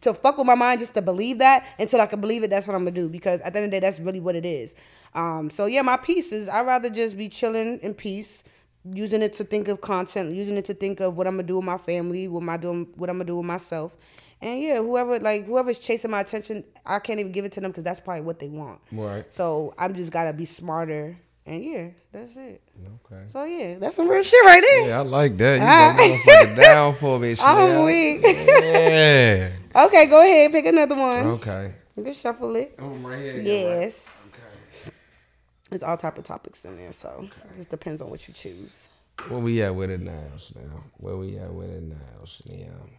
to 0.02 0.14
fuck 0.14 0.36
with 0.38 0.46
my 0.46 0.54
mind 0.54 0.80
just 0.80 0.94
to 0.94 1.02
believe 1.02 1.38
that 1.38 1.66
until 1.78 2.00
I 2.00 2.06
can 2.06 2.20
believe 2.20 2.42
it, 2.44 2.50
that's 2.50 2.66
what 2.66 2.74
I'm 2.74 2.82
gonna 2.82 2.92
do. 2.92 3.08
Because 3.08 3.40
at 3.40 3.52
the 3.52 3.60
end 3.60 3.66
of 3.66 3.70
the 3.70 3.76
day, 3.76 3.80
that's 3.80 3.98
really 4.00 4.20
what 4.20 4.36
it 4.36 4.44
is. 4.44 4.74
Um, 5.14 5.50
so 5.50 5.66
yeah, 5.66 5.82
my 5.82 5.96
peace 5.96 6.32
is 6.32 6.48
I'd 6.48 6.66
rather 6.66 6.88
just 6.90 7.18
be 7.18 7.28
chilling 7.28 7.78
in 7.80 7.94
peace, 7.94 8.44
using 8.84 9.22
it 9.22 9.34
to 9.34 9.44
think 9.44 9.68
of 9.68 9.80
content, 9.80 10.34
using 10.34 10.56
it 10.56 10.64
to 10.66 10.74
think 10.74 11.00
of 11.00 11.16
what 11.16 11.26
I'm 11.26 11.34
gonna 11.34 11.46
do 11.46 11.56
with 11.56 11.64
my 11.64 11.78
family, 11.78 12.28
what 12.28 12.42
am 12.42 12.48
I 12.48 12.56
doing, 12.56 12.88
what 12.96 13.10
I'm 13.10 13.16
gonna 13.16 13.26
do 13.26 13.36
with 13.36 13.46
myself. 13.46 13.96
And 14.40 14.60
yeah, 14.60 14.78
whoever 14.78 15.18
like 15.20 15.44
whoever's 15.46 15.78
chasing 15.78 16.10
my 16.10 16.20
attention, 16.20 16.64
I 16.84 16.98
can't 16.98 17.20
even 17.20 17.32
give 17.32 17.44
it 17.44 17.52
to 17.52 17.60
them 17.60 17.70
because 17.70 17.84
that's 17.84 18.00
probably 18.00 18.22
what 18.22 18.38
they 18.38 18.48
want. 18.48 18.80
Right. 18.90 19.32
So 19.32 19.74
I'm 19.78 19.94
just 19.94 20.12
gotta 20.12 20.32
be 20.32 20.46
smarter. 20.46 21.16
And 21.44 21.64
yeah, 21.64 21.88
that's 22.12 22.36
it. 22.36 22.62
Okay. 23.04 23.24
So 23.26 23.44
yeah, 23.44 23.76
that's 23.78 23.96
some 23.96 24.08
real 24.08 24.22
shit 24.22 24.44
right 24.44 24.62
there. 24.62 24.88
Yeah, 24.88 24.98
I 25.00 25.02
like 25.02 25.36
that. 25.38 25.54
You 25.98 26.20
got 26.24 26.56
down 26.56 26.94
for 26.94 27.18
me. 27.18 27.34
I'm 27.40 27.84
weak. 27.84 28.20
Yeah. 28.22 29.50
Okay, 29.74 30.06
go 30.06 30.22
ahead, 30.22 30.52
pick 30.52 30.66
another 30.66 30.94
one. 30.94 31.26
Okay. 31.26 31.74
You 31.96 32.04
can 32.04 32.12
shuffle 32.12 32.54
it. 32.56 32.76
Oh, 32.78 32.88
right 32.88 33.18
here. 33.18 33.42
Yes. 33.42 34.40
There's 35.72 35.82
all 35.82 35.96
type 35.96 36.18
of 36.18 36.24
topics 36.24 36.66
in 36.66 36.76
there, 36.76 36.92
so 36.92 37.30
it 37.50 37.56
just 37.56 37.70
depends 37.70 38.02
on 38.02 38.10
what 38.10 38.28
you 38.28 38.34
choose. 38.34 38.90
Where 39.28 39.40
we 39.40 39.62
at 39.62 39.74
with 39.74 39.88
it 39.88 40.02
now, 40.02 40.26
Chanel? 40.36 40.84
Where 40.98 41.16
we 41.16 41.38
at 41.38 41.50
with 41.50 41.70
it 41.70 41.82
now, 41.82 42.26
Chanel? 42.26 42.90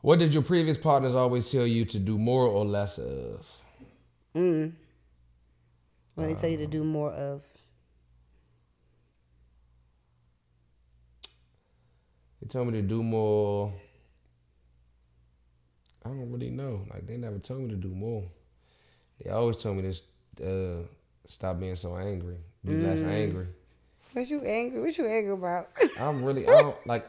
What 0.00 0.18
did 0.18 0.32
your 0.32 0.42
previous 0.42 0.78
partners 0.78 1.14
always 1.14 1.52
tell 1.52 1.66
you 1.66 1.84
to 1.84 1.98
do 1.98 2.16
more 2.16 2.46
or 2.46 2.64
less 2.64 2.96
of? 2.96 3.46
Mm. 4.34 4.72
What 6.14 6.28
they 6.28 6.34
tell 6.34 6.48
you 6.48 6.56
to 6.56 6.66
do 6.66 6.84
more 6.84 7.12
of. 7.12 7.42
They 12.40 12.48
told 12.48 12.68
me 12.68 12.80
to 12.80 12.82
do 12.88 13.02
more. 13.02 13.74
I 16.02 16.08
don't 16.08 16.32
really 16.32 16.48
know. 16.48 16.86
Like 16.88 17.06
they 17.06 17.18
never 17.18 17.38
told 17.38 17.60
me 17.60 17.68
to 17.68 17.76
do 17.76 17.88
more. 17.88 18.24
They 19.22 19.30
always 19.30 19.56
told 19.56 19.76
me 19.76 19.92
to 20.36 20.44
uh, 20.44 20.82
stop 21.26 21.58
being 21.58 21.76
so 21.76 21.96
angry, 21.96 22.36
be 22.64 22.74
less 22.74 23.02
angry. 23.02 23.46
What 24.12 24.28
you 24.30 24.40
angry? 24.42 24.80
What 24.80 24.96
you 24.96 25.06
angry 25.06 25.32
about? 25.32 25.68
I'm 25.98 26.24
really, 26.24 26.46
I 26.46 26.50
don't 26.62 26.86
like. 26.86 27.06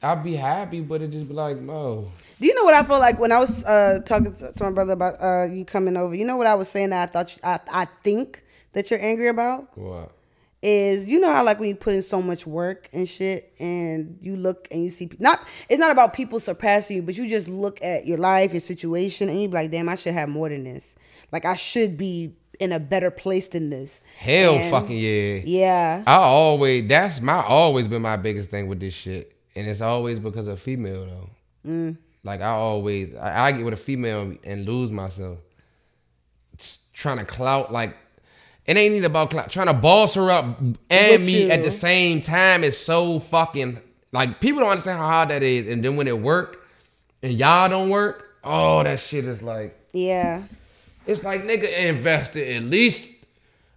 I'd 0.00 0.22
be 0.22 0.36
happy, 0.36 0.80
but 0.80 1.02
it 1.02 1.10
just 1.10 1.26
be 1.28 1.34
like, 1.34 1.56
no. 1.56 2.08
Do 2.40 2.46
you 2.46 2.54
know 2.54 2.62
what 2.62 2.74
I 2.74 2.84
felt 2.84 3.00
like 3.00 3.18
when 3.18 3.32
I 3.32 3.38
was 3.38 3.64
uh, 3.64 3.98
talking 4.06 4.32
to 4.32 4.52
to 4.52 4.64
my 4.64 4.70
brother 4.70 4.92
about 4.92 5.20
uh, 5.20 5.52
you 5.52 5.64
coming 5.64 5.96
over? 5.96 6.14
You 6.14 6.24
know 6.24 6.36
what 6.36 6.46
I 6.46 6.54
was 6.54 6.68
saying 6.68 6.90
that 6.90 7.08
I 7.08 7.12
thought 7.12 7.36
you, 7.36 7.40
I 7.42 7.58
I 7.72 7.84
think 8.04 8.44
that 8.72 8.90
you're 8.90 9.02
angry 9.02 9.28
about 9.28 9.76
What? 9.76 10.12
Is 10.60 11.06
you 11.06 11.20
know 11.20 11.32
how 11.32 11.44
like 11.44 11.60
when 11.60 11.68
you 11.68 11.76
put 11.76 11.94
in 11.94 12.02
so 12.02 12.20
much 12.20 12.44
work 12.46 12.88
and 12.92 13.08
shit 13.08 13.52
and 13.60 14.18
you 14.20 14.34
look 14.36 14.66
and 14.72 14.82
you 14.82 14.90
see 14.90 15.08
not 15.20 15.38
it's 15.68 15.78
not 15.78 15.92
about 15.92 16.12
people 16.14 16.40
surpassing 16.40 16.96
you, 16.96 17.02
but 17.02 17.16
you 17.16 17.28
just 17.28 17.46
look 17.48 17.82
at 17.82 18.06
your 18.06 18.18
life, 18.18 18.52
your 18.52 18.60
situation, 18.60 19.28
and 19.28 19.40
you 19.40 19.48
be 19.48 19.54
like, 19.54 19.70
damn, 19.70 19.88
I 19.88 19.94
should 19.94 20.14
have 20.14 20.28
more 20.28 20.48
than 20.48 20.64
this. 20.64 20.96
Like 21.30 21.44
I 21.44 21.54
should 21.54 21.96
be 21.96 22.34
in 22.58 22.72
a 22.72 22.80
better 22.80 23.10
place 23.12 23.46
than 23.46 23.70
this. 23.70 24.00
Hell, 24.18 24.54
And- 24.54 24.70
fucking 24.72 24.98
yeah. 24.98 25.40
Yeah. 25.44 26.02
I 26.06 26.16
always 26.16 26.88
that's 26.88 27.20
my 27.20 27.40
always 27.42 27.86
been 27.86 28.02
my 28.02 28.16
biggest 28.16 28.50
thing 28.50 28.66
with 28.66 28.80
this 28.80 28.94
shit, 28.94 29.36
and 29.54 29.68
it's 29.68 29.80
always 29.80 30.18
because 30.18 30.48
of 30.48 30.58
female 30.58 31.06
though. 31.06 31.30
Mm. 31.70 31.96
Like 32.24 32.40
I 32.40 32.48
always 32.50 33.14
I, 33.14 33.46
I 33.46 33.52
get 33.52 33.64
with 33.64 33.74
a 33.74 33.78
female 33.78 34.36
and 34.42 34.66
lose 34.66 34.90
myself, 34.90 35.38
trying 36.92 37.18
to 37.18 37.24
clout 37.24 37.72
like. 37.72 37.96
It 38.68 38.76
ain't 38.76 38.92
even 38.94 39.06
about. 39.10 39.30
Trying 39.50 39.66
to 39.66 39.72
boss 39.72 40.14
her 40.14 40.30
up 40.30 40.44
and 40.90 41.10
With 41.18 41.26
me 41.26 41.46
you. 41.46 41.50
at 41.50 41.64
the 41.64 41.70
same 41.72 42.22
time 42.22 42.62
It's 42.62 42.78
so 42.78 43.18
fucking 43.18 43.80
like 44.12 44.40
people 44.40 44.60
don't 44.60 44.70
understand 44.70 44.98
how 44.98 45.06
hard 45.08 45.30
that 45.30 45.42
is. 45.42 45.66
And 45.68 45.84
then 45.84 45.96
when 45.96 46.06
it 46.06 46.16
work 46.18 46.64
and 47.22 47.32
y'all 47.32 47.68
don't 47.68 47.88
work, 47.90 48.36
oh 48.44 48.82
that 48.84 49.00
shit 49.00 49.26
is 49.26 49.42
like 49.42 49.76
Yeah. 49.92 50.42
it's 51.06 51.24
like 51.24 51.42
nigga 51.44 51.76
invested 51.88 52.56
at 52.56 52.62
least 52.64 53.10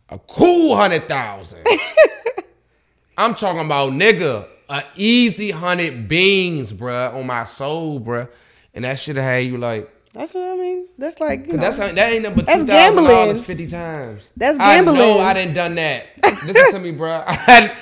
a 0.09 0.19
cool 0.19 0.75
hundred 0.75 1.03
thousand. 1.03 1.65
I'm 3.17 3.33
talking 3.35 3.65
about 3.65 3.91
nigga 3.93 4.45
a 4.69 4.83
easy 4.95 5.51
hundred 5.51 6.07
beans, 6.07 6.71
bruh, 6.73 7.13
on 7.13 7.25
my 7.27 7.43
soul, 7.45 7.99
bruh, 7.99 8.27
and 8.73 8.83
that 8.85 8.99
should 8.99 9.15
have 9.17 9.25
had 9.25 9.45
you 9.45 9.57
like. 9.57 9.89
That's 10.13 10.33
what 10.33 10.43
I 10.43 10.55
mean. 10.57 10.87
That's 10.97 11.19
like 11.19 11.47
you 11.47 11.53
know, 11.53 11.59
That's 11.59 11.77
that 11.77 11.97
ain't 11.97 12.23
number 12.23 12.41
two 12.41 12.45
thousand 12.47 12.67
dollars 12.67 13.05
gambling. 13.05 13.43
fifty 13.43 13.67
times. 13.67 14.29
That's 14.35 14.57
gambling. 14.57 14.97
I 14.97 14.99
know. 14.99 15.19
I 15.19 15.33
didn't 15.33 15.53
done 15.53 15.75
that. 15.75 16.05
Listen 16.45 16.73
to 16.73 16.79
me, 16.79 16.91
bruh. 16.91 17.23
I, 17.27 17.75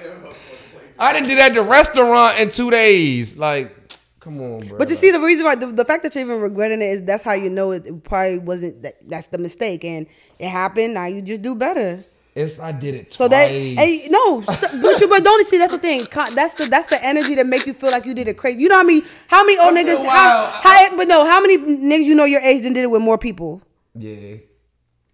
I 0.99 1.13
didn't 1.13 1.27
do 1.29 1.35
that 1.35 1.51
at 1.51 1.55
the 1.55 1.63
restaurant 1.63 2.37
in 2.39 2.51
two 2.51 2.69
days. 2.69 3.37
Like, 3.39 3.75
come 4.19 4.39
on, 4.39 4.61
bruh. 4.61 4.77
But 4.77 4.89
you 4.89 4.95
see, 4.95 5.09
the 5.11 5.19
reason 5.19 5.45
why 5.45 5.55
the, 5.55 5.67
the 5.67 5.85
fact 5.85 6.03
that 6.03 6.13
you're 6.13 6.23
even 6.23 6.39
regretting 6.39 6.81
it 6.81 6.85
is 6.85 7.01
that's 7.01 7.23
how 7.23 7.33
you 7.33 7.49
know 7.49 7.71
it, 7.71 7.87
it 7.87 8.03
probably 8.03 8.37
wasn't 8.39 8.83
that, 8.83 8.95
that's 9.09 9.27
the 9.27 9.39
mistake 9.39 9.83
and 9.83 10.05
it 10.37 10.49
happened. 10.49 10.93
Now 10.93 11.05
you 11.07 11.23
just 11.23 11.41
do 11.41 11.55
better. 11.55 12.05
It's 12.35 12.59
I 12.59 12.73
did 12.73 12.95
it. 12.95 13.13
So 13.13 13.27
that 13.29 13.47
twice. 13.47 13.77
hey 13.77 14.07
no, 14.09 14.41
so, 14.41 14.67
but 14.81 14.99
you 14.99 15.07
but 15.07 15.23
don't 15.23 15.47
see 15.47 15.57
that's 15.57 15.71
the 15.71 15.79
thing. 15.79 16.05
That's 16.35 16.53
the 16.55 16.67
that's 16.67 16.87
the 16.87 17.03
energy 17.03 17.35
that 17.35 17.47
make 17.47 17.65
you 17.65 17.73
feel 17.73 17.91
like 17.91 18.05
you 18.05 18.13
did 18.13 18.27
it 18.27 18.37
crazy. 18.37 18.61
You 18.61 18.69
know 18.69 18.77
how 18.77 18.83
many 18.83 19.01
how 19.27 19.45
many 19.45 19.57
old 19.57 19.75
After 19.75 19.91
niggas 19.91 20.05
how, 20.05 20.47
how 20.61 20.97
but 20.97 21.07
no 21.07 21.25
how 21.25 21.41
many 21.41 21.57
niggas 21.57 22.03
you 22.03 22.15
know 22.15 22.25
your 22.25 22.41
age 22.41 22.63
done 22.63 22.73
did 22.73 22.83
it 22.83 22.91
with 22.91 23.01
more 23.01 23.17
people. 23.17 23.61
yeah. 23.93 24.37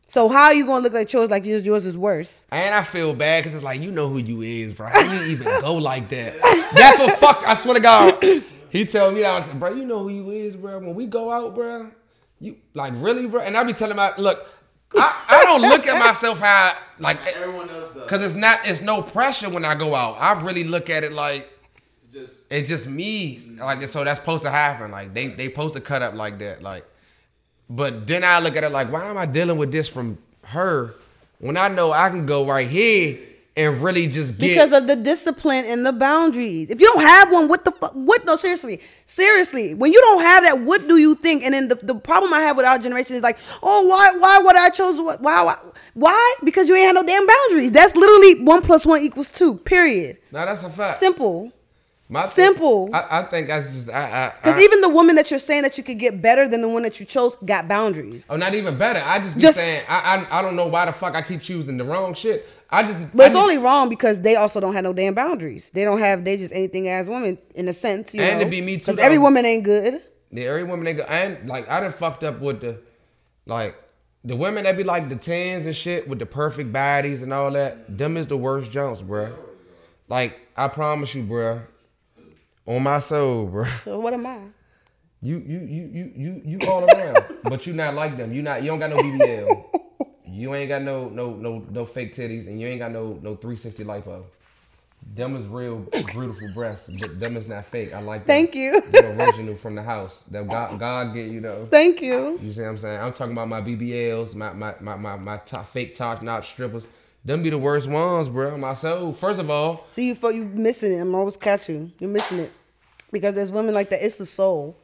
So 0.07 0.27
how 0.27 0.45
are 0.45 0.53
you 0.53 0.65
gonna 0.65 0.83
look 0.83 0.91
like 0.91 1.13
yours 1.13 1.29
like 1.29 1.45
yours 1.45 1.65
yours 1.65 1.85
is 1.85 1.97
worse? 1.97 2.45
And 2.51 2.75
I 2.75 2.83
feel 2.83 3.13
bad 3.15 3.43
because 3.43 3.55
it's 3.55 3.63
like 3.63 3.79
you 3.79 3.91
know 3.91 4.09
who 4.09 4.17
you 4.17 4.41
is, 4.41 4.73
bro. 4.73 4.87
How 4.87 4.99
you 4.99 5.31
even 5.31 5.45
go 5.61 5.75
like 5.75 6.09
that? 6.09 6.33
That's 6.73 6.99
what 6.99 7.17
fuck. 7.17 7.47
I 7.47 7.53
swear 7.53 7.75
to 7.75 7.79
God, 7.79 8.21
he 8.69 8.83
tell 8.85 9.11
me 9.13 9.21
that, 9.21 9.57
bro. 9.57 9.73
You 9.73 9.85
know 9.85 9.99
who 9.99 10.09
you 10.09 10.31
is, 10.31 10.57
bro. 10.57 10.79
When 10.79 10.95
we 10.95 11.05
go 11.05 11.31
out, 11.31 11.55
bro, 11.55 11.91
you 12.39 12.57
like 12.73 12.91
really, 12.97 13.25
bro. 13.27 13.39
And 13.39 13.55
I 13.55 13.63
be 13.63 13.71
telling 13.71 13.95
my 13.95 14.11
look, 14.17 14.45
I, 14.95 15.25
I 15.29 15.43
don't 15.45 15.61
look 15.61 15.87
at 15.87 15.97
myself 15.99 16.39
how 16.39 16.75
like 16.99 17.17
Everyone 17.35 17.69
else 17.69 17.93
does. 17.93 18.03
because 18.03 18.23
it's 18.25 18.35
not 18.35 18.59
it's 18.65 18.81
no 18.81 19.01
pressure 19.01 19.49
when 19.49 19.65
I 19.65 19.75
go 19.75 19.95
out. 19.95 20.17
I 20.19 20.39
really 20.41 20.63
look 20.63 20.89
at 20.89 21.03
it 21.03 21.11
like 21.13 21.49
Just 22.11 22.51
it's 22.51 22.67
just 22.67 22.89
me. 22.89 23.39
Like 23.57 23.81
so 23.83 24.03
that's 24.03 24.19
supposed 24.19 24.43
to 24.43 24.49
happen. 24.49 24.91
Like 24.91 25.13
they 25.13 25.27
they 25.27 25.49
supposed 25.49 25.73
to 25.75 25.81
cut 25.81 26.01
up 26.01 26.13
like 26.13 26.37
that. 26.39 26.61
Like, 26.61 26.85
But 27.69 28.05
then 28.07 28.23
I 28.23 28.39
look 28.39 28.55
at 28.57 28.63
it 28.63 28.71
like, 28.71 28.91
why 28.91 29.05
am 29.09 29.17
I 29.17 29.25
dealing 29.25 29.57
with 29.57 29.71
this 29.71 29.87
from 29.87 30.17
her 30.43 30.93
when 31.39 31.55
I 31.57 31.69
know 31.69 31.91
I 31.91 32.09
can 32.09 32.25
go 32.25 32.45
right 32.45 32.67
here 32.69 33.17
and 33.57 33.81
really 33.81 34.07
just 34.07 34.39
get 34.39 34.47
because 34.49 34.71
of 34.71 34.87
the 34.87 34.95
discipline 34.95 35.65
and 35.65 35.85
the 35.85 35.91
boundaries. 35.91 36.69
If 36.69 36.79
you 36.79 36.87
don't 36.87 37.01
have 37.01 37.31
one, 37.31 37.49
what 37.49 37.65
the 37.65 37.71
fuck? 37.71 37.91
What? 37.93 38.25
No, 38.25 38.35
seriously, 38.37 38.79
seriously. 39.05 39.73
When 39.73 39.91
you 39.91 39.99
don't 39.99 40.21
have 40.21 40.43
that, 40.43 40.59
what 40.61 40.87
do 40.87 40.97
you 40.97 41.15
think? 41.15 41.43
And 41.43 41.53
then 41.53 41.67
the, 41.67 41.75
the 41.75 41.95
problem 41.95 42.33
I 42.33 42.39
have 42.41 42.55
with 42.55 42.65
our 42.65 42.77
generation 42.79 43.15
is 43.15 43.21
like, 43.21 43.37
oh, 43.61 43.87
why, 43.87 44.17
why 44.19 44.39
would 44.45 44.55
I 44.55 44.69
chose 44.69 44.99
what? 44.99 45.21
Why, 45.21 45.43
why, 45.43 45.55
why? 45.93 46.35
Because 46.43 46.69
you 46.69 46.75
ain't 46.75 46.85
had 46.87 46.95
no 46.95 47.03
damn 47.03 47.27
boundaries. 47.27 47.71
That's 47.71 47.95
literally 47.95 48.43
one 48.45 48.61
plus 48.61 48.85
one 48.85 49.01
equals 49.01 49.31
two. 49.31 49.55
Period. 49.57 50.17
No, 50.31 50.45
that's 50.45 50.63
a 50.63 50.69
fact. 50.69 50.97
Simple. 50.97 51.51
My 52.07 52.23
thing- 52.23 52.29
simple. 52.45 52.89
I, 52.93 53.19
I 53.21 53.23
think 53.23 53.47
that's 53.47 53.69
just 53.71 53.89
I. 53.89 54.27
I, 54.27 54.33
Because 54.41 54.61
even 54.61 54.81
the 54.81 54.89
woman 54.89 55.15
that 55.15 55.29
you're 55.31 55.39
saying 55.39 55.63
that 55.63 55.77
you 55.77 55.83
could 55.83 55.97
get 55.97 56.21
better 56.21 56.45
than 56.45 56.61
the 56.61 56.67
one 56.67 56.83
that 56.83 56.99
you 56.99 57.05
chose 57.05 57.35
got 57.45 57.69
boundaries. 57.69 58.27
Oh, 58.29 58.35
not 58.35 58.53
even 58.53 58.77
better. 58.77 59.01
I 59.03 59.19
just 59.19 59.35
be 59.35 59.41
Just- 59.41 59.57
saying 59.59 59.83
I, 59.87 60.25
I 60.29 60.39
I 60.39 60.41
don't 60.41 60.57
know 60.57 60.67
why 60.67 60.85
the 60.85 60.91
fuck 60.91 61.15
I 61.15 61.21
keep 61.21 61.41
choosing 61.41 61.77
the 61.77 61.85
wrong 61.85 62.13
shit. 62.13 62.47
I 62.71 62.83
just 62.83 62.97
But 63.13 63.23
I 63.23 63.25
it's 63.25 63.33
just- 63.33 63.35
only 63.35 63.57
wrong 63.57 63.89
because 63.89 64.21
they 64.21 64.35
also 64.35 64.59
don't 64.59 64.73
have 64.73 64.83
no 64.83 64.93
damn 64.93 65.13
boundaries. 65.13 65.69
They 65.71 65.83
don't 65.83 65.99
have. 65.99 66.23
They 66.23 66.37
just 66.37 66.53
anything 66.53 66.87
as 66.87 67.09
women 67.09 67.37
in 67.55 67.67
a 67.67 67.73
sense. 67.73 68.13
You 68.13 68.21
And 68.21 68.39
know? 68.39 68.45
to 68.45 68.49
be 68.49 68.61
me 68.61 68.77
too, 68.77 68.91
Because 68.91 68.99
every 68.99 69.17
woman 69.17 69.45
ain't 69.45 69.63
good. 69.63 70.01
Yeah, 70.31 70.45
every 70.45 70.63
woman 70.63 70.85
they 70.85 70.93
go 70.93 71.03
and 71.03 71.49
like 71.49 71.69
I 71.69 71.81
done 71.81 71.91
fucked 71.91 72.23
up 72.23 72.39
with 72.39 72.61
the 72.61 72.79
like 73.45 73.75
the 74.23 74.35
women 74.37 74.63
that 74.63 74.77
be 74.77 74.83
like 74.83 75.09
the 75.09 75.15
tens 75.17 75.65
and 75.65 75.75
shit 75.75 76.07
with 76.07 76.19
the 76.19 76.25
perfect 76.25 76.71
bodies 76.71 77.21
and 77.23 77.33
all 77.33 77.51
that. 77.51 77.97
Them 77.97 78.15
is 78.15 78.27
the 78.27 78.37
worst 78.37 78.71
jumps, 78.71 79.01
bruh. 79.01 79.33
Like 80.07 80.39
I 80.55 80.67
promise 80.69 81.13
you, 81.13 81.23
bruh. 81.23 81.61
On 82.67 82.81
my 82.83 82.99
soul, 82.99 83.49
bruh. 83.49 83.79
So 83.81 83.99
what 83.99 84.13
am 84.13 84.25
I? 84.25 84.37
You 85.21 85.37
you 85.45 85.59
you 85.59 85.89
you 85.93 86.11
you 86.15 86.41
you 86.45 86.69
all 86.69 86.85
around, 86.85 87.17
but 87.43 87.67
you 87.67 87.73
not 87.73 87.95
like 87.95 88.15
them. 88.17 88.33
You 88.33 88.41
not 88.41 88.61
you 88.63 88.69
don't 88.69 88.79
got 88.79 88.91
no 88.91 88.95
BBL. 88.97 89.65
You 90.31 90.53
ain't 90.55 90.69
got 90.69 90.81
no 90.81 91.09
no 91.09 91.33
no 91.33 91.65
no 91.69 91.85
fake 91.85 92.13
titties, 92.13 92.47
and 92.47 92.59
you 92.59 92.67
ain't 92.67 92.79
got 92.79 92.91
no 92.91 93.19
no 93.21 93.35
360 93.35 93.83
lipo. 93.83 94.23
Them 95.15 95.35
is 95.35 95.47
real 95.47 95.79
beautiful 96.13 96.47
breasts, 96.53 96.89
but 97.01 97.19
them 97.19 97.35
is 97.35 97.47
not 97.47 97.65
fake. 97.65 97.93
I 97.93 98.01
like. 98.01 98.21
them. 98.21 98.27
Thank 98.27 98.55
you. 98.55 98.81
They're 98.91 99.17
original 99.17 99.55
from 99.55 99.75
the 99.75 99.81
house. 99.81 100.23
That 100.25 100.47
God 100.47 100.79
God 100.79 101.13
get 101.13 101.27
you 101.29 101.41
know. 101.41 101.67
Thank 101.69 102.01
you. 102.01 102.39
You 102.41 102.53
see 102.53 102.61
what 102.61 102.69
I'm 102.69 102.77
saying? 102.77 102.99
I'm 103.01 103.11
talking 103.11 103.33
about 103.33 103.49
my 103.49 103.61
BBLs, 103.61 104.35
my 104.35 104.53
my 104.53 104.75
my 104.79 104.95
my, 104.95 105.17
my 105.17 105.37
top, 105.37 105.65
fake 105.65 105.95
top 105.95 106.21
notch 106.21 106.51
strippers. 106.51 106.85
Them 107.25 107.43
be 107.43 107.49
the 107.49 107.57
worst 107.57 107.87
ones, 107.89 108.29
bro. 108.29 108.57
My 108.57 108.73
soul. 108.73 109.13
First 109.13 109.39
of 109.39 109.49
all, 109.49 109.85
See 109.89 110.07
you 110.09 110.15
for 110.15 110.31
you 110.31 110.45
missing 110.45 110.93
it. 110.93 111.01
I'm 111.01 111.13
always 111.13 111.37
catching 111.37 111.75
you. 111.75 111.91
You're 111.99 112.09
missing 112.09 112.39
it 112.39 112.51
because 113.11 113.35
there's 113.35 113.51
women 113.51 113.73
like 113.73 113.89
that. 113.89 114.03
It's 114.03 114.17
the 114.17 114.25
soul. 114.25 114.77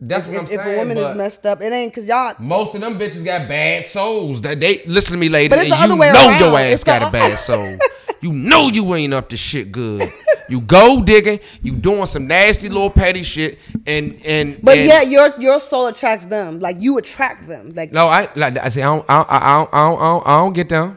That's 0.00 0.26
If, 0.26 0.32
what 0.32 0.38
I'm 0.38 0.44
if 0.44 0.50
saying. 0.50 0.74
a 0.74 0.78
woman 0.78 0.96
is 0.98 1.14
messed 1.16 1.44
up, 1.46 1.60
it 1.60 1.72
ain't 1.72 1.92
because 1.92 2.08
y'all. 2.08 2.34
most 2.38 2.74
of 2.74 2.80
them 2.80 2.98
bitches 2.98 3.24
got 3.24 3.48
bad 3.48 3.86
souls. 3.86 4.40
That 4.42 4.60
they 4.60 4.82
listen 4.86 5.12
to 5.12 5.18
me, 5.18 5.28
lady. 5.28 5.48
But 5.48 5.58
it's 5.60 5.70
and 5.70 5.78
the 5.78 5.84
other 5.84 5.94
you 5.94 6.00
way 6.00 6.12
know 6.12 6.28
around. 6.28 6.40
your 6.40 6.58
ass 6.58 6.72
It's 6.72 6.84
got 6.84 7.00
the- 7.00 7.08
a 7.08 7.10
bad 7.10 7.38
soul. 7.38 7.76
you 8.20 8.32
know 8.32 8.68
you 8.68 8.94
ain't 8.94 9.12
up 9.14 9.28
to 9.30 9.36
shit 9.36 9.70
good. 9.72 10.08
You 10.48 10.60
go 10.62 11.02
digging. 11.02 11.40
You 11.62 11.72
doing 11.72 12.06
some 12.06 12.26
nasty 12.26 12.68
little 12.70 12.90
petty 12.90 13.22
shit, 13.22 13.58
and 13.86 14.18
and 14.24 14.58
But 14.62 14.78
and, 14.78 14.86
yeah, 14.86 15.02
your 15.02 15.38
your 15.38 15.58
soul 15.60 15.88
attracts 15.88 16.24
them. 16.26 16.58
Like 16.60 16.76
you 16.80 16.96
attract 16.98 17.46
them. 17.48 17.72
Like 17.74 17.92
No, 17.92 18.06
I 18.08 18.28
like 18.34 18.56
I 18.56 18.68
say 18.70 18.82
I 18.82 18.86
don't 18.86 19.04
I 19.08 19.16
don't, 19.18 19.30
I 19.30 19.38
don't, 19.38 19.74
I 19.74 19.78
don't, 19.90 20.00
I 20.00 20.04
don't, 20.04 20.26
I 20.26 20.38
don't 20.38 20.52
get 20.54 20.68
down. 20.68 20.96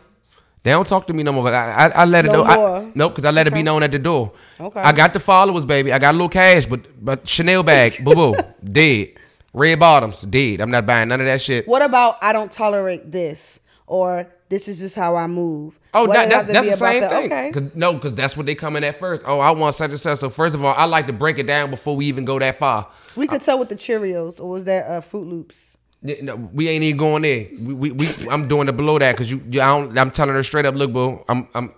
They 0.64 0.72
don't 0.72 0.86
talk 0.86 1.07
to 1.07 1.14
me 1.14 1.24
no 1.24 1.32
more. 1.32 1.47
I, 1.51 1.72
I, 1.72 1.88
I 1.89 2.05
let 2.05 2.26
it 2.26 2.28
No 2.28 2.43
know. 2.43 2.76
I, 2.76 2.91
nope, 2.93 3.16
because 3.16 3.28
I 3.28 3.32
let 3.32 3.47
it 3.47 3.53
be 3.53 3.64
known 3.64 3.82
at 3.82 3.91
the 3.91 3.97
door. 3.97 4.32
Okay. 4.59 4.80
I 4.80 4.91
got 4.91 5.12
the 5.14 5.20
followers, 5.20 5.66
baby. 5.66 5.91
I 5.91 5.97
got 5.97 6.12
a 6.12 6.18
little 6.18 6.30
cash, 6.30 6.66
but 6.68 6.82
but 7.03 7.28
Chanel 7.28 7.64
bag, 7.64 7.95
boo 8.03 8.14
boo, 8.14 8.34
dead. 8.64 9.14
Red 9.53 9.80
bottoms, 9.80 10.22
dead. 10.22 10.62
I'm 10.62 10.70
not 10.72 10.86
buying 10.86 11.09
none 11.09 11.20
of 11.20 11.26
that 11.28 11.41
shit. 11.41 11.68
what 11.68 11.82
about 11.82 12.18
I 12.22 12.32
don't 12.32 12.51
tolerate 12.51 13.12
this 13.12 13.59
or 13.88 14.32
this 14.49 14.68
is 14.68 14.80
just 14.80 14.95
how 14.95 15.16
I 15.16 15.28
move. 15.28 15.78
Oh, 15.93 16.07
that, 16.07 16.30
that, 16.30 16.47
that's 16.47 16.70
the 16.70 16.78
same 16.78 17.01
that? 17.01 17.09
thing. 17.09 17.26
Okay. 17.26 17.51
'Cause- 17.51 17.76
no, 17.76 17.93
because 17.93 18.14
that's 18.14 18.38
what 18.38 18.45
they 18.45 18.55
come 18.55 18.76
in 18.78 18.84
at 18.86 18.95
first. 18.97 19.24
Oh, 19.26 19.39
I 19.39 19.51
want 19.51 19.76
such 19.76 19.89
and 19.91 19.99
such. 19.99 20.20
So 20.20 20.30
first 20.30 20.55
of 20.55 20.64
all, 20.64 20.74
I 20.78 20.86
like 20.86 21.07
to 21.07 21.14
break 21.14 21.38
it 21.38 21.47
down 21.47 21.70
before 21.70 21.95
we 21.97 22.05
even 22.05 22.24
go 22.24 22.39
that 22.39 22.59
far. 22.59 22.88
We 23.18 23.28
could 23.28 23.41
tell 23.41 23.59
with 23.59 23.68
the 23.70 23.76
Cheerios 23.76 24.39
or 24.39 24.49
was 24.49 24.64
that 24.66 24.86
uh, 24.89 25.01
Fruit 25.01 25.26
Loops? 25.28 25.70
No, 26.04 26.36
we 26.36 26.68
ain't 26.68 26.84
even 26.84 26.97
going 26.97 27.22
there. 27.22 27.45
We, 27.60 27.74
we, 27.74 27.91
we 27.91 28.08
I'm 28.30 28.47
doing 28.47 28.66
the 28.66 28.74
below 28.74 28.97
that 28.97 29.12
because 29.14 29.30
you, 29.30 29.39
you 29.49 29.62
I 29.62 29.68
don't, 29.78 29.97
I'm 29.97 30.10
telling 30.10 30.34
her 30.34 30.43
straight 30.43 30.66
up. 30.66 30.74
Look, 30.76 30.91
boo, 30.93 31.24
I'm 31.30 31.47
I'm 31.54 31.72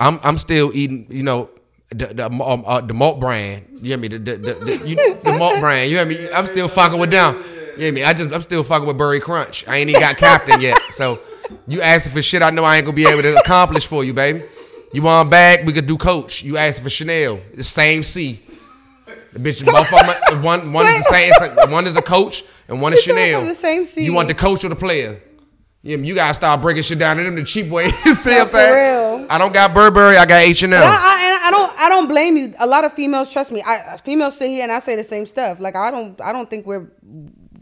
I'm 0.00 0.18
I'm 0.22 0.38
still 0.38 0.72
eating. 0.74 1.06
You 1.10 1.22
know. 1.22 1.50
The 1.90 2.08
the, 2.08 2.26
um, 2.26 2.64
uh, 2.66 2.82
the 2.82 2.92
malt 2.92 3.18
brand, 3.18 3.64
you 3.80 3.88
hear 3.88 3.96
me? 3.96 4.08
The 4.08 4.18
the, 4.18 4.36
the, 4.36 4.54
the, 4.54 4.82
you, 4.86 4.96
the 5.24 5.36
malt 5.38 5.58
brand, 5.58 5.90
you 5.90 5.96
hear 5.96 6.04
me? 6.04 6.28
I'm 6.34 6.44
still 6.46 6.68
fucking 6.68 6.98
with 7.00 7.10
them. 7.10 7.34
You 7.78 7.84
hear 7.84 7.92
me? 7.94 8.04
I 8.04 8.12
just 8.12 8.30
I'm 8.30 8.42
still 8.42 8.62
fucking 8.62 8.86
with 8.86 8.98
Burry 8.98 9.20
Crunch. 9.20 9.66
I 9.66 9.78
ain't 9.78 9.88
even 9.88 10.02
got 10.02 10.18
captain 10.18 10.60
yet. 10.60 10.78
So 10.90 11.18
you 11.66 11.80
asking 11.80 12.12
for 12.12 12.20
shit 12.20 12.42
I 12.42 12.50
know 12.50 12.62
I 12.62 12.76
ain't 12.76 12.84
gonna 12.84 12.94
be 12.94 13.06
able 13.08 13.22
to 13.22 13.36
accomplish 13.36 13.86
for 13.86 14.04
you, 14.04 14.12
baby. 14.12 14.42
You 14.92 15.00
want 15.00 15.28
a 15.28 15.30
bag? 15.30 15.64
We 15.66 15.72
could 15.72 15.86
do 15.86 15.96
Coach. 15.96 16.42
You 16.42 16.58
asking 16.58 16.84
for 16.84 16.90
Chanel? 16.90 17.40
The 17.54 17.62
same 17.64 18.02
C. 18.02 18.38
The 19.32 19.38
bitch, 19.38 19.64
both 19.64 19.90
of 19.90 20.30
them, 20.34 20.42
one 20.42 20.70
one 20.74 20.84
is 20.88 20.96
the 20.96 21.02
same. 21.04 21.32
like- 21.40 21.70
One 21.70 21.86
is 21.86 21.96
a 21.96 22.02
coach 22.02 22.44
and 22.68 22.80
one 22.80 22.92
is 22.92 23.06
You 23.06 23.12
told 23.12 23.18
us 23.24 23.26
Chanel. 23.28 23.44
the 23.80 23.84
same. 23.86 24.04
You 24.04 24.12
want 24.14 24.28
the 24.28 24.34
coach 24.34 24.64
or 24.64 24.68
the 24.68 24.76
player? 24.76 25.22
Yeah, 25.82 25.96
you 25.96 26.14
gotta 26.14 26.34
start 26.34 26.60
breaking 26.60 26.82
shit 26.82 26.98
down 26.98 27.16
to 27.18 27.22
them 27.22 27.36
the 27.36 27.44
cheap 27.44 27.68
way. 27.70 27.90
see 27.90 28.10
what 28.10 28.26
I'm 28.42 28.48
saying? 28.50 29.20
real. 29.20 29.26
I 29.30 29.38
don't 29.38 29.54
got 29.54 29.72
Burberry. 29.72 30.16
I 30.16 30.26
got 30.26 30.42
H 30.42 30.62
and 30.64 30.74
M. 30.74 30.82
I, 30.82 30.86
and 30.86 31.44
I 31.46 31.50
don't 31.50 31.80
I 31.80 31.88
don't 31.88 32.08
blame 32.08 32.36
you. 32.36 32.52
A 32.58 32.66
lot 32.66 32.84
of 32.84 32.92
females 32.92 33.32
trust 33.32 33.52
me. 33.52 33.62
I 33.62 33.76
uh, 33.92 33.96
females 33.98 34.36
sit 34.36 34.48
here 34.48 34.64
and 34.64 34.72
I 34.72 34.80
say 34.80 34.96
the 34.96 35.04
same 35.04 35.24
stuff. 35.24 35.60
Like 35.60 35.76
I 35.76 35.90
don't 35.90 36.20
I 36.20 36.32
don't 36.32 36.50
think 36.50 36.66
we're 36.66 36.90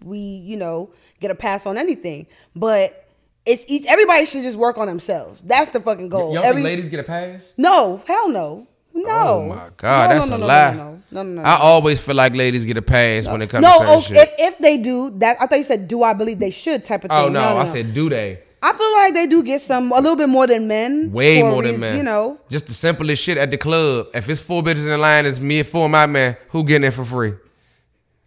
we 0.05 0.19
you 0.19 0.57
know 0.57 0.93
get 1.21 1.31
a 1.31 1.35
pass 1.35 1.67
on 1.67 1.77
anything. 1.77 2.27
But 2.57 3.07
it's 3.45 3.65
each 3.69 3.85
everybody 3.87 4.25
should 4.25 4.43
just 4.43 4.57
work 4.59 4.79
on 4.79 4.87
themselves. 4.87 5.43
That's 5.43 5.71
the 5.71 5.81
fucking 5.81 6.09
goal. 6.09 6.33
Y'all 6.35 6.43
Every, 6.45 6.63
ladies 6.63 6.89
get 6.89 7.01
a 7.01 7.05
pass? 7.05 7.53
no, 7.59 8.03
hell 8.07 8.29
no, 8.31 8.67
oh 8.95 9.01
no. 9.01 9.13
Oh 9.13 9.49
my 9.51 9.69
god, 9.77 10.09
No, 10.09 10.15
that's 10.15 10.29
no, 10.31 10.37
a 10.37 10.39
no, 10.39 10.47
no, 10.47 10.47
lie. 10.47 10.96
No, 11.17 11.23
no, 11.23 11.41
no. 11.41 11.49
I 11.49 11.57
always 11.57 11.99
feel 11.99 12.15
like 12.15 12.35
ladies 12.35 12.67
get 12.67 12.77
a 12.77 12.83
pass 12.83 13.27
when 13.27 13.41
it 13.41 13.49
comes 13.49 13.65
to 13.65 13.73
certain 13.73 13.87
oh, 13.89 14.01
shit. 14.03 14.19
if, 14.19 14.35
if 14.39 14.59
they 14.59 14.77
do 14.77 15.09
that, 15.19 15.39
I 15.41 15.47
thought 15.47 15.57
you 15.57 15.65
said, 15.65 15.89
"Do 15.89 16.03
I 16.03 16.13
believe 16.13 16.39
they 16.39 16.51
should?" 16.51 16.85
type 16.85 17.05
of 17.05 17.11
oh, 17.11 17.29
thing. 17.29 17.37
oh 17.37 17.41
no, 17.41 17.57
I 17.57 17.67
said 17.67 17.95
do 17.95 18.11
they? 18.11 18.41
I 18.63 18.73
feel 18.75 18.93
like 18.93 19.15
they 19.15 19.27
do 19.27 19.43
get 19.43 19.63
some 19.63 19.93
a 19.93 19.95
little 19.95 20.17
bit 20.17 20.29
more 20.29 20.47
than 20.47 20.69
men. 20.69 21.11
Way 21.13 21.43
more 21.43 21.63
than 21.63 21.81
men. 21.81 21.97
You 21.97 22.03
know, 22.03 22.39
just 22.51 22.67
the 22.67 22.75
simplest 22.75 23.23
shit 23.23 23.39
at 23.39 23.51
the 23.51 23.57
club. 23.57 24.09
If 24.13 24.29
it's 24.29 24.43
four 24.43 24.63
bitches 24.63 24.93
in 24.93 25.01
line, 25.01 25.25
it's 25.25 25.41
me 25.41 25.61
and 25.61 25.67
four 25.67 25.87
of 25.87 25.91
my 25.91 26.05
man. 26.05 26.37
Who 26.51 26.63
getting 26.65 26.87
it 26.87 26.91
for 26.91 27.05
free? 27.07 27.33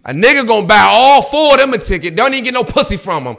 A 0.05 0.11
nigga 0.11 0.47
gonna 0.47 0.65
buy 0.65 0.87
all 0.89 1.21
four 1.21 1.53
of 1.53 1.59
them 1.59 1.73
a 1.73 1.77
ticket. 1.77 2.15
Don't 2.15 2.33
even 2.33 2.43
get 2.43 2.55
no 2.55 2.63
pussy 2.63 2.97
from 2.97 3.25
them. 3.25 3.37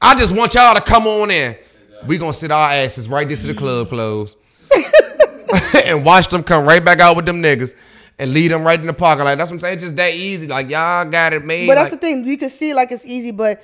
I 0.00 0.14
just 0.14 0.30
want 0.30 0.54
y'all 0.54 0.76
to 0.76 0.80
come 0.80 1.08
on 1.08 1.32
in. 1.32 1.56
We 2.06 2.18
gonna 2.18 2.32
sit 2.32 2.52
our 2.52 2.70
asses 2.70 3.08
right 3.08 3.26
there 3.26 3.36
to 3.36 3.46
the 3.48 3.54
club 3.54 3.88
close 3.88 4.36
and 5.84 6.04
watch 6.04 6.28
them 6.28 6.44
come 6.44 6.64
right 6.64 6.84
back 6.84 7.00
out 7.00 7.16
with 7.16 7.26
them 7.26 7.42
niggas 7.42 7.74
and 8.18 8.32
lead 8.32 8.48
them 8.50 8.62
right 8.64 8.78
in 8.80 8.86
the 8.86 8.92
parking 8.92 9.24
lot. 9.24 9.36
That's 9.38 9.50
what 9.50 9.56
I'm 9.56 9.60
saying. 9.60 9.74
It's 9.74 9.84
just 9.84 9.96
that 9.96 10.14
easy. 10.14 10.46
Like 10.46 10.68
y'all 10.68 11.04
got 11.04 11.32
it 11.32 11.44
made. 11.44 11.66
but 11.66 11.74
that's 11.76 11.90
like- 11.92 12.00
the 12.00 12.06
thing. 12.06 12.24
We 12.24 12.36
can 12.36 12.50
see 12.50 12.72
like 12.74 12.90
it's 12.92 13.04
easy, 13.06 13.30
but 13.32 13.62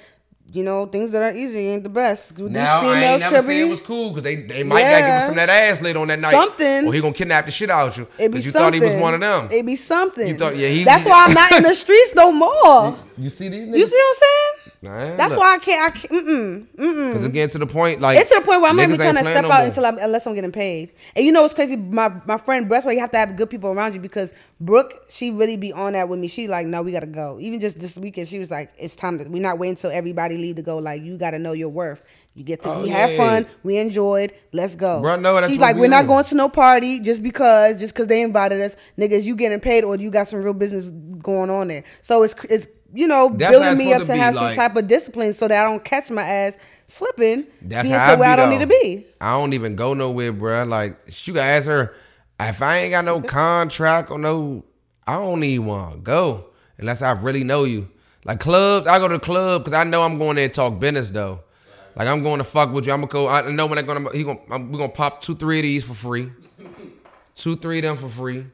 you 0.54 0.62
know, 0.62 0.84
things 0.84 1.10
that 1.12 1.22
are 1.22 1.34
easy 1.34 1.68
ain't 1.68 1.82
the 1.82 1.88
best. 1.88 2.36
These 2.36 2.50
Now 2.50 2.80
I 2.80 2.84
ain't 2.84 2.92
females 2.94 3.20
never 3.22 3.36
could 3.36 3.44
say 3.46 3.60
it 3.66 3.70
was 3.70 3.80
cool 3.80 4.10
because 4.10 4.22
they, 4.22 4.36
they 4.36 4.62
might 4.62 4.82
gotta 4.82 4.96
give 4.98 5.06
Yeah. 5.08 5.16
us 5.16 5.22
some 5.24 5.30
of 5.32 5.36
that 5.36 5.48
ass 5.48 5.80
later 5.80 5.98
on 6.00 6.08
that 6.08 6.20
night. 6.20 6.30
Something. 6.30 6.86
Or 6.88 6.92
he 6.92 7.00
gonna 7.00 7.14
kidnap 7.14 7.46
the 7.46 7.50
shit 7.50 7.70
out 7.70 7.88
of 7.88 7.96
you 7.96 8.02
It 8.18 8.28
be 8.28 8.28
because 8.28 8.44
you 8.44 8.50
something. 8.52 8.80
thought 8.82 8.86
he 8.88 8.92
was 8.94 9.00
one 9.02 9.14
of 9.14 9.20
them. 9.20 9.48
It 9.50 9.64
be 9.64 9.76
something. 9.76 10.28
You 10.28 10.34
thought- 10.36 10.54
yeah, 10.56 10.68
he- 10.68 10.84
That's 10.84 11.06
why 11.06 11.24
I'm 11.26 11.32
not 11.32 11.52
in 11.52 11.62
the 11.70 11.74
streets 11.74 12.14
no 12.14 12.32
more. 12.32 12.98
You 13.16 13.30
see 13.30 13.48
these 13.48 13.66
niggas? 13.66 13.78
You 13.78 13.86
see 13.86 13.96
what 13.96 14.16
I'm 14.16 14.20
saying? 14.20 14.41
Nah, 14.82 15.14
That's 15.14 15.30
look. 15.30 15.38
why 15.38 15.54
I 15.54 15.58
can't. 15.58 15.90
I 15.90 15.96
can't. 15.96 16.12
Mm-mm, 16.12 16.66
mm-mm. 16.76 17.12
Cause 17.12 17.24
again 17.24 17.48
to 17.50 17.58
the 17.58 17.66
point, 17.66 18.00
like 18.00 18.18
It's 18.18 18.28
to 18.30 18.40
the 18.40 18.44
point 18.44 18.60
where 18.60 18.70
I'm 18.70 18.76
not 18.76 18.88
even 18.88 18.96
trying 18.96 19.14
to 19.14 19.22
step 19.22 19.44
no 19.44 19.50
out 19.52 19.58
more. 19.58 19.66
until 19.68 19.86
I'm 19.86 19.96
unless 19.98 20.26
I'm 20.26 20.34
getting 20.34 20.50
paid. 20.50 20.92
And 21.14 21.24
you 21.24 21.30
know 21.30 21.42
what's 21.42 21.54
crazy? 21.54 21.76
My 21.76 22.12
my 22.26 22.36
friend 22.36 22.68
Breast, 22.68 22.84
why 22.84 22.90
you 22.90 22.98
have 22.98 23.12
to 23.12 23.18
have 23.18 23.36
good 23.36 23.48
people 23.48 23.70
around 23.70 23.94
you 23.94 24.00
because 24.00 24.34
Brooke, 24.60 25.06
she 25.08 25.30
really 25.30 25.56
be 25.56 25.72
on 25.72 25.92
that 25.92 26.08
with 26.08 26.18
me. 26.18 26.26
She 26.26 26.48
like, 26.48 26.66
no, 26.66 26.82
we 26.82 26.90
gotta 26.90 27.06
go. 27.06 27.38
Even 27.40 27.60
just 27.60 27.78
this 27.78 27.96
weekend, 27.96 28.26
she 28.26 28.40
was 28.40 28.50
like, 28.50 28.72
it's 28.76 28.96
time 28.96 29.18
to. 29.18 29.24
We're 29.28 29.40
not 29.40 29.60
waiting 29.60 29.76
till 29.76 29.92
everybody 29.92 30.36
leave 30.36 30.56
to 30.56 30.62
go. 30.62 30.78
Like, 30.78 31.02
you 31.02 31.16
gotta 31.16 31.38
know 31.38 31.52
your 31.52 31.68
worth. 31.68 32.02
You 32.34 32.42
get 32.42 32.62
to. 32.62 32.72
Oh, 32.72 32.82
we 32.82 32.88
have 32.88 33.12
yeah. 33.12 33.16
fun. 33.16 33.46
We 33.62 33.78
enjoyed. 33.78 34.32
Let's 34.52 34.74
go. 34.74 35.00
Bruh, 35.00 35.20
no, 35.20 35.40
She's 35.46 35.60
like, 35.60 35.76
we 35.76 35.82
we're 35.82 35.88
not 35.88 36.08
going 36.08 36.24
to 36.24 36.34
no 36.34 36.48
party 36.48 36.98
just 36.98 37.22
because 37.22 37.78
just 37.78 37.94
because 37.94 38.08
they 38.08 38.22
invited 38.22 38.60
us. 38.60 38.74
Niggas, 38.98 39.22
you 39.22 39.36
getting 39.36 39.60
paid 39.60 39.84
or 39.84 39.94
you 39.96 40.10
got 40.10 40.26
some 40.26 40.42
real 40.42 40.54
business 40.54 40.90
going 40.90 41.50
on 41.50 41.68
there. 41.68 41.84
So 42.00 42.24
it's 42.24 42.34
it's. 42.44 42.66
You 42.94 43.08
know, 43.08 43.30
That's 43.30 43.52
building 43.56 43.78
me 43.78 43.92
up 43.92 44.02
to 44.02 44.06
to 44.06 44.16
have 44.16 44.34
some 44.34 44.54
type 44.54 44.76
of 44.76 44.86
discipline 44.86 45.32
so 45.32 45.48
that 45.48 45.64
I 45.64 45.68
don't 45.68 45.82
catch 45.82 46.10
my 46.10 46.22
ass 46.22 46.58
slipping, 46.86 47.46
That's 47.62 47.88
being 47.88 47.98
how 47.98 48.04
I 48.04 48.10
somewhere 48.10 48.28
I 48.28 48.36
don't 48.36 48.50
though. 48.50 48.58
need 48.58 48.60
to 48.60 48.66
be. 48.66 49.06
I 49.20 49.32
don't 49.32 49.54
even 49.54 49.76
go 49.76 49.94
nowhere, 49.94 50.32
bruh. 50.32 50.68
Like 50.68 50.98
you 51.26 51.32
can 51.32 51.42
ask 51.42 51.66
her 51.66 51.94
if 52.38 52.60
I 52.60 52.78
ain't 52.78 52.90
got 52.90 53.04
no 53.04 53.22
contract 53.22 54.10
or 54.10 54.18
no, 54.18 54.64
I 55.06 55.14
don't 55.14 55.42
even 55.42 55.66
want 55.66 55.94
to 55.94 55.98
go 56.00 56.46
unless 56.78 57.00
I 57.02 57.12
really 57.12 57.44
know 57.44 57.64
you. 57.64 57.88
Like 58.24 58.40
clubs, 58.40 58.86
I 58.86 58.98
go 58.98 59.08
to 59.08 59.14
the 59.14 59.20
club 59.20 59.64
because 59.64 59.76
I 59.76 59.84
know 59.84 60.02
I'm 60.02 60.18
going 60.18 60.36
there 60.36 60.48
to 60.48 60.54
talk 60.54 60.78
business 60.78 61.10
though. 61.10 61.40
Like 61.96 62.08
I'm 62.08 62.22
going 62.22 62.38
to 62.38 62.44
fuck 62.44 62.72
with 62.72 62.86
you. 62.86 62.92
I'm 62.92 63.00
gonna 63.00 63.10
go. 63.10 63.28
I 63.28 63.50
know 63.50 63.66
when 63.66 63.78
I'm 63.78 63.86
gonna 63.86 64.12
he 64.12 64.22
gonna 64.24 64.38
I'm, 64.50 64.70
we 64.70 64.78
gonna 64.78 64.92
pop 64.92 65.20
two 65.20 65.34
three 65.34 65.58
of 65.58 65.62
these 65.62 65.84
for 65.84 65.94
free, 65.94 66.30
two 67.34 67.56
three 67.56 67.78
of 67.78 67.82
them 67.84 67.96
for 67.96 68.08
free. 68.08 68.46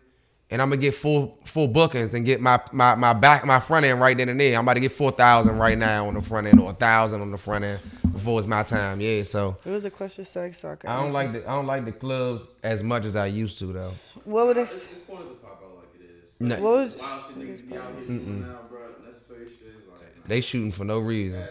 And 0.50 0.62
I'm 0.62 0.70
gonna 0.70 0.80
get 0.80 0.94
full 0.94 1.38
full 1.44 1.68
bookings 1.68 2.14
and 2.14 2.24
get 2.24 2.40
my 2.40 2.60
my 2.72 2.94
my 2.94 3.12
back 3.12 3.44
my 3.44 3.60
front 3.60 3.84
end 3.86 4.00
right 4.00 4.16
then 4.16 4.28
and 4.28 4.40
there. 4.40 4.56
I'm 4.56 4.64
about 4.64 4.74
to 4.74 4.80
get 4.80 4.92
four 4.92 5.10
thousand 5.10 5.58
right 5.58 5.76
now 5.76 6.06
on 6.08 6.14
the 6.14 6.22
front 6.22 6.46
end 6.46 6.60
or 6.60 6.70
a 6.70 6.74
thousand 6.74 7.20
on 7.20 7.30
the 7.30 7.38
front 7.38 7.64
end 7.64 7.80
before 8.12 8.38
it's 8.38 8.48
my 8.48 8.62
time. 8.62 9.00
Yeah, 9.00 9.22
so 9.22 9.56
What 9.62 9.72
was 9.72 9.82
the 9.82 9.90
question? 9.90 10.24
Sorry, 10.24 10.52
sorry. 10.52 10.78
I 10.86 10.96
don't 10.96 11.12
like 11.12 11.32
the 11.32 11.42
I 11.48 11.54
don't 11.54 11.66
like 11.66 11.84
the 11.84 11.92
clubs 11.92 12.46
as 12.62 12.82
much 12.82 13.04
as 13.04 13.14
I 13.16 13.26
used 13.26 13.58
to 13.60 13.66
though. 13.72 13.92
What 14.24 14.46
was 14.46 14.56
this? 14.56 14.88
Corners 15.06 15.28
pop 15.42 15.62
out 15.64 15.76
like 15.76 16.00
it 16.00 16.10
is. 16.10 16.40
No, 16.40 16.54
What 16.56 16.62
was? 16.84 16.96
Wild 16.98 17.22
shit 17.26 17.38
niggas 17.38 17.68
be 17.68 17.76
out 17.76 17.82
here 17.94 18.02
shooting 18.04 18.40
now. 18.40 18.58
Necessary 19.06 19.46
shit 19.58 19.68
is 19.68 19.84
like 19.88 20.24
they 20.26 20.40
shooting 20.40 20.72
for 20.72 20.84
no 20.84 20.98
reason, 20.98 21.42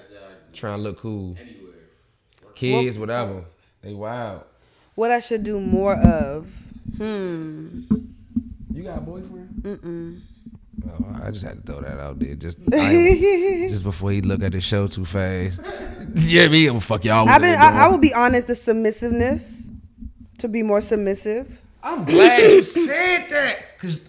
trying 0.53 0.77
to 0.77 0.83
look 0.83 0.99
cool. 0.99 1.35
anywhere. 1.39 1.73
Kids, 2.55 2.97
whatever. 2.97 3.43
They 3.81 3.93
wild. 3.93 4.43
What 4.95 5.11
I 5.11 5.19
should 5.19 5.43
do 5.43 5.59
more 5.59 5.93
of? 5.95 6.51
Hmm. 6.97 7.81
You 8.77 8.83
got 8.83 8.99
a 8.99 9.01
boyfriend? 9.01 9.49
Mm-mm. 9.63 10.21
Oh, 10.87 11.23
I 11.23 11.31
just 11.31 11.43
had 11.43 11.57
to 11.57 11.63
throw 11.63 11.81
that 11.81 11.99
out 11.99 12.19
there, 12.19 12.35
just 12.35 12.59
I 12.71 13.65
just 13.69 13.83
before 13.83 14.11
he 14.11 14.21
look 14.21 14.43
at 14.43 14.51
the 14.51 14.61
show 14.61 14.85
too 14.85 15.03
fast. 15.03 15.59
yeah, 16.13 16.47
me, 16.47 16.67
I'm 16.67 16.79
fuck 16.79 17.03
y'all. 17.03 17.27
I've 17.27 17.41
been. 17.41 17.57
I, 17.57 17.85
I 17.85 17.87
will 17.87 17.97
be 17.97 18.13
honest. 18.13 18.45
The 18.45 18.53
submissiveness, 18.53 19.67
to 20.37 20.47
be 20.47 20.61
more 20.61 20.79
submissive. 20.81 21.59
I'm 21.81 22.05
glad 22.05 22.39
you 22.39 22.63
said 22.63 23.27
that, 23.29 23.79
cause 23.79 23.99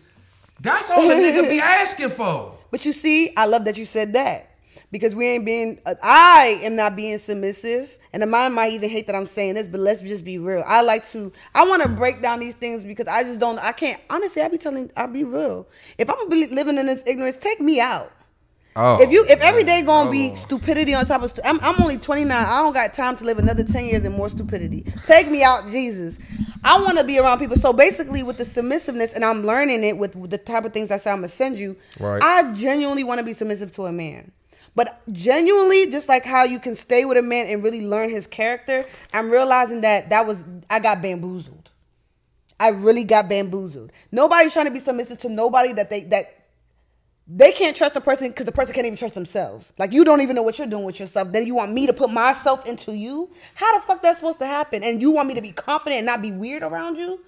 that's 0.61 0.91
all 0.91 1.09
the 1.09 1.15
nigga 1.15 1.49
be 1.49 1.61
asking 1.63 2.11
for. 2.11 2.59
But 2.71 2.85
you 2.85 2.93
see, 2.93 3.33
I 3.39 3.47
love 3.47 3.65
that 3.65 3.79
you 3.79 3.87
said 3.87 4.13
that 4.13 4.51
because 4.93 5.15
we 5.15 5.29
ain't 5.29 5.47
being. 5.47 5.81
Uh, 5.87 5.95
I 6.03 6.61
am 6.63 6.77
not 6.77 6.95
being 6.95 7.17
submissive, 7.17 7.97
and 8.13 8.23
the 8.23 8.27
mind 8.27 8.55
might 8.55 8.73
even 8.73 8.91
hate 8.91 9.07
that 9.07 9.17
I'm 9.17 9.27
saying 9.27 9.55
this. 9.55 9.69
But 9.69 9.81
let's 9.81 10.01
just 10.01 10.25
be 10.25 10.39
real. 10.39 10.65
I 10.67 10.83
like 10.83 11.07
to. 11.09 11.33
I 11.55 11.65
want 11.67 11.83
to 11.83 11.89
break 11.89 12.23
down 12.23 12.41
these 12.41 12.55
things 12.55 12.85
because 12.85 13.09
I 13.09 13.23
just 13.23 13.41
don't. 13.41 13.59
I 13.59 13.73
can't. 13.73 14.01
Honestly, 14.11 14.43
I 14.43 14.49
be 14.49 14.59
telling. 14.59 14.91
I'll 14.97 15.09
be 15.09 15.25
real. 15.25 15.67
If 15.99 16.09
I'm 16.11 16.29
living 16.29 16.79
in 16.79 16.87
this 16.87 17.03
ignorance, 17.07 17.37
take 17.37 17.61
me 17.61 17.81
out. 17.81 18.13
Oh, 18.81 19.03
If 19.03 19.11
you 19.11 19.25
if 19.29 19.41
every 19.41 19.65
day 19.65 19.83
gonna 19.83 20.05
hold 20.05 20.13
be 20.13 20.31
oh. 20.31 20.35
stupidity 20.37 20.95
on 20.95 21.05
top 21.05 21.23
of 21.23 21.31
stu- 21.31 21.43
I'm, 21.45 21.59
I'm 21.61 21.81
only 21.83 21.99
29. 21.99 22.31
I 22.31 22.45
don't 22.61 22.73
got 22.73 22.95
time 22.95 23.17
to 23.17 23.25
live 23.25 23.41
another 23.41 23.65
10 23.65 23.85
years 23.87 24.05
and 24.05 24.15
more 24.15 24.29
stupidity. 24.29 24.85
Take 25.05 25.29
me 25.29 25.43
out, 25.43 25.67
Jesus. 25.67 26.21
I 26.63 26.81
want 26.81 26.97
to 26.99 27.03
be 27.03 27.19
around 27.19 27.41
people. 27.41 27.57
So 27.57 27.73
basically, 27.73 28.23
with 28.23 28.37
the 28.37 28.45
submissiveness, 28.45 29.15
and 29.15 29.25
I'm 29.25 29.45
learning 29.45 29.83
it 29.83 29.97
with, 29.97 30.15
with 30.15 30.31
the 30.31 30.39
type 30.39 30.65
of 30.65 30.73
things 30.73 30.93
I 30.93 30.97
say 30.97 31.11
I'm 31.11 31.19
gonna 31.19 31.29
send 31.29 31.59
you. 31.59 31.77
Right. 31.99 32.23
I 32.23 32.53
genuinely 32.53 33.03
want 33.03 33.19
to 33.19 33.25
be 33.25 33.33
submissive 33.33 33.73
to 33.73 33.87
a 33.87 33.93
man. 33.93 34.31
But 34.79 35.03
genuinely, 35.11 35.91
just 35.91 36.09
like 36.09 36.25
how 36.25 36.45
you 36.45 36.61
can 36.61 36.77
stay 36.77 37.05
with 37.05 37.19
a 37.19 37.23
man 37.23 37.49
and 37.49 37.65
really 37.65 37.85
learn 37.85 38.11
his 38.11 38.29
character, 38.29 38.87
I'm 39.13 39.29
realizing 39.29 39.81
that 39.81 40.11
that 40.11 40.25
was 40.25 40.45
I 40.71 40.79
got 40.79 41.03
bamboozled. 41.03 41.73
I 42.61 42.69
really 42.69 43.03
got 43.03 43.29
bamboozled. 43.29 43.91
Nobody's 44.13 44.53
trying 44.53 44.67
to 44.67 44.71
be 44.71 44.79
submissive 44.79 45.19
to 45.19 45.29
nobody 45.29 45.73
that 45.73 45.91
they 45.91 46.03
that 46.05 46.27
they 47.27 47.51
can't 47.51 47.77
trust 47.77 47.97
a 47.97 48.01
person 48.01 48.29
because 48.29 48.47
the 48.47 48.53
person 48.53 48.73
can't 48.73 48.87
even 48.87 48.97
trust 48.97 49.17
themselves. 49.17 49.73
Like 49.79 49.93
you 49.93 50.05
don't 50.05 50.21
even 50.21 50.37
know 50.37 50.43
what 50.43 50.61
you're 50.61 50.69
doing 50.69 50.85
with 50.85 51.01
yourself. 51.01 51.33
Then 51.33 51.45
you 51.45 51.57
want 51.57 51.73
me 51.73 51.89
to 51.89 51.93
put 51.93 52.13
myself 52.13 52.65
into 52.65 52.97
you? 52.97 53.31
How 53.57 53.77
the 53.77 53.85
fuck 53.85 54.01
that's 54.01 54.21
supposed 54.21 54.39
to 54.39 54.47
happen? 54.47 54.85
And 54.85 55.03
you 55.03 55.11
want 55.11 55.27
me 55.27 55.35
to 55.35 55.43
be 55.43 55.51
confident 55.51 55.97
and 55.97 56.07
not 56.07 56.23
be 56.23 56.31
weird 56.31 56.63
around 56.63 56.99
you? 56.99 57.19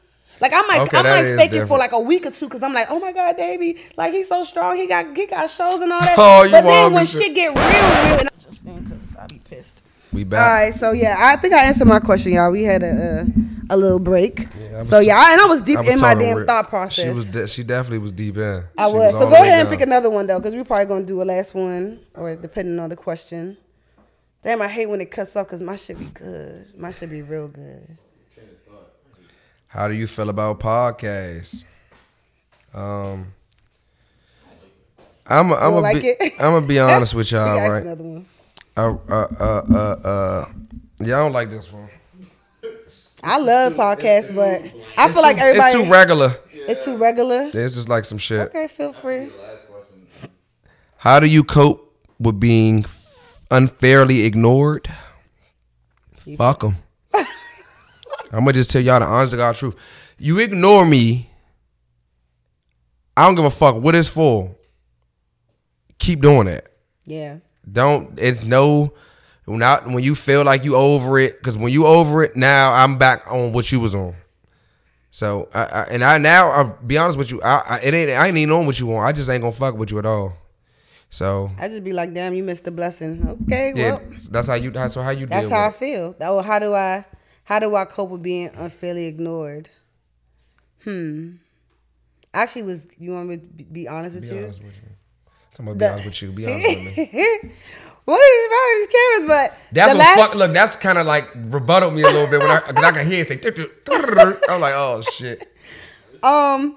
Like 0.40 0.52
I 0.54 0.62
might, 0.62 0.80
Okay, 0.82 0.98
I 0.98 1.02
might 1.02 1.36
fake 1.36 1.52
it 1.52 1.66
for 1.66 1.78
like 1.78 1.92
a 1.92 2.00
week 2.00 2.24
or 2.24 2.30
two 2.30 2.46
because 2.46 2.62
I'm 2.62 2.72
like, 2.72 2.86
oh 2.90 2.98
my 2.98 3.12
god, 3.12 3.36
baby, 3.36 3.78
like 3.96 4.12
he's 4.12 4.28
so 4.28 4.44
strong. 4.44 4.76
He 4.76 4.86
got 4.86 5.14
he 5.16 5.26
got 5.26 5.50
shows 5.50 5.80
and 5.80 5.92
all 5.92 6.00
that. 6.00 6.16
Oh, 6.18 6.48
but 6.50 6.62
then 6.62 6.92
when 6.94 7.06
shit. 7.06 7.34
get 7.34 7.48
real, 7.48 7.56
real, 7.56 8.20
and 8.20 8.28
I'm 8.28 8.40
just 8.40 8.64
saying 8.64 8.84
because 8.84 9.16
I 9.16 9.26
be 9.26 9.38
pissed. 9.38 9.82
We 10.12 10.24
back. 10.24 10.40
All 10.40 10.64
right, 10.64 10.74
so 10.74 10.92
yeah, 10.92 11.16
I 11.18 11.36
think 11.36 11.54
I 11.54 11.66
answered 11.66 11.86
my 11.86 12.00
question, 12.00 12.32
y'all. 12.32 12.50
We 12.50 12.62
had 12.64 12.82
a 12.82 13.26
a, 13.70 13.74
a 13.74 13.76
little 13.76 13.98
break. 14.00 14.48
I 14.56 14.78
was 14.78 14.88
so 14.88 14.98
yeah, 14.98 15.32
and 15.32 15.40
I 15.40 15.44
was 15.46 15.60
deep 15.60 15.78
I 15.78 15.82
was 15.82 15.90
in 15.90 16.00
my 16.00 16.14
damn 16.14 16.46
thought 16.46 16.68
process. 16.68 17.04
She 17.04 17.10
was. 17.10 17.30
De- 17.30 17.46
she 17.46 17.62
definitely 17.62 17.98
was 17.98 18.12
deep 18.12 18.36
in. 18.36 18.64
I 18.78 18.88
She 18.88 18.94
was. 18.94 19.12
So 19.12 19.28
go 19.28 19.34
ahead 19.36 19.60
and 19.60 19.68
down. 19.68 19.78
pick 19.78 19.86
another 19.86 20.10
one 20.10 20.26
though, 20.26 20.38
because 20.38 20.54
we're 20.54 20.64
probably 20.64 20.86
gonna 20.86 21.04
do 21.04 21.22
a 21.22 21.24
last 21.24 21.54
one, 21.54 22.00
or 22.14 22.34
depending 22.34 22.78
on 22.80 22.88
the 22.90 22.96
question. 22.96 23.56
Damn, 24.42 24.62
I 24.62 24.68
hate 24.68 24.88
when 24.88 25.00
it 25.02 25.10
cuts 25.10 25.36
off 25.36 25.46
because 25.46 25.62
my 25.62 25.76
shit 25.76 25.98
be 25.98 26.06
good. 26.06 26.66
My 26.76 26.90
shit 26.90 27.10
be 27.10 27.20
real 27.22 27.48
good. 27.48 27.98
How 29.70 29.86
do 29.86 29.94
you 29.94 30.08
feel 30.08 30.28
about 30.30 30.58
podcasts? 30.58 31.64
Um, 32.74 33.32
I'm. 35.24 35.52
I'm 35.52 35.58
gonna 35.58 35.80
like 35.80 36.02
be. 36.02 36.08
it? 36.08 36.32
I'm 36.40 36.54
gonna 36.54 36.66
be 36.66 36.80
honest 36.80 37.14
with 37.14 37.30
y'all, 37.32 37.56
right? 37.70 37.82
Another 37.82 38.02
one. 38.02 38.26
Uh, 38.76 38.96
uh, 39.08 39.26
uh, 39.38 39.62
uh, 39.70 40.08
uh, 40.08 40.48
yeah, 41.00 41.14
I 41.14 41.18
don't 41.20 41.32
like 41.32 41.50
this 41.50 41.72
one. 41.72 41.88
I 43.22 43.38
love 43.38 43.74
podcasts, 43.74 44.34
but 44.34 44.60
I 44.98 45.12
feel 45.12 45.22
like 45.22 45.38
everybody. 45.38 45.78
It's 45.78 45.84
too 45.84 45.92
regular. 45.92 46.34
it's 46.52 46.84
too 46.84 46.96
regular. 46.96 47.50
It's 47.54 47.76
just 47.76 47.88
like 47.88 48.04
some 48.04 48.18
shit. 48.18 48.48
Okay, 48.48 48.66
feel 48.66 48.92
free. 48.92 49.28
How 50.96 51.20
do 51.20 51.28
you 51.28 51.44
cope 51.44 51.96
with 52.18 52.40
being 52.40 52.84
unfairly 53.52 54.24
ignored? 54.24 54.88
Fuck 56.36 56.60
them. 56.60 56.76
I'm 58.30 58.40
gonna 58.40 58.52
just 58.52 58.70
tell 58.70 58.82
y'all 58.82 59.00
the 59.00 59.06
honest 59.06 59.32
to 59.32 59.36
God 59.36 59.54
truth. 59.54 59.74
You 60.18 60.38
ignore 60.38 60.84
me. 60.86 61.28
I 63.16 63.26
don't 63.26 63.34
give 63.34 63.44
a 63.44 63.50
fuck 63.50 63.76
what 63.76 63.94
it's 63.94 64.08
for. 64.08 64.54
Keep 65.98 66.20
doing 66.20 66.46
it. 66.46 66.66
Yeah. 67.04 67.38
Don't. 67.70 68.18
It's 68.18 68.44
no. 68.44 68.92
Not 69.46 69.86
when 69.86 70.04
you 70.04 70.14
feel 70.14 70.44
like 70.44 70.62
you 70.62 70.76
over 70.76 71.18
it, 71.18 71.38
because 71.38 71.58
when 71.58 71.72
you 71.72 71.84
over 71.86 72.22
it, 72.22 72.36
now 72.36 72.72
I'm 72.72 72.98
back 72.98 73.24
on 73.28 73.52
what 73.52 73.72
you 73.72 73.80
was 73.80 73.96
on. 73.96 74.14
So, 75.10 75.48
I, 75.52 75.64
I, 75.64 75.82
and 75.90 76.04
I 76.04 76.18
now 76.18 76.50
I'll 76.50 76.78
be 76.86 76.96
honest 76.96 77.18
with 77.18 77.32
you, 77.32 77.42
I, 77.42 77.62
I 77.68 77.80
it 77.80 77.92
ain't 77.92 78.10
I 78.10 78.28
ain't 78.28 78.36
even 78.36 78.54
on 78.54 78.66
what 78.66 78.78
you 78.78 78.86
want. 78.86 79.06
I 79.06 79.12
just 79.12 79.28
ain't 79.28 79.42
gonna 79.42 79.52
fuck 79.52 79.74
with 79.76 79.90
you 79.90 79.98
at 79.98 80.06
all. 80.06 80.34
So 81.08 81.50
I 81.58 81.66
just 81.66 81.82
be 81.82 81.92
like, 81.92 82.14
damn, 82.14 82.34
you 82.34 82.44
missed 82.44 82.64
the 82.64 82.70
blessing. 82.70 83.26
Okay, 83.28 83.72
yeah, 83.74 83.94
well, 83.94 84.02
that's 84.30 84.46
how 84.46 84.54
you. 84.54 84.70
That's 84.70 84.94
how 84.94 85.10
you. 85.10 85.26
that's 85.26 85.50
how 85.50 85.66
I 85.66 85.70
feel. 85.70 86.14
That 86.20 86.30
well, 86.30 86.42
how 86.42 86.60
do 86.60 86.72
I 86.72 87.04
how 87.50 87.58
do 87.58 87.74
I 87.74 87.84
cope 87.84 88.10
with 88.10 88.22
being 88.22 88.48
unfairly 88.56 89.06
ignored? 89.06 89.68
Hmm. 90.84 91.32
Actually, 92.32 92.62
was 92.62 92.86
you 92.96 93.10
want 93.10 93.28
me 93.28 93.38
to 93.38 93.42
be- 93.64 93.88
honest 93.88 94.14
with 94.14 94.30
Be 94.30 94.36
you? 94.36 94.44
honest 94.44 94.62
with 94.62 94.76
you. 94.76 94.88
I'm 95.58 95.64
gonna 95.64 95.74
be 95.74 95.78
The- 95.80 95.90
honest 95.90 96.04
with 96.06 96.22
you. 96.22 96.30
Be 96.30 96.46
honest 96.46 96.68
with 96.68 96.78
me. 96.78 96.92
what 98.04 98.20
is 98.20 98.48
wrong 98.52 98.68
with 98.70 98.78
these 98.78 98.94
cameras? 98.94 99.28
But 99.28 99.58
That's 99.72 99.88
what 99.88 99.98
last, 99.98 100.16
fuck. 100.16 100.34
Look, 100.36 100.52
that's 100.52 100.76
kind 100.76 100.96
of 100.98 101.06
like 101.06 101.24
rebutted 101.34 101.92
me 101.92 102.02
a 102.02 102.06
little 102.06 102.28
bit 102.28 102.38
when 102.38 102.50
I, 102.52 102.60
cause 102.72 102.84
I 102.84 102.92
can 102.92 103.10
hear 103.10 103.26
it 103.28 103.42
say. 103.42 104.38
I'm 104.48 104.60
like, 104.60 104.74
oh 104.76 105.02
shit. 105.12 105.52
Um, 106.22 106.76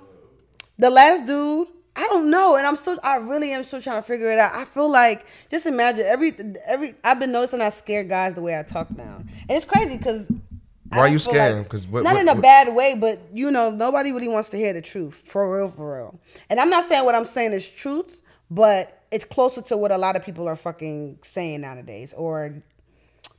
the 0.80 0.90
last 0.90 1.28
dude, 1.28 1.68
I 1.96 2.08
don't 2.08 2.32
know, 2.32 2.56
and 2.56 2.66
I'm 2.66 2.76
still, 2.76 2.98
I 3.04 3.18
really 3.18 3.52
am 3.52 3.64
still 3.64 3.80
trying 3.80 4.02
to 4.02 4.08
figure 4.08 4.32
it 4.32 4.40
out. 4.40 4.56
I 4.56 4.66
feel 4.66 4.90
like, 4.90 5.28
just 5.52 5.68
imagine 5.68 6.08
every, 6.08 6.34
every. 6.66 6.96
I've 7.04 7.20
been 7.20 7.32
noticing 7.32 7.62
I 7.62 7.70
scare 7.70 8.04
guys 8.04 8.34
the 8.34 8.42
way 8.42 8.58
I 8.58 8.64
talk 8.64 8.90
now, 8.98 9.18
and 9.18 9.52
it's 9.52 9.66
crazy 9.66 10.00
because. 10.00 10.32
Why 10.98 11.02
are 11.04 11.08
you 11.08 11.20
scare 11.20 11.56
'em? 11.58 11.66
'Cause 11.66 11.86
what- 11.88 12.04
not 12.04 12.14
what- 12.14 12.22
in 12.22 12.28
a 12.30 12.34
what- 12.34 12.42
bad 12.42 12.74
way, 12.76 12.96
but 12.96 13.20
you 13.34 13.52
know, 13.52 13.70
nobody 13.70 14.12
really 14.12 14.28
wants 14.28 14.50
to 14.50 14.58
hear 14.58 14.74
the 14.74 14.82
truth 14.82 15.22
for 15.26 15.58
real, 15.58 15.70
for 15.70 15.96
real. 15.98 16.20
And 16.50 16.60
I'm 16.60 16.70
not 16.70 16.84
saying 16.86 17.06
what 17.06 17.16
I'm 17.16 17.26
saying 17.26 17.54
is 17.54 17.68
truth, 17.68 18.22
but 18.52 19.00
it's 19.12 19.26
closer 19.26 19.62
to 19.62 19.78
what 19.78 19.92
a 19.92 19.98
lot 19.98 20.16
of 20.16 20.24
people 20.24 20.48
are 20.48 20.56
fucking 20.56 21.20
saying 21.24 21.62
nowadays 21.62 22.14
or 22.18 22.56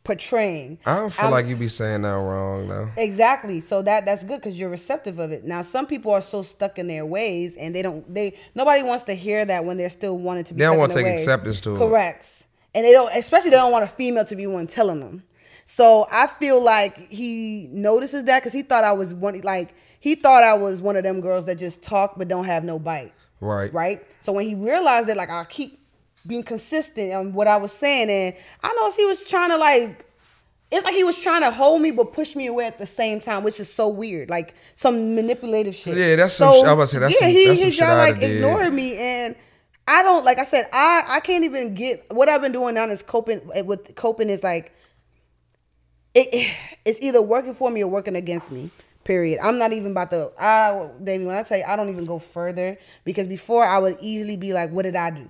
portraying. 0.04 0.78
I 0.84 0.96
don't 0.96 1.10
feel 1.10 1.24
I'm- 1.26 1.32
like 1.32 1.46
you'd 1.46 1.58
be 1.58 1.68
saying 1.68 2.02
that 2.02 2.10
wrong 2.10 2.68
though. 2.68 2.88
Exactly. 2.96 3.60
So 3.62 3.80
that 3.82 4.04
that's 4.04 4.22
good 4.22 4.36
because 4.40 4.58
you're 4.58 4.68
receptive 4.68 5.18
of 5.18 5.32
it. 5.32 5.44
Now 5.44 5.62
some 5.62 5.86
people 5.86 6.12
are 6.12 6.20
so 6.20 6.42
stuck 6.42 6.78
in 6.78 6.88
their 6.88 7.06
ways 7.06 7.56
and 7.56 7.74
they 7.74 7.80
don't 7.82 8.12
they 8.12 8.34
nobody 8.54 8.82
wants 8.82 9.04
to 9.04 9.14
hear 9.14 9.44
that 9.46 9.64
when 9.64 9.78
they're 9.78 9.88
still 9.88 10.18
wanting 10.18 10.44
to 10.44 10.54
be. 10.54 10.58
They 10.58 10.66
don't 10.66 10.76
wanna 10.78 10.92
their 10.92 11.02
take 11.04 11.12
ways. 11.12 11.20
acceptance 11.20 11.60
to 11.62 11.74
it. 11.74 11.78
Correct. 11.78 12.26
And 12.74 12.84
they 12.84 12.92
don't 12.92 13.14
especially 13.16 13.50
they 13.50 13.56
don't 13.56 13.72
want 13.72 13.84
a 13.84 13.88
female 13.88 14.24
to 14.26 14.36
be 14.36 14.46
one 14.46 14.66
telling 14.66 15.00
them. 15.00 15.22
So 15.66 16.06
I 16.12 16.26
feel 16.26 16.62
like 16.62 16.96
he 16.98 17.68
notices 17.72 18.24
that 18.24 18.40
because 18.40 18.52
he 18.52 18.62
thought 18.62 18.84
I 18.84 18.92
was 18.92 19.14
one 19.14 19.40
like 19.40 19.74
he 20.00 20.14
thought 20.14 20.42
I 20.42 20.54
was 20.54 20.82
one 20.82 20.96
of 20.96 21.02
them 21.02 21.20
girls 21.20 21.46
that 21.46 21.58
just 21.58 21.82
talk 21.82 22.18
but 22.18 22.28
don't 22.28 22.44
have 22.44 22.64
no 22.64 22.78
bite. 22.78 23.12
Right. 23.40 23.72
Right. 23.72 24.04
So 24.20 24.32
when 24.32 24.46
he 24.46 24.54
realized 24.54 25.08
that 25.08 25.16
like 25.16 25.30
I 25.30 25.44
keep 25.44 25.80
being 26.26 26.42
consistent 26.42 27.12
on 27.12 27.32
what 27.32 27.46
I 27.46 27.56
was 27.56 27.72
saying 27.72 28.08
and 28.10 28.34
I 28.62 28.72
know 28.74 28.90
he 28.90 29.04
was 29.06 29.24
trying 29.26 29.50
to 29.50 29.56
like 29.56 30.06
it's 30.70 30.84
like 30.84 30.94
he 30.94 31.04
was 31.04 31.20
trying 31.20 31.42
to 31.42 31.50
hold 31.50 31.80
me 31.82 31.90
but 31.90 32.12
push 32.12 32.34
me 32.34 32.46
away 32.46 32.66
at 32.66 32.78
the 32.78 32.86
same 32.86 33.20
time, 33.20 33.44
which 33.44 33.60
is 33.60 33.72
so 33.72 33.88
weird. 33.88 34.28
Like 34.28 34.54
some 34.74 35.14
manipulative 35.14 35.74
shit. 35.74 35.96
Yeah, 35.96 36.16
that's 36.16 36.34
some 36.34 36.52
sh- 36.52 36.66
I 36.66 36.72
was 36.72 36.90
say, 36.90 36.98
that's 36.98 37.14
yeah, 37.14 37.26
some- 37.26 37.30
he 37.30 37.46
that's 37.48 37.60
he 37.60 37.70
tried 37.70 37.96
like 37.96 38.22
ignored 38.22 38.74
me 38.74 38.96
and 38.96 39.36
I 39.86 40.02
don't 40.02 40.24
like 40.24 40.38
I 40.38 40.44
said, 40.44 40.68
I 40.72 41.02
I 41.08 41.20
can't 41.20 41.44
even 41.44 41.74
get 41.74 42.04
what 42.10 42.28
I've 42.28 42.40
been 42.42 42.52
doing 42.52 42.74
now 42.74 42.86
is 42.86 43.02
coping 43.02 43.40
eh, 43.54 43.60
with 43.62 43.94
coping 43.94 44.30
is 44.30 44.42
like 44.42 44.73
it, 46.14 46.56
it's 46.84 47.00
either 47.02 47.22
working 47.22 47.54
for 47.54 47.70
me 47.70 47.82
or 47.82 47.88
working 47.90 48.16
against 48.16 48.50
me. 48.50 48.70
Period. 49.04 49.38
I'm 49.42 49.58
not 49.58 49.72
even 49.72 49.90
about 49.90 50.10
to. 50.12 50.30
I, 50.38 50.88
Davy, 51.02 51.26
when 51.26 51.36
I 51.36 51.42
tell 51.42 51.58
you, 51.58 51.64
I 51.68 51.76
don't 51.76 51.90
even 51.90 52.06
go 52.06 52.18
further 52.18 52.78
because 53.04 53.28
before 53.28 53.64
I 53.64 53.78
would 53.78 53.98
easily 54.00 54.36
be 54.36 54.54
like, 54.54 54.70
"What 54.70 54.82
did 54.82 54.96
I 54.96 55.10
do?" 55.10 55.28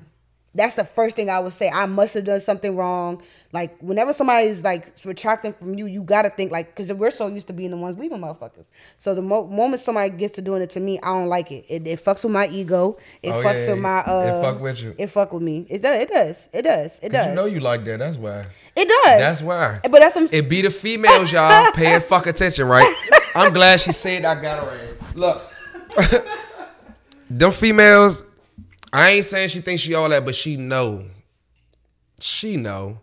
That's 0.56 0.74
the 0.74 0.84
first 0.84 1.16
thing 1.16 1.30
I 1.30 1.40
would 1.40 1.52
say. 1.52 1.68
I 1.68 1.86
must 1.86 2.14
have 2.14 2.24
done 2.24 2.40
something 2.40 2.76
wrong. 2.76 3.20
Like 3.52 3.76
whenever 3.80 4.12
somebody's 4.12 4.62
like 4.62 4.94
retracting 5.04 5.52
from 5.52 5.74
you, 5.74 5.86
you 5.86 6.02
gotta 6.04 6.30
think 6.30 6.52
like 6.52 6.74
because 6.74 6.92
we're 6.92 7.10
so 7.10 7.26
used 7.26 7.48
to 7.48 7.52
being 7.52 7.72
the 7.72 7.76
ones 7.76 7.98
leaving 7.98 8.18
motherfuckers. 8.18 8.64
So 8.96 9.14
the 9.16 9.22
mo- 9.22 9.46
moment 9.46 9.80
somebody 9.80 10.10
gets 10.10 10.34
to 10.36 10.42
doing 10.42 10.62
it 10.62 10.70
to 10.70 10.80
me, 10.80 11.00
I 11.02 11.06
don't 11.06 11.26
like 11.26 11.50
it. 11.50 11.64
It, 11.68 11.86
it 11.86 12.04
fucks 12.04 12.22
with 12.24 12.32
my 12.32 12.46
ego. 12.48 12.96
It 13.22 13.30
Oh, 13.32 13.42
fucks 13.42 13.66
yeah, 13.66 13.72
with 13.72 13.82
my. 13.82 14.00
it 14.00 14.06
Uh, 14.08 14.42
fuck 14.42 14.60
with 14.60 14.80
you. 14.80 14.94
It 14.96 15.06
fuck 15.08 15.32
with 15.32 15.42
me. 15.42 15.66
It 15.68 15.82
does. 15.82 16.02
It 16.02 16.08
does. 16.08 16.48
It 16.52 16.62
does. 16.62 17.00
It 17.02 17.08
does. 17.10 17.28
You 17.30 17.34
know 17.34 17.46
you 17.46 17.60
like 17.60 17.84
that. 17.84 17.98
That's 17.98 18.16
why. 18.16 18.42
it 18.76 18.88
does. 18.88 19.18
That's 19.18 19.42
why. 19.42 19.80
But 19.82 19.92
that's 20.00 20.14
some. 20.14 20.28
It 20.30 20.48
be 20.48 20.62
the 20.62 20.70
females, 20.70 21.32
y'all. 21.32 21.72
Paying 21.74 22.00
fuck 22.00 22.26
attention, 22.28 22.66
right? 22.66 22.94
I'm 23.34 23.52
glad 23.52 23.80
she 23.80 23.92
said 23.92 24.24
I 24.24 24.40
got 24.40 24.66
her. 24.68 24.88
Look, 25.16 25.42
them 27.30 27.50
females. 27.50 28.24
I 28.94 29.10
ain't 29.10 29.24
saying 29.24 29.48
she 29.48 29.60
thinks 29.60 29.82
she 29.82 29.94
all 29.94 30.08
that, 30.08 30.24
but 30.24 30.36
she 30.36 30.56
know. 30.56 31.04
She 32.20 32.56
know, 32.56 33.00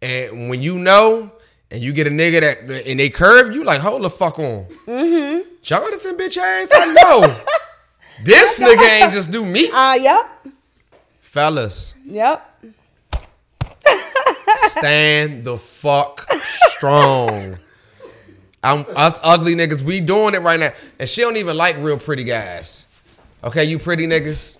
and 0.00 0.48
when 0.48 0.62
you 0.62 0.78
know, 0.78 1.32
and 1.68 1.82
you 1.82 1.92
get 1.92 2.06
a 2.06 2.10
nigga 2.10 2.40
that 2.40 2.86
and 2.88 3.00
they 3.00 3.10
curve 3.10 3.52
you, 3.52 3.64
like 3.64 3.80
hold 3.80 4.02
the 4.02 4.08
fuck 4.10 4.38
on. 4.38 4.66
Mm-hmm. 4.86 5.40
Jonathan, 5.60 6.16
bitch 6.16 6.38
ass. 6.38 6.68
I 6.72 6.94
know. 6.94 7.20
this 8.24 8.60
nigga 8.60 9.02
ain't 9.02 9.12
just 9.18 9.32
do 9.32 9.44
me, 9.44 9.68
Ah, 9.72 9.96
yep. 9.96 10.46
fellas. 11.20 11.96
Yep. 12.04 12.64
Stand 14.68 15.44
the 15.44 15.56
fuck 15.56 16.24
strong. 16.70 17.56
I'm 18.62 18.84
us 18.94 19.18
ugly 19.24 19.56
niggas. 19.56 19.82
We 19.82 20.00
doing 20.00 20.34
it 20.34 20.40
right 20.42 20.60
now, 20.60 20.70
and 21.00 21.08
she 21.08 21.20
don't 21.22 21.36
even 21.36 21.56
like 21.56 21.76
real 21.78 21.98
pretty 21.98 22.22
guys. 22.22 22.86
Okay, 23.44 23.64
you 23.64 23.78
pretty 23.80 24.06
niggas. 24.06 24.58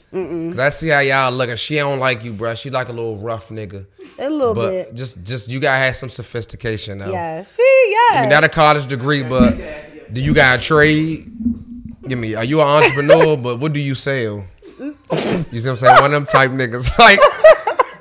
Cause 0.50 0.58
I 0.60 0.70
see 0.70 0.88
how 0.88 0.98
y'all 1.00 1.30
looking. 1.32 1.54
She 1.56 1.76
don't 1.76 2.00
like 2.00 2.24
you, 2.24 2.32
bruh. 2.32 2.60
She 2.60 2.68
like 2.68 2.88
a 2.88 2.92
little 2.92 3.16
rough 3.16 3.48
nigga. 3.50 3.86
A 4.18 4.28
little 4.28 4.54
But 4.54 4.70
bit. 4.70 4.94
just, 4.94 5.22
just 5.22 5.48
you 5.48 5.60
gotta 5.60 5.78
have 5.84 5.94
some 5.94 6.08
sophistication 6.10 6.98
now. 6.98 7.10
Yeah. 7.10 7.42
See, 7.42 7.62
yeah. 8.10 8.18
I 8.18 8.20
mean, 8.22 8.30
not 8.30 8.42
a 8.42 8.48
college 8.48 8.88
degree, 8.88 9.22
but 9.22 9.56
do 10.12 10.20
you 10.20 10.34
got 10.34 10.58
a 10.58 10.62
trade? 10.62 11.30
Give 12.08 12.18
me. 12.18 12.34
Are 12.34 12.42
you 12.44 12.60
an 12.60 12.66
entrepreneur? 12.66 13.36
but 13.42 13.60
what 13.60 13.72
do 13.72 13.78
you 13.78 13.94
sell? 13.94 14.44
You 14.80 14.94
see 14.98 15.34
what 15.52 15.66
I'm 15.66 15.76
saying? 15.76 15.94
One 16.00 16.04
of 16.06 16.10
them 16.12 16.26
type 16.26 16.50
niggas. 16.50 16.90
Like, 16.98 17.20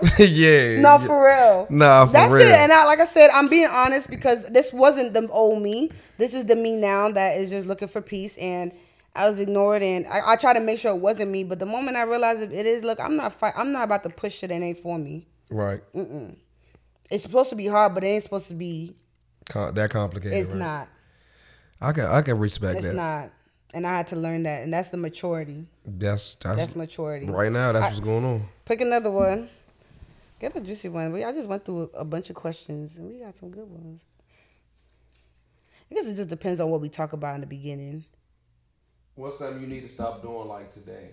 yeah. 0.18 0.82
No, 0.82 0.98
for 0.98 1.24
real. 1.24 1.68
Nah, 1.70 2.08
for 2.08 2.14
That's 2.14 2.32
real. 2.32 2.42
it. 2.48 2.56
And 2.56 2.72
I, 2.72 2.86
like 2.86 2.98
I 3.00 3.06
said, 3.06 3.30
I'm 3.32 3.50
being 3.50 3.70
honest 3.70 4.10
because 4.10 4.48
this 4.50 4.74
wasn't 4.74 5.14
the 5.14 5.28
old 5.30 5.62
me. 5.62 5.92
This 6.18 6.34
is 6.34 6.46
the 6.46 6.56
me 6.56 6.76
now 6.76 7.12
that 7.12 7.38
is 7.40 7.52
just 7.52 7.68
looking 7.68 7.88
for 7.88 8.02
peace. 8.02 8.36
And 8.38 8.72
I 9.16 9.30
was 9.30 9.40
ignored, 9.40 9.84
and 9.84 10.08
I, 10.08 10.22
I 10.26 10.36
try 10.38 10.54
to 10.54 10.60
make 10.60 10.80
sure 10.80 10.96
it 10.96 11.00
wasn't 11.00 11.32
me. 11.32 11.44
But 11.44 11.60
the 11.60 11.66
moment 11.66 11.98
I 11.98 12.04
realized 12.04 12.42
it 12.42 12.52
is, 12.66 12.84
look, 12.84 13.00
I'm 13.00 13.18
not 13.18 13.34
fight. 13.34 13.54
I'm 13.58 13.72
not 13.72 13.84
about 13.84 14.04
to 14.04 14.10
push 14.10 14.36
shit 14.36 14.50
that 14.50 14.62
ain't 14.62 14.80
for 14.80 14.98
me. 14.98 15.28
right. 15.50 15.82
Mm. 15.94 16.36
It's 17.10 17.24
supposed 17.24 17.50
to 17.50 17.58
be 17.58 17.68
hard, 17.68 17.94
but 17.94 18.06
it 18.06 18.08
ain't 18.08 18.24
supposed 18.24 18.48
to 18.48 18.56
be. 18.56 18.96
Com- 19.50 19.74
that 19.76 19.90
complicated. 19.90 20.38
It's 20.38 20.50
right? 20.50 20.58
not. 20.58 20.88
I 21.82 21.92
can 21.92 22.06
I 22.06 22.22
can 22.22 22.38
respect 22.38 22.76
It's 22.76 22.84
that. 22.84 22.94
It's 22.94 22.96
not. 22.96 23.32
And 23.74 23.88
I 23.88 23.98
had 23.98 24.08
to 24.08 24.16
learn 24.16 24.44
that, 24.44 24.64
and 24.64 24.74
that's 24.74 24.90
the 24.90 24.98
maturity. 24.98 25.66
That's 25.86 26.36
that's, 26.36 26.58
That's 26.58 26.76
maturity. 26.76 27.26
right 27.26 27.52
now. 27.52 27.72
That's 27.72 27.88
what's 27.88 28.00
going 28.00 28.24
on. 28.24 28.44
Pick 28.66 28.82
another 28.82 29.12
one. 29.12 29.50
Get 30.40 30.56
a 30.56 30.62
juicy 30.62 30.90
one. 30.90 31.12
We 31.12 31.24
I 31.24 31.32
just 31.34 31.50
went 31.50 31.66
through 31.66 31.90
a 31.96 32.06
bunch 32.06 32.30
of 32.30 32.36
questions, 32.36 32.98
and 32.98 33.10
we 33.10 33.20
got 33.20 33.36
some 33.36 33.50
good 33.50 33.70
ones. 33.70 34.02
I 35.90 35.96
guess 35.96 36.08
it 36.08 36.16
just 36.16 36.30
depends 36.30 36.62
on 36.62 36.70
what 36.70 36.80
we 36.80 36.88
talk 36.88 37.12
about 37.14 37.36
in 37.36 37.42
the 37.42 37.48
beginning. 37.48 38.06
What's 39.16 39.40
something 39.40 39.62
you 39.62 39.68
need 39.68 39.82
to 39.82 39.90
stop 39.90 40.22
doing 40.22 40.48
like 40.48 40.70
today? 40.70 41.12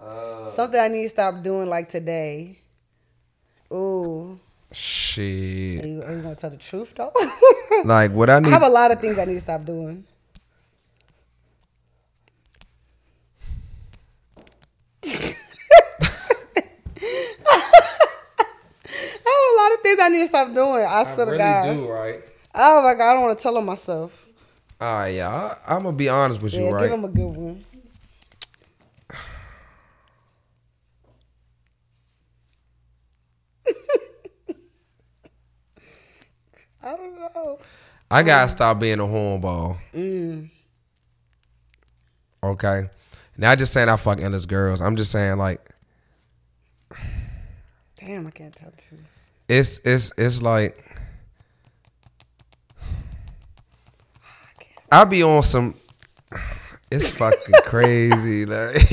Uh, 0.00 0.50
something 0.50 0.80
I 0.80 0.88
need 0.88 1.04
to 1.04 1.08
stop 1.08 1.42
doing 1.42 1.68
like 1.68 1.88
today. 1.88 2.58
Ooh. 3.72 4.38
Shit. 4.72 5.84
Are 5.84 5.86
you, 5.86 6.02
are 6.02 6.16
you 6.16 6.22
gonna 6.22 6.34
tell 6.34 6.50
the 6.50 6.56
truth 6.56 6.94
though? 6.96 7.12
Like 7.84 8.10
what 8.12 8.30
I 8.30 8.40
need. 8.40 8.48
I 8.48 8.52
have 8.52 8.62
a 8.62 8.68
lot 8.70 8.90
of 8.90 9.00
things 9.00 9.18
I 9.18 9.26
need 9.26 9.34
to 9.34 9.40
stop 9.42 9.64
doing. 9.64 10.04
I 15.04 15.08
have 19.24 19.42
a 19.52 19.56
lot 19.60 19.72
of 19.74 19.80
things 19.82 19.98
I 20.00 20.08
need 20.08 20.18
to 20.20 20.26
stop 20.26 20.54
doing. 20.54 20.84
I, 20.84 21.00
I 21.00 21.04
swear 21.04 21.26
to 21.26 21.32
really 21.32 21.38
God. 21.38 21.74
do 21.74 21.92
right. 21.92 22.20
Oh 22.54 22.82
my 22.82 22.94
God, 22.94 23.10
I 23.10 23.12
don't 23.14 23.22
want 23.22 23.38
to 23.38 23.42
tell 23.42 23.56
on 23.58 23.66
myself. 23.66 24.26
All 24.80 24.92
right, 24.92 25.08
yeah. 25.14 25.54
I, 25.66 25.74
I'm 25.74 25.82
gonna 25.82 25.96
be 25.96 26.08
honest 26.08 26.42
with 26.42 26.52
you, 26.54 26.66
Yeah, 26.66 26.72
right? 26.72 26.82
give 26.84 26.92
him 26.92 27.04
a 27.04 27.08
good 27.08 27.30
one. 27.30 27.64
I 36.82 36.96
don't 36.96 37.18
know. 37.18 37.58
I 38.10 38.22
gotta 38.22 38.48
stop 38.48 38.78
being 38.78 39.00
a 39.00 39.04
hornball. 39.04 39.78
Mm. 39.92 40.50
Okay. 42.42 42.88
Now 43.36 43.50
I 43.50 43.56
just 43.56 43.72
saying 43.72 43.88
I 43.88 43.96
fuck 43.96 44.20
endless 44.20 44.46
girls. 44.46 44.80
I'm 44.80 44.96
just 44.96 45.10
saying 45.10 45.38
like 45.38 45.60
Damn, 47.96 48.26
I 48.26 48.30
can't 48.30 48.54
tell 48.54 48.70
the 48.70 48.82
truth. 48.82 49.02
it's 49.48 49.80
it's 49.84 50.12
it's 50.16 50.40
like 50.42 50.84
I 54.90 55.04
be 55.04 55.22
on 55.22 55.42
some. 55.42 55.74
It's 56.90 57.08
fucking 57.08 57.54
crazy. 57.64 58.46
Like, 58.46 58.92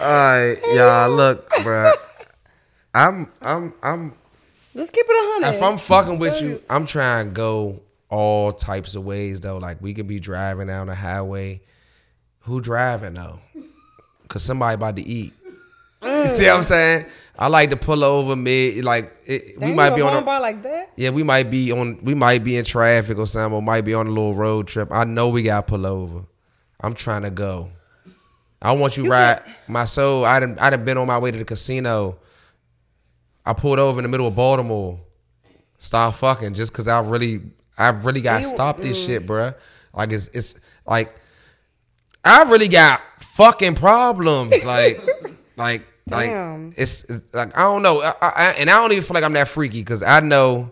all 0.00 0.06
right, 0.06 0.56
y'all. 0.74 1.10
Look, 1.10 1.48
bruh. 1.50 1.92
I'm 2.94 3.28
I'm 3.42 3.74
I'm 3.82 4.14
Let's 4.74 4.90
keep 4.90 5.04
it 5.06 5.10
a 5.10 5.44
hundred. 5.44 5.56
if 5.56 5.62
I'm 5.62 5.78
fucking 5.78 6.18
with 6.18 6.40
you, 6.40 6.58
I'm 6.70 6.86
trying 6.86 7.28
to 7.28 7.32
go 7.32 7.80
all 8.08 8.52
types 8.52 8.94
of 8.94 9.04
ways 9.04 9.40
though. 9.40 9.58
Like 9.58 9.80
we 9.82 9.92
could 9.92 10.06
be 10.06 10.18
driving 10.18 10.68
down 10.68 10.86
the 10.86 10.94
highway. 10.94 11.60
Who 12.40 12.60
driving 12.60 13.14
though? 13.14 13.40
Cause 14.28 14.42
somebody 14.42 14.74
about 14.74 14.96
to 14.96 15.02
eat. 15.02 15.32
You 16.02 16.26
see 16.26 16.44
what 16.44 16.54
I'm 16.54 16.62
mm. 16.62 16.64
saying? 16.64 17.06
I 17.38 17.48
like 17.48 17.70
to 17.70 17.76
pull 17.76 18.02
over 18.02 18.34
mid. 18.34 18.84
Like 18.84 19.12
it, 19.26 19.60
we 19.60 19.72
might 19.72 19.94
be 19.94 20.02
on. 20.02 20.22
A, 20.22 20.40
like 20.40 20.62
that. 20.62 20.92
yeah, 20.96 21.10
we 21.10 21.22
might 21.22 21.50
be 21.50 21.72
on. 21.72 21.98
We 22.02 22.14
might 22.14 22.42
be 22.44 22.56
in 22.56 22.64
traffic 22.64 23.18
or 23.18 23.26
something. 23.26 23.54
Or 23.54 23.62
might 23.62 23.82
be 23.82 23.94
on 23.94 24.06
a 24.06 24.10
little 24.10 24.34
road 24.34 24.68
trip. 24.68 24.88
I 24.90 25.04
know 25.04 25.28
we 25.28 25.42
got 25.42 25.66
to 25.66 25.70
pull 25.70 25.86
over. 25.86 26.24
I'm 26.80 26.94
trying 26.94 27.22
to 27.22 27.30
go. 27.30 27.70
I 28.60 28.72
want 28.72 28.96
you, 28.96 29.08
ride 29.08 29.42
my 29.68 29.84
soul. 29.84 30.24
I 30.24 30.40
done, 30.40 30.58
I 30.58 30.70
done 30.70 30.84
been 30.84 30.98
on 30.98 31.06
my 31.06 31.18
way 31.18 31.30
to 31.30 31.38
the 31.38 31.44
casino. 31.44 32.18
I 33.44 33.52
pulled 33.52 33.78
over 33.78 33.98
in 33.98 34.02
the 34.02 34.08
middle 34.08 34.26
of 34.26 34.34
Baltimore. 34.34 34.98
Stop 35.78 36.14
fucking 36.14 36.54
just 36.54 36.72
cause 36.72 36.88
I 36.88 37.00
really, 37.00 37.42
I 37.76 37.90
really 37.90 38.22
got 38.22 38.38
to 38.38 38.44
stop 38.44 38.78
this 38.78 39.04
shit, 39.04 39.26
bruh. 39.26 39.54
Like 39.92 40.10
it's, 40.10 40.28
it's 40.28 40.58
like, 40.86 41.14
I 42.24 42.42
really 42.44 42.68
got 42.68 43.02
fucking 43.20 43.74
problems. 43.76 44.64
Like, 44.64 45.00
like, 45.56 45.86
like 46.08 46.30
Damn. 46.30 46.72
it's, 46.76 47.02
it's 47.04 47.34
like 47.34 47.56
I 47.58 47.62
don't 47.62 47.82
know, 47.82 48.00
I, 48.00 48.14
I, 48.22 48.54
and 48.58 48.70
I 48.70 48.74
don't 48.74 48.92
even 48.92 49.02
feel 49.02 49.14
like 49.14 49.24
I'm 49.24 49.32
that 49.32 49.48
freaky 49.48 49.80
because 49.80 50.04
I 50.04 50.20
know 50.20 50.70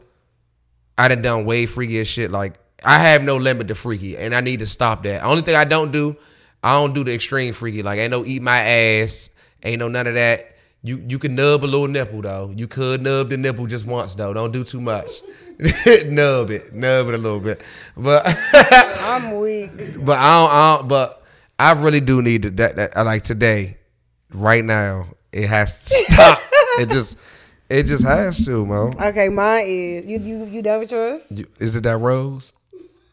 I 0.97 1.09
done 1.09 1.23
done 1.23 1.45
way 1.45 1.67
freakier 1.67 2.07
shit. 2.07 2.31
Like 2.31 2.55
I 2.85 2.99
have 2.99 3.25
no 3.25 3.37
limit 3.37 3.67
to 3.69 3.75
freaky, 3.75 4.17
and 4.17 4.33
I 4.33 4.41
need 4.41 4.61
to 4.61 4.67
stop 4.67 5.03
that. 5.03 5.25
Only 5.25 5.43
thing 5.43 5.57
I 5.57 5.65
don't 5.65 5.91
do, 5.91 6.17
I 6.63 6.73
don't 6.73 6.95
do 6.95 7.03
the 7.03 7.13
extreme 7.13 7.53
freaky. 7.53 7.83
Like 7.83 7.99
ain't 7.99 8.13
no 8.13 8.25
eat 8.25 8.43
my 8.43 8.59
ass, 8.59 9.31
ain't 9.65 9.81
no 9.81 9.89
none 9.89 10.07
of 10.07 10.15
that. 10.15 10.55
You 10.83 11.03
you 11.09 11.19
can 11.19 11.35
nub 11.35 11.65
a 11.65 11.67
little 11.67 11.89
nipple 11.89 12.23
though. 12.23 12.53
You 12.55 12.69
could 12.69 13.03
nub 13.03 13.31
the 13.31 13.37
nipple 13.37 13.67
just 13.67 13.87
once 13.87 14.15
though. 14.15 14.33
Don't 14.33 14.53
do 14.53 14.63
too 14.63 14.81
much. 14.81 15.23
nub 15.59 16.51
it, 16.51 16.73
nub 16.73 17.09
it 17.09 17.15
a 17.15 17.19
little 17.19 17.41
bit. 17.41 17.63
But 17.97 18.23
I'm 19.01 19.41
weak. 19.41 19.71
but 20.05 20.19
I 20.19 20.41
don't, 20.41 20.51
I 20.51 20.77
don't. 20.77 20.89
But 20.89 21.23
I 21.59 21.73
really 21.73 22.01
do 22.01 22.23
need 22.23 22.43
to, 22.43 22.51
that. 22.51 22.77
That 22.77 23.05
like 23.05 23.25
today, 23.25 23.79
right 24.33 24.65
now, 24.65 25.09
it 25.35 25.49
has 25.49 25.85
to 25.89 25.95
stop. 26.13 26.41
it 26.81 26.89
just, 26.89 27.19
it 27.69 27.83
just 27.85 28.05
has 28.05 28.45
to, 28.47 28.65
Mo. 28.65 28.91
Okay, 29.01 29.29
mine 29.29 29.65
is 29.67 30.07
you. 30.07 30.19
You 30.21 30.45
you 30.47 30.63
done 30.63 30.81
with 30.81 30.93
yours? 30.93 31.23
You- 31.31 31.47
Is 31.59 31.77
it 31.77 31.83
that 31.83 31.99
rose? 31.99 32.53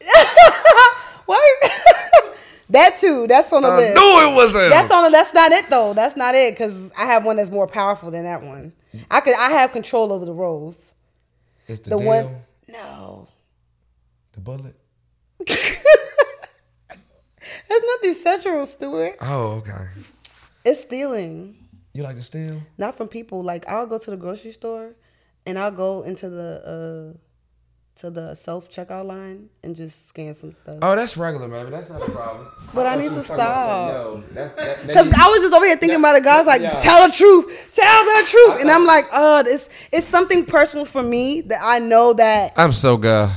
Why? 1.26 1.54
that 2.70 2.96
too. 2.98 3.26
That's 3.28 3.52
on 3.52 3.62
the 3.62 3.68
I 3.68 3.76
list. 3.76 3.94
knew 3.94 4.00
it 4.30 4.34
was 4.34 4.54
him. 4.56 4.70
That's 4.70 4.90
on. 4.90 5.04
The, 5.04 5.10
that's 5.10 5.32
not 5.34 5.52
it 5.52 5.68
though. 5.70 5.94
That's 5.94 6.16
not 6.16 6.34
it 6.34 6.54
because 6.54 6.90
I 6.98 7.06
have 7.06 7.24
one 7.24 7.36
that's 7.36 7.50
more 7.50 7.66
powerful 7.66 8.10
than 8.10 8.24
that 8.24 8.42
one. 8.42 8.72
I 9.10 9.20
could. 9.20 9.34
I 9.38 9.50
have 9.50 9.72
control 9.72 10.12
over 10.12 10.24
the 10.24 10.32
rose. 10.34 10.94
It's 11.68 11.80
the, 11.80 11.90
The 11.90 11.98
one. 11.98 12.36
No. 12.68 13.28
the 14.32 14.40
bullet. 14.40 14.74
There's 17.68 17.82
nothing 17.86 18.14
sexual, 18.14 18.66
Stuart. 18.66 19.16
Oh, 19.20 19.62
okay. 19.62 19.86
It's 20.64 20.80
stealing. 20.82 21.56
You 21.92 22.02
like 22.02 22.16
to 22.16 22.22
steal? 22.22 22.56
Not 22.78 22.96
from 22.96 23.08
people. 23.08 23.42
Like 23.42 23.68
I'll 23.68 23.86
go 23.86 23.98
to 23.98 24.10
the 24.10 24.16
grocery 24.16 24.52
store, 24.52 24.94
and 25.46 25.58
I'll 25.58 25.70
go 25.70 26.02
into 26.02 26.28
the 26.30 27.14
uh, 27.14 27.18
to 27.96 28.10
the 28.10 28.34
self 28.34 28.70
checkout 28.70 29.06
line 29.06 29.48
and 29.62 29.76
just 29.76 30.08
scan 30.08 30.34
some 30.34 30.52
stuff. 30.52 30.78
Oh, 30.82 30.96
that's 30.96 31.16
regular, 31.16 31.46
man. 31.46 31.70
That's 31.70 31.90
not 31.90 32.02
a 32.02 32.10
problem. 32.10 32.46
But 32.74 32.86
I 32.86 32.90
thought 32.94 32.98
need 33.00 33.08
to 33.10 33.14
was 33.16 33.28
talking 33.28 33.44
about 33.44 34.24
stop. 34.24 34.34
that's 34.34 34.54
that, 34.54 34.78
that 34.78 34.86
Because 34.86 35.12
I 35.12 35.28
was 35.28 35.40
just 35.42 35.52
over 35.52 35.66
here 35.66 35.76
thinking 35.76 35.98
about 35.98 36.16
it, 36.16 36.24
guys. 36.24 36.46
Like, 36.46 36.62
Yeah. 36.62 36.72
tell 36.72 37.06
the 37.06 37.12
truth, 37.12 37.70
tell 37.74 38.04
the 38.04 38.26
truth, 38.26 38.60
and 38.62 38.70
I'm 38.70 38.82
uh-uh. 38.82 38.86
like, 38.86 39.04
uh, 39.06 39.08
oh, 39.12 39.42
this 39.42 39.68
it's 39.92 40.06
something 40.06 40.46
personal 40.46 40.84
for 40.84 41.02
me 41.02 41.42
that 41.42 41.60
I 41.62 41.78
know 41.80 42.14
that 42.14 42.54
I'm 42.56 42.72
so 42.72 42.96
good. 42.96 43.30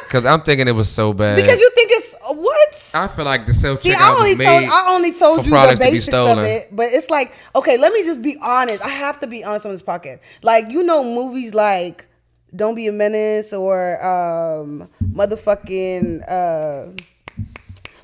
Because 0.00 0.24
I'm 0.24 0.40
thinking 0.42 0.68
it 0.68 0.74
was 0.74 0.90
so 0.90 1.12
bad. 1.12 1.36
because 1.36 1.60
you 1.60 1.70
think 1.74 1.90
it's 1.92 2.14
uh, 2.14 2.32
what? 2.32 2.90
I 2.94 3.08
feel 3.08 3.26
like 3.26 3.44
the 3.44 3.52
self 3.52 3.80
See, 3.80 3.92
checkout 3.92 4.00
I 4.00 4.16
only 4.16 4.36
told. 4.36 4.64
I 4.64 4.94
only 4.94 5.12
told 5.12 5.38
you 5.38 5.42
the 5.44 5.50
products 5.50 5.80
to 5.80 5.84
be 5.84 5.90
basics 5.92 6.16
of 6.16 6.38
it, 6.38 6.68
but 6.72 6.86
it's 6.90 7.10
like 7.10 7.34
okay, 7.54 7.76
let 7.76 7.92
me 7.92 8.02
just 8.04 8.22
be 8.22 8.36
honest. 8.40 8.84
I 8.84 8.88
have 8.88 9.18
to 9.20 9.26
be 9.26 9.44
honest 9.44 9.66
on 9.66 9.72
this 9.72 9.82
podcast. 9.82 10.20
Like 10.42 10.70
you 10.70 10.82
know, 10.82 11.04
movies 11.04 11.52
like 11.52 12.05
"Don't 12.54 12.74
Be 12.74 12.86
a 12.86 12.92
Menace" 12.92 13.52
or 13.52 14.04
um, 14.04 14.88
motherfucking 15.02 16.22
uh, 16.30 16.92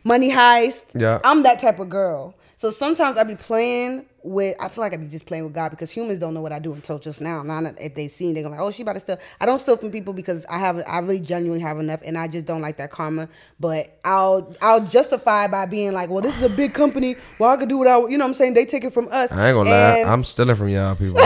Money 0.05 0.31
Heist. 0.31 0.99
Yeah. 1.01 1.21
I'm 1.25 1.43
that 1.45 1.61
type 1.61 1.79
of 1.79 1.89
girl. 1.89 2.35
So 2.57 2.71
sometimes 2.71 3.17
I 3.17 3.25
be 3.25 3.35
playing 3.35 4.07
with. 4.23 4.55
I 4.61 4.69
feel 4.69 4.83
like 4.83 4.95
I 4.95 4.97
be 4.97 5.09
just 5.09 5.27
playing 5.27 5.43
with 5.43 5.53
God 5.53 5.71
because 5.71 5.91
humans 5.91 6.21
don't 6.21 6.33
know 6.33 6.41
what 6.41 6.53
I 6.53 6.61
do 6.61 6.73
until 6.75 6.99
just 7.01 7.21
now. 7.21 7.43
Now 7.43 7.61
that 7.63 7.75
if 7.81 7.97
they 7.97 8.07
seen, 8.07 8.35
they're 8.35 8.45
gonna 8.45 8.55
like, 8.55 8.65
oh, 8.65 8.71
she 8.71 8.83
about 8.83 8.93
to 8.93 9.01
steal. 9.01 9.19
I 9.41 9.47
don't 9.47 9.59
steal 9.59 9.77
from 9.77 9.91
people 9.91 10.13
because 10.13 10.47
I 10.47 10.59
have. 10.59 10.81
I 10.87 10.99
really 11.01 11.19
genuinely 11.19 11.61
have 11.65 11.79
enough, 11.81 12.03
and 12.05 12.17
I 12.17 12.29
just 12.29 12.47
don't 12.47 12.61
like 12.61 12.77
that 12.77 12.91
karma. 12.93 13.29
But 13.59 13.99
I'll 14.05 14.55
I'll 14.63 14.85
justify 14.87 15.49
by 15.49 15.67
being 15.67 15.93
like, 15.93 16.09
well, 16.09 16.21
this 16.21 16.37
is 16.37 16.43
a 16.45 16.49
big 16.49 16.73
company. 16.73 17.17
Well, 17.41 17.51
I 17.51 17.57
could 17.57 17.69
do 17.69 17.79
what 17.79 17.89
I. 17.89 17.99
You 17.99 18.17
know 18.17 18.25
what 18.25 18.29
I'm 18.31 18.35
saying? 18.35 18.55
They 18.55 18.65
take 18.65 18.85
it 18.85 18.93
from 18.93 19.09
us. 19.11 19.33
I 19.33 19.49
ain't 19.49 19.57
gonna 19.57 19.71
And- 19.71 20.07
lie. 20.09 20.13
I'm 20.13 20.23
stealing 20.23 20.55
from 20.55 20.69
y'all 20.69 20.95
people. 20.95 21.21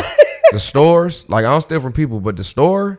the 0.52 0.58
stores, 0.58 1.28
like 1.28 1.44
I 1.44 1.50
don't 1.50 1.60
steal 1.60 1.80
from 1.80 1.92
people, 1.92 2.20
but 2.20 2.36
the 2.38 2.44
store, 2.44 2.98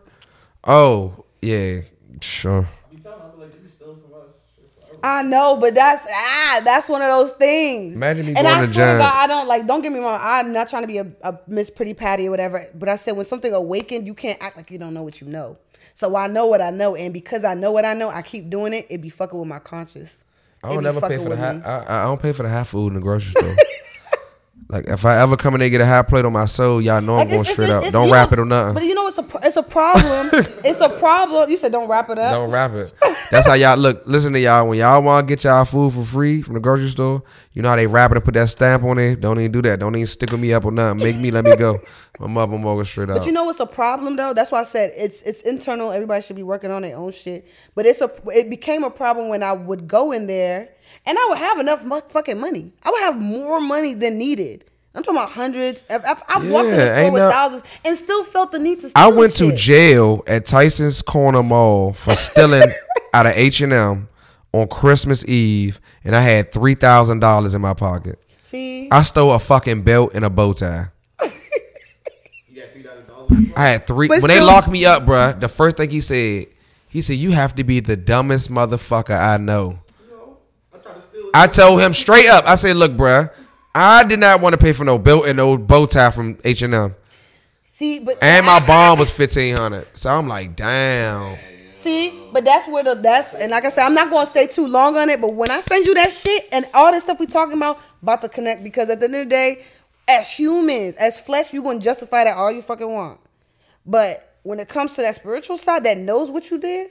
oh 0.68 1.26
yeah, 1.42 1.82
sure. 2.22 2.68
You 2.92 3.00
tell 3.00 3.18
them, 3.18 3.32
I'm 3.34 3.40
like, 3.40 3.54
you 3.56 3.62
be 3.62 3.70
stealing 3.70 4.02
from 4.02 4.14
us. 4.22 4.36
Shit, 4.56 4.72
forever. 4.72 5.00
I 5.04 5.24
know, 5.24 5.58
but 5.58 5.74
that's 5.76 6.08
ah, 6.10 6.62
that's 6.64 6.90
one 6.90 7.02
of 7.02 7.08
those 7.10 7.32
things. 7.34 7.96
Imagine 7.96 8.26
me 8.26 8.34
and 8.36 8.46
going 8.46 8.48
I 8.48 8.66
to 8.66 8.74
swear 8.74 8.94
to 8.94 9.00
God, 9.00 9.14
I 9.16 9.28
don't 9.28 9.48
like. 9.48 9.66
Don't 9.68 9.82
get 9.82 9.92
me 9.92 10.00
wrong. 10.00 10.20
I'm 10.22 10.54
not 10.54 10.70
trying 10.70 10.84
to 10.84 10.88
be 10.88 10.98
a, 10.98 11.08
a 11.24 11.40
Miss 11.48 11.70
Pretty 11.70 11.94
Patty 11.94 12.28
or 12.28 12.32
whatever. 12.32 12.66
But 12.76 12.90
I 12.90 12.96
said 12.96 13.16
when 13.16 13.26
something 13.26 13.54
awakened, 13.54 14.06
you 14.06 14.14
can't 14.14 14.42
act 14.42 14.58
like 14.58 14.70
you 14.72 14.78
don't 14.78 14.94
know 14.94 15.04
what 15.04 15.22
you 15.22 15.28
know. 15.28 15.58
So 15.94 16.16
I 16.16 16.28
know 16.28 16.46
what 16.46 16.62
I 16.62 16.70
know, 16.70 16.96
and 16.96 17.12
because 17.14 17.44
I 17.44 17.56
know 17.56 17.72
what 17.72 17.84
I 17.86 17.94
know, 17.96 18.10
I 18.10 18.22
keep 18.22 18.50
doing 18.50 18.74
it. 18.74 18.86
It 18.90 19.02
be 19.02 19.10
fucking 19.10 19.38
with 19.40 19.48
my 19.48 19.60
conscience. 19.60 20.24
I 20.64 20.70
don't 20.70 20.80
be 20.80 20.84
never 20.84 21.02
pay 21.02 21.18
for 21.18 21.30
the 21.30 21.38
hot. 21.38 21.66
I, 21.66 22.02
I 22.02 22.04
don't 22.04 22.22
pay 22.22 22.34
for 22.34 22.44
the 22.44 22.50
hot 22.50 22.68
food 22.68 22.90
in 22.90 22.94
the 22.96 23.00
grocery 23.00 23.32
store. 23.32 23.56
like 24.70 24.88
if 24.88 25.06
I 25.06 25.22
ever 25.22 25.38
come 25.38 25.54
in 25.56 25.60
there 25.60 25.68
and 25.68 25.72
get 25.72 25.82
a 25.82 25.86
hot 25.86 26.08
plate 26.08 26.26
on 26.26 26.34
my 26.34 26.46
soul, 26.46 26.82
y'all 26.82 27.02
know 27.02 27.14
I'm 27.14 27.20
Like, 27.20 27.28
going 27.30 27.42
it's- 27.42 27.54
straight 27.54 27.66
it's- 27.66 27.78
up. 27.78 27.82
it's- 27.84 27.94
Don't 27.94 28.08
you 28.08 28.14
wrap 28.14 28.32
know- 28.32 28.34
it 28.34 28.40
or 28.40 28.46
nothing. 28.46 28.74
But 28.74 28.84
you 28.84 28.96
know, 28.96 29.08
it's 29.08 29.18
a 29.18 29.26
it's 29.44 29.58
a 29.58 29.64
problem. 29.64 30.30
it's 30.66 30.82
a 30.82 30.90
problem. 30.90 31.50
You 31.50 31.58
said 31.58 31.72
don't 31.72 31.88
wrap 31.88 32.10
it 32.10 32.20
up. 32.20 32.32
Don't 32.34 32.52
wrap 32.52 32.74
it. 32.74 32.94
That's 33.32 33.46
how 33.48 33.54
y'all 33.54 33.78
look. 33.78 34.04
Listen 34.06 34.34
to 34.34 34.40
y'all. 34.40 34.68
When 34.68 34.78
y'all 34.80 35.02
want 35.02 35.28
to 35.28 35.32
get 35.34 35.44
y'all 35.44 35.66
food 35.66 35.94
for 35.94 36.04
free 36.04 36.42
from 36.42 36.54
the 36.56 36.60
grocery 36.62 36.90
store, 36.90 37.24
you 37.54 37.62
know 37.62 37.70
how 37.70 37.76
they 37.76 37.88
wrap 37.88 38.12
it 38.12 38.18
and 38.18 38.24
put 38.26 38.34
that 38.36 38.50
stamp 38.50 38.84
on 38.84 38.98
it. 39.00 39.20
Don't 39.22 39.38
even 39.40 39.52
do 39.52 39.62
that. 39.64 39.80
Don't 39.80 39.96
even 39.96 40.08
stick 40.08 40.32
with 40.32 40.40
me 40.40 40.54
up 40.54 40.64
or 40.66 40.72
nothing. 40.72 40.98
Make 41.04 41.18
me 41.18 41.32
let 41.32 41.44
me 41.46 41.56
go. 41.56 41.78
I'm 42.20 42.36
up. 42.38 42.50
I'm 42.52 42.64
walking 42.64 42.86
straight 42.86 43.10
up. 43.10 43.18
But 43.18 43.26
you 43.28 43.32
know 43.32 43.44
what's 43.44 43.60
a 43.60 43.66
problem 43.66 44.16
though? 44.16 44.34
That's 44.34 44.52
why 44.52 44.62
I 44.62 44.64
said 44.64 44.92
it's 44.98 45.22
it's 45.24 45.42
internal. 45.44 45.92
Everybody 45.92 46.22
should 46.24 46.36
be 46.36 46.44
working 46.44 46.72
on 46.72 46.82
their 46.82 46.98
own 46.98 47.12
shit. 47.12 47.48
But 47.76 47.86
it's 47.86 48.02
a 48.02 48.10
it 48.28 48.50
became 48.50 48.84
a 48.84 48.90
problem 48.90 49.30
when 49.30 49.44
I 49.44 49.54
would 49.54 49.88
go 49.88 50.12
in 50.12 50.26
there 50.28 50.70
and 51.06 51.18
I 51.18 51.26
would 51.30 51.38
have 51.38 51.60
enough 51.60 51.84
mu- 51.86 52.02
fucking 52.10 52.40
money. 52.40 52.72
I 52.84 52.90
would 52.92 53.02
have 53.02 53.20
more 53.22 53.60
money 53.62 53.94
than 53.94 54.18
needed. 54.18 54.64
I'm 54.96 55.04
talking 55.04 55.18
about 55.18 55.30
hundreds. 55.32 55.84
I've, 55.90 56.02
I've, 56.06 56.24
I've 56.28 56.50
walked 56.50 56.70
in 56.70 56.78
the 56.78 56.96
store 56.98 57.12
with 57.12 57.22
no- 57.22 57.30
thousands 57.30 57.64
and 57.86 57.96
still 57.98 58.24
felt 58.24 58.52
the 58.52 58.60
need 58.60 58.80
to. 58.82 58.90
Steal 58.90 58.94
I 59.04 59.08
went 59.08 59.34
to 59.36 59.50
shit. 59.52 59.58
jail 59.60 60.24
at 60.26 60.46
Tyson's 60.46 61.02
Corner 61.04 61.44
Mall 61.44 61.94
for 61.94 62.16
stealing 62.16 62.72
out 63.14 63.28
of 63.28 63.34
H 63.36 63.62
and 63.62 63.74
M 63.74 64.08
on 64.54 64.68
Christmas 64.70 65.24
Eve, 65.28 65.80
and 66.04 66.16
I 66.16 66.22
had 66.22 66.52
three 66.52 66.74
thousand 66.74 67.20
dollars 67.20 67.54
in 67.54 67.62
my 67.62 67.74
pocket. 67.76 68.20
See, 68.42 68.90
I 68.90 69.04
stole 69.04 69.32
a 69.34 69.40
fucking 69.40 69.84
belt 69.84 70.12
and 70.16 70.26
a 70.26 70.30
bow 70.30 70.54
tie. 70.54 70.88
You 72.50 72.62
got 72.62 72.72
three 72.72 72.82
thousand 72.84 73.08
dollars. 73.08 73.54
I 73.56 73.68
had 73.68 73.86
three. 73.86 74.08
But 74.08 74.22
when 74.22 74.30
they 74.30 74.42
locked 74.42 74.70
me 74.70 74.86
up, 74.86 75.04
bruh, 75.04 75.40
the 75.40 75.48
first 75.50 75.78
thing 75.78 75.90
he 75.90 76.02
said, 76.02 76.48
he 76.90 77.02
said, 77.02 77.18
"You 77.18 77.32
have 77.34 77.56
to 77.56 77.64
be 77.64 77.80
the 77.82 77.96
dumbest 77.96 78.50
motherfucker 78.50 79.20
I 79.20 79.38
know." 79.38 79.80
I 81.34 81.48
tried 81.48 81.48
to 81.48 81.54
steal. 81.54 81.66
I 81.66 81.68
told 81.68 81.82
him 81.82 81.94
straight 81.94 82.28
up. 82.28 82.46
I 82.48 82.56
said, 82.56 82.78
"Look, 82.78 82.94
bruh, 82.94 83.32
I 83.76 84.04
did 84.04 84.20
not 84.20 84.42
want 84.42 84.54
to 84.54 84.58
pay 84.58 84.74
for 84.74 84.84
no 84.84 84.98
belt 84.98 85.28
and 85.28 85.38
no 85.38 85.58
bow 85.58 85.86
tie 85.86 86.12
from 86.12 86.40
H 86.44 86.62
and 86.64 86.74
M, 86.74 86.96
see, 87.66 88.00
but 88.00 88.18
and 88.24 88.46
my 88.46 88.60
bond 88.68 89.00
was 89.00 89.10
fifteen 89.10 89.56
hundred. 89.56 89.88
So 89.96 90.10
I'm 90.10 90.28
like, 90.28 90.56
damn. 90.56 91.38
See, 91.76 92.28
but 92.34 92.44
that's 92.44 92.68
where 92.68 92.84
the 92.84 92.96
that's 92.96 93.36
and 93.36 93.52
like 93.52 93.66
I 93.66 93.70
said, 93.70 93.86
I'm 93.86 93.94
not 93.94 94.10
going 94.10 94.26
to 94.26 94.30
stay 94.32 94.48
too 94.48 94.68
long 94.68 94.98
on 94.98 95.10
it. 95.10 95.22
But 95.22 95.36
when 95.36 95.52
I 95.52 95.60
send 95.60 95.86
you 95.86 95.94
that 95.94 96.12
shit 96.12 96.46
and 96.52 96.66
all 96.74 96.92
this 96.92 97.04
stuff 97.04 97.20
we 97.20 97.28
talking 97.28 97.56
about, 97.56 97.80
about 98.02 98.22
to 98.22 98.30
connect 98.30 98.64
because 98.64 98.90
at 98.90 99.00
the 99.00 99.06
end 99.06 99.16
of 99.16 99.26
the 99.26 99.30
day, 99.30 99.64
as 100.08 100.32
humans, 100.32 100.96
as 100.96 101.20
flesh, 101.20 101.54
you 101.54 101.62
gonna 101.62 101.80
justify 101.80 102.24
that 102.24 102.36
all 102.36 102.52
you 102.52 102.64
fucking 102.64 102.92
want. 102.92 103.20
But 103.86 104.40
when 104.42 104.60
it 104.60 104.70
comes 104.70 104.96
to 104.96 105.02
that 105.02 105.14
spiritual 105.14 105.58
side 105.60 105.84
that 105.84 105.98
knows 106.00 106.32
what 106.32 106.50
you 106.50 106.58
did, 106.58 106.90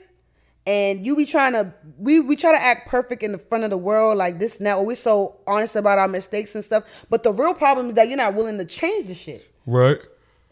and 0.67 1.03
you 1.05 1.15
be 1.15 1.25
trying 1.25 1.53
to 1.53 1.73
we 1.97 2.19
we 2.19 2.35
try 2.35 2.51
to 2.51 2.61
act 2.61 2.87
perfect 2.89 3.23
in 3.23 3.31
the 3.31 3.37
front 3.39 3.63
of 3.63 3.69
the 3.71 3.77
world 3.77 4.17
like 4.17 4.37
this 4.37 4.59
now. 4.59 4.83
We're 4.83 4.95
so 4.97 5.39
honest 5.47 5.75
about 5.75 5.97
our 5.97 6.07
mistakes 6.09 6.53
and 6.53 6.63
stuff. 6.63 7.05
But 7.09 7.23
the 7.23 7.31
real 7.31 7.53
problem 7.55 7.87
is 7.87 7.93
that 7.95 8.07
you're 8.09 8.17
not 8.17 8.35
willing 8.35 8.57
to 8.59 8.65
change 8.65 9.07
the 9.07 9.13
shit 9.15 9.49
Right. 9.65 9.97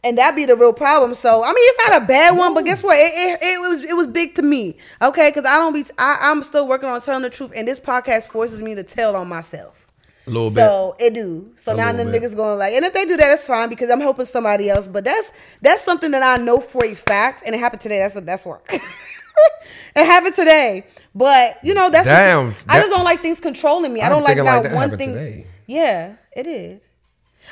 and 0.04 0.18
that 0.18 0.36
be 0.36 0.46
the 0.46 0.56
real 0.56 0.74
problem. 0.74 1.14
So 1.14 1.44
I 1.44 1.48
mean, 1.48 1.56
it's 1.58 1.90
not 1.90 2.02
a 2.02 2.06
bad 2.06 2.38
one, 2.38 2.54
but 2.54 2.64
guess 2.66 2.84
what? 2.84 2.96
It, 2.98 3.12
it, 3.14 3.40
it 3.44 3.60
was 3.70 3.84
it 3.84 3.94
was 3.94 4.08
big 4.08 4.36
to 4.36 4.42
me, 4.42 4.78
okay? 5.02 5.30
Because 5.30 5.46
I 5.46 5.58
don't 5.58 5.74
be 5.74 5.86
I, 6.00 6.18
I'm 6.24 6.42
still 6.44 6.68
working 6.68 6.90
on 6.90 7.02
telling 7.02 7.22
the 7.24 7.30
truth, 7.30 7.52
and 7.56 7.68
this 7.68 7.80
podcast 7.80 8.30
forces 8.30 8.62
me 8.62 8.74
to 8.76 8.84
tell 8.84 9.16
on 9.16 9.28
myself. 9.28 9.82
A 10.28 10.32
little 10.32 10.50
bit. 10.50 10.56
So 10.56 10.96
it 11.00 11.14
do. 11.14 11.52
So 11.56 11.74
A 11.74 11.76
now 11.76 11.92
the 11.92 12.04
bit. 12.04 12.20
niggas 12.24 12.36
going 12.36 12.58
like, 12.58 12.74
and 12.74 12.84
if 12.84 12.94
they 12.94 13.06
do 13.06 13.16
that, 13.18 13.32
it's 13.34 13.46
fine 13.48 13.70
because 13.70 13.92
I'm 13.92 14.00
helping 14.02 14.26
somebody 14.26 14.70
else. 14.72 14.88
But 14.88 15.04
that's 15.04 15.58
that's 15.62 15.82
something 15.84 16.10
that 16.12 16.24
I 16.24 16.42
know 16.44 16.60
for 16.60 16.84
a 16.84 16.96
fact, 16.96 17.44
and 17.46 17.54
it 17.54 17.60
happened 17.60 17.82
today. 17.82 18.00
That's 18.00 18.16
that's 18.16 18.46
work. 18.46 18.68
it 19.95 20.06
happened 20.06 20.36
today, 20.36 20.86
but 21.14 21.57
you 21.64 21.74
know 21.74 21.90
that's 21.90 22.07
Damn, 22.07 22.53
Just, 22.53 22.66
I 22.70 22.80
just 22.80 22.91
don't 22.91 23.03
like 23.03 23.22
things 23.22 23.40
controlling 23.40 23.94
me. 23.94 24.02
I 24.02 24.06
I'm 24.06 24.12
don't 24.12 24.24
like 24.24 24.38
like 24.38 24.45
not 24.45 24.64
that 24.64 24.76
one 24.76 24.90
thing. 24.98 25.14
today. 25.14 25.48
Yeah, 25.68 26.16
it 26.36 26.48
is. 26.48 26.82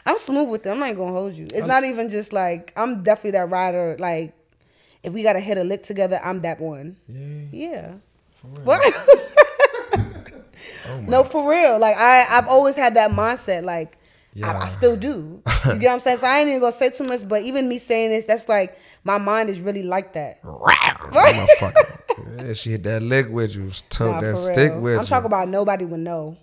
I'm 0.06 0.18
smooth 0.18 0.50
with 0.50 0.64
them. 0.64 0.74
I'm 0.74 0.80
not 0.90 0.96
gonna 0.98 1.12
hold 1.14 1.34
you. 1.34 1.48
It's 1.54 1.66
not 1.66 1.84
even 1.84 2.10
just 2.10 2.34
like 2.34 2.74
I'm 2.76 3.04
definitely 3.04 3.32
that 3.32 3.50
rider. 3.50 3.96
Like 4.00 4.34
if 5.04 5.14
we 5.14 5.24
gotta 5.24 5.40
hit 5.40 5.58
a 5.58 5.64
lick 5.64 5.84
together, 5.84 6.20
I'm 6.24 6.42
that 6.42 6.60
one. 6.60 6.98
Yeah. 7.52 7.94
What? 8.64 8.82
Oh 10.90 11.02
no, 11.08 11.24
for 11.24 11.50
real. 11.50 11.80
Like 11.80 11.96
I, 11.98 12.26
I've 12.30 12.48
always 12.48 12.76
had 12.76 12.96
that 12.96 13.12
mindset. 13.12 13.64
Like 13.64 13.98
I, 14.44 14.54
I 14.58 14.68
still 14.70 14.96
do. 14.98 15.42
You 15.66 15.76
get 15.80 15.88
what 15.88 15.92
I'm 15.94 16.00
saying? 16.00 16.18
So 16.20 16.28
I 16.28 16.40
ain't 16.40 16.50
even 16.50 16.60
gonna 16.60 16.72
say 16.72 16.90
too 16.90 17.04
much. 17.06 17.28
But 17.28 17.44
even 17.44 17.70
me 17.70 17.78
saying 17.78 18.10
this, 18.12 18.26
that's 18.26 18.50
like 18.50 18.78
my 19.04 19.18
mind 19.18 19.50
is 19.50 19.60
really 19.60 19.84
like 19.84 20.14
that. 20.14 20.40
Yeah, 22.38 22.54
she 22.54 22.72
hit 22.72 22.84
that 22.84 23.02
lick 23.02 23.28
with 23.30 23.56
you. 23.56 23.72
Took 23.90 24.12
Nah, 24.12 24.22
that 24.22 24.38
stick 24.38 24.72
real. 24.72 24.82
with 24.82 24.96
I'm 24.98 25.02
you. 25.02 25.08
talking 25.08 25.26
about 25.26 25.50
nobody 25.50 25.86
would 25.86 26.00
know. 26.00 26.38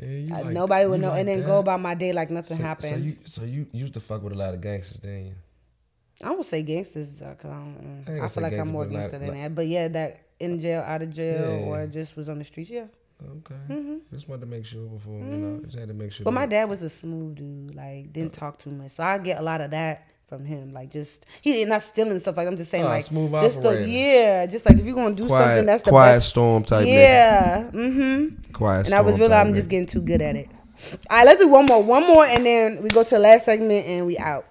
Yeah, 0.00 0.08
you 0.08 0.34
Uh, 0.34 0.38
like- 0.44 0.46
nobody 0.54 0.86
would 0.88 1.00
know, 1.00 1.10
like 1.10 1.20
and 1.20 1.28
then 1.28 1.40
that? 1.40 1.46
go 1.46 1.58
about 1.58 1.80
my 1.80 1.94
day 1.94 2.12
like 2.12 2.30
nothing 2.30 2.56
So- 2.56 2.62
happened. 2.62 2.90
So 2.92 2.96
you, 2.96 3.16
so 3.24 3.42
you 3.44 3.66
used 3.72 3.94
to 3.94 4.00
fuck 4.00 4.22
with 4.22 4.32
a 4.32 4.36
lot 4.36 4.54
of 4.54 4.60
gangsters, 4.60 5.00
then 5.00 5.26
you? 5.26 5.32
I 6.24 6.30
won't 6.30 6.44
say 6.46 6.62
gangsters 6.62 7.18
because 7.18 7.44
I, 7.44 7.54
don't, 7.54 8.04
ain't 8.08 8.22
I 8.22 8.28
feel 8.28 8.42
like 8.42 8.52
I'm 8.54 8.68
more 8.70 8.86
gangster 8.86 9.18
than 9.18 9.34
that. 9.34 9.54
But 9.54 9.66
yeah, 9.66 9.88
that 9.88 10.20
in 10.40 10.58
jail, 10.58 10.82
out 10.86 11.02
of 11.02 11.10
jail, 11.12 11.50
Yeah. 11.50 11.66
or 11.66 11.86
just 11.86 12.16
was 12.16 12.28
on 12.28 12.38
the 12.38 12.44
streets. 12.44 12.70
Yeah. 12.70 12.86
Okay. 13.22 13.98
Just 14.12 14.28
wanted 14.28 14.40
to 14.42 14.46
make 14.46 14.64
sure 14.64 14.84
before, 14.86 15.18
you 15.18 15.24
know, 15.24 15.60
just 15.64 15.78
had 15.78 15.88
to 15.88 15.94
make 15.94 16.10
sure. 16.12 16.20
Mm-hmm. 16.20 16.24
But 16.24 16.34
my 16.34 16.46
dad 16.46 16.68
was 16.68 16.82
a 16.82 16.90
smooth 16.90 17.36
dude. 17.36 17.74
Like 17.74 18.12
didn't 18.12 18.32
talk 18.32 18.58
too 18.58 18.70
much, 18.70 18.92
so 18.92 19.02
I 19.04 19.18
get 19.18 19.38
a 19.38 19.42
lot 19.42 19.60
of 19.60 19.70
that 19.72 20.06
from 20.32 20.46
him. 20.46 20.72
Like 20.72 20.90
just 20.90 21.26
he 21.42 21.64
not 21.66 21.82
stealing 21.82 22.18
stuff. 22.18 22.36
Like 22.38 22.48
I'm 22.48 22.56
just 22.56 22.70
saying, 22.70 22.84
Oh, 22.84 22.88
like 22.88 23.04
smooth 23.04 23.32
just 23.32 23.60
the 23.62 23.86
yeah, 23.86 24.46
just 24.46 24.64
like 24.66 24.78
if 24.78 24.86
you're 24.86 24.94
gonna 24.94 25.14
do 25.14 25.26
Quiet- 25.26 25.44
something, 25.46 25.66
that's 25.66 25.82
the 25.82 25.90
quiet 25.90 26.16
best. 26.16 26.28
storm 26.30 26.64
type 26.64 26.86
nigga. 26.86 26.92
Yeah. 26.92 27.70
Mm-hmm. 27.72 28.52
Quiet 28.52 28.86
And 28.86 28.94
I 28.94 29.00
was 29.02 29.16
storm 29.16 29.30
really, 29.30 29.40
I'm 29.40 29.54
just 29.54 29.68
getting 29.68 29.86
too 29.86 30.00
good 30.00 30.22
at 30.22 30.36
it. 30.36 30.48
All 31.10 31.18
right, 31.18 31.26
let's 31.26 31.40
do 31.40 31.48
one 31.50 31.66
more, 31.66 31.82
one 31.82 32.06
more, 32.06 32.24
and 32.24 32.44
then 32.46 32.82
we 32.82 32.88
go 32.88 33.04
to 33.04 33.10
the 33.14 33.20
last 33.20 33.44
segment 33.44 33.86
and 33.86 34.06
we 34.06 34.16
out. 34.18 34.46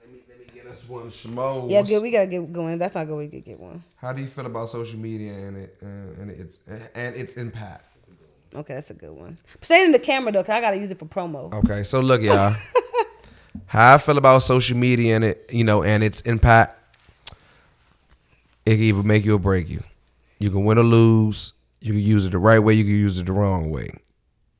Let 0.00 0.12
me, 0.12 0.20
let 0.28 0.38
me 0.38 0.44
get 0.54 0.66
us 0.68 0.88
one 0.88 1.10
schmoes. 1.10 1.70
Yeah, 1.70 1.82
good. 1.82 2.00
We 2.02 2.12
gotta 2.12 2.28
get 2.28 2.52
going. 2.52 2.78
That's 2.78 2.94
not 2.94 3.06
good. 3.08 3.16
We 3.16 3.26
could 3.28 3.44
get 3.44 3.58
one. 3.58 3.82
How 3.96 4.12
do 4.12 4.20
you 4.20 4.28
feel 4.28 4.46
about 4.46 4.70
social 4.70 4.98
media 4.98 5.32
and 5.32 5.56
it 5.56 5.76
uh, 5.82 5.86
and 6.22 6.30
its 6.30 6.60
and 6.94 7.16
its 7.16 7.36
impact? 7.36 7.84
Okay, 8.54 8.74
that's 8.74 8.90
a 8.90 8.94
good 8.94 9.12
one. 9.12 9.38
Say 9.60 9.82
it 9.82 9.86
in 9.86 9.92
the 9.92 9.98
camera 9.98 10.32
though, 10.32 10.42
cause 10.44 10.54
I 10.54 10.60
gotta 10.60 10.78
use 10.78 10.90
it 10.90 10.98
for 10.98 11.06
promo. 11.06 11.52
Okay, 11.64 11.82
so 11.84 12.00
look, 12.00 12.22
y'all. 12.22 12.54
how 13.70 13.94
I 13.94 13.98
feel 13.98 14.18
about 14.18 14.42
social 14.42 14.76
media 14.76 15.14
and 15.14 15.24
it, 15.24 15.48
you 15.48 15.62
know, 15.62 15.84
and 15.84 16.02
its 16.02 16.22
impact. 16.22 16.76
It 18.66 18.74
can 18.74 18.80
either 18.80 19.02
make 19.04 19.24
you 19.24 19.36
or 19.36 19.38
break 19.38 19.68
you. 19.68 19.80
You 20.40 20.50
can 20.50 20.64
win 20.64 20.76
or 20.76 20.82
lose. 20.82 21.52
You 21.80 21.92
can 21.92 22.02
use 22.02 22.26
it 22.26 22.32
the 22.32 22.38
right 22.38 22.58
way. 22.58 22.74
You 22.74 22.82
can 22.82 22.94
use 22.94 23.20
it 23.20 23.26
the 23.26 23.32
wrong 23.32 23.70
way. 23.70 23.92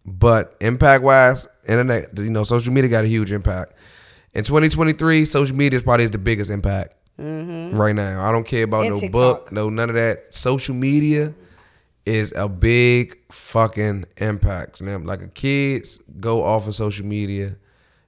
But 0.06 0.56
impact 0.60 1.02
wise, 1.02 1.48
internet, 1.66 2.16
you 2.16 2.30
know, 2.30 2.44
social 2.44 2.72
media 2.72 2.88
got 2.88 3.02
a 3.02 3.08
huge 3.08 3.32
impact. 3.32 3.72
In 4.32 4.44
2023, 4.44 5.24
social 5.24 5.56
media 5.56 5.78
is 5.78 5.82
probably 5.82 6.06
the 6.06 6.16
biggest 6.16 6.48
impact 6.48 6.94
mm-hmm. 7.20 7.76
right 7.76 7.96
now. 7.96 8.24
I 8.24 8.30
don't 8.30 8.46
care 8.46 8.62
about 8.62 8.82
And 8.82 8.90
no 8.90 9.00
TikTok. 9.00 9.12
book, 9.12 9.52
no 9.52 9.70
none 9.70 9.88
of 9.88 9.96
that. 9.96 10.32
Social 10.32 10.76
media 10.76 11.34
is 12.06 12.32
a 12.36 12.48
big 12.48 13.18
fucking 13.32 14.04
impact. 14.18 14.80
Now, 14.80 14.98
like 14.98 15.20
a 15.20 15.26
kids 15.26 15.98
go 16.20 16.44
off 16.44 16.68
of 16.68 16.76
social 16.76 17.06
media. 17.06 17.56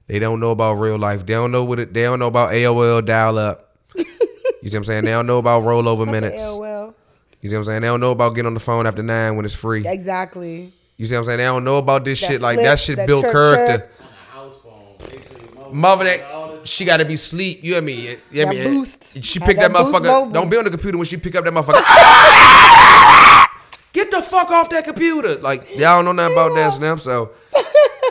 They 0.07 0.19
don't 0.19 0.39
know 0.39 0.51
about 0.51 0.73
real 0.73 0.97
life. 0.97 1.25
They 1.25 1.33
don't 1.33 1.51
know 1.51 1.63
what 1.63 1.79
it. 1.79 1.93
They 1.93 2.03
don't 2.03 2.19
know 2.19 2.27
about 2.27 2.51
AOL 2.51 3.05
dial 3.05 3.37
up. 3.37 3.75
you 3.97 4.05
see 4.05 4.15
what 4.63 4.75
I'm 4.75 4.83
saying? 4.83 5.05
They 5.05 5.11
don't 5.11 5.27
know 5.27 5.37
about 5.37 5.63
rollover 5.63 6.09
minutes. 6.09 6.43
AOL. 6.43 6.93
You 7.41 7.49
see 7.49 7.55
what 7.55 7.59
I'm 7.59 7.63
saying? 7.65 7.81
They 7.81 7.87
don't 7.87 7.99
know 7.99 8.11
about 8.11 8.35
getting 8.35 8.47
on 8.47 8.53
the 8.53 8.59
phone 8.59 8.87
after 8.87 9.03
nine 9.03 9.35
when 9.35 9.45
it's 9.45 9.55
free. 9.55 9.83
Exactly. 9.85 10.71
You 10.97 11.05
see 11.05 11.15
what 11.15 11.21
I'm 11.21 11.25
saying? 11.25 11.37
They 11.39 11.43
don't 11.43 11.63
know 11.63 11.77
about 11.77 12.05
this 12.05 12.21
That 12.21 12.27
shit. 12.27 12.41
Like 12.41 12.59
that 12.59 12.79
shit 12.79 12.97
that 12.97 13.07
build 13.07 13.23
chirp, 13.23 13.33
character. 13.33 13.87
chirp. 13.87 14.01
House 14.29 14.61
phone. 14.61 14.95
Make 14.99 15.27
sure 15.27 15.65
your 15.65 15.73
mother, 15.73 16.05
that 16.05 16.21
she 16.65 16.85
gotta 16.85 17.05
be 17.05 17.15
sleep. 17.15 17.63
You 17.63 17.73
hear 17.73 17.81
me? 17.81 17.93
You 17.93 18.17
hear 18.31 18.47
me? 18.47 18.63
boost. 18.63 19.23
She 19.23 19.39
picked 19.39 19.59
that, 19.59 19.71
that 19.71 19.71
motherfucker. 19.71 20.05
mobile. 20.05 20.31
Don't 20.31 20.49
be 20.49 20.57
on 20.57 20.63
the 20.63 20.69
computer 20.69 20.97
when 20.97 21.07
she 21.07 21.17
pick 21.17 21.35
up 21.35 21.43
that 21.43 21.53
motherfucker. 21.53 21.83
Get 23.93 24.09
the 24.09 24.21
fuck 24.21 24.49
off 24.49 24.69
that 24.69 24.85
computer. 24.85 25.35
Like 25.35 25.69
y'all 25.71 26.01
don't 26.01 26.05
know 26.05 26.11
nothing 26.13 26.33
about 26.33 26.55
that 26.55 26.73
snap. 26.73 26.99
So 26.99 27.31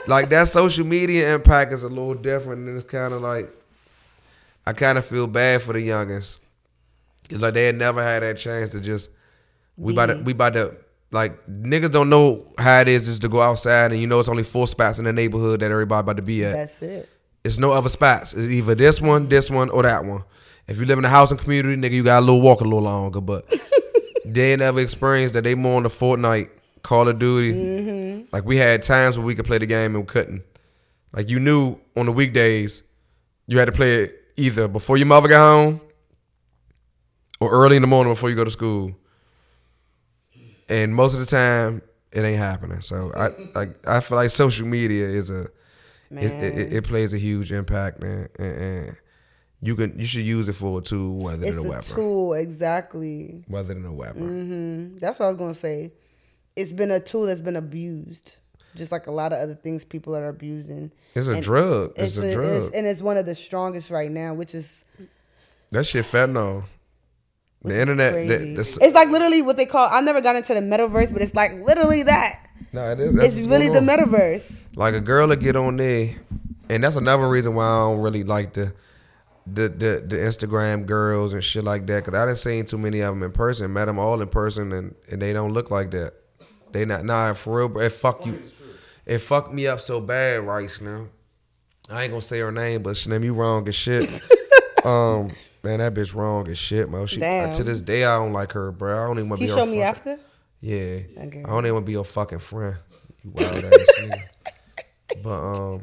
like 0.06 0.28
that 0.30 0.48
social 0.48 0.86
media 0.86 1.34
impact 1.34 1.72
is 1.72 1.82
a 1.82 1.88
little 1.88 2.14
different 2.14 2.66
and 2.66 2.76
it's 2.76 2.88
kinda 2.88 3.16
like 3.18 3.50
I 4.66 4.72
kinda 4.72 5.02
feel 5.02 5.26
bad 5.26 5.62
for 5.62 5.72
the 5.72 5.86
youngins. 5.86 6.38
It's 7.30 7.40
like 7.40 7.54
they 7.54 7.66
had 7.66 7.76
never 7.76 8.02
had 8.02 8.22
that 8.22 8.36
chance 8.36 8.70
to 8.72 8.80
just 8.80 9.10
we 9.76 9.92
about 9.92 10.06
to 10.06 10.16
we 10.16 10.32
about 10.32 10.54
to 10.54 10.74
like 11.10 11.46
niggas 11.46 11.92
don't 11.92 12.08
know 12.08 12.44
how 12.58 12.80
it 12.80 12.88
is 12.88 13.06
just 13.06 13.22
to 13.22 13.28
go 13.28 13.40
outside 13.42 13.92
and 13.92 14.00
you 14.00 14.06
know 14.06 14.18
it's 14.18 14.28
only 14.28 14.42
four 14.42 14.66
spots 14.66 14.98
in 14.98 15.04
the 15.04 15.12
neighborhood 15.12 15.60
that 15.60 15.70
everybody 15.70 16.00
about 16.00 16.16
to 16.16 16.22
be 16.22 16.44
at. 16.44 16.52
That's 16.52 16.82
it. 16.82 17.08
It's 17.44 17.58
no 17.58 17.72
other 17.72 17.88
spots. 17.88 18.34
It's 18.34 18.48
either 18.48 18.74
this 18.74 19.00
one, 19.00 19.28
this 19.28 19.50
one, 19.50 19.68
or 19.70 19.82
that 19.82 20.04
one. 20.04 20.22
If 20.68 20.78
you 20.78 20.86
live 20.86 20.98
in 20.98 21.04
a 21.04 21.08
housing 21.08 21.38
community, 21.38 21.80
nigga, 21.80 21.92
you 21.92 22.04
got 22.04 22.20
a 22.20 22.24
little 22.24 22.40
walk 22.40 22.60
a 22.60 22.64
little 22.64 22.82
longer. 22.82 23.20
But 23.20 23.52
they 24.24 24.52
ain't 24.52 24.60
never 24.60 24.80
experienced 24.80 25.34
that. 25.34 25.42
They 25.42 25.54
more 25.54 25.76
on 25.76 25.82
the 25.82 25.88
Fortnite, 25.88 26.50
Call 26.82 27.08
of 27.08 27.18
Duty. 27.18 27.52
Mm-hmm. 27.52 28.22
Like 28.32 28.44
we 28.44 28.56
had 28.56 28.82
times 28.82 29.16
where 29.18 29.26
we 29.26 29.34
could 29.34 29.46
play 29.46 29.58
the 29.58 29.66
game 29.66 29.94
and 29.94 30.04
we 30.04 30.06
couldn't. 30.06 30.42
Like 31.12 31.28
you 31.28 31.38
knew 31.40 31.78
on 31.96 32.06
the 32.06 32.12
weekdays, 32.12 32.82
you 33.46 33.58
had 33.58 33.66
to 33.66 33.72
play 33.72 34.04
it 34.04 34.16
either 34.36 34.66
before 34.68 34.96
your 34.96 35.06
mother 35.06 35.28
got 35.28 35.40
home 35.40 35.80
or 37.40 37.50
early 37.50 37.76
in 37.76 37.82
the 37.82 37.88
morning 37.88 38.12
before 38.12 38.30
you 38.30 38.36
go 38.36 38.44
to 38.44 38.50
school. 38.50 38.94
And 40.68 40.94
most 40.94 41.14
of 41.14 41.20
the 41.20 41.26
time, 41.26 41.82
it 42.12 42.20
ain't 42.22 42.38
happening. 42.38 42.80
So 42.80 43.12
I 43.14 43.28
like 43.54 43.86
I 43.86 44.00
feel 44.00 44.16
like 44.16 44.30
social 44.30 44.66
media 44.66 45.06
is 45.06 45.30
a 45.30 45.42
it, 46.10 46.30
it, 46.30 46.72
it- 46.74 46.84
plays 46.84 47.14
a 47.14 47.18
huge 47.18 47.52
impact, 47.52 48.02
man. 48.02 48.28
And, 48.38 48.54
and 48.56 48.96
you 49.60 49.76
can 49.76 49.98
you 49.98 50.04
should 50.06 50.22
use 50.22 50.48
it 50.48 50.54
for 50.54 50.78
a 50.78 50.82
tool 50.82 51.26
rather 51.28 51.44
It's 51.46 51.56
than 51.56 51.64
a 51.64 51.68
a 51.68 51.70
weapon. 51.70 51.84
tool, 51.94 52.32
exactly. 52.34 53.44
Rather 53.48 53.74
than 53.74 53.84
a 53.86 53.92
weapon. 53.92 54.22
Mm-hmm. 54.92 54.98
That's 54.98 55.18
what 55.20 55.26
I 55.26 55.28
was 55.28 55.36
gonna 55.36 55.54
say. 55.54 55.92
It's 56.56 56.72
been 56.72 56.90
a 56.90 57.00
tool 57.00 57.26
that's 57.26 57.40
been 57.40 57.56
abused, 57.56 58.36
just 58.74 58.92
like 58.92 59.06
a 59.06 59.10
lot 59.10 59.32
of 59.32 59.38
other 59.38 59.54
things 59.54 59.84
people 59.84 60.14
are 60.16 60.28
abusing. 60.28 60.92
It's 61.14 61.26
a 61.26 61.32
And 61.34 61.42
drug. 61.42 61.92
It's, 61.96 62.16
a, 62.16 62.32
drug. 62.32 62.44
it's- 62.50 62.70
and 62.74 62.86
it's 62.86 63.00
one 63.02 63.16
of 63.16 63.26
the 63.26 63.34
strongest 63.34 63.90
right 63.90 64.10
now, 64.10 64.34
which 64.34 64.54
is 64.54 64.84
that 65.70 65.84
shit 65.86 66.04
fentanyl. 66.04 66.64
The 67.64 67.80
internet. 67.80 68.12
the, 68.12 68.54
it's 68.58 68.78
like 68.94 69.08
literally 69.08 69.40
what 69.40 69.56
they 69.56 69.66
call. 69.66 69.88
I 69.90 70.00
never 70.00 70.20
got 70.20 70.34
into 70.34 70.52
the 70.52 70.60
metaverse, 70.60 71.12
but 71.12 71.22
it's 71.22 71.34
like 71.34 71.52
literally 71.54 72.02
that. 72.02 72.48
no, 72.72 72.90
it 72.90 72.98
is. 72.98 73.14
That's 73.14 73.36
It's 73.38 73.46
really 73.46 73.68
the 73.68 73.78
metaverse. 73.78 74.68
Like 74.74 74.94
a 74.94 75.00
girl 75.00 75.28
to 75.28 75.36
get 75.36 75.54
on 75.54 75.76
there, 75.76 76.16
and 76.68 76.82
that's 76.82 76.96
another 76.96 77.28
reason 77.28 77.54
why 77.54 77.64
I 77.66 77.78
don't 77.82 78.00
really 78.00 78.24
like 78.24 78.54
the 78.54 78.74
the 79.46 79.68
the, 79.68 80.04
the 80.06 80.16
Instagram 80.16 80.86
girls 80.86 81.32
and 81.34 81.42
shit 81.42 81.62
like 81.62 81.86
that. 81.86 82.04
Cause 82.04 82.14
I 82.14 82.26
didn't 82.26 82.38
seen 82.38 82.64
too 82.66 82.78
many 82.78 83.00
of 83.00 83.14
them 83.14 83.22
in 83.22 83.30
person. 83.30 83.72
Met 83.72 83.84
them 83.84 84.00
all 84.00 84.20
in 84.20 84.28
person, 84.28 84.72
and 84.72 84.96
and 85.08 85.22
they 85.22 85.32
don't 85.32 85.52
look 85.52 85.70
like 85.70 85.92
that. 85.92 86.14
They 86.72 86.84
not 86.84 87.04
nah 87.04 87.32
for 87.34 87.58
real. 87.58 87.68
Bro, 87.68 87.82
it 87.84 87.92
fuck 87.92 88.24
you. 88.26 88.42
It 89.06 89.18
fucked 89.18 89.52
me 89.52 89.66
up 89.66 89.80
so 89.80 90.00
bad, 90.00 90.42
Rice. 90.42 90.80
Now 90.80 91.06
I 91.90 92.02
ain't 92.02 92.10
gonna 92.10 92.20
say 92.20 92.38
her 92.40 92.52
name, 92.52 92.82
but 92.82 92.96
Slim, 92.96 93.22
you 93.24 93.34
wrong 93.34 93.66
as 93.68 93.74
shit. 93.74 94.08
um. 94.84 95.30
Man, 95.64 95.78
that 95.78 95.94
bitch 95.94 96.12
wrong 96.12 96.48
as 96.48 96.58
shit, 96.58 96.90
man. 96.90 97.06
She, 97.06 97.20
Damn. 97.20 97.52
To 97.52 97.62
this 97.62 97.80
day, 97.80 98.04
I 98.04 98.16
don't 98.16 98.32
like 98.32 98.50
her, 98.50 98.72
bro. 98.72 99.00
I 99.00 99.06
don't 99.06 99.18
even 99.18 99.28
want 99.28 99.40
to 99.40 99.46
be 99.46 99.52
her 99.52 99.58
showed 99.58 99.66
me 99.66 99.76
fucking- 99.76 99.82
after. 99.82 100.18
yeah. 100.60 100.74
Okay. 101.18 101.44
I 101.44 101.48
don't 101.48 101.64
even 101.64 101.74
want 101.74 101.84
to 101.84 101.86
be 101.86 101.92
your 101.92 102.04
fucking 102.04 102.40
friend. 102.40 102.74
You 103.22 103.30
wild 103.30 103.64
ass 103.64 104.00
nigga. 104.00 105.22
But 105.22 105.40
um 105.40 105.82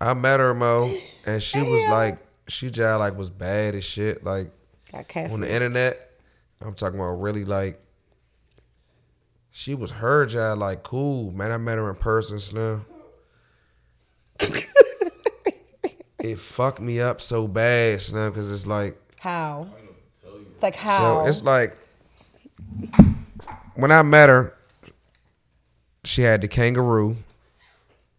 I 0.00 0.14
met 0.14 0.40
her, 0.40 0.54
Mo, 0.54 0.90
and 1.26 1.42
she 1.42 1.60
was 1.60 1.90
like 1.90 2.18
she 2.48 2.70
just 2.70 2.98
like 2.98 3.18
was 3.18 3.28
bad 3.28 3.74
as 3.74 3.84
shit. 3.84 4.24
Like 4.24 4.50
on 4.94 5.40
the 5.40 5.52
internet. 5.52 6.10
I'm 6.62 6.72
talking 6.72 6.98
about 6.98 7.20
really 7.20 7.44
like 7.44 7.78
she 9.56 9.74
was 9.74 9.90
her 9.90 10.26
job 10.26 10.58
like 10.58 10.82
cool. 10.82 11.32
Man, 11.32 11.50
I 11.50 11.56
met 11.56 11.78
her 11.78 11.88
in 11.88 11.96
person, 11.96 12.38
Slim. 12.38 12.84
it 16.18 16.38
fucked 16.38 16.78
me 16.78 17.00
up 17.00 17.22
so 17.22 17.48
bad, 17.48 18.02
Slim, 18.02 18.30
because 18.30 18.52
it's 18.52 18.66
like 18.66 19.00
How? 19.18 19.66
It's 20.50 20.62
like 20.62 20.76
how? 20.76 21.22
so 21.22 21.26
it's 21.26 21.42
like 21.42 21.74
when 23.76 23.90
I 23.90 24.02
met 24.02 24.28
her, 24.28 24.54
she 26.04 26.20
had 26.20 26.42
the 26.42 26.48
kangaroo, 26.48 27.16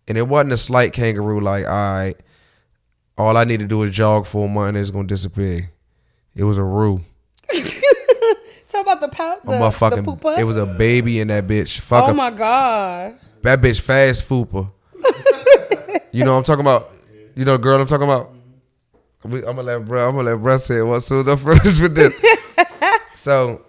and 0.08 0.18
it 0.18 0.28
wasn't 0.28 0.54
a 0.54 0.58
slight 0.58 0.92
kangaroo. 0.92 1.40
Like, 1.40 1.66
all 1.66 1.72
right, 1.72 2.18
all 3.16 3.38
I 3.38 3.44
need 3.44 3.60
to 3.60 3.68
do 3.68 3.84
is 3.84 3.92
jog 3.92 4.26
for 4.26 4.48
a 4.48 4.50
month, 4.50 4.70
and 4.70 4.78
it's 4.80 4.90
gonna 4.90 5.08
disappear. 5.08 5.70
It 6.36 6.46
was 6.46 6.58
a 6.58 6.64
roo, 6.64 7.02
Talk 9.18 9.44
the 9.44 9.52
a 9.52 9.72
The, 10.04 10.12
fupa? 10.12 10.38
it 10.38 10.44
was 10.44 10.58
a 10.58 10.66
baby 10.66 11.20
in 11.20 11.28
that 11.30 11.48
bitch. 11.48 11.80
Fuck 11.80 12.06
Oh 12.06 12.12
a- 12.12 12.14
my 12.14 12.30
god. 12.32 13.18
that 13.42 13.60
bitch 13.60 13.82
fast 13.82 14.28
fupa. 14.30 14.72
you 16.12 16.24
know 16.24 16.34
what 16.34 16.38
I'm 16.40 16.44
talking 16.44 16.62
about? 16.62 16.92
You 17.36 17.46
know, 17.46 17.54
the 17.54 17.58
girl 17.58 17.80
I'm 17.82 17.88
talking 17.88 18.04
about. 18.06 18.34
We, 19.24 19.40
I'm 19.40 19.56
gonna 19.56 19.64
let 19.64 19.86
bro. 19.86 20.08
I'm 20.08 20.16
gonna 20.16 20.30
let 20.32 20.42
bro 20.42 20.58
say 20.58 20.78
it 20.80 20.84
once 20.84 21.06
soon 21.08 21.22
as 21.22 21.28
I'm 21.28 21.38
finished 21.60 21.82
with 21.82 21.96
this. 21.96 22.14
so 23.16 23.62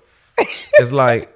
it's 0.75 0.93
like 0.93 1.35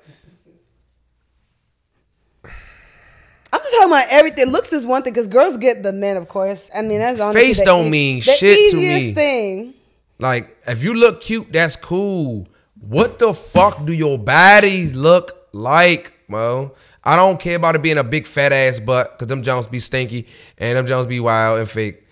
I'm 2.44 3.60
just 3.60 3.74
talking 3.74 3.89
about 3.90 4.06
everything. 4.10 4.47
Looks 4.47 4.72
is 4.72 4.86
one 4.86 5.02
thing 5.02 5.12
because 5.12 5.28
girls 5.28 5.56
get 5.56 5.82
the 5.82 5.93
men, 5.93 6.16
of 6.16 6.28
course. 6.28 6.70
I 6.74 6.82
mean, 6.82 6.98
that's 7.01 7.20
honestly 7.20 7.40
Face 7.48 7.62
don't 7.62 7.86
e- 7.86 7.90
mean 7.90 8.20
shit 8.20 8.39
to 8.39 8.47
easiest 8.47 9.06
me. 9.09 9.14
thing. 9.14 9.74
Like, 10.18 10.56
if 10.66 10.82
you 10.84 10.94
look 10.94 11.20
cute, 11.20 11.52
that's 11.52 11.76
cool. 11.76 12.47
What 12.82 13.20
the 13.20 13.32
fuck 13.32 13.86
do 13.86 13.92
your 13.92 14.18
body 14.18 14.90
look 14.90 15.30
like, 15.52 16.12
Mo? 16.26 16.72
I 17.04 17.14
don't 17.14 17.38
care 17.38 17.56
about 17.56 17.76
it 17.76 17.82
being 17.82 17.98
a 17.98 18.04
big 18.04 18.26
fat 18.26 18.52
ass 18.52 18.80
butt, 18.80 19.18
cause 19.18 19.28
them 19.28 19.44
Jones 19.44 19.68
be 19.68 19.78
stinky 19.78 20.26
and 20.59 20.76
them 20.76 20.86
Jones 20.88 21.06
be 21.06 21.20
wild 21.20 21.60
and 21.60 21.70
fake. 21.70 22.04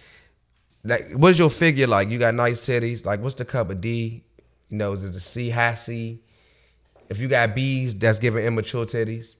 Like, 0.84 1.10
what's 1.12 1.40
your 1.40 1.50
figure 1.50 1.88
like? 1.88 2.08
You 2.08 2.18
got 2.20 2.34
nice 2.34 2.60
titties. 2.60 3.04
Like, 3.04 3.20
what's 3.20 3.34
the 3.34 3.44
cup 3.44 3.70
of 3.70 3.80
D? 3.80 4.22
You 4.68 4.76
know, 4.76 4.92
is 4.92 5.04
it 5.04 5.12
the 5.12 5.20
C, 5.20 5.50
high 5.50 5.74
C? 5.74 6.20
If 7.08 7.18
you 7.18 7.26
got 7.26 7.52
B's, 7.52 7.98
that's 7.98 8.20
giving 8.20 8.44
immature 8.44 8.86
titties. 8.86 9.34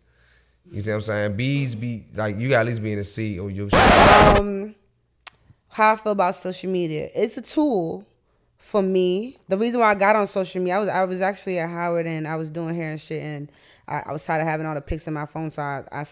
You 0.70 0.82
see 0.82 0.90
what 0.90 0.96
I'm 0.96 1.00
saying? 1.02 1.36
B's 1.36 1.76
be 1.76 2.06
like 2.14 2.38
you 2.38 2.50
got 2.50 2.60
at 2.60 2.66
least 2.66 2.82
be 2.82 2.92
in 2.92 2.98
a 2.98 3.04
C 3.04 3.38
or 3.38 3.50
you. 3.50 3.70
Um, 3.72 4.74
how 5.68 5.92
I 5.92 5.96
feel 5.96 6.12
about 6.12 6.34
social 6.34 6.70
media. 6.70 7.08
It's 7.14 7.36
a 7.36 7.42
tool 7.42 8.04
for 8.70 8.82
me. 8.82 9.36
The 9.48 9.56
reason 9.58 9.80
why 9.80 9.90
I 9.90 9.94
got 9.96 10.14
on 10.14 10.28
social 10.28 10.60
media, 10.60 10.76
I 10.76 10.78
was 10.78 10.88
I 10.88 11.04
was 11.04 11.20
actually 11.20 11.58
at 11.58 11.68
Howard 11.68 12.06
and 12.06 12.26
I 12.28 12.36
was 12.36 12.50
doing 12.50 12.76
hair 12.76 12.92
and 12.92 13.00
shit, 13.00 13.20
and 13.20 13.50
I, 13.88 14.02
I 14.06 14.12
was 14.12 14.24
tired 14.24 14.40
of 14.42 14.46
having 14.46 14.64
all 14.64 14.76
the 14.76 14.80
pics 14.80 15.08
in 15.08 15.14
my 15.14 15.26
phone, 15.26 15.50
so 15.50 15.60
I, 15.60 15.82
I 15.90 16.04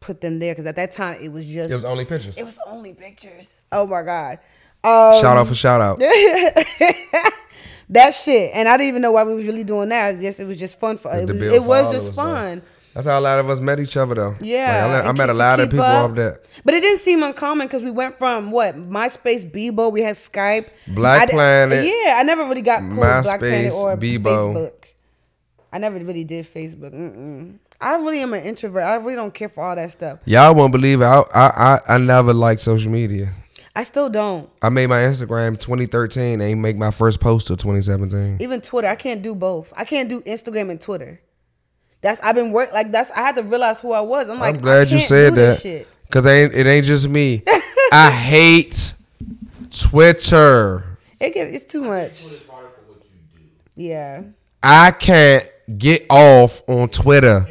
put 0.00 0.20
them 0.20 0.40
there 0.40 0.52
because 0.52 0.66
at 0.66 0.74
that 0.74 0.90
time 0.90 1.18
it 1.22 1.30
was 1.30 1.46
just 1.46 1.70
It 1.70 1.76
was 1.76 1.84
only 1.84 2.04
pictures. 2.04 2.36
it 2.36 2.42
was 2.44 2.58
only 2.66 2.94
pictures. 2.94 3.60
Oh 3.70 3.86
my 3.86 4.02
god. 4.02 4.40
Um, 4.82 5.20
Shout 5.20 5.36
out 5.36 5.46
for 5.46 5.54
shout 5.54 5.80
out. 5.80 5.98
that 7.90 8.10
shit, 8.14 8.50
and 8.54 8.68
I 8.68 8.76
didn't 8.76 8.88
even 8.88 9.02
know 9.02 9.12
why 9.12 9.22
we 9.24 9.34
was 9.34 9.46
really 9.46 9.62
doing 9.64 9.90
that. 9.90 10.06
I 10.08 10.14
guess 10.14 10.40
it 10.40 10.46
was 10.46 10.58
just 10.58 10.80
fun 10.80 10.96
for 10.98 11.14
it. 11.14 11.28
Was, 11.28 11.40
it 11.40 11.62
was 11.62 11.94
just 11.94 12.14
fun. 12.14 12.62
That's 12.94 13.06
how 13.06 13.18
a 13.18 13.20
lot 13.20 13.38
of 13.38 13.48
us 13.48 13.60
met 13.60 13.78
each 13.78 13.96
other 13.96 14.14
though. 14.14 14.34
Yeah, 14.40 14.86
Like, 14.86 15.04
I, 15.04 15.08
I 15.08 15.12
met 15.12 15.30
a 15.30 15.34
lot 15.34 15.60
of 15.60 15.70
people 15.70 15.84
up. 15.84 16.10
off 16.10 16.16
that. 16.16 16.44
But 16.64 16.74
it 16.74 16.80
didn't 16.80 16.98
seem 17.00 17.22
uncommon 17.22 17.66
because 17.68 17.82
we 17.82 17.90
went 17.90 18.18
from 18.18 18.50
what 18.50 18.74
MySpace, 18.76 19.48
Bebo, 19.50 19.92
we 19.92 20.02
had 20.02 20.16
Skype, 20.16 20.68
Black 20.88 21.22
I 21.22 21.26
Planet, 21.26 21.84
Yeah, 21.84 22.16
I 22.16 22.22
never 22.24 22.44
really 22.44 22.62
got 22.62 22.80
cool 22.80 22.88
with 23.00 23.22
Black 23.22 23.38
Planet 23.38 23.72
MySpace, 23.72 23.74
or 23.74 23.96
Bebo. 23.96 24.22
Facebook. 24.22 24.72
I 25.72 25.78
never 25.78 25.98
really 25.98 26.24
did 26.24 26.46
Facebook. 26.46 26.92
Mm-mm. 26.92 27.58
I 27.80 27.94
really 27.94 28.20
am 28.20 28.34
an 28.34 28.42
introvert. 28.42 28.82
I 28.82 28.96
really 28.96 29.14
don't 29.14 29.32
care 29.32 29.48
for 29.48 29.64
all 29.64 29.76
that 29.76 29.90
stuff. 29.90 30.18
Y'all 30.26 30.54
won't 30.54 30.72
believe 30.72 31.00
it. 31.00 31.04
I 31.04 31.22
I 31.32 31.46
I, 31.88 31.94
I 31.94 31.98
never 31.98 32.34
liked 32.34 32.60
social 32.60 32.90
media. 32.90 33.30
I 33.74 33.84
still 33.84 34.10
don't. 34.10 34.50
I 34.60 34.68
made 34.68 34.88
my 34.88 34.98
Instagram 34.98 35.58
2013. 35.58 36.40
and 36.40 36.60
make 36.60 36.76
my 36.76 36.90
first 36.90 37.20
post 37.20 37.46
till 37.46 37.56
2017. 37.56 38.38
Even 38.40 38.60
Twitter, 38.60 38.88
I 38.88 38.96
can't 38.96 39.22
do 39.22 39.34
both. 39.36 39.72
I 39.76 39.84
can't 39.84 40.08
do 40.08 40.20
Instagram 40.22 40.70
and 40.70 40.80
Twitter. 40.80 41.20
That's 42.02 42.20
I've 42.22 42.34
been 42.34 42.52
work 42.52 42.72
like 42.72 42.92
that's. 42.92 43.10
I 43.12 43.18
had 43.20 43.34
to 43.36 43.42
realize 43.42 43.80
who 43.80 43.92
I 43.92 44.00
was. 44.00 44.28
I'm 44.30 44.38
like, 44.38 44.56
I'm 44.56 44.62
glad 44.62 44.88
I 44.88 44.90
you 44.90 44.96
can't 44.98 45.02
said 45.08 45.30
do 45.30 45.36
this 45.36 45.56
that. 45.56 45.62
Shit. 45.62 45.88
Cause 46.10 46.26
it 46.26 46.30
ain't, 46.30 46.54
it 46.54 46.66
ain't 46.66 46.86
just 46.86 47.08
me. 47.08 47.42
I 47.92 48.10
hate 48.10 48.94
Twitter. 49.70 50.98
It 51.20 51.34
gets, 51.34 51.54
it's 51.62 51.72
too 51.72 51.82
much. 51.82 52.08
It's 52.10 52.46
harder 52.48 52.68
for 52.68 52.92
what 52.92 53.02
Yeah. 53.76 54.22
I 54.62 54.90
can't 54.92 55.48
get 55.78 56.06
off 56.10 56.62
on 56.68 56.88
Twitter. 56.88 57.46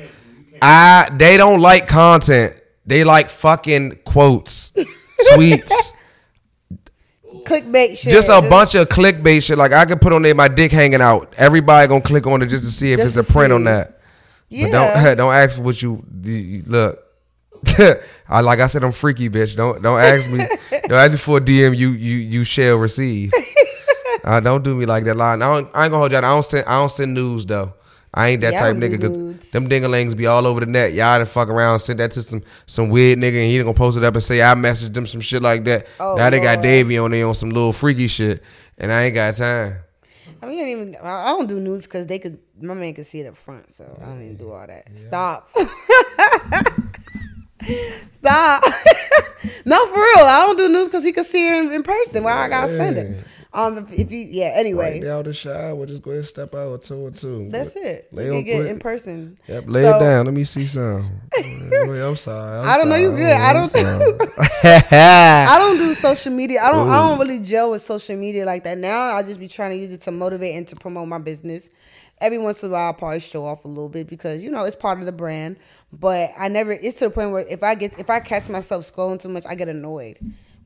I 0.62 1.10
they 1.18 1.38
don't 1.38 1.62
like 1.62 1.88
content. 1.88 2.56
They 2.86 3.04
like 3.04 3.30
fucking 3.30 4.00
quotes, 4.04 4.72
tweets, 5.34 5.94
Clickbait 7.46 7.98
shit. 7.98 8.12
just 8.12 8.30
a 8.30 8.42
bunch 8.42 8.76
of 8.76 8.90
clickbait 8.90 9.44
shit. 9.44 9.58
Like 9.58 9.72
I 9.72 9.86
could 9.86 10.02
put 10.02 10.12
on 10.12 10.22
there 10.24 10.36
my 10.36 10.48
dick 10.48 10.72
hanging 10.72 11.02
out. 11.02 11.34
Everybody 11.38 11.88
gonna 11.88 12.02
click 12.02 12.26
on 12.28 12.42
it 12.42 12.48
just 12.48 12.64
to 12.64 12.70
see 12.72 12.92
if 12.94 13.00
Just 13.00 13.16
it's 13.16 13.30
a 13.30 13.34
print 13.34 13.52
see. 13.52 13.56
on 13.56 13.64
that. 13.66 13.99
Yeah. 14.50 14.66
But 14.66 14.72
don't 15.06 15.18
don't 15.18 15.34
ask 15.34 15.56
for 15.58 15.64
what 15.64 15.82
you, 15.82 16.04
you- 16.24 16.64
look. 16.66 17.04
I 18.30 18.40
like 18.42 18.60
I 18.60 18.68
said 18.68 18.84
I'm 18.84 18.92
freaky 18.92 19.30
bitch. 19.30 19.56
Don't 19.56 19.82
don't 19.82 20.00
ask 20.00 20.30
me. 20.30 20.38
don't 20.72 20.92
ask 20.94 21.12
me 21.12 21.18
for 21.18 21.38
a 21.38 21.42
DM 21.42 21.76
you 21.78 21.90
you 21.92 22.16
you 22.18 22.44
shall 22.44 22.78
receive. 22.78 23.34
uh, 24.24 24.40
don't 24.40 24.64
do 24.64 24.76
me 24.76 24.86
like 24.86 25.04
that. 25.06 25.16
Line. 25.18 25.42
I, 25.42 25.46
don't, 25.56 25.66
I 25.76 25.84
ain't 25.86 25.92
gonna 25.92 25.98
hold 25.98 26.12
you. 26.12 26.18
I 26.18 26.22
don't 26.22 26.44
send 26.44 26.66
I 26.68 26.80
don't 26.80 26.90
send 26.90 27.14
news 27.14 27.46
though. 27.46 27.74
I 28.14 28.30
ain't 28.30 28.42
that 28.42 28.56
I 28.56 28.58
type 28.58 28.76
nigga. 28.78 29.00
Cause 29.02 29.52
them 29.52 29.68
dingalings 29.70 30.16
be 30.16 30.26
all 30.26 30.48
over 30.48 30.62
the 30.62 30.66
net. 30.66 30.94
Y'all 30.94 31.18
done 31.18 31.26
fuck 31.26 31.50
around, 31.50 31.80
send 31.80 32.00
that 32.00 32.12
to 32.14 32.22
some 32.24 32.44
some 32.66 32.90
weird 32.90 33.20
nigga, 33.20 33.36
and 33.42 33.52
he 33.52 33.60
gonna 33.60 33.74
post 33.74 33.98
it 33.98 34.04
up 34.04 34.14
and 34.14 34.24
say 34.24 34.42
I 34.42 34.56
messaged 34.56 34.94
them 34.94 35.06
some 35.06 35.22
shit 35.22 35.42
like 35.42 35.64
that. 35.66 35.86
Oh, 36.00 36.16
now 36.16 36.30
they 36.30 36.40
got 36.40 36.54
Lord. 36.58 36.64
Davy 36.64 36.98
on 36.98 37.12
there 37.12 37.28
on 37.28 37.36
some 37.36 37.50
little 37.50 37.74
freaky 37.74 38.08
shit, 38.08 38.42
and 38.78 38.92
I 38.92 39.04
ain't 39.04 39.16
got 39.16 39.36
time. 39.36 39.78
I 40.42 40.46
mean, 40.46 40.68
even. 40.68 40.96
I 41.02 41.26
don't 41.26 41.48
do 41.48 41.60
nudes 41.60 41.88
because 41.88 42.06
they 42.08 42.20
could. 42.20 42.40
My 42.62 42.74
man 42.74 42.94
could 42.94 43.06
see 43.06 43.20
it 43.22 43.28
up 43.28 43.36
front, 43.36 43.72
so 43.72 43.84
I 44.02 44.06
don't 44.06 44.22
even 44.22 44.38
do 44.38 44.52
all 44.52 44.66
that. 44.66 44.98
Stop. 44.98 45.50
Stop. 48.12 48.64
no, 49.66 49.86
for 49.88 49.96
real. 49.96 50.26
I 50.26 50.44
don't 50.46 50.58
do 50.58 50.70
nudes 50.70 50.88
because 50.88 51.04
he 51.04 51.12
could 51.12 51.26
see 51.26 51.48
it 51.48 51.66
in, 51.66 51.74
in 51.74 51.84
person. 51.84 52.24
Why 52.24 52.46
I 52.46 52.48
gotta 52.50 52.70
send 52.70 52.98
it? 52.98 53.26
Um, 53.52 53.80
if, 53.80 53.92
if 53.92 54.12
you, 54.12 54.28
yeah. 54.30 54.52
Anyway, 54.56 55.00
Right 55.02 55.10
out 55.10 55.26
the 55.26 55.34
shower, 55.34 55.84
just 55.88 56.04
go 56.04 56.12
ahead 56.12 56.20
and 56.20 56.28
step 56.28 56.54
out 56.54 56.72
with 56.72 56.84
two 56.84 57.08
or 57.08 57.12
two. 57.12 57.50
that's 57.50 57.76
it. 57.76 58.06
Lay 58.12 58.26
You 58.28 58.32
can 58.34 58.44
get 58.44 58.58
quick. 58.60 58.70
in 58.72 58.80
person. 58.80 59.38
Yep, 59.48 59.64
lay 59.68 59.84
So- 59.84 59.98
it 59.98 60.00
down. 60.00 60.26
Let 60.26 60.34
me 60.36 60.44
see 60.44 60.68
some. 60.68 61.10
I'm 61.36 62.16
sorry. 62.16 62.60
I'm 62.60 62.70
I 62.70 62.78
don't 62.78 62.90
know, 62.90 62.96
you 62.96 63.12
good. 63.16 63.32
I 63.32 63.54
don't-. 63.54 63.72
I 64.64 65.56
don't 65.58 65.78
do 65.78 65.94
social 65.96 66.32
media. 66.32 66.62
I 66.62 66.72
don't. 66.72 66.90
I 66.90 66.96
don't 66.96 67.20
really 67.20 67.40
gel 67.44 67.72
with 67.72 67.82
social 67.82 68.16
media 68.18 68.46
like 68.46 68.64
that. 68.66 68.78
Now 68.78 69.16
I 69.16 69.24
just 69.24 69.40
be 69.40 69.48
trying 69.48 69.72
to 69.72 69.78
use 69.78 69.94
it 69.94 70.02
to 70.04 70.12
motivate 70.12 70.56
and 70.56 70.68
to 70.68 70.76
promote 70.76 71.08
my 71.08 71.18
business. 71.20 71.70
Every 72.22 72.38
once 72.38 72.62
in 72.64 72.70
a 72.70 72.74
while, 72.74 72.88
I'll 72.88 72.94
probably 72.94 73.20
show 73.22 73.46
off 73.46 73.64
a 73.66 73.68
little 73.68 73.90
bit 73.90 74.08
because 74.08 74.44
you 74.44 74.52
know 74.52 74.66
it's 74.66 74.76
part 74.76 75.00
of 75.00 75.06
the 75.06 75.12
brand. 75.12 75.56
But 75.92 76.32
I 76.38 76.50
never. 76.50 76.72
It's 76.74 77.00
to 77.00 77.06
the 77.06 77.12
point 77.12 77.32
where 77.32 77.48
if 77.48 77.64
I 77.64 77.76
get 77.76 77.98
if 77.98 78.10
I 78.10 78.20
catch 78.20 78.50
myself 78.50 78.84
scrolling 78.84 79.20
too 79.20 79.30
much, 79.30 79.46
I 79.48 79.56
get 79.56 79.70
annoyed. 79.70 80.18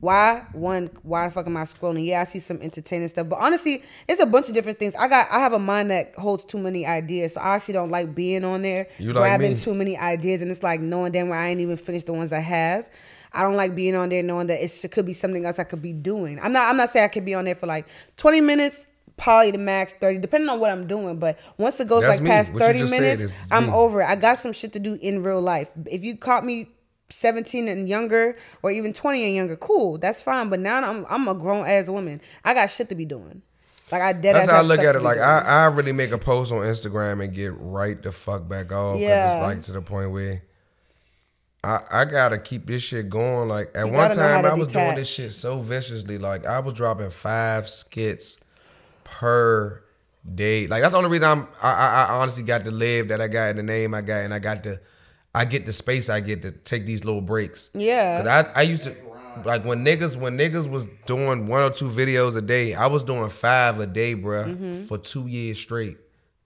Why? 0.04 0.44
One, 0.52 0.90
why 1.02 1.24
the 1.26 1.30
fuck 1.32 1.46
am 1.46 1.56
I 1.56 1.62
scrolling? 1.62 2.04
Yeah, 2.04 2.20
I 2.20 2.24
see 2.24 2.38
some 2.38 2.60
entertaining 2.60 3.08
stuff, 3.08 3.26
but 3.28 3.38
honestly, 3.38 3.82
it's 4.06 4.20
a 4.20 4.26
bunch 4.26 4.48
of 4.48 4.54
different 4.54 4.78
things. 4.78 4.94
I 4.96 5.08
got, 5.08 5.28
I 5.30 5.38
have 5.38 5.54
a 5.54 5.58
mind 5.58 5.90
that 5.90 6.14
holds 6.16 6.44
too 6.44 6.58
many 6.58 6.84
ideas, 6.84 7.32
so 7.34 7.40
I 7.40 7.54
actually 7.54 7.72
don't 7.74 7.88
like 7.88 8.14
being 8.14 8.44
on 8.44 8.60
there, 8.60 8.86
You 8.98 9.14
like 9.14 9.22
grabbing 9.22 9.54
me. 9.54 9.58
too 9.58 9.74
many 9.74 9.96
ideas, 9.96 10.42
and 10.42 10.50
it's 10.50 10.62
like 10.62 10.80
knowing 10.82 11.12
damn 11.12 11.30
well 11.30 11.38
I 11.40 11.48
ain't 11.48 11.60
even 11.60 11.78
finished 11.78 12.04
the 12.04 12.12
ones 12.12 12.34
I 12.34 12.40
have. 12.40 12.86
I 13.32 13.40
don't 13.42 13.56
like 13.56 13.74
being 13.74 13.94
on 13.96 14.10
there 14.10 14.22
knowing 14.22 14.46
that 14.48 14.62
it's, 14.62 14.84
it 14.84 14.90
could 14.92 15.06
be 15.06 15.14
something 15.14 15.46
else 15.46 15.58
I 15.58 15.64
could 15.64 15.80
be 15.80 15.94
doing. 15.94 16.38
I'm 16.38 16.52
not. 16.52 16.68
I'm 16.68 16.76
not 16.76 16.90
saying 16.90 17.06
I 17.06 17.08
could 17.08 17.24
be 17.24 17.34
on 17.34 17.46
there 17.46 17.54
for 17.54 17.66
like 17.66 17.86
20 18.18 18.42
minutes, 18.42 18.86
probably 19.16 19.52
the 19.52 19.58
max 19.58 19.94
30, 19.94 20.18
depending 20.18 20.50
on 20.50 20.60
what 20.60 20.70
I'm 20.70 20.86
doing. 20.86 21.18
But 21.18 21.38
once 21.56 21.80
it 21.80 21.88
goes 21.88 22.02
That's 22.02 22.18
like 22.18 22.22
me. 22.22 22.30
past 22.30 22.52
What 22.52 22.60
30 22.62 22.90
minutes, 22.90 23.50
I'm 23.50 23.66
me. 23.66 23.72
over 23.72 24.02
it. 24.02 24.04
I 24.04 24.16
got 24.16 24.36
some 24.38 24.52
shit 24.52 24.72
to 24.74 24.78
do 24.78 24.98
in 25.00 25.22
real 25.22 25.40
life. 25.40 25.72
If 25.86 26.04
you 26.04 26.16
caught 26.16 26.44
me 26.44 26.68
17 27.14 27.68
and 27.68 27.88
younger, 27.88 28.36
or 28.62 28.70
even 28.70 28.92
20 28.92 29.24
and 29.24 29.34
younger, 29.34 29.56
cool, 29.56 29.98
that's 29.98 30.22
fine. 30.22 30.50
But 30.50 30.60
now 30.60 30.82
I'm 30.82 31.06
I'm 31.08 31.28
a 31.28 31.34
grown 31.34 31.66
ass 31.66 31.88
woman. 31.88 32.20
I 32.44 32.54
got 32.54 32.70
shit 32.70 32.88
to 32.88 32.94
be 32.94 33.04
doing. 33.04 33.42
Like 33.92 34.02
I 34.02 34.12
dead. 34.12 34.34
That's 34.34 34.48
ass 34.48 34.52
how 34.52 34.58
I 34.58 34.62
look 34.62 34.80
at 34.80 34.96
it. 34.96 35.02
Like 35.02 35.16
doing. 35.16 35.26
I, 35.26 35.40
I 35.40 35.64
really 35.66 35.92
make 35.92 36.10
a 36.10 36.18
post 36.18 36.52
on 36.52 36.60
Instagram 36.60 37.22
and 37.22 37.34
get 37.34 37.52
right 37.58 38.00
the 38.02 38.12
fuck 38.12 38.48
back 38.48 38.72
off. 38.72 38.98
Yeah. 38.98 39.32
It's 39.32 39.42
like 39.42 39.62
to 39.62 39.72
the 39.72 39.82
point 39.82 40.10
where 40.10 40.42
I 41.62 41.80
I 41.90 42.04
gotta 42.04 42.38
keep 42.38 42.66
this 42.66 42.82
shit 42.82 43.08
going. 43.08 43.48
Like 43.48 43.70
at 43.74 43.86
You 43.86 43.92
one 43.92 44.08
gotta 44.08 44.16
know 44.16 44.28
how 44.28 44.42
time 44.42 44.46
I 44.46 44.54
was 44.54 44.72
doing 44.72 44.94
this 44.96 45.08
shit 45.08 45.32
so 45.32 45.60
viciously. 45.60 46.18
Like 46.18 46.46
I 46.46 46.58
was 46.60 46.74
dropping 46.74 47.10
five 47.10 47.68
skits 47.68 48.40
per 49.04 49.82
day. 50.34 50.66
Like 50.66 50.82
that's 50.82 50.92
the 50.92 50.98
only 50.98 51.10
reason 51.10 51.28
I'm 51.28 51.48
I, 51.62 51.72
I, 51.72 52.04
I 52.04 52.14
honestly 52.14 52.42
got 52.42 52.64
the 52.64 52.70
live 52.70 53.08
that 53.08 53.20
I 53.20 53.28
got 53.28 53.50
in 53.50 53.56
the 53.56 53.62
name 53.62 53.94
I 53.94 54.00
got 54.00 54.24
and 54.24 54.34
I 54.34 54.38
got 54.38 54.62
the 54.62 54.80
I 55.34 55.44
get 55.44 55.66
the 55.66 55.72
space 55.72 56.08
I 56.08 56.20
get 56.20 56.42
to 56.42 56.52
take 56.52 56.86
these 56.86 57.04
little 57.04 57.20
breaks. 57.20 57.70
Yeah. 57.74 58.46
I, 58.54 58.60
I 58.60 58.62
used 58.62 58.84
to 58.84 58.94
like 59.44 59.64
when 59.64 59.84
niggas 59.84 60.16
when 60.16 60.38
niggas 60.38 60.68
was 60.70 60.86
doing 61.06 61.46
one 61.48 61.62
or 61.62 61.70
two 61.70 61.88
videos 61.88 62.36
a 62.36 62.40
day, 62.40 62.74
I 62.74 62.86
was 62.86 63.02
doing 63.02 63.28
five 63.30 63.80
a 63.80 63.86
day, 63.86 64.14
bruh, 64.14 64.44
Mm-hmm. 64.46 64.82
for 64.84 64.96
two 64.98 65.26
years 65.26 65.58
straight. 65.58 65.96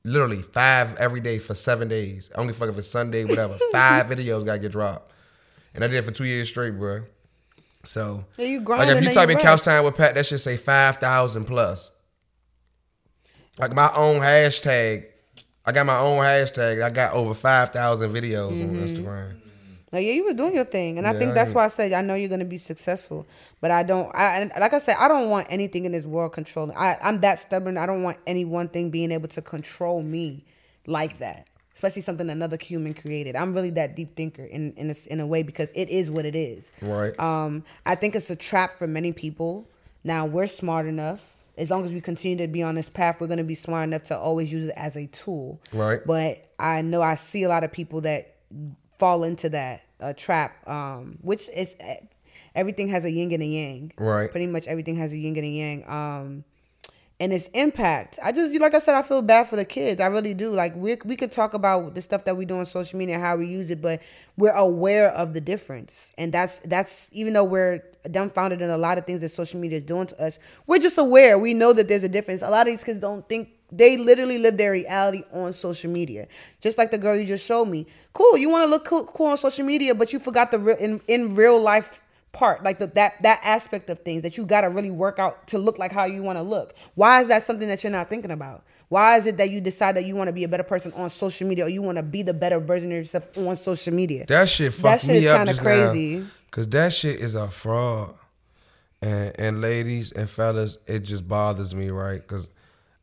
Literally 0.04 0.40
five 0.40 0.96
every 0.96 1.20
day 1.20 1.38
for 1.38 1.52
seven 1.54 1.88
days. 1.88 2.30
I 2.34 2.40
Only 2.40 2.54
fuck 2.54 2.70
if 2.70 2.78
it's 2.78 2.88
Sunday, 2.88 3.24
whatever. 3.24 3.58
five 3.72 4.06
videos 4.06 4.46
gotta 4.46 4.58
get 4.60 4.72
dropped, 4.72 5.12
and 5.74 5.84
I 5.84 5.86
did 5.88 5.96
it 5.96 6.02
for 6.02 6.12
two 6.12 6.24
years 6.24 6.48
straight, 6.48 6.72
bruh. 6.74 7.04
So 7.84 8.24
Yeah, 8.38 8.46
you 8.46 8.60
like 8.60 8.88
if 8.88 9.02
you 9.04 9.12
type 9.12 9.28
you 9.28 9.36
in 9.36 9.40
couch 9.42 9.62
time 9.62 9.84
with 9.84 9.96
Pat, 9.96 10.14
that 10.14 10.24
should 10.24 10.40
say 10.40 10.56
five 10.56 10.96
thousand 10.96 11.44
plus. 11.44 11.90
Like 13.58 13.72
my 13.74 13.90
own 13.94 14.20
hashtag, 14.20 15.06
I 15.68 15.72
got 15.72 15.84
my 15.84 15.98
own 15.98 16.18
hashtag. 16.20 16.82
I 16.82 16.88
got 16.88 17.12
over 17.12 17.34
five 17.34 17.70
thousand 17.70 18.14
videos 18.14 18.52
Mm-hmm. 18.52 18.70
on 18.80 18.88
Instagram. 18.88 19.34
Like 19.92 20.04
yeah, 20.04 20.12
you 20.12 20.24
was 20.24 20.34
doing 20.34 20.54
your 20.54 20.64
thing, 20.64 20.96
and 20.98 21.06
I 21.06 21.12
think 21.18 21.34
that's 21.34 21.52
why 21.52 21.64
I 21.64 21.68
said 21.68 21.92
I 21.92 22.00
know 22.02 22.14
you're 22.14 22.28
gonna 22.30 22.44
be 22.44 22.56
successful, 22.58 23.26
but 23.60 23.70
I 23.70 23.82
don't. 23.82 24.14
I 24.14 24.40
and 24.40 24.52
like 24.58 24.72
I 24.72 24.78
said, 24.78 24.96
I 24.98 25.08
don't 25.08 25.28
want 25.30 25.46
anything 25.50 25.84
in 25.84 25.92
this 25.92 26.06
world 26.06 26.32
controlling. 26.32 26.76
I 26.76 26.96
I'm 27.02 27.20
that 27.20 27.38
stubborn. 27.38 27.76
I 27.76 27.84
don't 27.86 28.02
want 28.02 28.16
any 28.26 28.44
one 28.46 28.68
thing 28.68 28.90
being 28.90 29.12
able 29.12 29.28
to 29.28 29.42
control 29.42 30.02
me 30.02 30.44
like 30.86 31.18
that. 31.18 31.46
Especially 31.74 32.02
something 32.02 32.28
another 32.28 32.56
human 32.60 32.92
created. 32.92 33.36
I'm 33.36 33.54
really 33.54 33.70
that 33.72 33.94
deep 33.94 34.16
thinker 34.16 34.44
in 34.44 34.72
in 34.76 34.90
a, 34.90 34.94
in 35.10 35.20
a 35.20 35.26
way 35.26 35.42
because 35.42 35.70
it 35.74 35.88
is 35.90 36.10
what 36.10 36.24
it 36.24 36.34
is. 36.34 36.72
Right. 36.82 37.18
Um, 37.20 37.62
I 37.86 37.94
think 37.94 38.14
it's 38.14 38.30
a 38.30 38.36
trap 38.36 38.72
for 38.72 38.86
many 38.86 39.12
people. 39.12 39.66
Now 40.02 40.26
we're 40.26 40.48
smart 40.48 40.86
enough. 40.86 41.37
As 41.58 41.70
long 41.70 41.84
as 41.84 41.92
we 41.92 42.00
continue 42.00 42.38
to 42.38 42.48
be 42.48 42.62
on 42.62 42.74
this 42.74 42.88
path, 42.88 43.20
we're 43.20 43.26
gonna 43.26 43.44
be 43.44 43.54
smart 43.54 43.88
enough 43.88 44.04
to 44.04 44.16
always 44.16 44.52
use 44.52 44.66
it 44.66 44.74
as 44.76 44.96
a 44.96 45.06
tool. 45.08 45.60
Right. 45.72 46.00
But 46.06 46.52
I 46.58 46.82
know 46.82 47.02
I 47.02 47.16
see 47.16 47.42
a 47.42 47.48
lot 47.48 47.64
of 47.64 47.72
people 47.72 48.00
that 48.02 48.36
fall 48.98 49.24
into 49.24 49.48
that 49.50 49.82
uh, 50.00 50.12
trap, 50.16 50.66
um, 50.68 51.18
which 51.22 51.48
is 51.50 51.76
eh, 51.80 51.96
everything 52.54 52.88
has 52.88 53.04
a 53.04 53.10
yin 53.10 53.32
and 53.32 53.42
a 53.42 53.46
yang. 53.46 53.92
Right. 53.98 54.30
Pretty 54.30 54.46
much 54.46 54.66
everything 54.66 54.96
has 54.96 55.12
a 55.12 55.16
yin 55.16 55.36
and 55.36 55.44
a 55.44 55.48
yang. 55.48 55.84
Um, 55.88 56.44
and 57.20 57.32
its 57.32 57.48
impact. 57.48 58.18
I 58.22 58.32
just 58.32 58.58
like 58.60 58.74
I 58.74 58.78
said, 58.78 58.94
I 58.94 59.02
feel 59.02 59.22
bad 59.22 59.48
for 59.48 59.56
the 59.56 59.64
kids. 59.64 60.00
I 60.00 60.06
really 60.06 60.34
do. 60.34 60.50
Like 60.50 60.74
we 60.76 60.96
we 61.04 61.16
could 61.16 61.32
talk 61.32 61.54
about 61.54 61.94
the 61.94 62.02
stuff 62.02 62.24
that 62.24 62.36
we 62.36 62.44
do 62.44 62.58
on 62.58 62.66
social 62.66 62.98
media 62.98 63.16
and 63.16 63.24
how 63.24 63.36
we 63.36 63.46
use 63.46 63.70
it, 63.70 63.82
but 63.82 64.00
we're 64.36 64.52
aware 64.52 65.10
of 65.10 65.34
the 65.34 65.40
difference. 65.40 66.12
And 66.16 66.32
that's 66.32 66.60
that's 66.60 67.10
even 67.12 67.32
though 67.32 67.44
we're 67.44 67.82
dumbfounded 68.10 68.60
in 68.62 68.70
a 68.70 68.78
lot 68.78 68.98
of 68.98 69.06
things 69.06 69.20
that 69.20 69.28
social 69.30 69.58
media 69.60 69.78
is 69.78 69.84
doing 69.84 70.06
to 70.06 70.22
us, 70.22 70.38
we're 70.66 70.78
just 70.78 70.98
aware. 70.98 71.38
We 71.38 71.54
know 71.54 71.72
that 71.72 71.88
there's 71.88 72.04
a 72.04 72.08
difference. 72.08 72.42
A 72.42 72.48
lot 72.50 72.62
of 72.62 72.66
these 72.72 72.84
kids 72.84 73.00
don't 73.00 73.28
think 73.28 73.50
they 73.70 73.96
literally 73.98 74.38
live 74.38 74.56
their 74.56 74.72
reality 74.72 75.22
on 75.32 75.52
social 75.52 75.90
media. 75.90 76.26
Just 76.60 76.78
like 76.78 76.90
the 76.90 76.98
girl 76.98 77.16
you 77.16 77.26
just 77.26 77.44
showed 77.46 77.66
me. 77.66 77.86
Cool, 78.12 78.38
you 78.38 78.48
want 78.48 78.62
to 78.64 78.66
look 78.70 78.84
cool, 78.86 79.04
cool 79.04 79.26
on 79.26 79.36
social 79.36 79.64
media, 79.66 79.94
but 79.94 80.12
you 80.12 80.18
forgot 80.18 80.50
the 80.50 80.58
real 80.58 80.76
in, 80.76 81.00
in 81.06 81.34
real 81.34 81.60
life 81.60 82.02
part 82.30 82.62
like 82.62 82.78
the, 82.78 82.86
that 82.88 83.14
that 83.22 83.40
aspect 83.42 83.88
of 83.88 83.98
things 84.00 84.20
that 84.20 84.36
you 84.36 84.44
got 84.44 84.60
to 84.60 84.68
really 84.68 84.90
work 84.90 85.18
out 85.18 85.46
to 85.46 85.56
look 85.56 85.78
like 85.78 85.90
how 85.90 86.04
you 86.04 86.22
want 86.22 86.36
to 86.36 86.42
look 86.42 86.74
why 86.94 87.22
is 87.22 87.28
that 87.28 87.42
something 87.42 87.66
that 87.68 87.82
you're 87.82 87.90
not 87.90 88.10
thinking 88.10 88.30
about 88.30 88.62
why 88.90 89.16
is 89.16 89.24
it 89.24 89.38
that 89.38 89.48
you 89.48 89.62
decide 89.62 89.96
that 89.96 90.04
you 90.04 90.14
want 90.14 90.28
to 90.28 90.32
be 90.32 90.44
a 90.44 90.48
better 90.48 90.62
person 90.62 90.92
on 90.92 91.08
social 91.08 91.48
media 91.48 91.64
or 91.64 91.68
you 91.70 91.80
want 91.80 91.96
to 91.96 92.02
be 92.02 92.22
the 92.22 92.34
better 92.34 92.60
version 92.60 92.90
of 92.92 92.98
yourself 92.98 93.36
on 93.38 93.56
social 93.56 93.94
media 93.94 94.26
That 94.28 94.46
shit 94.46 94.74
fucked 94.74 94.82
That 94.82 95.00
shit 95.00 95.10
me 95.10 95.16
is 95.18 95.26
up 95.26 95.46
kinda 95.46 95.60
crazy. 95.62 96.16
now. 96.16 96.26
Cause 96.50 96.66
that 96.68 96.92
shit 96.92 97.20
is 97.20 97.34
a 97.34 97.50
fraud. 97.50 98.14
And 99.00 99.32
and 99.38 99.60
ladies 99.60 100.12
and 100.12 100.28
fellas, 100.28 100.78
it 100.86 101.00
just 101.00 101.28
bothers 101.28 101.74
me, 101.74 101.90
right? 101.90 102.26
Cause 102.26 102.48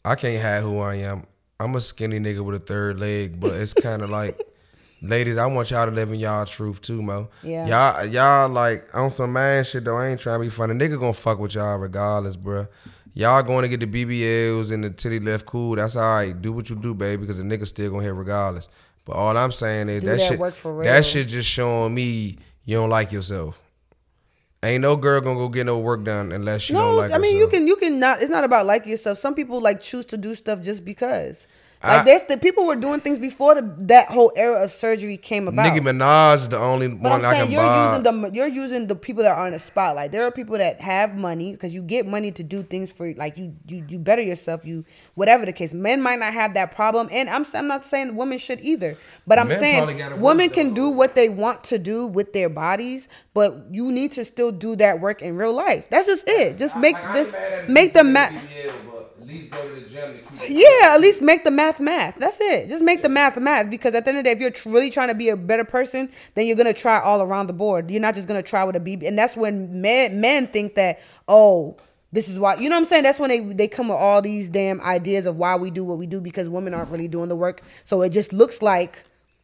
I 0.04 0.16
can't 0.16 0.42
hide 0.42 0.62
who 0.62 0.80
I 0.80 0.96
am. 0.96 1.26
I'm 1.60 1.74
a 1.76 1.82
skinny 1.82 2.20
nigga 2.20 2.42
with 2.42 2.56
a 2.56 2.60
third 2.66 3.00
leg, 3.00 3.40
but 3.40 3.54
it's 3.54 3.74
kind 3.74 4.02
of 4.02 4.10
like, 4.10 4.40
ladies, 5.02 5.38
I 5.38 5.46
want 5.46 5.72
y'all 5.72 5.86
to 5.86 5.92
live 5.92 6.12
in 6.12 6.20
y'all 6.20 6.46
truth 6.46 6.82
too, 6.82 7.02
mo. 7.02 7.30
Yeah. 7.44 7.66
Y'all 7.68 8.06
y'all 8.06 8.50
like 8.50 8.94
on 8.94 9.10
some 9.10 9.32
man 9.34 9.64
shit 9.64 9.86
though. 9.86 9.98
I 9.98 10.10
ain't 10.10 10.20
trying 10.20 10.40
to 10.40 10.46
be 10.46 10.50
funny. 10.50 10.74
Nigga 10.74 11.00
gonna 11.00 11.14
fuck 11.14 11.40
with 11.40 11.56
y'all 11.56 11.78
regardless, 11.78 12.36
bruh. 12.36 12.68
Y'all 13.18 13.42
going 13.44 13.62
to 13.62 13.70
get 13.70 13.80
the 13.80 14.06
BBLs 14.06 14.74
and 14.74 14.84
the 14.84 14.90
titty 14.90 15.22
left 15.22 15.46
cool. 15.46 15.78
That's 15.78 15.96
all 15.96 16.18
right. 16.18 16.42
Do 16.42 16.52
what 16.52 16.70
you 16.70 16.76
do, 16.76 16.94
baby, 16.94 17.22
because 17.22 17.38
the 17.38 17.46
nigga 17.46 17.66
still 17.66 17.90
gonna 17.92 18.04
hit 18.04 18.14
regardless. 18.14 18.68
But 19.06 19.14
all 19.14 19.38
I'm 19.38 19.54
saying 19.54 19.88
is 19.88 20.02
Do 20.02 20.10
that, 20.10 20.18
that 20.18 20.28
shit. 20.32 20.40
work 20.40 20.54
for 20.54 20.74
real. 20.76 20.92
That 20.92 21.06
shit 21.06 21.30
just 21.30 21.48
showing 21.48 21.94
me 21.94 22.40
you 22.66 22.78
don't 22.78 22.90
like 22.90 23.12
yourself. 23.12 23.62
Ain't 24.64 24.82
no 24.82 24.96
girl 24.96 25.22
gonna 25.22 25.38
go 25.38 25.48
get 25.48 25.68
no 25.68 25.78
work 25.78 26.04
done 26.04 26.32
unless 26.32 26.68
don't 26.70 26.78
no 26.78 26.96
like 26.96 27.12
i 27.12 27.20
mean 27.20 27.38
you 27.38 27.48
can 27.48 27.68
you 27.68 27.76
can 27.76 28.00
not 28.00 28.20
it's 28.22 28.32
not 28.32 28.44
about 28.44 28.66
like 28.66 28.88
yourself. 28.88 29.18
Some 29.20 29.36
people 29.36 29.62
like 29.62 29.82
choose 29.82 30.06
to 30.08 30.18
do 30.18 30.34
stuff 30.34 30.62
just 30.62 30.84
because 30.84 31.48
Like 31.88 32.02
I- 32.02 32.04
this, 32.04 32.22
the 32.24 32.38
people 32.38 32.66
were 32.66 32.76
doing 32.76 33.00
things 33.00 33.20
before 33.20 33.56
the, 33.56 33.62
that 33.80 34.08
whole 34.10 34.32
era 34.36 34.64
of 34.64 34.72
surgery 34.72 35.18
came 35.18 35.48
about. 35.48 35.64
Nicki 35.72 35.80
Minaj 35.86 36.36
is 36.38 36.48
the 36.50 36.58
only 36.60 36.88
But 36.88 37.12
one 37.12 37.20
I'm 37.20 37.26
I 37.26 37.32
saying 37.34 37.44
can 37.46 37.52
you're 37.52 37.62
buy. 37.62 37.86
using 37.98 38.04
the 38.04 38.32
you're 38.34 38.48
using 38.48 38.88
the 38.88 38.96
people 38.96 39.24
that 39.24 39.38
are 39.38 39.46
in 39.48 39.54
the 39.54 39.60
spotlight. 39.60 40.12
There 40.12 40.24
are 40.24 40.32
people 40.32 40.58
that 40.58 40.82
have 40.82 41.20
money 41.20 41.52
because 41.52 41.74
you 41.74 41.82
get 41.82 42.06
money 42.08 42.32
to 42.32 42.44
do 42.44 42.64
things 42.64 42.92
for 42.92 43.14
like 43.14 43.38
you 43.38 43.56
you 43.68 43.86
you 43.88 44.00
better 44.00 44.22
yourself. 44.22 44.66
You 44.66 44.84
whatever 45.14 45.46
the 45.46 45.54
case. 45.54 45.74
Men 45.74 46.02
might 46.02 46.20
not 46.20 46.34
have 46.34 46.54
that 46.56 46.76
problem, 46.76 47.08
and 47.12 47.30
I'm 47.30 47.46
I'm 47.54 47.68
not 47.68 47.86
saying 47.86 48.16
women 48.16 48.38
should 48.40 48.62
either. 48.62 48.98
But 49.28 49.38
I'm 49.40 49.48
Men 49.48 49.60
saying 49.60 50.20
women 50.20 50.50
can 50.50 50.70
though. 50.70 50.76
do 50.76 50.90
what 50.92 51.16
they 51.16 51.30
want 51.30 51.64
to 51.66 51.78
do 51.78 52.08
with 52.08 52.34
their 52.34 52.50
bodies, 52.50 53.08
but 53.34 53.54
you 53.72 53.92
need 53.92 54.12
to 54.14 54.26
still 54.26 54.52
do 54.52 54.76
that 54.78 55.00
work 55.00 55.22
in 55.22 55.36
real 55.38 55.54
life. 55.54 55.90
That's 55.90 56.08
just 56.08 56.24
it. 56.28 56.58
Just 56.58 56.76
make 56.78 56.96
this 57.14 57.36
make 57.68 57.94
the 57.94 58.04
math. 58.04 58.34
At 59.26 59.32
least 59.32 59.50
go 59.50 59.68
to 59.68 59.82
the 59.82 59.90
gym 59.90 60.20
to 60.20 60.46
keep 60.46 60.50
Yeah, 60.50 60.94
at 60.94 61.02
least 61.02 61.24
make 61.24 61.44
the 61.44 61.50
math 61.50 61.80
math. 61.80 62.16
That's 62.20 62.38
it. 62.40 62.68
Just 62.68 62.84
make 62.84 63.02
the 63.02 63.10
math 63.10 63.40
math 63.40 63.72
because 63.72 63.96
at 63.96 64.06
the 64.06 64.10
end 64.10 64.20
of 64.20 64.24
the 64.24 64.30
day, 64.30 64.34
if 64.34 64.40
you're 64.40 64.72
really 64.72 64.92
trying 64.92 65.08
to 65.08 65.16
be 65.16 65.30
a 65.30 65.36
better 65.36 65.64
person, 65.64 66.10
then 66.36 66.46
you're 66.46 66.56
gonna 66.56 66.74
try 66.74 67.00
all 67.00 67.24
around 67.24 67.48
the 67.48 67.54
board. 67.54 67.90
You're 67.90 68.02
not 68.02 68.14
just 68.14 68.28
gonna 68.28 68.44
try 68.44 68.64
with 68.64 68.76
a 68.76 68.80
BB, 68.80 69.08
and 69.08 69.18
that's 69.18 69.36
when 69.36 69.82
men 69.82 70.22
men 70.22 70.46
think 70.48 70.76
that 70.76 71.00
oh. 71.28 71.76
This 72.12 72.30
is 72.30 72.40
why 72.40 72.56
you 72.58 72.70
know 72.70 72.76
what 72.76 72.82
I'm 72.82 72.86
saying. 72.86 73.04
That's 73.04 73.20
when 73.20 73.30
they 73.30 73.40
they 73.42 73.68
come 73.68 73.90
with 73.90 73.98
all 73.98 74.22
these 74.22 74.48
damn 74.48 74.80
ideas 74.82 75.26
of 75.26 75.36
why 75.38 75.56
we 75.58 75.70
do 75.72 75.84
what 75.84 75.98
we 75.98 76.06
do 76.08 76.22
because 76.22 76.48
women 76.48 76.74
aren't 76.74 76.90
really 76.92 77.10
doing 77.10 77.28
the 77.28 77.36
work. 77.36 77.62
So 77.84 78.04
it 78.04 78.10
just 78.10 78.32
looks 78.32 78.62
like 78.62 79.04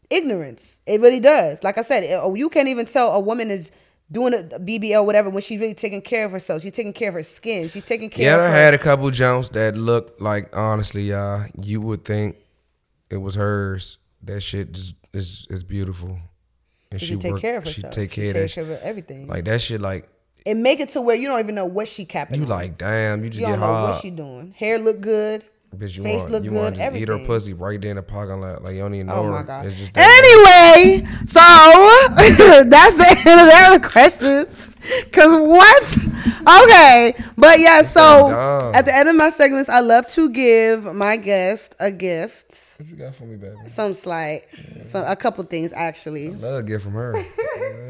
ignorance. 0.09 0.77
It 0.85 1.01
really 1.01 1.19
does. 1.19 1.63
Like 1.65 1.77
I 1.77 1.81
said, 1.81 2.03
it- 2.03 2.19
oh, 2.21 2.33
you 2.35 2.49
can't 2.49 2.69
even 2.69 2.85
tell 2.85 3.11
a 3.11 3.19
woman 3.19 3.51
is 3.51 3.71
doing 4.11 4.33
a 4.33 4.59
BBL 4.59 5.05
whatever 5.05 5.29
when 5.29 5.41
she's 5.41 5.59
really 5.61 5.73
taking 5.73 6.01
care 6.01 6.25
of 6.25 6.31
herself. 6.31 6.61
She's 6.63 6.71
taking 6.73 6.93
care 6.93 7.09
of 7.09 7.15
her 7.15 7.23
skin. 7.23 7.69
She's 7.69 7.85
taking 7.85 8.09
care 8.09 8.25
Yeah, 8.25 8.35
of 8.35 8.41
I 8.41 8.45
her. 8.49 8.55
had 8.55 8.73
a 8.73 8.77
couple 8.77 9.09
jumps 9.11 9.49
that 9.49 9.75
looked 9.75 10.21
like 10.21 10.55
honestly, 10.55 11.03
y'all, 11.03 11.45
you 11.61 11.79
would 11.81 12.03
think 12.05 12.35
it 13.09 13.17
was 13.17 13.35
hers. 13.35 13.97
That 14.23 14.41
shit 14.41 14.71
just 14.73 14.95
is 15.13 15.47
is 15.49 15.63
beautiful. 15.63 16.17
And 16.91 16.99
she, 16.99 17.15
take 17.15 17.31
work- 17.33 17.41
care 17.41 17.57
of 17.57 17.65
She 17.67 17.75
herself. 17.81 17.93
take 17.93 18.11
care 18.11 18.27
of 18.27 18.33
take 18.33 18.43
that. 18.43 18.53
care 18.53 18.63
of 18.63 18.81
everything. 18.81 19.27
Like 19.27 19.45
that 19.45 19.61
shit. 19.61 19.79
Like 19.81 20.09
and 20.45 20.61
make 20.63 20.79
it 20.79 20.89
to 20.89 21.01
where 21.01 21.15
you 21.15 21.27
don't 21.27 21.39
even 21.39 21.55
know 21.55 21.65
what 21.65 21.87
she 21.87 22.03
capping. 22.03 22.37
you 22.39 22.43
on. 22.43 22.49
like, 22.49 22.77
damn, 22.77 23.23
you 23.23 23.29
just 23.29 23.39
you 23.39 23.45
don't 23.47 23.59
know 23.59 23.65
hard. 23.65 23.91
what 23.91 24.01
she 24.01 24.09
doing. 24.09 24.51
Hair 24.57 24.79
look 24.79 24.99
good. 24.99 25.43
Bitch, 25.75 25.95
you 25.95 26.03
face 26.03 26.19
want 26.19 26.31
look 26.31 26.43
you 26.43 26.49
good. 26.49 26.55
want 26.57 26.75
to 26.75 26.97
eat 26.97 27.07
her 27.07 27.17
pussy 27.25 27.53
right 27.53 27.79
there 27.79 27.91
in 27.91 27.95
the 27.95 28.03
parking 28.03 28.41
lot. 28.41 28.61
Like 28.63 28.73
you 28.75 28.81
don't 28.81 28.93
even 28.93 29.09
oh 29.09 29.15
know 29.15 29.19
Oh 29.21 29.23
her. 29.23 29.31
my 29.31 29.43
god. 29.43 29.65
It's 29.65 29.77
just 29.77 29.91
Anyway, 29.97 31.05
so 31.25 31.39
that's 32.69 32.95
the 32.95 33.23
end 33.25 33.39
of 33.41 33.47
their 33.47 33.89
questions. 33.89 34.75
Cause 35.11 35.39
what? 35.39 35.97
Okay, 36.63 37.13
but 37.37 37.59
yeah. 37.59 37.81
So 37.83 38.29
dumb. 38.29 38.75
at 38.75 38.85
the 38.85 38.95
end 38.95 39.07
of 39.09 39.15
my 39.15 39.29
segments, 39.29 39.69
I 39.69 39.79
love 39.79 40.07
to 40.09 40.29
give 40.29 40.93
my 40.93 41.15
guest 41.17 41.75
a 41.79 41.89
gift. 41.91 42.75
What 42.79 42.89
you 42.89 42.95
got 42.95 43.15
for 43.15 43.23
me, 43.23 43.37
baby? 43.37 43.55
Some 43.67 43.93
slight, 43.93 44.41
some 44.83 45.05
a 45.07 45.15
couple 45.15 45.43
things 45.45 45.71
actually. 45.73 46.29
Love 46.29 46.59
a 46.59 46.63
gift 46.63 46.83
from 46.83 46.93
her. 46.93 47.13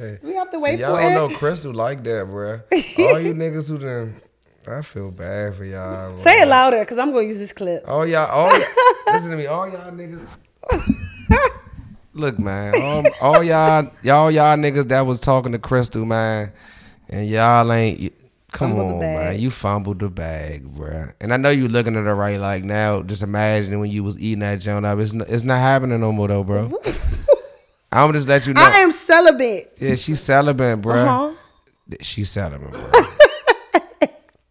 Hey. 0.01 0.17
We 0.23 0.33
have 0.33 0.49
to 0.51 0.59
wait 0.59 0.75
See, 0.77 0.81
y'all 0.81 0.95
for 0.95 1.01
don't 1.01 1.11
it. 1.11 1.15
know 1.31 1.37
Crystal 1.37 1.71
like 1.71 2.03
that, 2.05 2.25
bruh. 2.25 2.61
All 3.13 3.19
you 3.19 3.35
niggas 3.35 3.69
who 3.69 3.77
done, 3.77 4.15
I 4.67 4.81
feel 4.81 5.11
bad 5.11 5.55
for 5.55 5.65
y'all. 5.65 6.15
Say 6.17 6.41
it 6.41 6.47
louder, 6.47 6.83
cause 6.85 6.99
I'm 6.99 7.11
gonna 7.11 7.25
use 7.25 7.39
this 7.39 7.53
clip. 7.53 7.83
All 7.87 8.05
y'all, 8.05 8.27
all 8.29 8.51
y'all, 8.51 8.67
listen 9.13 9.31
to 9.31 9.37
me. 9.37 9.47
All 9.47 9.67
y'all 9.67 9.91
niggas. 9.91 10.27
Look, 12.13 12.37
man. 12.39 12.73
All, 12.81 13.03
all 13.21 13.43
y'all, 13.43 13.89
y'all, 14.03 14.29
y'all 14.29 14.57
niggas 14.57 14.87
that 14.89 15.01
was 15.01 15.21
talking 15.21 15.53
to 15.53 15.59
Crystal, 15.59 16.05
man, 16.05 16.51
and 17.09 17.27
y'all 17.27 17.71
ain't. 17.71 18.13
Come 18.51 18.71
Fumbled 18.71 18.91
on, 18.95 18.99
man. 18.99 19.39
You 19.39 19.49
fumbled 19.49 19.99
the 19.99 20.09
bag, 20.09 20.67
bro. 20.75 21.07
And 21.21 21.33
I 21.33 21.37
know 21.37 21.49
you 21.49 21.69
looking 21.69 21.95
at 21.95 22.03
her 22.03 22.13
right 22.13 22.37
like 22.37 22.65
now. 22.65 23.01
Just 23.01 23.23
imagine 23.23 23.79
when 23.79 23.89
you 23.89 24.03
was 24.03 24.19
eating 24.19 24.39
that 24.39 24.59
joint 24.59 24.85
up. 24.85 24.99
It's 24.99 25.13
not, 25.13 25.29
it's 25.29 25.45
not 25.45 25.59
happening 25.59 26.01
no 26.01 26.11
more 26.11 26.27
though, 26.27 26.43
bro. 26.43 26.69
I'm 27.93 28.11
just 28.11 28.27
let 28.27 28.45
you 28.45 28.53
know. 28.53 28.61
I 28.61 28.79
am 28.81 28.91
celibate. 28.91 29.71
yeah, 29.79 29.95
she's 29.95 30.19
celibate, 30.19 30.81
bro. 30.81 30.95
Uh-huh. 30.95 31.33
She's 32.01 32.29
celibate, 32.29 32.71
bruh. 32.71 33.17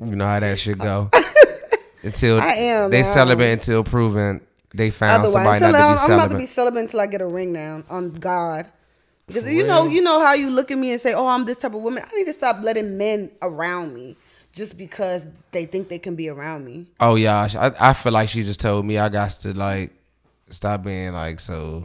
You 0.00 0.16
know 0.16 0.26
how 0.26 0.40
that 0.40 0.58
shit 0.58 0.78
go. 0.78 1.10
Until 2.02 2.40
I 2.40 2.52
am, 2.52 2.90
they 2.90 3.02
now. 3.02 3.12
celibate 3.12 3.52
until 3.52 3.84
proven 3.84 4.40
they 4.74 4.88
found 4.88 5.22
Otherwise, 5.22 5.60
somebody 5.60 5.60
not 5.60 5.74
I'm, 5.74 5.96
to 5.96 6.06
be 6.06 6.12
I'm 6.12 6.18
about 6.18 6.30
to 6.30 6.38
be 6.38 6.46
celibate 6.46 6.80
until 6.80 7.00
I 7.00 7.06
get 7.06 7.20
a 7.20 7.26
ring 7.26 7.52
now 7.52 7.82
on 7.90 8.14
God. 8.14 8.72
Because 9.26 9.46
you 9.46 9.66
know, 9.66 9.86
you 9.86 10.00
know 10.00 10.18
how 10.18 10.32
you 10.32 10.48
look 10.48 10.70
at 10.70 10.78
me 10.78 10.92
and 10.92 11.00
say, 11.00 11.12
"Oh, 11.12 11.26
I'm 11.28 11.44
this 11.44 11.58
type 11.58 11.74
of 11.74 11.82
woman." 11.82 12.02
I 12.10 12.16
need 12.16 12.24
to 12.24 12.32
stop 12.32 12.62
letting 12.62 12.96
men 12.96 13.30
around 13.42 13.92
me 13.92 14.16
just 14.52 14.78
because 14.78 15.26
they 15.52 15.66
think 15.66 15.88
they 15.88 15.98
can 15.98 16.16
be 16.16 16.28
around 16.28 16.64
me. 16.64 16.86
Oh 17.00 17.16
yeah, 17.16 17.48
I, 17.54 17.90
I 17.90 17.92
feel 17.92 18.12
like 18.12 18.28
she 18.28 18.44
just 18.44 18.60
told 18.60 18.86
me 18.86 18.98
I 18.98 19.08
got 19.08 19.30
to 19.30 19.52
like 19.52 19.92
stop 20.48 20.82
being 20.82 21.12
like 21.12 21.38
so 21.38 21.84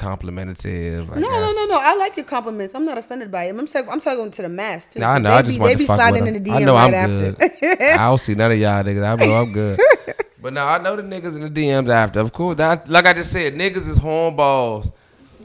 complimentative. 0.00 1.10
I 1.10 1.14
No, 1.14 1.20
no, 1.20 1.46
guess. 1.46 1.54
no, 1.56 1.66
no. 1.66 1.78
I 1.82 1.94
like 1.96 2.16
your 2.16 2.24
compliments. 2.26 2.74
I'm 2.74 2.84
not 2.84 2.98
offended 2.98 3.30
by 3.30 3.44
it. 3.44 3.56
I'm 3.58 3.66
saying, 3.66 3.86
I'm 3.90 4.00
talking 4.00 4.30
to 4.30 4.42
the 4.42 4.48
mass 4.48 4.86
too. 4.88 5.00
Nah, 5.00 5.12
I 5.12 5.18
know. 5.18 5.30
They 5.30 5.36
I 5.36 5.42
be, 5.42 5.48
just 5.48 5.60
they 5.60 5.74
be 5.74 5.82
to 5.84 5.86
fuck 5.88 5.96
sliding 5.96 6.26
in 6.26 6.34
the. 6.34 6.50
DM 6.50 6.56
I 6.56 6.64
know 6.64 6.74
right 6.74 6.94
I'm 6.94 6.94
after. 6.94 7.32
good. 7.32 7.80
I 7.82 7.96
don't 8.08 8.18
see 8.18 8.34
none 8.34 8.50
of 8.52 8.58
y'all 8.58 8.82
niggas. 8.82 9.22
I 9.22 9.26
know 9.26 9.34
I'm 9.42 9.52
good. 9.52 9.80
But 10.42 10.54
now 10.54 10.68
I 10.68 10.78
know 10.78 10.96
the 10.96 11.02
niggas 11.02 11.36
in 11.36 11.42
the 11.42 11.50
DMs 11.50 11.90
after. 11.90 12.18
Of 12.18 12.32
course, 12.32 12.56
that, 12.56 12.88
like 12.88 13.04
I 13.04 13.12
just 13.12 13.30
said, 13.30 13.52
niggas 13.54 13.86
is 13.86 13.98
hornballs. 13.98 14.90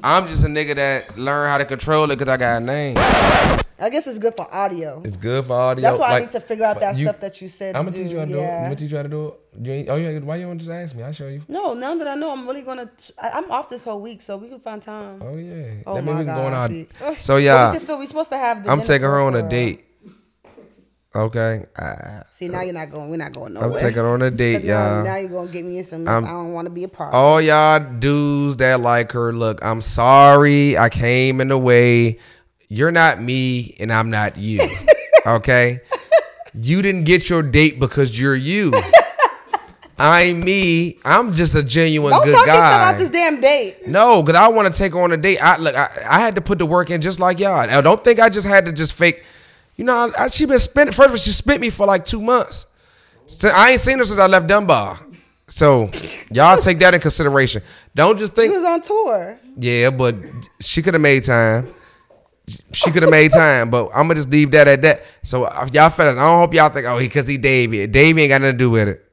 I'm 0.08 0.28
just 0.28 0.44
a 0.46 0.48
nigga 0.48 0.76
that 0.76 1.18
learned 1.18 1.50
how 1.50 1.58
to 1.58 1.66
control 1.66 2.12
it 2.12 2.20
because 2.20 2.32
I 2.32 2.38
got 2.38 2.62
a 2.62 2.64
name. 2.64 2.96
I 2.98 3.90
guess 3.90 4.06
it's 4.06 4.20
good 4.20 4.36
for 4.36 4.48
audio. 4.54 5.02
It's 5.04 5.18
good 5.18 5.44
for 5.46 5.54
audio. 5.54 5.82
That's 5.82 5.98
why 5.98 6.18
I 6.18 6.20
need 6.20 6.30
to 6.30 6.40
figure 6.40 6.64
out 6.64 6.80
that 6.80 6.96
you- 6.96 7.08
stuff 7.08 7.20
that 7.22 7.42
you 7.42 7.50
said. 7.50 7.76
I'm 7.76 7.86
gonna 7.86 7.98
to 7.98 8.04
teach 8.04 8.12
you 8.12 8.20
how 8.20 8.26
to 8.26 8.32
do. 8.32 8.36
do 8.36 8.40
it. 8.40 8.46
I'm 8.46 8.64
gonna 8.66 8.76
teach 8.76 8.92
you 8.92 8.98
how 8.98 9.04
to 9.04 9.10
do 9.10 9.28
it. 9.28 9.40
You 9.64 9.86
oh 9.90 9.96
yeah, 9.96 10.20
why 10.20 10.36
you 10.36 10.48
want 10.48 10.60
to 10.60 10.68
just 10.68 10.76
ask 10.76 10.96
me? 10.96 11.02
I'll 11.02 11.12
show 11.12 11.28
you. 11.28 11.42
No, 11.48 11.74
now 11.74 11.96
that 11.96 12.08
I 12.08 12.14
know, 12.14 12.32
I'm 12.32 12.48
really 12.48 12.62
gonna. 12.62 12.88
I, 13.20 13.32
I'm 13.32 13.50
off 13.50 13.68
this 13.68 13.84
whole 13.84 14.00
week, 14.00 14.22
so 14.22 14.38
we 14.38 14.48
can 14.48 14.60
find 14.60 14.80
time. 14.80 15.24
Oh 15.24 15.38
yeah. 15.38 15.82
Oh 15.88 15.96
that 15.96 16.04
my 16.04 16.14
means 16.14 16.20
we 16.20 16.26
can 16.26 16.36
go 16.36 16.46
on 16.46 16.52
god! 16.52 16.70
see. 16.70 16.88
So 17.18 17.38
yeah, 17.38 17.72
we 17.72 17.78
can 17.78 17.84
still. 17.84 17.98
We 17.98 18.06
supposed 18.06 18.30
to 18.30 18.38
have. 18.38 18.64
The 18.64 18.70
I'm 18.70 18.82
taking 18.82 19.08
her 19.08 19.20
on 19.20 19.36
a 19.36 19.50
date. 19.50 19.85
Okay. 21.16 21.66
Uh, 21.78 22.22
See 22.30 22.50
now 22.50 22.62
you're 22.62 22.74
not 22.74 22.92
going. 22.92 23.10
We're 23.10 23.16
not 23.18 23.34
going 23.34 23.54
nowhere. 23.54 23.70
I'm 23.72 23.78
taking 23.78 23.98
her 24.04 24.08
on 24.08 24.22
a 24.22 24.30
date, 24.32 24.66
now, 24.66 24.96
y'all. 24.98 25.04
now 25.06 25.16
you're 25.16 25.30
gonna 25.30 25.48
get 25.48 25.64
me 25.64 25.78
in 25.78 25.84
some 25.86 26.04
mess. 26.04 26.14
I'm- 26.14 26.26
I 26.26 26.30
don't 26.30 26.52
want 26.52 26.66
to 26.66 26.70
be 26.72 26.84
a 26.84 26.90
part. 26.90 27.14
All 27.14 27.40
y'all 27.42 27.80
dudes 27.80 28.58
that 28.58 28.82
like 28.82 29.14
her, 29.14 29.32
look, 29.32 29.64
I'm 29.64 29.80
sorry 29.82 30.78
I 30.78 30.90
came 30.90 31.40
in 31.40 31.48
the 31.48 31.58
way. 31.58 32.20
You're 32.68 32.92
not 32.92 33.22
me 33.22 33.76
and 33.80 33.92
I'm 33.94 34.10
not 34.10 34.38
you. 34.38 34.60
Okay? 35.28 35.82
You 36.54 36.84
didn't 36.84 37.06
get 37.06 37.30
your 37.32 37.42
date 37.42 37.80
because 37.80 38.20
you're 38.20 38.36
you. 38.36 38.72
I'm 39.98 40.42
me. 40.42 41.00
I'm 41.06 41.34
just 41.34 41.56
a 41.56 41.64
genuine 41.64 42.14
good 42.24 42.26
guy. 42.26 42.32
don't 42.34 42.46
good 42.46 42.46
guy. 42.46 42.90
out 42.94 42.98
this 43.00 43.10
damn 43.10 43.40
date. 43.42 43.88
No, 43.88 44.22
because 44.22 44.40
I 44.40 44.50
want 44.50 44.72
to 44.72 44.78
take 44.78 44.94
her 44.94 45.00
on 45.02 45.12
a 45.14 45.18
date. 45.18 45.40
I 45.40 45.58
look, 45.58 45.74
I, 45.74 45.90
I 46.08 46.20
had 46.20 46.36
to 46.36 46.42
put 46.42 46.60
the 46.60 46.66
work 46.66 46.90
in 46.92 47.00
just 47.02 47.20
like 47.20 47.40
y'all. 47.40 47.54
I 47.58 47.82
don't 47.82 48.04
think 48.04 48.20
I 48.20 48.30
just 48.30 48.46
had 48.48 48.66
to 48.66 48.72
just 48.74 48.94
fake. 48.94 49.24
You 49.76 49.84
know, 49.86 50.14
I, 50.18 50.28
she 50.28 50.46
been 50.46 50.60
spent. 50.60 50.94
First 50.94 51.06
of 51.08 51.12
all, 51.12 51.18
she 51.18 51.32
spent 51.32 51.62
me 51.62 51.70
for 51.70 51.86
like 51.86 52.06
two 52.06 52.22
months. 52.22 52.68
So 53.26 53.50
I 53.50 53.72
ain't 53.72 53.82
seen 53.82 53.98
her 53.98 54.04
since 54.04 54.20
I 54.20 54.28
left 54.28 54.48
Dunbar. 54.48 55.00
So 55.48 55.90
y'all 56.32 56.58
take 56.58 56.80
that 56.80 56.94
in 56.94 57.00
consideration. 57.02 57.62
Don't 57.94 58.18
just 58.18 58.34
think. 58.34 58.52
He 58.52 58.58
was 58.58 58.66
on 58.66 58.82
tour. 58.82 59.40
yeah, 59.58 59.90
but 59.90 60.16
she 60.60 60.82
could 60.82 60.94
have 60.94 61.02
made 61.02 61.24
time. 61.24 61.68
She 62.74 62.92
could 62.92 63.02
have 63.02 63.12
made 63.12 63.32
time, 63.32 63.72
but 63.72 63.88
I'm 63.88 64.04
gonna 64.08 64.16
just 64.16 64.30
leave 64.30 64.52
that 64.52 64.68
at 64.68 64.82
that. 64.84 65.04
So 65.24 65.42
y'all 65.72 65.90
fellas, 65.90 66.16
I 66.16 66.24
don't 66.24 66.40
hope 66.40 66.54
y'all 66.54 66.70
think, 66.70 66.86
oh, 66.86 66.98
he 67.00 67.08
because 67.08 67.28
he 67.28 67.38
Davy. 67.38 67.88
Davy 67.88 68.22
ain't 68.22 68.30
got 68.30 68.42
nothing 68.42 68.54
to 68.54 68.58
do 68.58 68.70
with 68.70 68.88
it. 68.88 69.04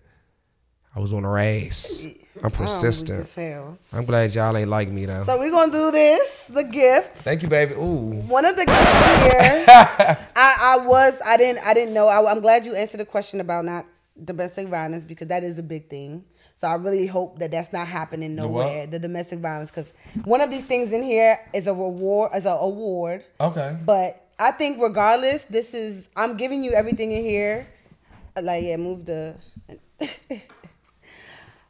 I 0.95 1.01
was 1.01 1.13
on 1.15 1.25
a 1.25 1.31
race. 1.31 2.07
I'm 2.37 2.45
oh, 2.45 2.47
I'm 2.47 2.51
persistent. 2.51 3.21
as. 3.21 3.77
I'm 3.93 4.05
glad 4.07 4.35
y'all 4.35 4.57
ain't 4.57 4.69
like 4.69 4.89
me 4.89 5.05
though. 5.05 5.23
So 5.25 5.39
we're 5.39 5.51
gonna 5.51 5.71
do 5.71 5.91
this. 5.91 6.47
The 6.49 6.65
gift. 6.65 7.19
Thank 7.19 7.43
you, 7.43 7.49
baby. 7.49 7.75
Ooh. 7.75 8.23
One 8.27 8.45
of 8.47 8.57
the 8.57 8.65
gifts 8.65 8.81
in 8.81 9.21
here, 9.21 9.65
I, 9.69 10.17
I 10.37 10.87
was, 10.87 11.21
I 11.25 11.37
didn't, 11.37 11.65
I 11.67 11.75
didn't 11.75 11.93
know. 11.93 12.09
I, 12.09 12.31
I'm 12.31 12.41
glad 12.41 12.65
you 12.65 12.75
answered 12.75 13.01
the 13.01 13.05
question 13.05 13.41
about 13.41 13.67
not 13.67 13.87
domestic 14.25 14.69
violence 14.69 15.05
because 15.05 15.27
that 15.29 15.45
is 15.45 15.59
a 15.59 15.63
big 15.63 15.91
thing. 15.91 16.25
So 16.57 16.69
I 16.69 16.75
really 16.75 17.07
hope 17.07 17.39
that 17.41 17.51
that's 17.51 17.73
not 17.73 17.87
happening 17.87 18.35
nowhere. 18.35 18.87
The 18.87 18.99
domestic 18.99 19.41
violence, 19.41 19.71
because 19.71 19.93
one 20.25 20.41
of 20.41 20.51
these 20.51 20.65
things 20.65 20.93
in 20.93 21.03
here 21.03 21.39
is 21.53 21.67
a 21.67 21.75
reward, 21.75 22.31
as 22.33 22.47
an 22.47 22.57
award. 22.59 23.25
Okay. 23.41 23.77
But 23.85 24.29
I 24.39 24.53
think 24.53 24.81
regardless, 24.81 25.45
this 25.45 25.75
is 25.75 26.09
I'm 26.17 26.37
giving 26.37 26.63
you 26.63 26.73
everything 26.73 27.13
in 27.13 27.23
here. 27.23 27.67
Like 28.41 28.65
yeah, 28.65 28.77
move 28.77 29.05
the. 29.05 29.35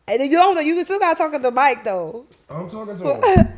and 0.08 0.22
you 0.22 0.30
don't 0.36 0.54
know. 0.54 0.60
You 0.60 0.82
still 0.84 0.98
gotta 0.98 1.16
talk 1.18 1.34
at 1.34 1.42
the 1.42 1.50
mic 1.50 1.84
though. 1.84 2.26
I'm 2.50 2.68
talking 2.68 2.96
to 2.98 3.04
him. 3.14 3.48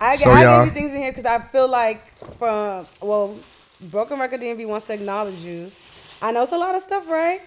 I, 0.00 0.16
So, 0.16 0.30
I 0.30 0.42
y'all- 0.42 0.64
gave 0.64 0.72
you 0.74 0.80
things 0.80 0.92
in 0.94 1.00
here 1.02 1.12
because 1.12 1.26
I 1.26 1.38
feel 1.38 1.68
like 1.68 2.02
from 2.38 2.86
well, 3.02 3.36
Broken 3.90 4.18
Record 4.18 4.40
DMV 4.40 4.66
wants 4.68 4.86
to 4.88 4.94
acknowledge 4.94 5.38
you. 5.40 5.70
I 6.22 6.32
know 6.32 6.42
it's 6.42 6.52
a 6.52 6.58
lot 6.58 6.74
of 6.74 6.82
stuff, 6.82 7.08
right? 7.08 7.40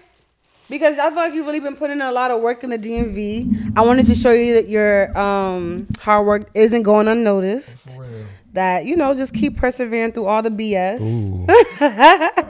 Because 0.69 0.97
I 0.97 1.07
feel 1.09 1.17
like 1.17 1.33
you've 1.33 1.45
really 1.45 1.59
been 1.59 1.75
putting 1.75 1.97
in 1.97 2.01
a 2.01 2.11
lot 2.11 2.31
of 2.31 2.41
work 2.41 2.63
in 2.63 2.69
the 2.69 2.77
DMV. 2.79 3.73
I 3.77 3.81
wanted 3.81 4.05
to 4.07 4.15
show 4.15 4.31
you 4.31 4.53
that 4.55 4.69
your 4.69 5.15
um, 5.17 5.87
hard 5.99 6.25
work 6.25 6.49
isn't 6.55 6.83
going 6.83 7.07
unnoticed. 7.07 7.99
That 8.53 8.85
you 8.85 8.95
know, 8.95 9.13
just 9.13 9.33
keep 9.33 9.57
persevering 9.57 10.13
through 10.13 10.25
all 10.27 10.41
the 10.41 10.49
BS. 10.51 10.99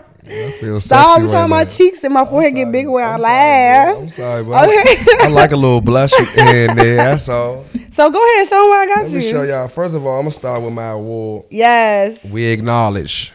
feel 0.26 0.80
Stop 0.80 1.18
sexy 1.18 1.30
trying 1.30 1.42
right 1.42 1.50
my 1.50 1.66
cheeks 1.66 2.04
and 2.04 2.14
my 2.14 2.26
forehead 2.26 2.56
get 2.56 2.72
bigger 2.72 2.92
when 2.92 3.04
I 3.04 3.18
laugh. 3.18 3.98
I'm 3.98 4.10
sorry, 4.10 4.44
but 4.44 4.64
Okay. 4.64 4.74
I, 4.74 5.20
I 5.24 5.28
like 5.30 5.52
a 5.52 5.56
little 5.58 5.82
blush 5.82 6.12
and 6.38 6.78
there. 6.78 6.98
That's 6.98 7.30
all. 7.30 7.66
So 7.94 8.10
go 8.10 8.18
ahead, 8.18 8.48
show 8.48 8.60
them 8.60 8.70
what 8.70 8.80
I 8.80 8.86
got 8.88 9.04
Let 9.04 9.12
you. 9.12 9.18
Let 9.20 9.24
me 9.26 9.32
show 9.32 9.44
y'all. 9.44 9.68
First 9.68 9.94
of 9.94 10.04
all, 10.08 10.16
I'm 10.18 10.24
gonna 10.24 10.32
start 10.32 10.64
with 10.64 10.74
my 10.74 10.88
award. 10.88 11.46
Yes, 11.52 12.34
We 12.34 12.46
acknowledge. 12.46 13.32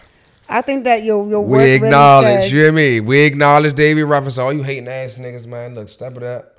I 0.49 0.63
think 0.63 0.83
that 0.85 1.05
your 1.05 1.25
your 1.29 1.43
work 1.43 1.59
We 1.61 1.65
really 1.65 1.75
acknowledge. 1.77 2.25
says- 2.41 2.53
you 2.53 2.59
hear 2.63 2.73
me? 2.73 2.99
We 2.99 3.21
acknowledge 3.21 3.75
Davy 3.75 4.03
Ruffin. 4.03 4.33
All 4.43 4.53
you 4.53 4.65
hating 4.65 4.89
ass 4.89 5.15
niggas, 5.15 5.47
man. 5.47 5.77
Look, 5.77 5.89
step 5.89 6.17
it 6.17 6.25
up. 6.25 6.59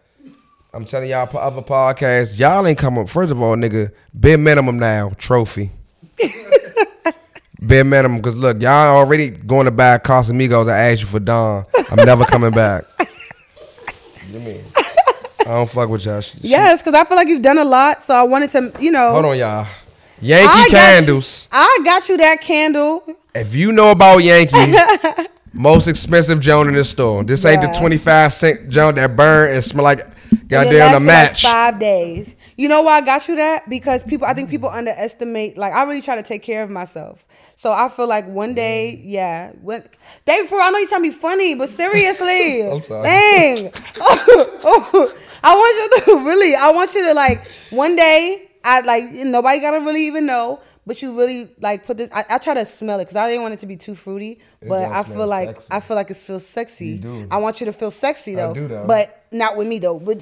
I'm 0.74 0.86
telling 0.86 1.10
y'all, 1.10 1.28
other 1.38 1.62
podcasts, 1.62 2.40
y'all 2.40 2.66
ain't 2.66 2.78
coming. 2.78 3.06
First 3.06 3.32
of 3.34 3.42
all, 3.42 3.58
nigga, 3.58 3.92
bare 4.14 4.38
minimum 4.38 4.80
now, 4.80 5.10
trophy. 5.18 5.72
bare 7.62 7.84
minimum, 7.84 8.18
because 8.18 8.36
look, 8.36 8.62
y'all 8.62 8.96
already 8.96 9.30
going 9.30 9.66
to 9.66 9.72
buy 9.72 9.98
Casamigos. 9.98 10.70
I 10.72 10.92
asked 10.92 11.02
you 11.02 11.08
for 11.08 11.20
Don. 11.20 11.66
I'm 11.92 12.06
never 12.06 12.26
coming 12.26 12.52
back. 12.52 12.84
You 14.32 14.40
mean? 14.42 14.62
I 14.78 15.44
don't 15.46 15.68
fuck 15.68 15.90
with 15.90 16.06
y'all. 16.06 16.22
Sh- 16.22 16.36
Yes, 16.42 16.84
because 16.84 16.94
I 16.94 17.04
feel 17.04 17.18
like 17.18 17.28
you've 17.28 17.42
done 17.42 17.58
a 17.58 17.64
lot. 17.66 18.04
So 18.04 18.14
I 18.14 18.22
wanted 18.22 18.52
to, 18.52 18.72
you 18.80 18.92
know. 18.92 19.10
Hold 19.12 19.26
on, 19.26 19.38
y'all. 19.40 19.66
Yankee 20.22 20.48
I 20.48 20.68
candles. 20.70 21.48
You, 21.52 21.58
I 21.58 21.80
got 21.84 22.08
you 22.10 22.18
that 22.18 22.40
candle. 22.42 23.04
If 23.34 23.56
you 23.56 23.72
know 23.72 23.90
about 23.90 24.18
Yankee, 24.20 24.74
most 25.54 25.88
expensive 25.88 26.42
joint 26.42 26.70
in 26.70 26.76
the 26.76 26.84
store. 26.84 27.24
This 27.24 27.44
ain't 27.46 27.62
the 27.62 27.70
25 27.80 28.34
cent 28.34 28.70
joint 28.70 28.98
that 28.98 29.16
burn 29.16 29.56
and 29.56 29.64
smell 29.64 29.84
like 29.84 30.02
goddamn 30.48 30.96
a 30.96 31.00
match. 31.00 31.44
Like 31.44 31.52
five 31.54 31.80
days. 31.80 32.36
You 32.60 32.68
know 32.68 32.82
why 32.82 32.98
I 32.98 33.02
got 33.02 33.26
you 33.30 33.38
that? 33.38 33.70
Because 33.70 34.04
people, 34.04 34.28
I 34.28 34.34
think 34.34 34.50
mm. 34.50 34.52
people 34.52 34.68
underestimate. 34.68 35.58
Like 35.58 35.72
I 35.72 35.84
really 35.84 36.02
try 36.02 36.18
to 36.18 36.22
take 36.22 36.44
care 36.44 36.62
of 36.62 36.70
myself. 36.70 37.26
So 37.56 37.72
I 37.72 37.88
feel 37.88 38.06
like 38.06 38.28
one 38.28 38.54
day, 38.54 39.00
mm. 39.02 39.04
yeah, 39.06 39.54
when 39.62 39.88
David, 40.26 40.50
for 40.50 40.60
I 40.60 40.70
know 40.70 40.78
you're 40.78 40.90
trying 40.90 41.04
to 41.04 41.10
be 41.10 41.16
funny, 41.16 41.56
but 41.56 41.70
seriously, 41.70 42.70
I'm 42.70 42.84
sorry. 42.84 43.04
Dang, 43.04 43.72
I 43.96 45.56
want 45.56 46.06
you 46.06 46.16
to 46.16 46.26
really. 46.28 46.54
I 46.54 46.70
want 46.72 46.94
you 46.96 47.06
to 47.06 47.14
like 47.14 47.48
one 47.70 47.96
day. 47.96 48.50
I 48.62 48.82
like 48.82 49.06
nobody 49.10 49.62
gotta 49.62 49.80
really 49.80 50.08
even 50.08 50.26
know. 50.26 50.60
But 50.90 51.02
you 51.04 51.16
really 51.18 51.50
like 51.62 51.86
put 51.86 52.00
this. 52.00 52.10
I, 52.12 52.26
I 52.32 52.38
try 52.40 52.56
to 52.56 52.66
smell 52.66 53.00
it 53.00 53.04
because 53.06 53.16
I 53.16 53.28
didn't 53.30 53.44
want 53.44 53.54
it 53.54 53.60
to 53.60 53.68
be 53.68 53.78
too 53.78 53.94
fruity. 53.94 54.40
But 54.68 54.92
I 54.92 55.04
feel 55.04 55.28
like 55.28 55.50
sexy. 55.62 55.68
I 55.72 55.80
feel 55.80 55.96
like 55.96 56.10
it 56.10 56.18
feels 56.18 56.46
sexy. 56.48 56.86
You 56.88 56.98
do. 56.98 57.28
I 57.30 57.38
want 57.38 57.60
you 57.62 57.66
to 57.68 57.74
feel 57.74 57.92
sexy 57.92 58.34
though. 58.34 58.54
though. 58.54 58.88
But 58.88 59.26
not 59.32 59.56
with 59.56 59.68
me 59.68 59.78
though. 59.78 60.00
But 60.00 60.18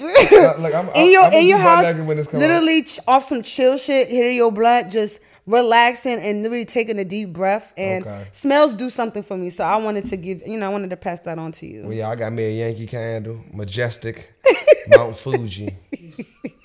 look, 0.60 0.74
I'm- 0.76 0.90
in 0.94 1.10
your 1.12 1.24
I'm 1.24 1.34
in 1.34 1.48
your 1.48 1.58
house, 1.58 1.86
naked 1.86 2.06
when 2.06 2.18
this 2.18 2.28
come 2.28 2.42
literally 2.42 2.84
ch- 2.84 3.00
off 3.08 3.24
some 3.24 3.42
chill 3.44 3.78
shit, 3.78 4.10
hitting 4.10 4.36
your 4.36 4.52
blood, 4.52 4.92
just 4.92 5.22
relaxing 5.46 6.20
and 6.20 6.44
really 6.44 6.66
taking 6.66 7.00
a 7.00 7.06
deep 7.06 7.32
breath. 7.32 7.72
And 7.78 8.06
Okay. 8.06 8.28
smells 8.34 8.74
do 8.74 8.90
something 8.90 9.24
for 9.24 9.38
me. 9.38 9.50
So 9.50 9.64
I 9.64 9.78
wanted 9.78 10.06
to 10.08 10.18
give, 10.18 10.46
you 10.46 10.58
know, 10.58 10.66
I 10.66 10.70
wanted 10.70 10.90
to 10.90 10.98
pass 10.98 11.20
that 11.20 11.40
on 11.40 11.54
to 11.54 11.66
you. 11.66 11.84
Well, 11.84 11.94
yeah, 11.94 12.10
I 12.10 12.16
got 12.18 12.34
me 12.34 12.44
a 12.44 12.52
Yankee 12.68 12.88
candle, 12.88 13.40
majestic, 13.54 14.34
Mount 14.90 15.16
Fuji. 15.16 15.70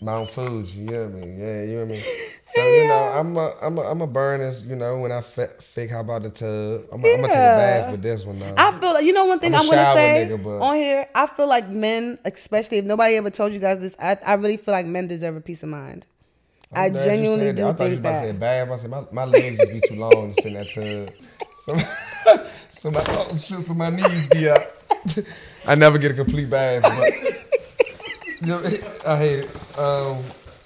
Mount 0.00 0.28
Fuji, 0.30 0.80
you 0.80 0.86
know 0.86 1.06
what 1.06 1.22
I 1.22 1.26
mean? 1.26 1.38
Yeah, 1.38 1.62
you 1.62 1.68
hear 1.68 1.86
me? 1.86 2.00
So, 2.48 2.66
you 2.72 2.88
know, 2.88 2.94
I'm 3.12 3.36
a, 3.36 3.52
I'm 3.60 3.76
a, 3.76 3.82
I'm 3.82 4.00
a 4.00 4.06
burn 4.06 4.40
this, 4.40 4.62
you 4.62 4.76
know, 4.76 5.00
when 5.00 5.12
I 5.12 5.20
fa- 5.20 5.50
fake 5.60 5.90
how 5.90 6.00
about 6.00 6.22
the 6.22 6.30
tub. 6.30 6.88
I'm, 6.90 7.04
a, 7.04 7.08
I'm 7.08 7.20
gonna 7.20 7.28
take 7.28 7.36
a 7.36 7.56
bath 7.56 7.90
with 7.90 8.02
this 8.02 8.24
one, 8.24 8.38
though. 8.38 8.54
I 8.56 8.72
feel 8.80 8.94
like 8.94 9.04
you 9.04 9.12
know 9.12 9.26
one 9.26 9.40
thing 9.40 9.54
I'm 9.54 9.60
I'm, 9.60 9.66
gonna 9.66 9.94
say 9.94 10.26
nigga, 10.26 10.62
on 10.62 10.76
here. 10.76 11.06
I 11.14 11.26
feel 11.26 11.48
like 11.48 11.68
men, 11.68 12.18
especially 12.24 12.78
if 12.78 12.86
nobody 12.86 13.16
ever 13.16 13.28
told 13.28 13.52
you 13.52 13.58
guys 13.58 13.80
this, 13.80 13.94
I, 14.00 14.16
I 14.24 14.34
really 14.34 14.56
feel 14.56 14.72
like 14.72 14.86
men 14.86 15.06
deserve 15.06 15.36
a 15.36 15.40
peace 15.42 15.64
of 15.64 15.68
mind. 15.68 16.06
I 16.74 16.86
I'm 16.86 16.94
you 16.94 17.00
genuinely 17.00 17.46
that. 17.48 17.56
do 17.56 17.68
I 17.68 17.72
thought 17.72 17.84
you 17.84 17.90
think 17.90 18.00
about 18.00 18.10
to 18.12 18.20
say 18.20 18.32
that. 18.32 18.40
bath. 18.40 18.70
I 18.70 18.76
said 18.76 18.90
my, 18.90 19.04
my 19.12 19.24
legs 19.24 19.60
would 19.60 19.72
be 19.72 19.80
too 19.82 19.94
long 19.96 20.28
to 20.28 20.34
sit 20.34 20.46
in 20.46 20.54
that 20.54 20.70
tub. 20.70 21.10
So, 21.58 21.76
so 22.68 22.90
my 22.92 23.02
oh 23.08 23.36
shit, 23.38 23.60
so 23.60 23.74
my 23.74 23.90
knees 23.90 24.30
be 24.30 24.48
up. 24.48 24.62
I 25.66 25.74
never 25.74 25.98
get 25.98 26.12
a 26.12 26.14
complete 26.14 26.48
bath. 26.48 26.82
But, 26.82 27.65
Know, 28.42 28.58
I 29.06 29.16
hate 29.16 29.38
it. 29.40 29.78
Um, 29.78 30.18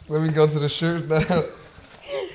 let 0.09 0.23
me 0.23 0.29
go 0.31 0.47
to 0.47 0.59
the 0.59 0.69
shirt 0.69 1.09
now. 1.09 1.43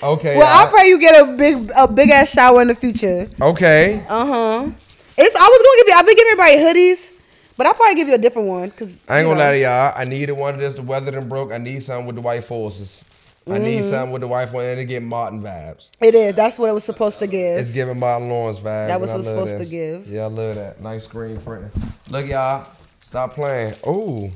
Okay. 0.03 0.37
Well, 0.37 0.47
I 0.47 0.67
I- 0.67 0.69
pray 0.71 0.87
you 0.87 0.99
get 0.99 1.21
a 1.21 1.25
big 1.35 1.69
a 1.75 1.87
big 1.91 2.09
ass 2.09 2.29
shower 2.31 2.61
in 2.61 2.69
the 2.69 2.75
future. 2.75 3.27
Okay. 3.41 4.05
Uh 4.07 4.25
huh. 4.25 4.69
It's 5.17 5.35
I 5.35 5.47
was 5.49 5.61
gonna 5.65 5.77
give 5.81 5.87
you. 5.87 5.93
I've 5.95 6.05
been 6.05 6.15
giving 6.15 6.31
everybody 6.31 6.57
hoodies, 6.57 7.13
but 7.57 7.67
I'll 7.67 7.73
probably 7.73 7.95
give 7.95 8.07
you 8.07 8.13
a 8.15 8.17
different 8.17 8.47
one 8.47 8.69
because 8.69 9.03
I 9.09 9.19
ain't 9.19 9.27
gonna 9.27 9.39
lie 9.39 9.51
to 9.51 9.59
y'all. 9.59 9.93
I 9.95 10.05
needed 10.05 10.31
one 10.33 10.53
of 10.53 10.59
this. 10.61 10.75
The 10.75 10.81
weather 10.81 11.11
done 11.11 11.27
broke. 11.27 11.51
I 11.51 11.57
need 11.57 11.83
something 11.83 12.05
with 12.05 12.15
the 12.15 12.21
white 12.21 12.45
forces. 12.45 13.03
I 13.47 13.57
need 13.57 13.79
Mm-hmm. 13.79 13.89
something 13.89 14.11
with 14.11 14.21
the 14.21 14.27
white 14.27 14.47
forces 14.49 14.69
and 14.69 14.79
to 14.79 14.85
get 14.85 15.03
Martin 15.03 15.41
vibes. 15.41 15.89
It 15.99 16.15
is. 16.15 16.35
That's 16.35 16.57
what 16.57 16.69
it 16.69 16.73
was 16.73 16.83
supposed 16.85 17.19
to 17.19 17.27
give. 17.27 17.59
It's 17.59 17.71
giving 17.71 17.99
Martin 17.99 18.29
Lawrence 18.29 18.59
vibes. 18.59 18.87
That 18.87 19.01
was 19.01 19.09
what 19.09 19.15
it 19.15 19.17
was 19.17 19.27
supposed 19.27 19.57
to 19.57 19.65
give. 19.65 20.07
Yeah, 20.07 20.23
I 20.23 20.27
love 20.27 20.55
that. 20.55 20.79
Nice 20.81 21.03
screen 21.05 21.37
printing. 21.41 21.71
Look, 22.09 22.27
y'all. 22.27 22.67
Stop 23.01 23.33
playing. 23.33 23.73
Oh. 23.85 24.31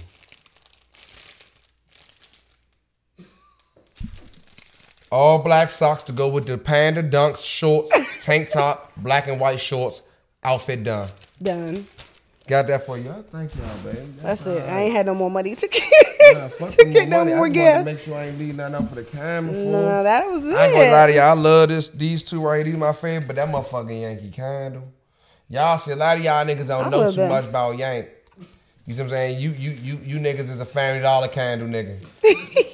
All 5.12 5.40
black 5.42 5.72
socks 5.72 6.04
to 6.04 6.12
go 6.12 6.28
with 6.30 6.46
the 6.46 6.58
panda 6.58 7.02
dunks, 7.02 7.44
shorts, 7.44 7.92
tank 8.24 8.50
top, 8.50 8.92
black 8.98 9.28
and 9.28 9.40
white 9.40 9.60
shorts. 9.60 10.02
Outfit 10.44 10.84
done. 10.84 11.10
Done. 11.42 11.86
Got 12.48 12.68
that 12.68 12.84
for 12.86 12.98
you. 12.98 13.14
Thank 13.32 13.56
y'all, 13.56 13.66
baby. 13.84 14.00
That's 14.18 14.46
it. 14.48 14.64
I 14.64 14.84
ain't 14.84 14.96
had 14.96 15.06
no 15.06 15.14
more 15.14 15.30
money 15.30 15.56
to 15.56 15.68
get 15.68 15.84
Nah, 16.34 16.48
to 16.68 16.86
get 16.86 17.10
no 17.10 17.20
money. 17.20 17.36
More 17.36 17.50
gas. 17.50 17.86
make 17.86 18.00
sure 18.00 18.16
I 18.16 18.26
ain't 18.28 18.40
leaving 18.40 18.58
nothing 18.58 18.76
out 18.76 18.90
for 18.90 18.96
the 18.96 19.04
camera. 19.04 19.52
No, 19.54 19.82
no, 19.82 20.04
that 20.04 20.28
was 20.28 20.46
it. 20.46 20.56
I 20.56 20.66
ain't 20.68 20.74
gonna 20.76 20.92
lie 20.92 21.08
to 21.08 21.14
y'all. 21.14 21.24
I 21.24 21.34
love 21.34 21.70
this. 21.70 21.90
These 21.90 22.24
two 22.24 22.42
right 22.42 22.58
here, 22.58 22.66
these 22.66 22.78
my 22.78 22.92
favorite. 22.94 23.28
But 23.28 23.36
that 23.36 23.50
motherfucking 23.50 24.02
Yankee 24.02 24.32
candle. 24.32 24.84
Y'all 25.48 25.78
see 25.78 25.92
a 25.92 25.96
lot 25.96 26.18
of 26.18 26.24
y'all 26.24 26.46
niggas 26.46 26.68
don't 26.68 26.86
I 26.86 26.90
know 26.90 27.10
too 27.10 27.18
that. 27.18 27.30
much 27.30 27.46
about 27.46 27.78
Yank. 27.78 28.08
You 28.86 28.94
see 28.96 29.02
what 29.02 29.06
I'm 29.06 29.10
saying? 29.12 29.40
You 29.40 29.52
you 29.52 29.72
you 29.72 30.00
you 30.04 30.18
niggas 30.18 30.50
is 30.50 30.60
a 30.60 30.66
family 30.66 31.02
dollar 31.02 31.28
candle 31.28 31.68
nigga. 31.68 31.98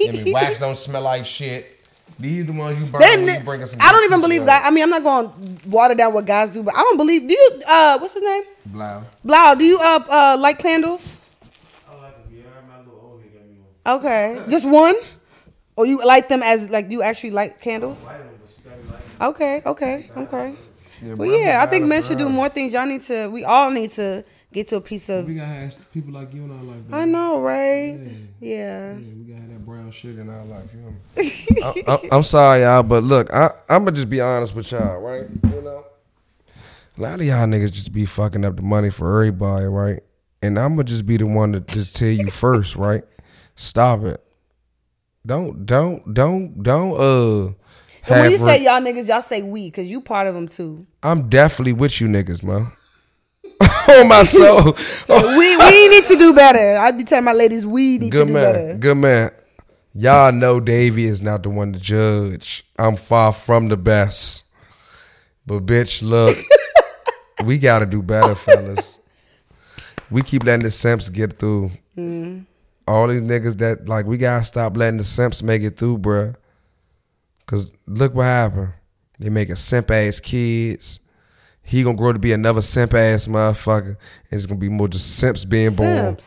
I 0.07 0.12
mean, 0.12 0.32
wax 0.34 0.60
don't 0.60 0.78
smell 0.78 1.02
like 1.02 1.26
shit. 1.26 1.75
These 2.20 2.46
the 2.46 2.54
ones 2.54 2.80
you 2.80 2.86
burn 2.86 3.02
Then, 3.02 3.26
when 3.26 3.36
you 3.36 3.44
bring 3.44 3.64
us 3.64 3.72
some. 3.72 3.80
I 3.82 3.92
don't 3.92 4.06
even 4.06 4.22
believe 4.22 4.42
out. 4.44 4.48
guys. 4.48 4.62
I 4.66 4.72
mean, 4.72 4.84
I'm 4.84 4.90
not 4.90 5.04
going 5.04 5.30
to 5.30 5.70
water 5.70 5.96
down 5.96 6.14
what 6.14 6.26
guys 6.26 6.52
do, 6.52 6.64
but 6.64 6.74
I 6.76 6.80
don't 6.80 6.98
believe. 6.98 7.28
Do 7.28 7.34
you? 7.34 7.62
Uh, 7.68 7.98
what's 8.00 8.14
his 8.14 8.24
name? 8.24 8.44
Blau. 8.68 9.04
Blau. 9.24 9.54
Do 9.56 9.66
you 9.66 9.80
uh 9.80 10.00
uh 10.10 10.38
like 10.40 10.60
candles? 10.60 11.20
I 11.90 11.96
like 12.02 12.16
them. 12.24 12.34
Yeah, 12.34 12.44
my 12.70 12.80
little 12.80 13.00
old 13.04 13.22
nigga 13.22 13.34
gave 13.34 13.42
me 13.50 13.58
one. 13.84 13.98
Okay, 13.98 14.42
just 14.50 14.68
one, 14.70 14.96
or 15.76 15.86
you 15.86 16.00
like 16.06 16.30
them 16.30 16.42
as 16.42 16.70
like 16.70 16.88
do 16.90 16.96
you 16.96 17.02
actually 17.04 17.32
light 17.32 17.60
candles? 17.60 18.04
Light 18.04 18.18
them, 18.20 18.30
but 18.40 18.50
she 18.50 18.70
got 18.70 18.78
me 18.78 19.26
Okay, 19.28 19.62
okay, 19.66 20.10
okay. 20.18 20.56
Yeah, 21.04 21.14
Well, 21.16 21.30
yeah, 21.30 21.60
I 21.62 21.66
think 21.66 21.86
men 21.86 22.02
should 22.02 22.18
do 22.18 22.30
more 22.30 22.48
things. 22.48 22.72
Y'all 22.74 22.86
need 22.86 23.02
to. 23.04 23.28
We 23.30 23.44
all 23.44 23.70
need 23.70 23.92
to 23.92 24.24
get 24.56 24.69
to 24.69 24.77
a 24.77 24.82
piece 24.82 25.10
of. 25.10 25.27
We 25.27 25.36
gotta 25.36 25.48
have 25.48 25.91
people 25.91 26.14
like 26.14 26.34
you 26.34 26.44
and 26.45 26.52
I 26.53 26.61
like 26.64 26.90
that. 26.90 26.95
I 26.95 27.06
know, 27.06 27.41
right? 27.41 27.99
Yeah. 28.40 28.94
Yeah, 28.94 28.95
we 28.95 29.23
gotta 29.26 29.41
have 29.41 29.49
that 29.52 29.65
brown 29.65 29.91
sugar 29.91 30.22
in 30.22 30.30
our 30.30 30.45
life. 30.45 30.69
You 30.73 30.82
know 30.82 31.65
I, 31.65 31.84
I, 31.94 32.15
I'm 32.15 32.23
sorry, 32.23 32.61
y'all, 32.61 32.82
but 32.84 33.03
look, 33.03 33.32
I, 33.34 33.52
I'm 33.69 33.84
gonna 33.84 33.91
just 33.91 34.10
be 34.10 34.22
honest 34.22 34.56
with 34.56 34.72
y'all, 34.72 34.99
right? 34.99 35.27
You 35.44 35.61
know, 35.61 35.86
a 36.98 37.02
lot 37.02 37.19
of 37.19 37.26
y'all 37.27 37.45
niggas 37.45 37.72
just 37.73 37.91
be 37.91 38.06
fucking 38.06 38.44
up 38.45 38.56
the 38.56 38.61
money 38.61 38.90
for 38.90 39.14
everybody, 39.14 39.65
right? 39.65 40.02
And 40.41 40.57
I'm 40.57 40.72
gonna 40.76 40.86
just 40.86 41.06
be 41.06 41.18
the 41.18 41.26
one 41.27 41.52
to 41.53 41.60
just 41.60 41.95
tell 41.95 42.07
you 42.10 42.27
first, 42.32 42.76
right? 42.76 43.03
Stop 43.56 44.03
it. 44.03 44.22
Don't, 45.26 45.65
don't, 45.65 46.14
don't, 46.14 46.61
don't. 46.61 46.94
Uh, 46.94 47.45
And 48.07 48.22
when 48.22 48.32
you 48.32 48.38
re- 48.38 48.57
say 48.57 48.64
y'all 48.64 48.80
niggas, 48.82 49.07
y'all 49.07 49.22
say 49.23 49.41
we, 49.41 49.72
cause 49.72 49.86
you 49.86 49.99
part 50.02 50.27
of 50.27 50.36
them 50.36 50.48
too. 50.48 50.86
I'm 51.02 51.30
definitely 51.30 51.73
with 51.73 51.99
you 51.99 52.07
niggas, 52.07 52.44
man. 52.44 52.68
On 53.90 54.07
my 54.07 54.23
soul. 54.23 54.73
So 55.06 55.38
we 55.38 55.56
we 55.57 55.88
need 55.90 56.06
to 56.06 56.15
do 56.15 56.34
better. 56.34 56.77
I'd 56.80 56.98
be 56.98 57.03
telling 57.03 57.26
my 57.26 57.34
ladies 57.34 57.65
we 57.65 57.98
need 57.99 58.11
Good 58.11 58.22
to 58.22 58.26
do 58.27 58.34
man. 58.34 58.53
better. 58.53 58.73
Good 58.77 58.95
man. 58.98 59.32
Y'all 59.94 60.32
know 60.32 60.60
Davy 60.60 61.06
is 61.06 61.22
not 61.22 61.44
the 61.44 61.49
one 61.49 61.72
to 61.73 61.80
judge. 61.80 62.65
I'm 62.77 62.95
far 62.95 63.32
from 63.32 63.69
the 63.69 63.77
best. 63.77 64.45
But 65.45 65.65
bitch, 65.65 66.02
look, 66.02 66.36
we 67.45 67.57
gotta 67.60 67.86
do 67.86 68.02
better, 68.02 68.36
fellas. 68.36 68.99
We 70.10 70.22
keep 70.22 70.44
letting 70.44 70.64
the 70.64 70.72
simps 70.72 71.10
get 71.10 71.38
through. 71.40 71.72
Mm-hmm. 71.95 72.41
All 72.88 73.07
these 73.07 73.22
niggas 73.22 73.57
that 73.60 73.88
like 73.88 74.06
we 74.06 74.18
gotta 74.18 74.44
stop 74.44 74.76
letting 74.76 74.98
the 74.98 75.03
simps 75.03 75.41
make 75.44 75.61
it 75.61 75.77
through, 75.77 75.99
bruh. 75.99 76.36
Cause 77.45 77.72
look 77.86 78.14
what 78.15 78.23
happened. 78.26 78.73
They 79.19 79.30
making 79.30 79.56
simp 79.56 79.91
ass 79.91 80.19
kids. 80.19 80.99
He 81.66 81.84
gonna 81.84 81.98
grow 81.98 82.14
to 82.14 82.20
be 82.20 82.32
another 82.32 82.62
simp 82.62 82.94
ass 82.94 83.28
motherfucker. 83.28 83.88
And 83.88 83.98
it's 84.32 84.46
gonna 84.46 84.60
be 84.60 84.70
more 84.70 84.88
just 84.88 85.18
simps 85.18 85.44
being 85.46 85.74
born. 85.74 86.18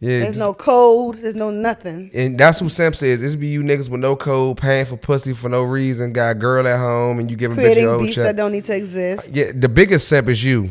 Yeah, 0.00 0.18
There's 0.18 0.26
just- 0.30 0.38
no 0.40 0.52
code. 0.52 1.16
There's 1.18 1.36
no 1.36 1.50
nothing. 1.50 2.10
and 2.12 2.36
that's 2.36 2.58
who 2.58 2.68
Simps 2.68 3.04
is. 3.04 3.20
This 3.20 3.36
be 3.36 3.46
you 3.46 3.62
niggas 3.62 3.88
with 3.88 4.00
no 4.00 4.16
code, 4.16 4.56
paying 4.56 4.84
for 4.84 4.96
pussy 4.96 5.32
for 5.32 5.48
no 5.48 5.62
reason, 5.62 6.12
got 6.12 6.30
a 6.30 6.34
girl 6.34 6.66
at 6.66 6.76
home, 6.80 7.20
and 7.20 7.30
you 7.30 7.36
giving 7.36 7.56
bitch 7.56 7.60
Creating 7.60 7.84
your 7.84 7.92
old 7.94 8.02
beefs 8.02 8.16
check. 8.16 8.24
that 8.24 8.36
don't 8.36 8.50
need 8.50 8.64
to 8.64 8.76
exist. 8.76 9.30
Yeah, 9.32 9.52
the 9.54 9.68
biggest 9.68 10.08
simp 10.08 10.26
is 10.28 10.42
you. 10.42 10.70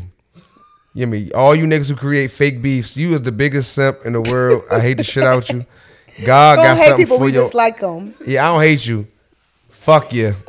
You 0.92 1.06
know 1.06 1.12
me? 1.12 1.30
All 1.32 1.54
you 1.54 1.64
niggas 1.64 1.88
who 1.88 1.96
create 1.96 2.30
fake 2.30 2.60
beefs, 2.60 2.94
you 2.98 3.14
is 3.14 3.22
the 3.22 3.32
biggest 3.32 3.72
simp 3.72 4.00
in 4.04 4.12
the 4.12 4.20
world. 4.20 4.64
I 4.70 4.80
hate 4.80 4.98
the 4.98 5.04
shit 5.04 5.24
out 5.24 5.48
you. 5.48 5.64
God 6.26 6.56
Don't 6.56 6.64
got 6.66 6.76
hate 6.76 6.84
something 6.88 7.06
people. 7.06 7.16
for 7.16 7.24
We 7.24 7.30
you. 7.32 7.40
just 7.40 7.54
like 7.54 7.80
them. 7.80 8.14
yeah, 8.26 8.44
I 8.46 8.52
don't 8.52 8.60
hate 8.60 8.84
you. 8.84 9.06
Fuck 9.70 10.12
you. 10.12 10.34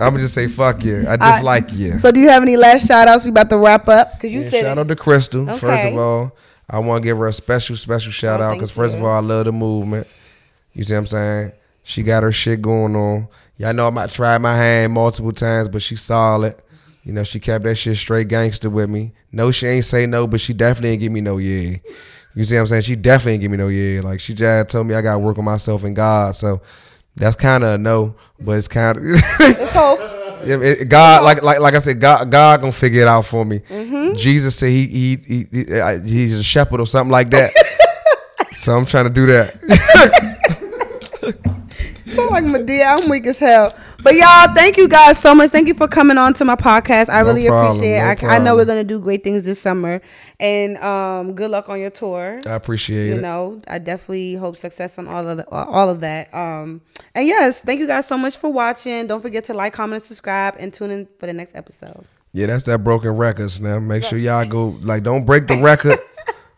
I'm 0.00 0.10
gonna 0.12 0.20
just 0.20 0.34
say 0.34 0.46
fuck 0.48 0.82
yeah. 0.84 1.04
I 1.08 1.16
just 1.16 1.42
like 1.42 1.68
yeah. 1.72 1.96
So 1.96 2.10
do 2.10 2.20
you 2.20 2.28
have 2.28 2.42
any 2.42 2.56
last 2.56 2.86
shout 2.86 3.08
outs? 3.08 3.24
We 3.24 3.30
about 3.30 3.50
to 3.50 3.58
wrap 3.58 3.88
up 3.88 4.12
because 4.14 4.32
you 4.32 4.40
Yeah, 4.42 4.50
said 4.50 4.60
shout 4.62 4.78
it. 4.78 4.80
out 4.80 4.88
to 4.88 4.96
Crystal. 4.96 5.46
First 5.46 5.84
of 5.84 5.96
all, 5.98 6.32
I 6.68 6.78
want 6.78 7.02
to 7.02 7.08
give 7.08 7.18
her 7.18 7.28
a 7.28 7.32
special, 7.32 7.76
special 7.76 8.10
shout 8.12 8.40
Oh, 8.40 8.44
out 8.44 8.54
because 8.54 8.70
first 8.70 8.96
of 8.96 9.02
all, 9.02 9.10
I 9.10 9.20
love 9.20 9.44
the 9.44 9.52
movement. 9.52 10.06
You 10.72 10.84
see 10.84 10.94
what 10.94 11.00
I'm 11.00 11.06
saying? 11.06 11.52
She 11.82 12.02
got 12.02 12.22
her 12.22 12.32
shit 12.32 12.62
going 12.62 12.96
on. 12.96 13.28
Y'all 13.58 13.74
know 13.74 13.86
I 13.86 13.90
might 13.90 14.10
try 14.10 14.38
my 14.38 14.56
hand 14.56 14.92
multiple 14.92 15.32
times, 15.32 15.68
but 15.68 15.82
she 15.82 15.96
solid. 15.96 16.56
You 17.04 17.12
know, 17.12 17.24
she 17.24 17.40
kept 17.40 17.64
that 17.64 17.74
shit 17.74 17.96
straight 17.96 18.28
gangster 18.28 18.70
with 18.70 18.88
me. 18.88 19.12
No, 19.32 19.50
she 19.50 19.66
ain't 19.66 19.84
say 19.84 20.06
no, 20.06 20.26
but 20.26 20.40
she 20.40 20.54
definitely 20.54 20.90
ain't 20.90 21.00
give 21.00 21.12
me 21.12 21.20
no 21.20 21.36
yeah. 21.38 21.76
You 22.34 22.44
see 22.44 22.54
what 22.54 22.62
I'm 22.62 22.66
saying? 22.68 22.82
She 22.82 22.96
definitely 22.96 23.32
ain't 23.34 23.42
give 23.42 23.50
me 23.50 23.56
no 23.58 23.68
yeah. 23.68 24.00
Like 24.00 24.20
she 24.20 24.32
just 24.34 24.70
told 24.70 24.86
me 24.86 24.94
I 24.94 25.02
got 25.02 25.14
to 25.14 25.18
work 25.18 25.36
on 25.38 25.44
myself 25.44 25.84
and 25.84 25.94
God. 25.94 26.34
So 26.34 26.62
that's 27.16 27.36
kind 27.36 27.62
of 27.62 27.74
a 27.74 27.78
no, 27.78 28.14
but 28.40 28.52
it's 28.52 28.68
kind 28.68 28.96
of. 28.96 29.04
Let's 29.38 29.72
hope. 29.74 30.00
God, 30.88 31.22
like 31.22 31.42
like 31.42 31.60
like 31.60 31.74
I 31.74 31.78
said, 31.78 32.00
God 32.00 32.30
God 32.30 32.60
gonna 32.60 32.72
figure 32.72 33.02
it 33.02 33.08
out 33.08 33.26
for 33.26 33.44
me. 33.44 33.60
Mm-hmm. 33.60 34.16
Jesus 34.16 34.56
said 34.56 34.70
he 34.70 34.86
he, 34.86 35.16
he, 35.16 35.46
he 35.52 36.00
he's 36.08 36.34
a 36.38 36.42
shepherd 36.42 36.80
or 36.80 36.86
something 36.86 37.12
like 37.12 37.30
that. 37.30 37.52
so 38.50 38.76
I'm 38.76 38.86
trying 38.86 39.04
to 39.04 39.10
do 39.10 39.26
that. 39.26 40.30
Sound 42.12 42.30
like 42.30 42.44
Madea. 42.44 42.98
I'm 43.02 43.08
weak 43.08 43.26
as 43.26 43.38
hell. 43.38 43.74
But 44.02 44.14
y'all, 44.14 44.52
thank 44.54 44.76
you 44.76 44.88
guys 44.88 45.18
so 45.18 45.34
much. 45.34 45.50
Thank 45.50 45.68
you 45.68 45.74
for 45.74 45.88
coming 45.88 46.18
on 46.18 46.34
to 46.34 46.44
my 46.44 46.56
podcast. 46.56 47.08
I 47.08 47.22
No 47.22 47.28
really 47.28 47.46
problem, 47.46 47.76
appreciate 47.78 47.98
no 47.98 48.10
it. 48.10 48.22
I, 48.24 48.36
I 48.36 48.38
know 48.38 48.56
we're 48.56 48.64
gonna 48.64 48.84
do 48.84 49.00
great 49.00 49.24
things 49.24 49.44
this 49.44 49.60
summer. 49.60 50.00
And 50.38 50.76
um, 50.78 51.34
good 51.34 51.50
luck 51.50 51.68
on 51.68 51.80
your 51.80 51.90
tour. 51.90 52.40
I 52.46 52.50
appreciate 52.54 53.08
you 53.08 53.14
it. 53.14 53.20
know, 53.22 53.62
I 53.68 53.78
definitely 53.78 54.34
hope 54.34 54.56
success 54.56 54.98
on 54.98 55.08
all 55.08 55.26
of 55.28 55.36
the, 55.38 55.48
all 55.48 55.88
of 55.88 56.00
that. 56.00 56.32
Um, 56.34 56.80
and 57.14 57.26
yes, 57.26 57.60
thank 57.60 57.80
you 57.80 57.86
guys 57.86 58.06
so 58.06 58.18
much 58.18 58.36
for 58.36 58.52
watching. 58.52 59.06
Don't 59.06 59.20
forget 59.20 59.44
to 59.44 59.54
like, 59.54 59.72
comment, 59.72 60.02
and 60.02 60.02
subscribe, 60.02 60.56
and 60.58 60.72
tune 60.72 60.90
in 60.90 61.08
for 61.18 61.26
the 61.26 61.32
next 61.32 61.54
episode. 61.54 62.04
Yeah, 62.34 62.46
that's 62.46 62.64
that 62.64 62.78
broken 62.78 63.10
records. 63.10 63.60
Now 63.60 63.78
make 63.78 64.04
sure 64.04 64.18
y'all 64.18 64.46
go 64.46 64.78
like 64.82 65.02
don't 65.02 65.24
break 65.26 65.48
the 65.48 65.58
record, 65.58 65.98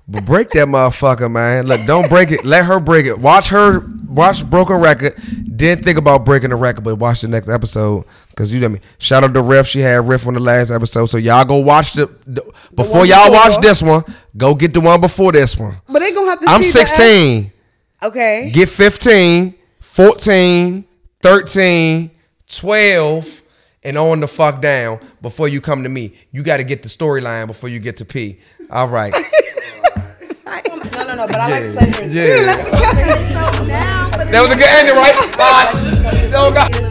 but 0.06 0.24
break 0.26 0.50
that 0.50 0.66
motherfucker, 0.68 1.30
man. 1.30 1.66
Look, 1.66 1.84
don't 1.86 2.08
break 2.08 2.30
it. 2.30 2.44
Let 2.44 2.64
her 2.66 2.78
break 2.80 3.06
it. 3.06 3.18
Watch 3.18 3.48
her 3.48 3.80
watch 4.06 4.44
broken 4.48 4.76
record. 4.76 5.14
Then 5.56 5.82
think 5.82 5.98
about 5.98 6.24
breaking 6.24 6.50
the 6.50 6.56
record, 6.56 6.84
but 6.84 6.96
watch 6.96 7.20
the 7.22 7.28
next 7.28 7.48
episode 7.48 8.04
because 8.30 8.52
you 8.52 8.60
know 8.60 8.68
me. 8.68 8.80
Shout 8.98 9.24
out 9.24 9.32
to 9.34 9.40
Riff. 9.42 9.66
She 9.66 9.80
had 9.80 10.06
Riff 10.06 10.26
on 10.26 10.34
the 10.34 10.40
last 10.40 10.70
episode, 10.70 11.06
so 11.06 11.16
y'all 11.16 11.44
go 11.44 11.58
watch 11.58 11.92
the, 11.94 12.06
the 12.26 12.42
before 12.74 12.98
one 13.00 13.08
y'all 13.08 13.30
before. 13.30 13.48
watch 13.48 13.60
this 13.62 13.80
one. 13.82 14.02
Go 14.36 14.54
get 14.54 14.74
the 14.74 14.80
one 14.80 15.00
before 15.00 15.32
this 15.32 15.56
one. 15.56 15.76
But 15.88 16.00
they 16.00 16.12
gonna 16.12 16.30
have 16.30 16.40
to. 16.40 16.48
I'm 16.48 16.62
see 16.62 16.80
the- 16.80 16.86
16. 16.86 17.52
Okay. 18.02 18.50
Get 18.52 18.68
15, 18.68 19.54
14, 19.80 20.84
13, 21.22 22.10
12, 22.50 23.42
and 23.84 23.96
on 23.96 24.20
the 24.20 24.28
fuck 24.28 24.60
down 24.60 25.00
before 25.22 25.48
you 25.48 25.60
come 25.62 25.82
to 25.84 25.88
me. 25.88 26.12
You 26.30 26.42
got 26.42 26.58
to 26.58 26.64
get 26.64 26.82
the 26.82 26.88
storyline 26.88 27.46
before 27.46 27.70
you 27.70 27.78
get 27.78 27.96
to 27.98 28.04
P. 28.04 28.40
All 28.70 28.88
right. 28.88 29.14
But 31.26 31.36
I 31.36 31.48
like 31.48 31.92
playing. 31.92 32.10
Yeah. 32.12 33.20
So 33.34 33.64
now, 33.64 34.10
That 34.10 34.40
was 34.42 34.52
a 34.52 34.56
good 34.56 34.68
ending, 34.68 34.94
right? 34.94 35.14
Bye. 35.38 36.30
God. 36.30 36.83